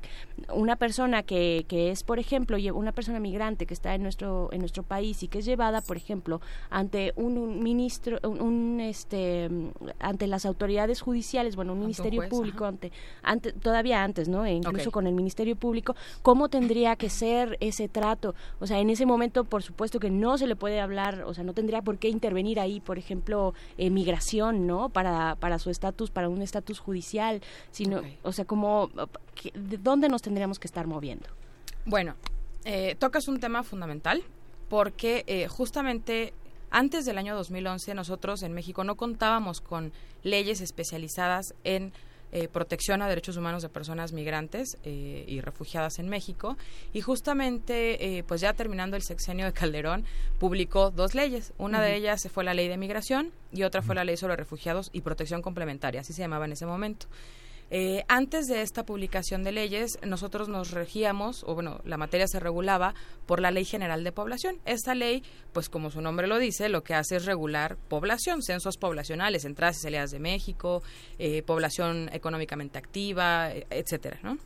una 0.55 0.77
persona 0.77 1.23
que, 1.25 1.65
que 1.69 1.91
es, 1.91 2.05
por 2.05 2.19
ejemplo, 2.19 2.57
una 2.75 2.93
persona 2.93 3.19
migrante 3.19 3.67
que 3.67 3.75
está 3.75 3.95
en 3.95 4.03
nuestro, 4.03 4.49
en 4.53 4.61
nuestro 4.61 4.83
país 4.85 5.23
y 5.23 5.29
que 5.29 5.41
es 5.41 5.45
llevada, 5.45 5.81
por 5.81 5.97
ejemplo, 5.97 6.41
ante 6.71 7.13
un, 7.17 7.63
ministro, 7.63 8.19
un, 8.23 8.79
este, 8.81 9.51
ante 9.99 10.27
las 10.27 10.47
autoridades 10.47 11.01
judiciales, 11.01 11.57
bueno, 11.57 11.73
un 11.73 11.81
ministerio 11.81 12.29
público, 12.29 12.65
ante, 12.65 12.93
ante, 13.23 13.53
todavía 13.53 14.05
antes, 14.05 14.29
¿no? 14.29 14.45
E 14.45 14.53
incluso 14.53 14.91
con 14.91 15.07
el 15.07 15.15
ministerio 15.15 15.57
público, 15.57 15.97
¿cómo 16.23 16.49
tendría 16.49 16.97
que 16.97 17.11
ser 17.11 17.57
ese 17.61 17.89
trato? 17.89 18.35
O 18.61 18.67
sea, 18.67 18.79
en 18.79 18.91
ese 18.91 19.07
momento, 19.07 19.45
por 19.45 19.63
supuesto, 19.63 19.88
que 19.91 20.11
no 20.11 20.37
se 20.37 20.47
le 20.47 20.57
puede 20.57 20.81
hablar, 20.81 21.23
o 21.23 21.33
sea, 21.33 21.45
no 21.45 21.55
tendría 21.55 21.81
por 21.83 21.99
qué 21.99 22.09
intervenir 22.09 22.61
ahí, 22.61 22.81
por 22.81 22.99
ejemplo, 22.99 23.55
eh, 23.79 23.91
migración, 23.91 24.67
¿no? 24.67 24.91
Para, 24.91 25.37
para 25.37 25.59
su 25.59 25.71
estatus, 25.71 26.11
para 26.11 26.29
un 26.29 26.43
estatus 26.43 26.79
judicial, 26.79 27.41
sino, 27.71 28.03
o 28.23 28.33
sea, 28.33 28.45
como, 28.45 28.91
¿de 29.55 29.79
dónde 29.79 30.09
nos 30.09 30.23
tendríamos 30.23 30.59
que 30.59 30.67
estar 30.67 30.87
moviendo? 30.87 31.27
Bueno, 31.87 32.15
eh, 32.65 32.97
tocas 32.99 33.29
un 33.29 33.41
tema 33.41 33.63
fundamental 33.63 34.23
porque 34.69 35.25
eh, 35.27 35.49
justamente 35.49 36.35
antes 36.71 37.07
del 37.07 37.17
año 37.17 37.35
2011 37.35 37.95
nosotros 37.95 38.43
en 38.43 38.53
México 38.53 38.85
no 38.85 38.97
contábamos 38.97 39.61
con 39.63 39.93
leyes 40.23 40.61
especializadas 40.61 41.55
en 41.65 41.93
eh, 42.33 42.49
protección 42.49 43.03
a 43.03 43.09
derechos 43.09 43.37
humanos 43.37 43.63
de 43.63 43.69
personas 43.69 44.13
migrantes 44.13 44.77
eh, 44.85 45.25
y 45.27 45.41
refugiadas 45.41 45.99
en 45.99 46.09
México. 46.09 46.57
Y 46.93 47.01
justamente, 47.01 48.19
eh, 48.19 48.25
pues 48.25 48.41
ya 48.41 48.53
terminando 48.53 48.97
el 48.97 49.03
sexenio 49.03 49.47
de 49.47 49.53
Calderón, 49.53 50.05
publicó 50.39 50.91
dos 50.91 51.15
leyes. 51.15 51.53
Una 51.59 51.81
de 51.81 51.97
ellas 51.97 52.29
fue 52.33 52.45
la 52.45 52.55
ley 52.55 52.69
de 52.69 52.77
migración 52.77 53.33
y 53.53 53.63
otra 53.63 53.83
fue 53.83 53.95
la 53.95 54.05
ley 54.05 54.17
sobre 54.17 54.37
refugiados 54.37 54.91
y 54.93 55.01
protección 55.01 55.43
complementaria, 55.43 56.03
así 56.03 56.13
se 56.13 56.23
llamaba 56.23 56.45
en 56.45 56.53
ese 56.53 56.67
momento. 56.67 57.07
Eh, 57.71 58.05
antes 58.09 58.47
de 58.47 58.63
esta 58.63 58.85
publicación 58.85 59.45
de 59.45 59.53
leyes, 59.53 59.99
nosotros 60.07 60.49
nos 60.49 60.71
regíamos, 60.71 61.45
o 61.45 61.55
bueno, 61.55 61.81
la 61.85 61.99
materia 61.99 62.27
se 62.27 62.41
regulaba 62.41 62.95
por 63.27 63.41
la 63.41 63.51
Ley 63.51 63.65
General 63.65 64.03
de 64.05 64.13
Población. 64.13 64.59
Esta 64.65 64.95
ley, 64.95 65.23
pues 65.53 65.69
como 65.69 65.91
su 65.91 66.01
nombre 66.01 66.27
lo 66.27 66.39
dice, 66.39 66.69
lo 66.69 66.83
que 66.83 66.95
hace 66.95 67.17
es 67.17 67.27
regular 67.27 67.77
población, 67.89 68.43
censos 68.43 68.79
poblacionales, 68.79 69.45
entradas 69.45 69.79
y 69.79 69.83
salidas 69.83 70.11
de 70.11 70.19
México, 70.19 70.83
eh, 71.19 71.43
población 71.43 72.09
económicamente 72.13 72.79
activa, 72.79 73.51
e, 73.53 73.67
etcétera, 73.71 74.19
¿no? 74.23 74.39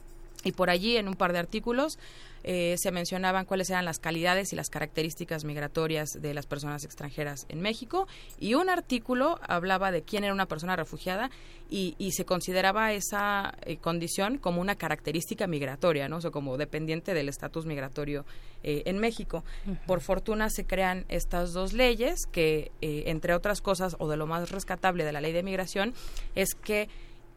Y 0.45 0.53
por 0.53 0.71
allí, 0.71 0.97
en 0.97 1.09
un 1.09 1.15
par 1.15 1.33
de 1.33 1.39
artículos, 1.39 1.99
eh, 2.45 2.75
se 2.79 2.91
mencionaban 2.91 3.45
cuáles 3.45 3.71
eran 3.71 3.85
las 3.85 4.01
calidades 4.01 4.53
y 4.53 4.57
las 4.57 4.69
características 4.69 5.45
migratorias 5.45 6.09
de 6.21 6.35
las 6.35 6.47
personas 6.47 6.85
extranjeras 6.85 7.47
en 7.49 7.61
México 7.61 8.09
y 8.41 8.55
un 8.55 8.69
artículo 8.69 9.39
hablaba 9.43 9.93
de 9.93 10.03
quién 10.03 10.25
era 10.25 10.33
una 10.33 10.47
persona 10.47 10.75
refugiada 10.75 11.31
y, 11.71 11.95
se 12.13 12.27
consideraba 12.27 12.93
esa 12.93 13.55
eh, 13.63 13.79
condición 13.79 14.37
como 14.37 14.61
una 14.61 14.75
característica 14.75 15.47
migratoria, 15.47 16.07
¿no? 16.07 16.17
O 16.17 16.21
sea, 16.21 16.31
como 16.31 16.59
dependiente 16.59 17.15
del 17.15 17.31
estatus 17.31 17.65
migratorio 17.65 18.27
eh, 18.63 18.83
en 18.85 18.99
México. 18.99 19.43
Por 19.87 20.03
fortuna 20.03 20.51
se 20.51 20.67
crean 20.67 21.07
estas 21.09 21.55
dos 21.55 21.73
leyes 21.73 22.27
que, 22.31 22.73
entre 22.83 23.33
otras 23.33 23.63
cosas, 23.63 23.97
o 23.99 24.09
de 24.11 24.19
lo 24.19 24.27
más 24.27 24.51
rescatable 24.51 25.05
de 25.05 25.13
la 25.13 25.23
ley 25.23 25.33
de 25.33 25.43
migración, 25.43 25.95
es 26.35 26.55
que 26.55 26.91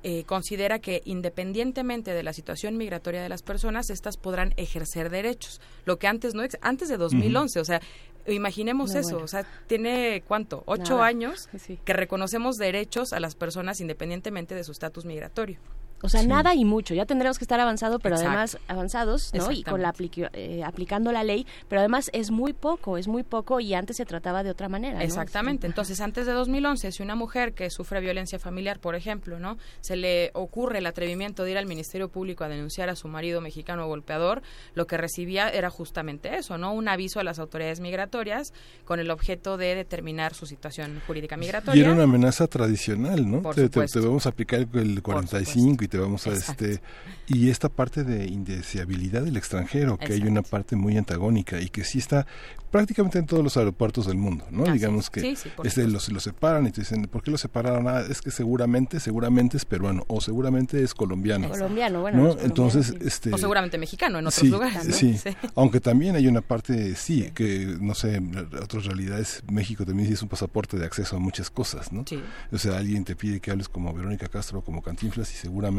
eh, 0.08 0.24
considera 0.24 0.78
que 0.78 1.02
independientemente 1.06 2.14
de 2.14 2.22
la 2.22 2.32
situación 2.32 2.78
migratoria 2.78 3.24
de 3.24 3.28
las 3.28 3.42
personas, 3.42 3.90
estas 3.90 4.18
podrán 4.18 4.54
ejercer 4.56 5.10
derechos, 5.10 5.60
lo 5.84 5.98
que 5.98 6.06
antes 6.06 6.36
no 6.36 6.44
antes 6.62 6.90
de 6.90 6.98
2011, 6.98 7.60
o 7.60 7.66
sea, 7.66 7.82
imaginemos 8.28 8.94
eso, 8.94 9.18
o 9.18 9.28
sea, 9.28 9.48
tiene 9.66 10.22
cuánto, 10.28 10.62
ocho 10.68 11.02
años 11.02 11.50
que 11.84 11.94
reconocemos 11.94 12.58
derechos 12.58 13.14
a 13.14 13.20
las 13.20 13.34
personas 13.34 13.82
independientemente 13.82 14.54
de 14.54 14.64
su 14.64 14.74
estatus 14.74 15.06
migratorio. 15.06 15.58
O 16.02 16.10
sea, 16.10 16.24
nada 16.24 16.54
y 16.54 16.66
mucho. 16.66 16.94
Ya 16.94 17.06
tendremos 17.06 17.38
que 17.38 17.44
estar 17.44 17.60
avanzado, 17.60 18.00
pero 18.00 18.16
además 18.16 18.58
avanzados, 18.68 19.34
¿no? 19.34 19.52
Y 19.52 19.64
con 19.64 19.82
la 19.82 19.94
eh, 20.34 20.64
aplicando 20.64 21.12
la 21.12 21.24
ley, 21.24 21.48
pero 21.68 21.80
además 21.80 22.10
es 22.14 22.32
muy 22.32 22.54
poco, 22.54 22.98
es 22.98 23.08
muy 23.08 23.24
poco 23.24 23.60
y 23.60 23.74
antes 23.74 23.98
se 23.98 24.06
trataba 24.06 24.44
de 24.44 24.52
otra 24.52 24.70
manera. 24.70 25.04
Exactamente. 25.04 25.68
Entonces, 25.68 26.02
antes 26.02 26.26
de 26.26 26.34
2011, 26.34 26.92
si 26.92 27.02
una 27.02 27.16
mujer 27.16 27.54
que 27.54 27.70
sufre 27.70 28.02
violencia 28.02 28.40
familiar, 28.40 28.80
por 28.80 28.96
ejemplo, 28.96 29.40
¿no? 29.40 29.58
Se 29.82 29.96
le 29.96 30.32
ocurre 30.34 30.80
el 30.80 30.86
atrevimiento 30.86 31.44
de 31.44 31.52
ir 31.52 31.58
al 31.58 31.66
Ministerio 31.66 32.10
Público 32.10 32.44
a 32.44 32.50
denunciar 32.50 32.90
a 32.90 32.96
su 32.96 33.08
marido 33.08 33.42
mexicano 33.42 33.88
golpeador, 33.88 34.42
lo 34.74 34.88
que 34.88 34.98
recibía 34.98 35.50
era 35.50 35.70
justamente 35.70 36.36
eso, 36.38 36.58
¿no? 36.58 36.74
Un 36.74 36.88
aviso 36.88 37.20
a 37.20 37.24
las 37.24 37.40
autoridades 37.40 37.80
migratorias 37.80 38.54
con 38.84 39.00
el 39.00 39.10
objeto 39.12 39.58
de 39.58 39.76
determinar 39.76 40.34
su 40.34 40.46
situación 40.46 41.02
jurídica 41.08 41.38
migratoria. 41.38 41.80
Y 41.80 41.84
era 41.84 41.94
una 41.94 42.04
amenaza 42.04 42.48
tradicional, 42.48 43.30
¿no? 43.30 43.42
te, 43.54 43.70
vamos 44.00 44.26
a 44.26 44.30
aplicar 44.30 44.68
el 44.74 45.02
45 45.02 45.85
y 45.86 45.88
te 45.88 45.98
vamos 45.98 46.28
a 46.28 46.34
este 46.34 46.82
y 47.28 47.50
esta 47.50 47.70
parte 47.70 48.04
de 48.04 48.26
indeseabilidad 48.26 49.24
del 49.24 49.38
extranjero 49.38 49.98
que 49.98 50.14
hay 50.14 50.22
una 50.22 50.42
parte 50.42 50.76
muy 50.76 50.98
antagónica 50.98 51.62
y 51.62 51.70
que 51.70 51.84
sí 51.84 52.00
está 52.00 52.28
prácticamente 52.72 53.20
en 53.20 53.26
todos 53.26 53.44
los 53.44 53.56
aeropuertos 53.56 54.08
del 54.08 54.18
mundo 54.18 54.46
no 54.52 54.66
digamos 54.66 55.10
que 55.10 55.36
este, 55.64 55.88
los, 55.88 56.12
los 56.12 56.24
separan 56.24 56.68
y 56.68 56.72
te 56.72 56.82
dicen 56.82 57.04
por 57.04 57.24
qué 57.24 57.32
lo 57.32 57.38
separaron 57.38 57.88
ah, 57.88 58.02
es 58.02 58.22
que 58.22 58.32
seguramente 58.32 59.00
seguramente 59.00 59.58
es 59.58 59.66
peruano 59.66 60.04
o 60.08 60.20
seguramente 60.20 60.84
es 60.84 60.94
colombiano 60.94 61.50
colombiano 61.50 62.02
bueno 62.02 62.36
entonces 62.42 62.94
este 63.00 63.34
o 63.34 63.38
seguramente 63.38 63.78
mexicano 63.78 64.20
en 64.20 64.28
otros 64.28 64.50
lugares 64.50 64.96
sí, 64.96 65.18
aunque 65.56 65.80
también 65.80 66.16
hay 66.16 66.28
una 66.28 66.42
parte 66.42 66.96
sí 66.96 67.32
que 67.34 67.78
no 67.80 67.96
sé 67.96 68.22
otras 68.62 68.86
realidades 68.86 69.44
México 69.50 69.86
también 69.86 70.12
es 70.12 70.22
un 70.22 70.30
pasaporte 70.30 70.78
de 70.78 70.86
acceso 70.86 71.16
a 71.16 71.20
muchas 71.20 71.50
cosas 71.50 71.92
no 71.92 72.04
o 72.52 72.58
sea 72.58 72.78
alguien 72.78 73.06
te 73.06 73.16
pide 73.16 73.40
que 73.40 73.52
hables 73.52 73.70
como 73.70 73.94
Verónica 73.94 74.28
Castro 74.28 74.60
o 74.60 74.62
como 74.62 74.82
Cantinflas 74.82 75.32
y 75.32 75.36
seguramente 75.36 75.75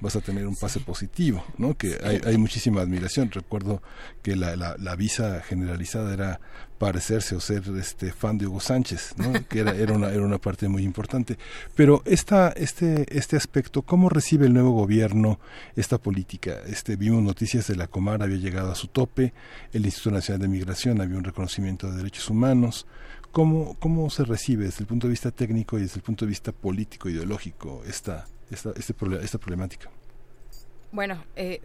vas 0.00 0.16
a 0.16 0.20
tener 0.20 0.46
un 0.46 0.56
pase 0.56 0.80
positivo, 0.80 1.44
¿no? 1.56 1.76
Que 1.76 1.98
hay, 2.24 2.36
muchísima 2.36 2.82
admiración. 2.82 3.30
Recuerdo 3.30 3.82
que 4.22 4.36
la, 4.36 4.56
la, 4.56 4.96
visa 4.96 5.40
generalizada 5.40 6.12
era 6.12 6.40
parecerse 6.78 7.34
o 7.34 7.40
ser 7.40 7.62
este 7.78 8.12
fan 8.12 8.36
de 8.36 8.46
Hugo 8.46 8.60
Sánchez, 8.60 9.14
¿no? 9.16 9.32
que 9.48 9.60
era, 9.60 9.74
era, 9.74 9.94
una, 9.94 10.10
era 10.10 10.22
una 10.22 10.38
parte 10.38 10.68
muy 10.68 10.82
importante. 10.82 11.38
Pero 11.74 12.02
esta, 12.04 12.50
este, 12.50 13.06
este 13.16 13.36
aspecto, 13.36 13.82
¿cómo 13.82 14.08
recibe 14.08 14.46
el 14.46 14.52
nuevo 14.52 14.72
gobierno 14.72 15.40
esta 15.76 15.98
política? 15.98 16.56
Este, 16.66 16.96
vimos 16.96 17.22
noticias 17.22 17.66
de 17.66 17.76
la 17.76 17.86
Comar, 17.86 18.22
había 18.22 18.36
llegado 18.36 18.70
a 18.70 18.74
su 18.74 18.88
tope, 18.88 19.32
el 19.72 19.86
Instituto 19.86 20.14
Nacional 20.16 20.42
de 20.42 20.48
Migración 20.48 21.00
había 21.00 21.16
un 21.16 21.24
reconocimiento 21.24 21.90
de 21.90 21.96
derechos 21.98 22.28
humanos. 22.28 22.86
¿Cómo, 23.32 23.76
¿Cómo 23.80 24.08
se 24.08 24.24
recibe 24.24 24.64
desde 24.64 24.80
el 24.80 24.86
punto 24.86 25.06
de 25.08 25.10
vista 25.10 25.30
técnico 25.30 25.78
y 25.78 25.82
desde 25.82 25.96
el 25.96 26.02
punto 26.02 26.24
de 26.24 26.30
vista 26.30 26.52
político, 26.52 27.10
ideológico, 27.10 27.82
esta, 27.86 28.24
esta, 28.50 28.70
este 28.70 28.94
esta 29.22 29.38
problemática? 29.38 29.90
Bueno, 30.92 31.24
eh, 31.34 31.60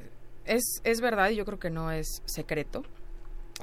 es, 0.45 0.81
es 0.83 1.01
verdad 1.01 1.29
y 1.29 1.35
yo 1.35 1.45
creo 1.45 1.59
que 1.59 1.69
no 1.69 1.91
es 1.91 2.21
secreto. 2.25 2.83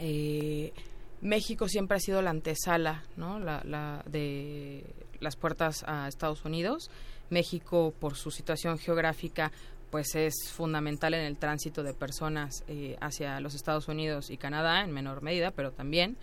Eh, 0.00 0.72
México 1.20 1.68
siempre 1.68 1.96
ha 1.96 2.00
sido 2.00 2.22
la 2.22 2.30
antesala 2.30 3.04
¿no? 3.16 3.40
la, 3.40 3.62
la 3.64 4.04
de 4.06 4.84
las 5.20 5.36
puertas 5.36 5.84
a 5.86 6.08
Estados 6.08 6.44
Unidos. 6.44 6.90
México, 7.30 7.92
por 7.98 8.16
su 8.16 8.30
situación 8.30 8.78
geográfica, 8.78 9.52
pues 9.90 10.14
es 10.14 10.34
fundamental 10.52 11.14
en 11.14 11.24
el 11.24 11.36
tránsito 11.36 11.82
de 11.82 11.92
personas 11.92 12.64
eh, 12.68 12.96
hacia 13.00 13.40
los 13.40 13.54
Estados 13.54 13.88
Unidos 13.88 14.30
y 14.30 14.36
Canadá, 14.36 14.82
en 14.82 14.92
menor 14.92 15.22
medida, 15.22 15.50
pero 15.50 15.72
también. 15.72 16.16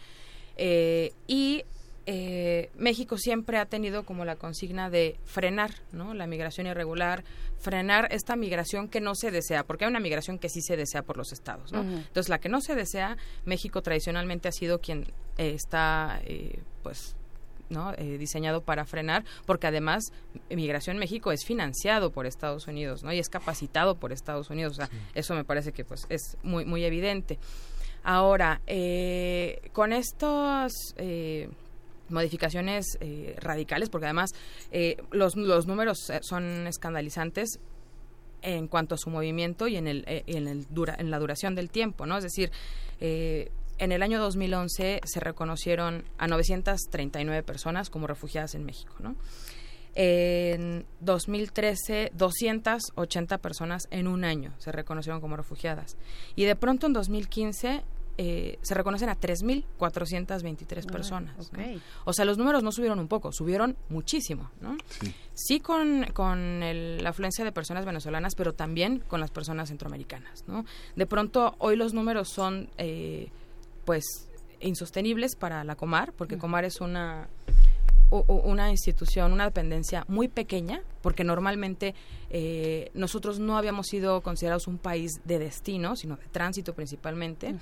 y 1.28 1.66
eh, 2.08 2.70
México 2.76 3.18
siempre 3.18 3.58
ha 3.58 3.66
tenido 3.66 4.06
como 4.06 4.26
la 4.26 4.36
consigna 4.36 4.90
de 4.92 5.18
frenar 5.26 5.72
¿no? 5.92 6.14
la 6.14 6.28
migración 6.28 6.68
irregular, 6.68 7.24
frenar 7.58 8.08
esta 8.12 8.36
migración 8.36 8.90
que 8.90 9.02
no 9.02 9.16
se 9.16 9.32
desea, 9.32 9.64
porque 9.64 9.86
hay 9.86 9.90
una 9.90 10.00
migración 10.00 10.38
que 10.38 10.50
sí 10.50 10.62
se 10.62 10.78
desea 10.78 11.02
por 11.02 11.18
los 11.18 11.32
estados. 11.32 11.72
¿no? 11.72 11.82
Entonces, 11.82 12.30
la 12.30 12.40
que 12.40 12.50
no 12.50 12.62
se 12.62 12.76
desea, 12.76 13.18
México 13.46 13.82
tradicionalmente 13.82 14.48
ha 14.48 14.52
sido 14.52 14.80
quien 14.80 15.08
eh, 15.38 15.54
está, 15.56 16.22
eh, 16.26 16.60
pues, 16.84 17.16
¿no? 17.70 17.94
diseñado 17.94 18.62
para 18.62 18.86
frenar, 18.86 19.26
porque 19.48 19.66
además 19.66 20.12
Migración 20.52 20.98
México 21.00 21.32
es 21.32 21.44
financiado 21.44 22.12
por 22.12 22.28
Estados 22.28 22.68
Unidos, 22.68 23.04
¿no? 23.04 23.12
Y 23.12 23.18
es 23.18 23.28
capacitado 23.28 23.96
por 23.96 24.12
Estados 24.12 24.52
Unidos, 24.52 24.74
o 24.74 24.76
sea, 24.76 24.90
eso 25.16 25.34
me 25.34 25.44
parece 25.44 25.72
que 25.72 25.84
pues 25.84 26.06
es 26.10 26.38
muy 26.44 26.64
muy 26.64 26.86
evidente. 26.86 27.40
Ahora, 28.04 28.62
con 29.74 29.94
estos 29.94 30.94
modificaciones 32.10 32.98
eh, 33.00 33.36
radicales, 33.40 33.90
porque 33.90 34.06
además 34.06 34.32
eh, 34.72 34.98
los, 35.12 35.36
los 35.36 35.68
números 35.68 36.10
eh, 36.10 36.20
son 36.22 36.68
escandalizantes 36.68 37.60
en 38.42 38.68
cuanto 38.68 38.96
a 38.96 38.98
su 38.98 39.10
movimiento 39.10 39.68
y 39.68 39.76
en, 39.76 39.88
el, 39.88 40.04
en, 40.08 40.48
el 40.48 40.68
dura, 40.70 40.96
en 41.00 41.10
la 41.10 41.18
duración 41.18 41.56
del 41.56 41.70
tiempo, 41.70 42.06
¿no? 42.06 42.18
Es 42.18 42.24
decir, 42.24 42.52
en 43.00 43.92
el 43.92 44.04
año 44.04 44.20
2011 44.20 45.02
se 45.04 45.20
reconocieron 45.20 46.04
a 46.20 46.28
939 46.28 47.42
personas 47.42 47.90
como 47.90 48.06
refugiadas 48.06 48.54
en 48.54 48.64
México, 48.64 48.94
¿no? 49.00 49.16
En 49.96 50.86
2013, 51.00 52.12
280 52.14 53.38
personas 53.38 53.88
en 53.92 54.08
un 54.08 54.26
año 54.26 54.54
se 54.60 54.74
reconocieron 54.74 55.22
como 55.22 55.38
refugiadas. 55.38 55.98
Y 56.36 56.44
de 56.44 56.56
pronto 56.56 56.86
en 56.86 56.94
2015 56.94 57.82
eh, 58.18 58.60
se 58.62 58.74
reconocen 58.74 59.10
a 59.10 59.20
3.423 59.20 60.90
personas. 60.90 61.52
O 62.06 62.14
sea, 62.14 62.26
los 62.26 62.38
números 62.38 62.64
no 62.64 62.72
subieron 62.72 63.00
un 63.00 63.08
poco, 63.08 63.32
subieron 63.32 63.76
muchísimo. 63.90 64.52
¿no? 64.62 64.78
Sí, 65.34 65.60
con, 65.60 66.06
con 66.14 66.60
la 66.60 67.10
afluencia 67.10 67.44
de 67.44 67.52
personas 67.52 67.86
venezolanas, 67.86 68.36
pero 68.36 68.54
también 68.54 69.00
con 69.08 69.20
las 69.20 69.32
personas 69.32 69.70
centroamericanas. 69.70 70.46
¿no? 70.48 70.66
De 70.96 71.06
pronto, 71.06 71.56
hoy 71.60 71.76
los 71.76 71.94
números 71.94 72.30
son, 72.30 72.70
eh, 72.78 73.30
pues, 73.84 74.06
insostenibles 74.62 75.36
para 75.36 75.64
la 75.64 75.76
Comar, 75.76 76.14
porque 76.14 76.38
Comar 76.38 76.64
es 76.64 76.80
una 76.80 77.28
una 78.24 78.72
institución, 78.72 79.34
una 79.34 79.46
dependencia 79.46 80.06
muy 80.08 80.28
pequeña, 80.28 80.82
porque 81.02 81.24
normalmente 81.24 81.94
eh, 82.30 82.92
nosotros 82.94 83.40
no 83.40 83.58
habíamos 83.58 83.88
sido 83.88 84.22
considerados 84.22 84.68
un 84.68 84.78
país 84.78 85.22
de 85.26 85.40
destino, 85.40 85.96
sino 85.96 86.16
de 86.18 86.26
tránsito 86.28 86.74
principalmente. 86.74 87.56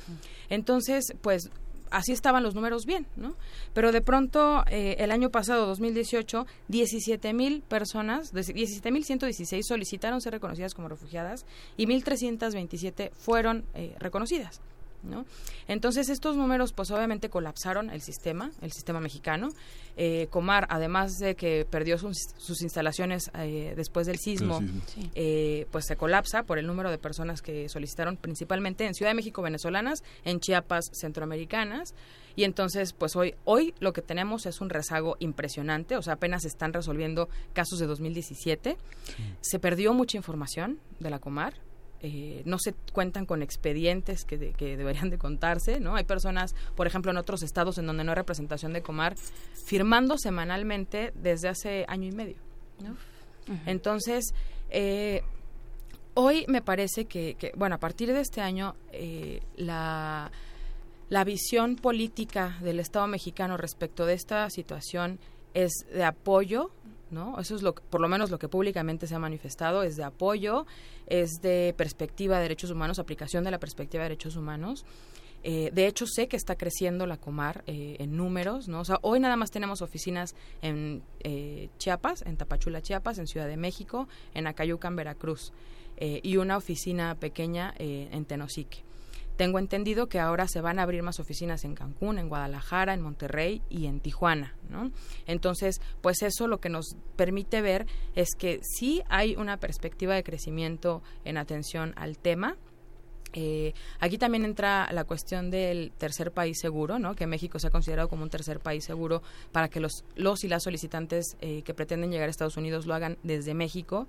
Entonces, 0.50 1.14
pues 1.22 1.50
así 1.94 2.12
estaban 2.12 2.44
los 2.44 2.56
números 2.56 2.86
bien, 2.86 3.06
¿no? 3.16 3.36
Pero 3.74 3.92
de 3.92 4.02
pronto, 4.02 4.64
eh, 4.68 4.96
el 5.00 5.12
año 5.12 5.30
pasado, 5.30 5.66
2018, 5.68 6.46
17 6.68 7.34
mil 7.34 7.62
personas, 7.62 8.34
17 8.34 8.92
mil 8.92 9.06
116 9.06 9.66
solicitaron 9.66 10.20
ser 10.20 10.34
reconocidas 10.34 10.74
como 10.74 10.90
refugiadas 10.90 11.46
y 11.78 11.86
1.327 11.86 13.12
fueron 13.12 13.66
eh, 13.76 13.96
reconocidas. 14.00 14.62
¿No? 15.04 15.26
Entonces 15.68 16.10
estos 16.10 16.36
números 16.36 16.74
pues 16.74 16.92
obviamente 16.92 17.30
colapsaron 17.30 17.90
el 17.90 18.02
sistema, 18.02 18.52
el 18.62 18.72
sistema 18.72 19.00
mexicano. 19.00 19.50
Eh, 19.96 20.28
Comar, 20.32 20.66
además 20.70 21.20
de 21.20 21.36
que 21.36 21.68
perdió 21.70 21.98
sus, 22.00 22.62
instalaciones 22.62 23.30
eh, 23.38 23.74
después 23.76 24.08
del 24.08 24.18
sismo, 24.18 24.60
eh, 25.14 25.68
pues 25.72 25.86
se 25.86 25.96
colapsa 25.96 26.44
por 26.44 26.58
el 26.58 26.66
número 26.66 26.90
de 26.90 26.98
personas 26.98 27.42
que 27.42 27.70
solicitaron 27.70 28.18
principalmente 28.18 28.86
en 28.86 28.96
Ciudad 28.96 29.12
de 29.12 29.16
México 29.16 29.42
venezolanas, 29.42 30.04
en 30.26 30.40
Chiapas 30.40 30.90
centroamericanas. 30.94 31.94
Y 32.36 32.46
entonces, 32.46 32.94
pues 32.94 33.16
hoy, 33.16 33.36
hoy 33.46 33.76
lo 33.80 33.94
que 33.94 34.02
tenemos 34.02 34.48
es 34.48 34.62
un 34.62 34.72
rezago 34.72 35.16
impresionante, 35.20 35.96
o 35.96 36.02
sea, 36.02 36.14
apenas 36.14 36.42
se 36.42 36.48
están 36.48 36.74
resolviendo 36.74 37.30
casos 37.54 37.78
de 37.78 37.86
2017. 37.86 38.78
Se 39.42 39.60
perdió 39.60 39.94
mucha 39.94 40.18
información 40.18 40.80
de 41.00 41.12
la 41.12 41.20
Comar, 41.20 41.54
eh, 42.06 42.42
no 42.44 42.60
se 42.60 42.74
cuentan 42.92 43.26
con 43.26 43.42
expedientes 43.42 44.26
que, 44.26 44.52
que, 44.52 44.76
deberían 44.76 45.10
de 45.10 45.18
contarse, 45.18 45.80
¿no? 45.80 45.96
Hay 45.96 46.04
personas, 46.04 46.54
por 46.76 46.86
ejemplo, 46.86 47.12
en 47.12 47.18
otros 47.18 47.44
estados 47.44 47.78
en 47.78 47.88
donde 47.88 48.04
no 48.04 48.12
hay 48.12 48.16
representación 48.16 48.74
de 48.74 48.82
Comar, 48.82 49.16
firmando 49.66 50.18
semanalmente 50.18 51.14
desde 51.16 51.48
hace 51.48 51.86
año 51.88 52.10
y 52.10 52.12
medio, 52.12 52.36
¿no? 52.80 52.98
Entonces, 53.66 54.34
eh, 54.70 55.22
hoy 56.14 56.44
me 56.50 56.62
parece 56.62 57.06
que, 57.06 57.54
bueno, 57.56 57.76
a 57.76 57.80
partir 57.80 58.12
de 58.12 58.20
este 58.20 58.42
año, 58.42 58.76
eh, 58.92 59.42
la, 59.56 60.30
la 61.08 61.24
visión 61.24 61.78
política 61.78 62.58
del 62.62 62.82
Estado 62.82 63.08
mexicano 63.08 63.56
respecto 63.56 64.06
de 64.06 64.16
esta 64.16 64.50
situación 64.50 65.20
es 65.54 65.72
de 65.94 66.04
apoyo 66.04 66.72
¿no? 67.14 67.40
Eso 67.40 67.56
es 67.56 67.62
lo 67.62 67.74
por 67.76 68.02
lo 68.02 68.08
menos 68.08 68.32
lo 68.32 68.40
que 68.40 68.50
públicamente 68.50 69.08
se 69.08 69.16
ha 69.16 69.20
manifestado, 69.20 69.84
es 69.84 69.96
de 69.96 70.04
apoyo, 70.04 70.66
es 71.08 71.42
de 71.42 71.74
perspectiva 71.78 72.38
de 72.38 72.44
derechos 72.44 72.72
humanos, 72.72 73.00
aplicación 73.00 73.44
de 73.44 73.52
la 73.52 73.60
perspectiva 73.60 74.04
de 74.04 74.10
derechos 74.10 74.36
humanos. 74.36 74.86
Eh, 75.44 75.72
de 75.74 75.88
hecho, 75.88 76.08
sé 76.08 76.28
que 76.28 76.38
está 76.38 76.56
creciendo 76.56 77.06
la 77.06 77.18
Comar 77.18 77.64
eh, 77.68 77.98
en 78.00 78.16
números, 78.16 78.70
¿no? 78.70 78.80
O 78.80 78.86
sea, 78.86 79.00
hoy 79.02 79.20
nada 79.20 79.36
más 79.36 79.52
tenemos 79.52 79.82
oficinas 79.82 80.36
en 80.62 81.04
eh, 81.20 81.70
Chiapas, 81.78 82.22
en 82.22 82.38
Tapachula, 82.38 82.82
Chiapas, 82.82 83.20
en 83.20 83.28
Ciudad 83.28 83.48
de 83.48 83.58
México, 83.58 84.08
en 84.34 84.48
Acayucan, 84.48 84.96
Veracruz, 84.96 85.52
y 86.00 86.36
una 86.36 86.58
oficina 86.58 87.16
pequeña 87.16 87.74
en 87.78 88.26
Tenosique. 88.26 88.84
Tengo 89.36 89.60
entendido 89.60 90.08
que 90.08 90.20
ahora 90.20 90.48
se 90.48 90.62
van 90.62 90.80
a 90.80 90.84
abrir 90.84 91.04
más 91.04 91.20
oficinas 91.20 91.64
en 91.64 91.76
Cancún, 91.76 92.20
en 92.20 92.30
Guadalajara, 92.30 92.94
en 92.94 93.02
Monterrey 93.02 93.62
y 93.70 93.88
en 93.88 94.00
Tijuana, 94.00 94.56
¿no? 94.70 94.92
Entonces, 95.26 95.82
pues 96.02 96.22
eso 96.22 96.48
lo 96.48 96.60
que 96.60 96.70
nos 96.70 96.96
permite 97.16 97.62
ver 97.62 97.88
es 98.16 98.30
que 98.38 98.60
sí 98.62 99.02
hay 99.10 99.36
una 99.36 99.58
perspectiva 99.58 100.16
de 100.16 100.24
crecimiento 100.24 101.02
en 101.26 101.38
atención 101.38 101.94
al 101.96 102.18
tema, 102.18 102.58
eh, 103.34 103.74
aquí 104.00 104.20
también 104.20 104.46
entra 104.46 104.88
la 104.92 105.04
cuestión 105.06 105.50
del 105.50 105.92
tercer 105.98 106.32
país 106.32 106.60
seguro, 106.60 107.00
¿no? 107.00 107.16
que 107.16 107.26
México 107.26 107.58
se 107.60 107.68
ha 107.68 107.72
considerado 107.72 108.08
como 108.08 108.24
un 108.24 108.30
tercer 108.30 108.60
país 108.60 108.86
seguro 108.86 109.24
para 109.52 109.70
que 109.70 109.80
los, 109.80 110.06
los 110.16 110.44
y 110.44 110.48
las 110.48 110.64
solicitantes 110.64 111.36
eh, 111.42 111.64
que 111.64 111.74
pretenden 111.74 112.12
llegar 112.12 112.28
a 112.28 112.32
Estados 112.32 112.58
Unidos 112.58 112.86
lo 112.86 112.94
hagan 112.94 113.18
desde 113.24 113.56
México. 113.56 114.08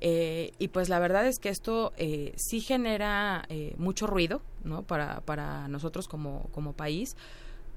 Eh, 0.00 0.52
y 0.58 0.68
pues 0.68 0.88
la 0.88 0.98
verdad 0.98 1.26
es 1.26 1.38
que 1.38 1.48
esto 1.48 1.92
eh, 1.96 2.32
sí 2.36 2.60
genera 2.60 3.44
eh, 3.48 3.74
mucho 3.78 4.06
ruido 4.06 4.42
¿no? 4.62 4.82
para, 4.82 5.20
para 5.20 5.68
nosotros 5.68 6.08
como, 6.08 6.48
como 6.52 6.72
país 6.72 7.16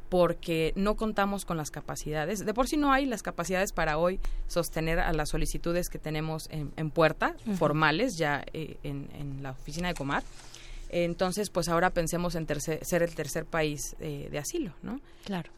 porque 0.10 0.72
no 0.76 0.96
contamos 0.96 1.44
con 1.44 1.58
las 1.58 1.70
capacidades. 1.70 2.46
De 2.46 2.54
por 2.54 2.68
sí 2.68 2.78
no 2.78 2.94
hay 2.94 3.06
las 3.06 3.24
capacidades 3.24 3.74
para 3.74 3.98
hoy 3.98 4.20
sostener 4.48 5.00
a 5.00 5.12
las 5.12 5.30
solicitudes 5.30 5.90
que 5.90 6.00
tenemos 6.00 6.48
en, 6.50 6.72
en 6.78 6.92
puerta, 6.92 7.36
formales, 7.58 8.18
ya 8.18 8.46
en, 8.54 9.10
en, 9.14 9.44
la 9.44 9.52
oficina 9.52 9.90
de 9.90 9.96
Comar. 9.96 10.24
Entonces, 10.88 11.50
pues 11.50 11.68
ahora 11.68 11.90
pensemos 11.90 12.36
en 12.36 12.48
ser 12.62 13.04
el 13.04 13.16
tercer 13.16 13.46
país 13.46 13.98
de 14.00 14.40
asilo, 14.40 14.72
¿no? 14.82 15.02
Claro. 15.26 15.52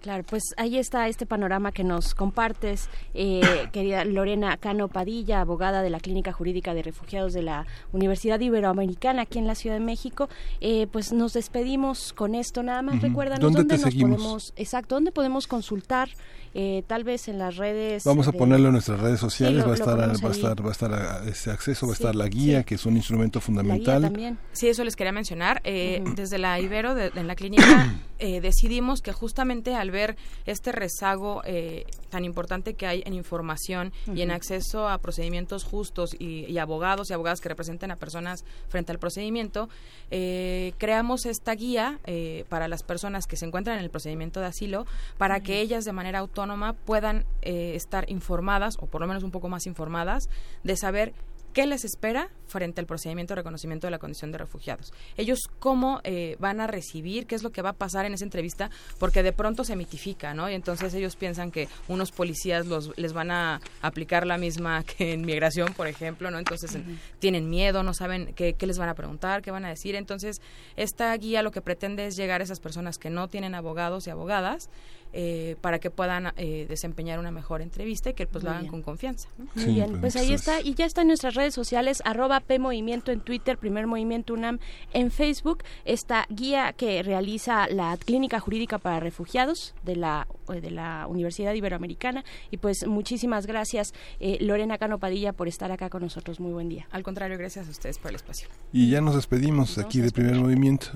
Claro, 0.00 0.22
pues 0.22 0.54
ahí 0.56 0.78
está 0.78 1.08
este 1.08 1.26
panorama 1.26 1.72
que 1.72 1.82
nos 1.82 2.14
compartes, 2.14 2.88
eh, 3.14 3.40
querida 3.72 4.04
Lorena 4.04 4.56
Cano 4.56 4.88
Padilla, 4.88 5.40
abogada 5.40 5.82
de 5.82 5.90
la 5.90 6.00
Clínica 6.00 6.32
Jurídica 6.32 6.72
de 6.74 6.82
Refugiados 6.82 7.32
de 7.32 7.42
la 7.42 7.66
Universidad 7.92 8.38
Iberoamericana 8.38 9.22
aquí 9.22 9.38
en 9.38 9.46
la 9.46 9.54
Ciudad 9.54 9.76
de 9.76 9.84
México. 9.84 10.28
Eh, 10.60 10.86
pues 10.92 11.12
nos 11.12 11.32
despedimos 11.32 12.12
con 12.12 12.34
esto. 12.34 12.62
Nada 12.62 12.82
más 12.82 13.02
recuérdanos 13.02 13.40
dónde, 13.52 13.74
nos 13.74 13.82
seguimos? 13.82 14.16
podemos, 14.16 14.52
exacto, 14.56 14.94
dónde 14.94 15.10
podemos 15.10 15.46
consultar 15.46 16.08
eh, 16.54 16.82
tal 16.86 17.04
vez 17.04 17.28
en 17.28 17.38
las 17.38 17.56
redes. 17.56 18.04
Vamos 18.04 18.26
a 18.28 18.32
ponerlo 18.32 18.66
en 18.68 18.72
nuestras 18.72 19.00
redes 19.00 19.20
sociales, 19.20 19.64
va, 19.64 19.72
a 19.72 19.74
estar, 19.74 19.98
va, 19.98 20.28
a 20.28 20.32
estar, 20.32 20.64
va 20.64 20.68
a 20.68 20.72
estar 20.72 21.28
ese 21.28 21.50
acceso, 21.50 21.86
va 21.86 21.92
a 21.92 21.94
estar 21.94 22.14
la 22.14 22.26
guía, 22.28 22.62
que 22.62 22.76
es 22.76 22.86
un 22.86 22.96
instrumento 22.96 23.40
fundamental. 23.40 24.02
también. 24.02 24.38
Sí, 24.52 24.68
eso 24.68 24.84
les 24.84 24.96
quería 24.96 25.12
mencionar. 25.12 25.60
Eh, 25.64 26.02
Desde 26.16 26.38
la 26.38 26.58
Ibero, 26.60 26.96
en 26.98 27.26
la 27.26 27.34
clínica, 27.34 27.94
eh, 28.18 28.40
decidimos 28.40 29.00
que 29.00 29.12
justamente 29.12 29.74
al 29.74 29.90
ver 29.90 30.16
este 30.46 30.72
rezago 30.72 31.42
eh, 31.44 31.86
tan 32.10 32.24
importante 32.24 32.74
que 32.74 32.86
hay 32.86 33.02
en 33.06 33.14
información 33.14 33.92
y 34.14 34.22
en 34.22 34.30
acceso 34.30 34.88
a 34.88 34.98
procedimientos 34.98 35.64
justos 35.64 36.14
y, 36.18 36.44
y, 36.46 36.58
abogados 36.58 37.10
y 37.10 37.12
abogadas 37.12 37.40
que 37.40 37.48
representen 37.48 37.90
a 37.90 37.96
personas 37.96 38.44
frente 38.68 38.92
al 38.92 38.98
procedimiento, 38.98 39.68
eh, 40.10 40.72
creamos 40.78 41.26
esta 41.26 41.54
guía 41.54 41.98
eh, 42.04 42.44
para 42.48 42.68
las 42.68 42.82
personas 42.82 43.26
que 43.26 43.36
se 43.36 43.46
encuentran 43.46 43.78
en 43.78 43.84
el 43.84 43.90
procedimiento 43.90 44.40
de 44.40 44.46
asilo 44.46 44.86
para 45.18 45.40
que 45.40 45.60
ellas 45.60 45.84
de 45.84 45.92
manera 45.92 46.20
autónoma 46.20 46.72
puedan 46.72 47.24
eh, 47.42 47.72
estar 47.74 48.10
informadas 48.10 48.76
o 48.80 48.86
por 48.86 49.00
lo 49.00 49.06
menos 49.06 49.22
un 49.22 49.30
poco 49.30 49.48
más 49.48 49.66
informadas 49.66 50.28
de 50.64 50.76
saber 50.76 51.12
qué 51.58 51.66
les 51.66 51.84
espera 51.84 52.30
frente 52.46 52.80
al 52.80 52.86
procedimiento 52.86 53.32
de 53.34 53.40
reconocimiento 53.40 53.88
de 53.88 53.90
la 53.90 53.98
condición 53.98 54.30
de 54.30 54.38
refugiados. 54.38 54.92
Ellos 55.16 55.40
cómo 55.58 56.00
eh, 56.04 56.36
van 56.38 56.60
a 56.60 56.68
recibir, 56.68 57.26
qué 57.26 57.34
es 57.34 57.42
lo 57.42 57.50
que 57.50 57.62
va 57.62 57.70
a 57.70 57.72
pasar 57.72 58.06
en 58.06 58.14
esa 58.14 58.22
entrevista, 58.22 58.70
porque 59.00 59.24
de 59.24 59.32
pronto 59.32 59.64
se 59.64 59.74
mitifica, 59.74 60.34
¿no? 60.34 60.48
Y 60.48 60.54
entonces 60.54 60.94
ellos 60.94 61.16
piensan 61.16 61.50
que 61.50 61.66
unos 61.88 62.12
policías 62.12 62.66
los, 62.66 62.96
les 62.96 63.12
van 63.12 63.32
a 63.32 63.60
aplicar 63.82 64.24
la 64.24 64.38
misma 64.38 64.84
que 64.98 65.14
en 65.14 65.22
migración, 65.22 65.74
por 65.74 65.88
ejemplo, 65.88 66.30
¿no? 66.30 66.38
Entonces 66.38 66.76
uh 66.76 66.78
-huh. 66.78 66.96
tienen 67.18 67.50
miedo, 67.50 67.82
no 67.82 67.92
saben 67.92 68.34
qué, 68.34 68.52
qué, 68.52 68.68
les 68.68 68.78
van 68.78 68.90
a 68.90 68.94
preguntar, 68.94 69.42
qué 69.42 69.50
van 69.50 69.64
a 69.64 69.68
decir. 69.68 69.96
Entonces, 69.96 70.40
esta 70.76 71.12
guía 71.16 71.42
lo 71.42 71.50
que 71.50 71.60
pretende 71.60 72.06
es 72.06 72.14
llegar 72.14 72.40
a 72.40 72.44
esas 72.44 72.60
personas 72.60 72.98
que 72.98 73.10
no 73.10 73.26
tienen 73.26 73.56
abogados 73.56 74.06
y 74.06 74.10
abogadas 74.10 74.70
eh, 75.12 75.56
para 75.60 75.78
que 75.78 75.90
puedan 75.90 76.32
eh, 76.36 76.66
desempeñar 76.68 77.18
una 77.18 77.30
mejor 77.30 77.62
entrevista 77.62 78.10
y 78.10 78.14
que 78.14 78.26
pues 78.26 78.44
lo 78.44 78.50
hagan 78.50 78.66
con 78.66 78.82
confianza. 78.82 79.28
Muy 79.54 79.64
bien, 79.66 80.00
pues 80.00 80.16
ahí 80.16 80.32
está. 80.32 80.60
Y 80.60 80.74
ya 80.74 80.84
está 80.84 81.02
en 81.02 81.08
nuestras 81.08 81.34
redes 81.34 81.54
sociales, 81.54 82.02
arroba 82.04 82.40
P 82.40 82.58
Movimiento 82.58 83.10
en 83.10 83.20
Twitter, 83.20 83.58
Primer 83.58 83.86
Movimiento 83.86 84.34
UNAM 84.34 84.58
en 84.92 85.10
Facebook, 85.10 85.64
esta 85.84 86.26
guía 86.28 86.72
que 86.72 87.02
realiza 87.02 87.68
la 87.68 87.96
Clínica 87.96 88.40
Jurídica 88.40 88.78
para 88.78 89.00
Refugiados 89.00 89.74
de 89.84 89.96
la, 89.96 90.28
eh, 90.52 90.60
de 90.60 90.70
la 90.70 91.06
Universidad 91.08 91.54
Iberoamericana. 91.54 92.24
Y 92.50 92.58
pues 92.58 92.86
muchísimas 92.86 93.46
gracias, 93.46 93.94
Lorena 94.40 94.78
Cano 94.78 94.98
Padilla, 94.98 95.32
por 95.32 95.48
estar 95.48 95.72
acá 95.72 95.88
con 95.90 96.02
nosotros. 96.02 96.40
Muy 96.40 96.52
buen 96.52 96.68
día. 96.68 96.86
Al 96.90 97.02
contrario, 97.02 97.38
gracias 97.38 97.66
a 97.66 97.70
ustedes 97.70 97.98
por 97.98 98.10
el 98.10 98.16
espacio. 98.16 98.48
Y 98.72 98.90
ya 98.90 99.00
nos 99.00 99.14
despedimos 99.14 99.78
aquí 99.78 100.00
de 100.00 100.10
Primer 100.10 100.36
Movimiento. 100.36 100.88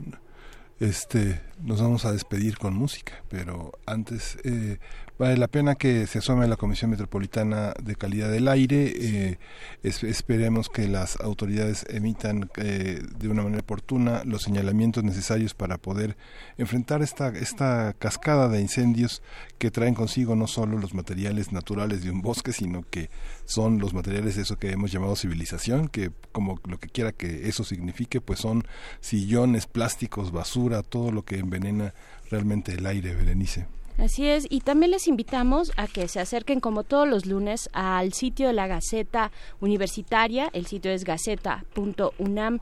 Este, 0.82 1.40
nos 1.62 1.80
vamos 1.80 2.04
a 2.06 2.10
despedir 2.10 2.58
con 2.58 2.74
música, 2.74 3.12
pero 3.28 3.70
antes 3.86 4.36
eh, 4.42 4.78
vale 5.22 5.36
la 5.36 5.46
pena 5.46 5.76
que 5.76 6.08
se 6.08 6.18
asome 6.18 6.46
a 6.46 6.48
la 6.48 6.56
Comisión 6.56 6.90
Metropolitana 6.90 7.74
de 7.80 7.94
Calidad 7.94 8.28
del 8.28 8.48
Aire. 8.48 8.92
Eh, 8.92 9.38
esperemos 9.84 10.68
que 10.68 10.88
las 10.88 11.20
autoridades 11.20 11.86
emitan 11.88 12.50
eh, 12.56 13.00
de 13.20 13.28
una 13.28 13.44
manera 13.44 13.62
oportuna 13.62 14.24
los 14.24 14.42
señalamientos 14.42 15.04
necesarios 15.04 15.54
para 15.54 15.78
poder 15.78 16.16
enfrentar 16.58 17.02
esta, 17.02 17.28
esta 17.28 17.94
cascada 18.00 18.48
de 18.48 18.60
incendios 18.60 19.22
que 19.58 19.70
traen 19.70 19.94
consigo 19.94 20.34
no 20.34 20.48
solo 20.48 20.76
los 20.76 20.92
materiales 20.92 21.52
naturales 21.52 22.02
de 22.02 22.10
un 22.10 22.20
bosque, 22.20 22.52
sino 22.52 22.84
que 22.90 23.08
son 23.44 23.78
los 23.78 23.94
materiales 23.94 24.34
de 24.34 24.42
eso 24.42 24.56
que 24.56 24.72
hemos 24.72 24.90
llamado 24.90 25.14
civilización, 25.14 25.86
que 25.86 26.10
como 26.32 26.58
lo 26.66 26.80
que 26.80 26.88
quiera 26.88 27.12
que 27.12 27.48
eso 27.48 27.62
signifique, 27.62 28.20
pues 28.20 28.40
son 28.40 28.64
sillones, 29.00 29.68
plásticos, 29.68 30.32
basura, 30.32 30.82
todo 30.82 31.12
lo 31.12 31.24
que 31.24 31.38
envenena 31.38 31.94
realmente 32.28 32.72
el 32.72 32.86
aire, 32.86 33.14
Berenice. 33.14 33.68
Así 33.98 34.26
es, 34.26 34.46
y 34.48 34.60
también 34.60 34.90
les 34.90 35.06
invitamos 35.06 35.70
a 35.76 35.86
que 35.86 36.08
se 36.08 36.18
acerquen 36.18 36.60
como 36.60 36.82
todos 36.82 37.06
los 37.06 37.26
lunes 37.26 37.68
al 37.72 38.12
sitio 38.12 38.48
de 38.48 38.52
la 38.52 38.66
Gaceta 38.66 39.30
Universitaria, 39.60 40.48
el 40.52 40.66
sitio 40.66 40.90
es 40.90 41.04
gaceta.unam 41.04 42.60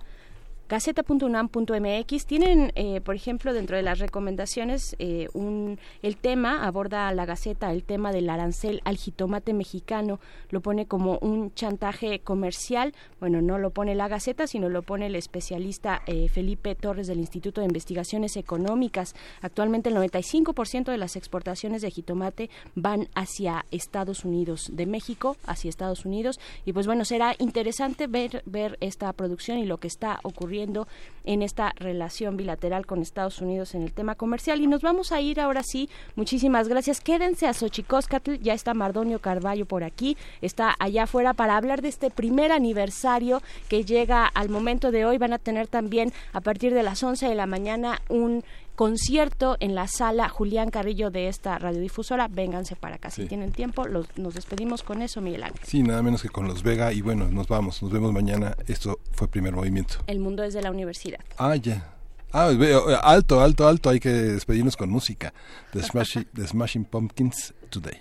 gaceta.unam.mx 0.71 2.27
tienen, 2.27 2.71
eh, 2.77 3.01
por 3.01 3.17
ejemplo, 3.17 3.53
dentro 3.53 3.77
de 3.77 3.83
las 3.83 3.99
recomendaciones, 3.99 4.95
eh, 5.01 5.27
un, 5.33 5.81
el 6.01 6.17
tema, 6.17 6.65
aborda 6.65 7.13
la 7.13 7.27
Gaceta 7.27 7.73
el 7.73 7.83
tema 7.83 8.13
del 8.13 8.31
arancel 8.31 8.81
al 8.85 8.97
jitomate 8.97 9.53
mexicano, 9.53 10.21
lo 10.51 10.61
pone 10.61 10.87
como 10.87 11.19
un 11.23 11.53
chantaje 11.55 12.21
comercial, 12.21 12.95
bueno, 13.19 13.43
no 13.43 13.59
lo 13.59 13.71
pone 13.71 13.97
la 13.97 14.07
Gaceta, 14.07 14.47
sino 14.47 14.69
lo 14.69 14.83
pone 14.83 15.07
el 15.07 15.17
especialista 15.17 16.03
eh, 16.07 16.29
Felipe 16.29 16.77
Torres 16.77 17.09
del 17.09 17.19
Instituto 17.19 17.61
de 17.61 17.67
Investigaciones 17.67 18.37
Económicas. 18.37 19.17
Actualmente 19.43 19.89
el 19.89 19.97
95% 19.97 20.85
de 20.85 20.99
las 20.99 21.17
exportaciones 21.17 21.83
de 21.83 21.91
jitomate 21.91 22.49
van 22.77 23.09
hacia 23.17 23.67
Estados 23.73 24.25
Unidos, 24.25 24.71
de 24.73 24.87
México 24.87 25.37
hacia 25.47 25.69
Estados 25.69 26.05
Unidos, 26.05 26.39
y 26.65 26.73
pues 26.73 26.87
bueno, 26.87 27.05
será 27.05 27.35
interesante 27.41 28.07
ver, 28.07 28.45
ver 28.47 28.79
esta 28.81 29.13
producción 29.13 29.59
y 29.59 29.67
lo 29.67 29.79
que 29.79 29.89
está 29.89 30.21
ocurriendo 30.23 30.60
en 31.25 31.43
esta 31.43 31.73
relación 31.77 32.37
bilateral 32.37 32.87
con 32.87 33.03
Estados 33.03 33.41
Unidos 33.41 33.75
en 33.75 33.83
el 33.83 33.93
tema 33.93 34.15
comercial. 34.15 34.61
Y 34.61 34.67
nos 34.67 34.83
vamos 34.83 35.13
a 35.13 35.21
ir 35.21 35.41
ahora 35.41 35.63
sí. 35.63 35.89
Muchísimas 36.17 36.69
gracias. 36.69 37.01
Quédense 37.01 37.47
a 37.47 37.55
Xochicóscatl. 37.55 38.35
Ya 38.41 38.55
está 38.55 38.75
Mardonio 38.75 39.19
Carballo 39.19 39.67
por 39.67 39.85
aquí. 39.85 40.17
Está 40.41 40.75
allá 40.79 41.05
afuera 41.05 41.35
para 41.35 41.57
hablar 41.57 41.83
de 41.83 41.89
este 41.89 42.11
primer 42.11 42.53
aniversario 42.53 43.43
que 43.69 43.85
llega 43.85 44.27
al 44.27 44.49
momento 44.49 44.91
de 44.91 45.05
hoy. 45.05 45.19
Van 45.19 45.33
a 45.33 45.39
tener 45.39 45.69
también 45.69 46.13
a 46.33 46.41
partir 46.41 46.75
de 46.75 46.83
las 46.83 47.03
11 47.03 47.29
de 47.29 47.35
la 47.35 47.47
mañana 47.47 48.01
un 48.09 48.45
concierto 48.81 49.59
en 49.61 49.75
la 49.75 49.87
sala 49.89 50.31
Julián 50.31 50.71
Carrillo 50.71 51.11
de 51.11 51.29
esta 51.29 51.59
radiodifusora. 51.59 52.29
Vénganse 52.29 52.77
para 52.77 52.95
acá 52.95 53.11
si 53.11 53.27
tienen 53.27 53.53
tiempo. 53.53 53.85
nos 53.87 54.35
despedimos 54.35 54.83
con 54.83 55.03
eso, 55.03 55.21
Miguel 55.21 55.43
Ángel. 55.43 55.61
Sí, 55.67 55.83
nada 55.83 56.03
menos 56.03 56.23
que 56.23 56.31
con 56.31 56.49
los 56.49 56.63
Vega. 56.63 56.91
Y 56.91 57.03
bueno, 57.03 57.29
nos 57.29 57.47
vamos. 57.47 57.83
Nos 57.83 57.93
vemos 57.93 58.11
mañana. 58.11 58.57
Esto 58.69 58.99
fue 59.13 59.29
Primer 59.29 59.53
Movimiento. 59.53 59.97
El 60.07 60.19
mundo 60.19 60.43
es 60.45 60.55
de 60.55 60.63
la 60.63 60.71
universidad. 60.71 61.21
Ah, 61.37 61.57
ya. 61.57 61.93
Ah, 62.33 62.49
alto, 63.03 63.43
alto, 63.43 63.69
alto. 63.69 63.91
Hay 63.91 64.01
que 64.01 64.09
despedirnos 64.09 64.79
con 64.79 64.89
música. 64.89 65.35
The 65.75 65.83
Smashing, 65.83 66.29
The 66.35 66.47
Smashing 66.47 66.87
Pumpkins 66.87 67.53
Today. 67.69 68.01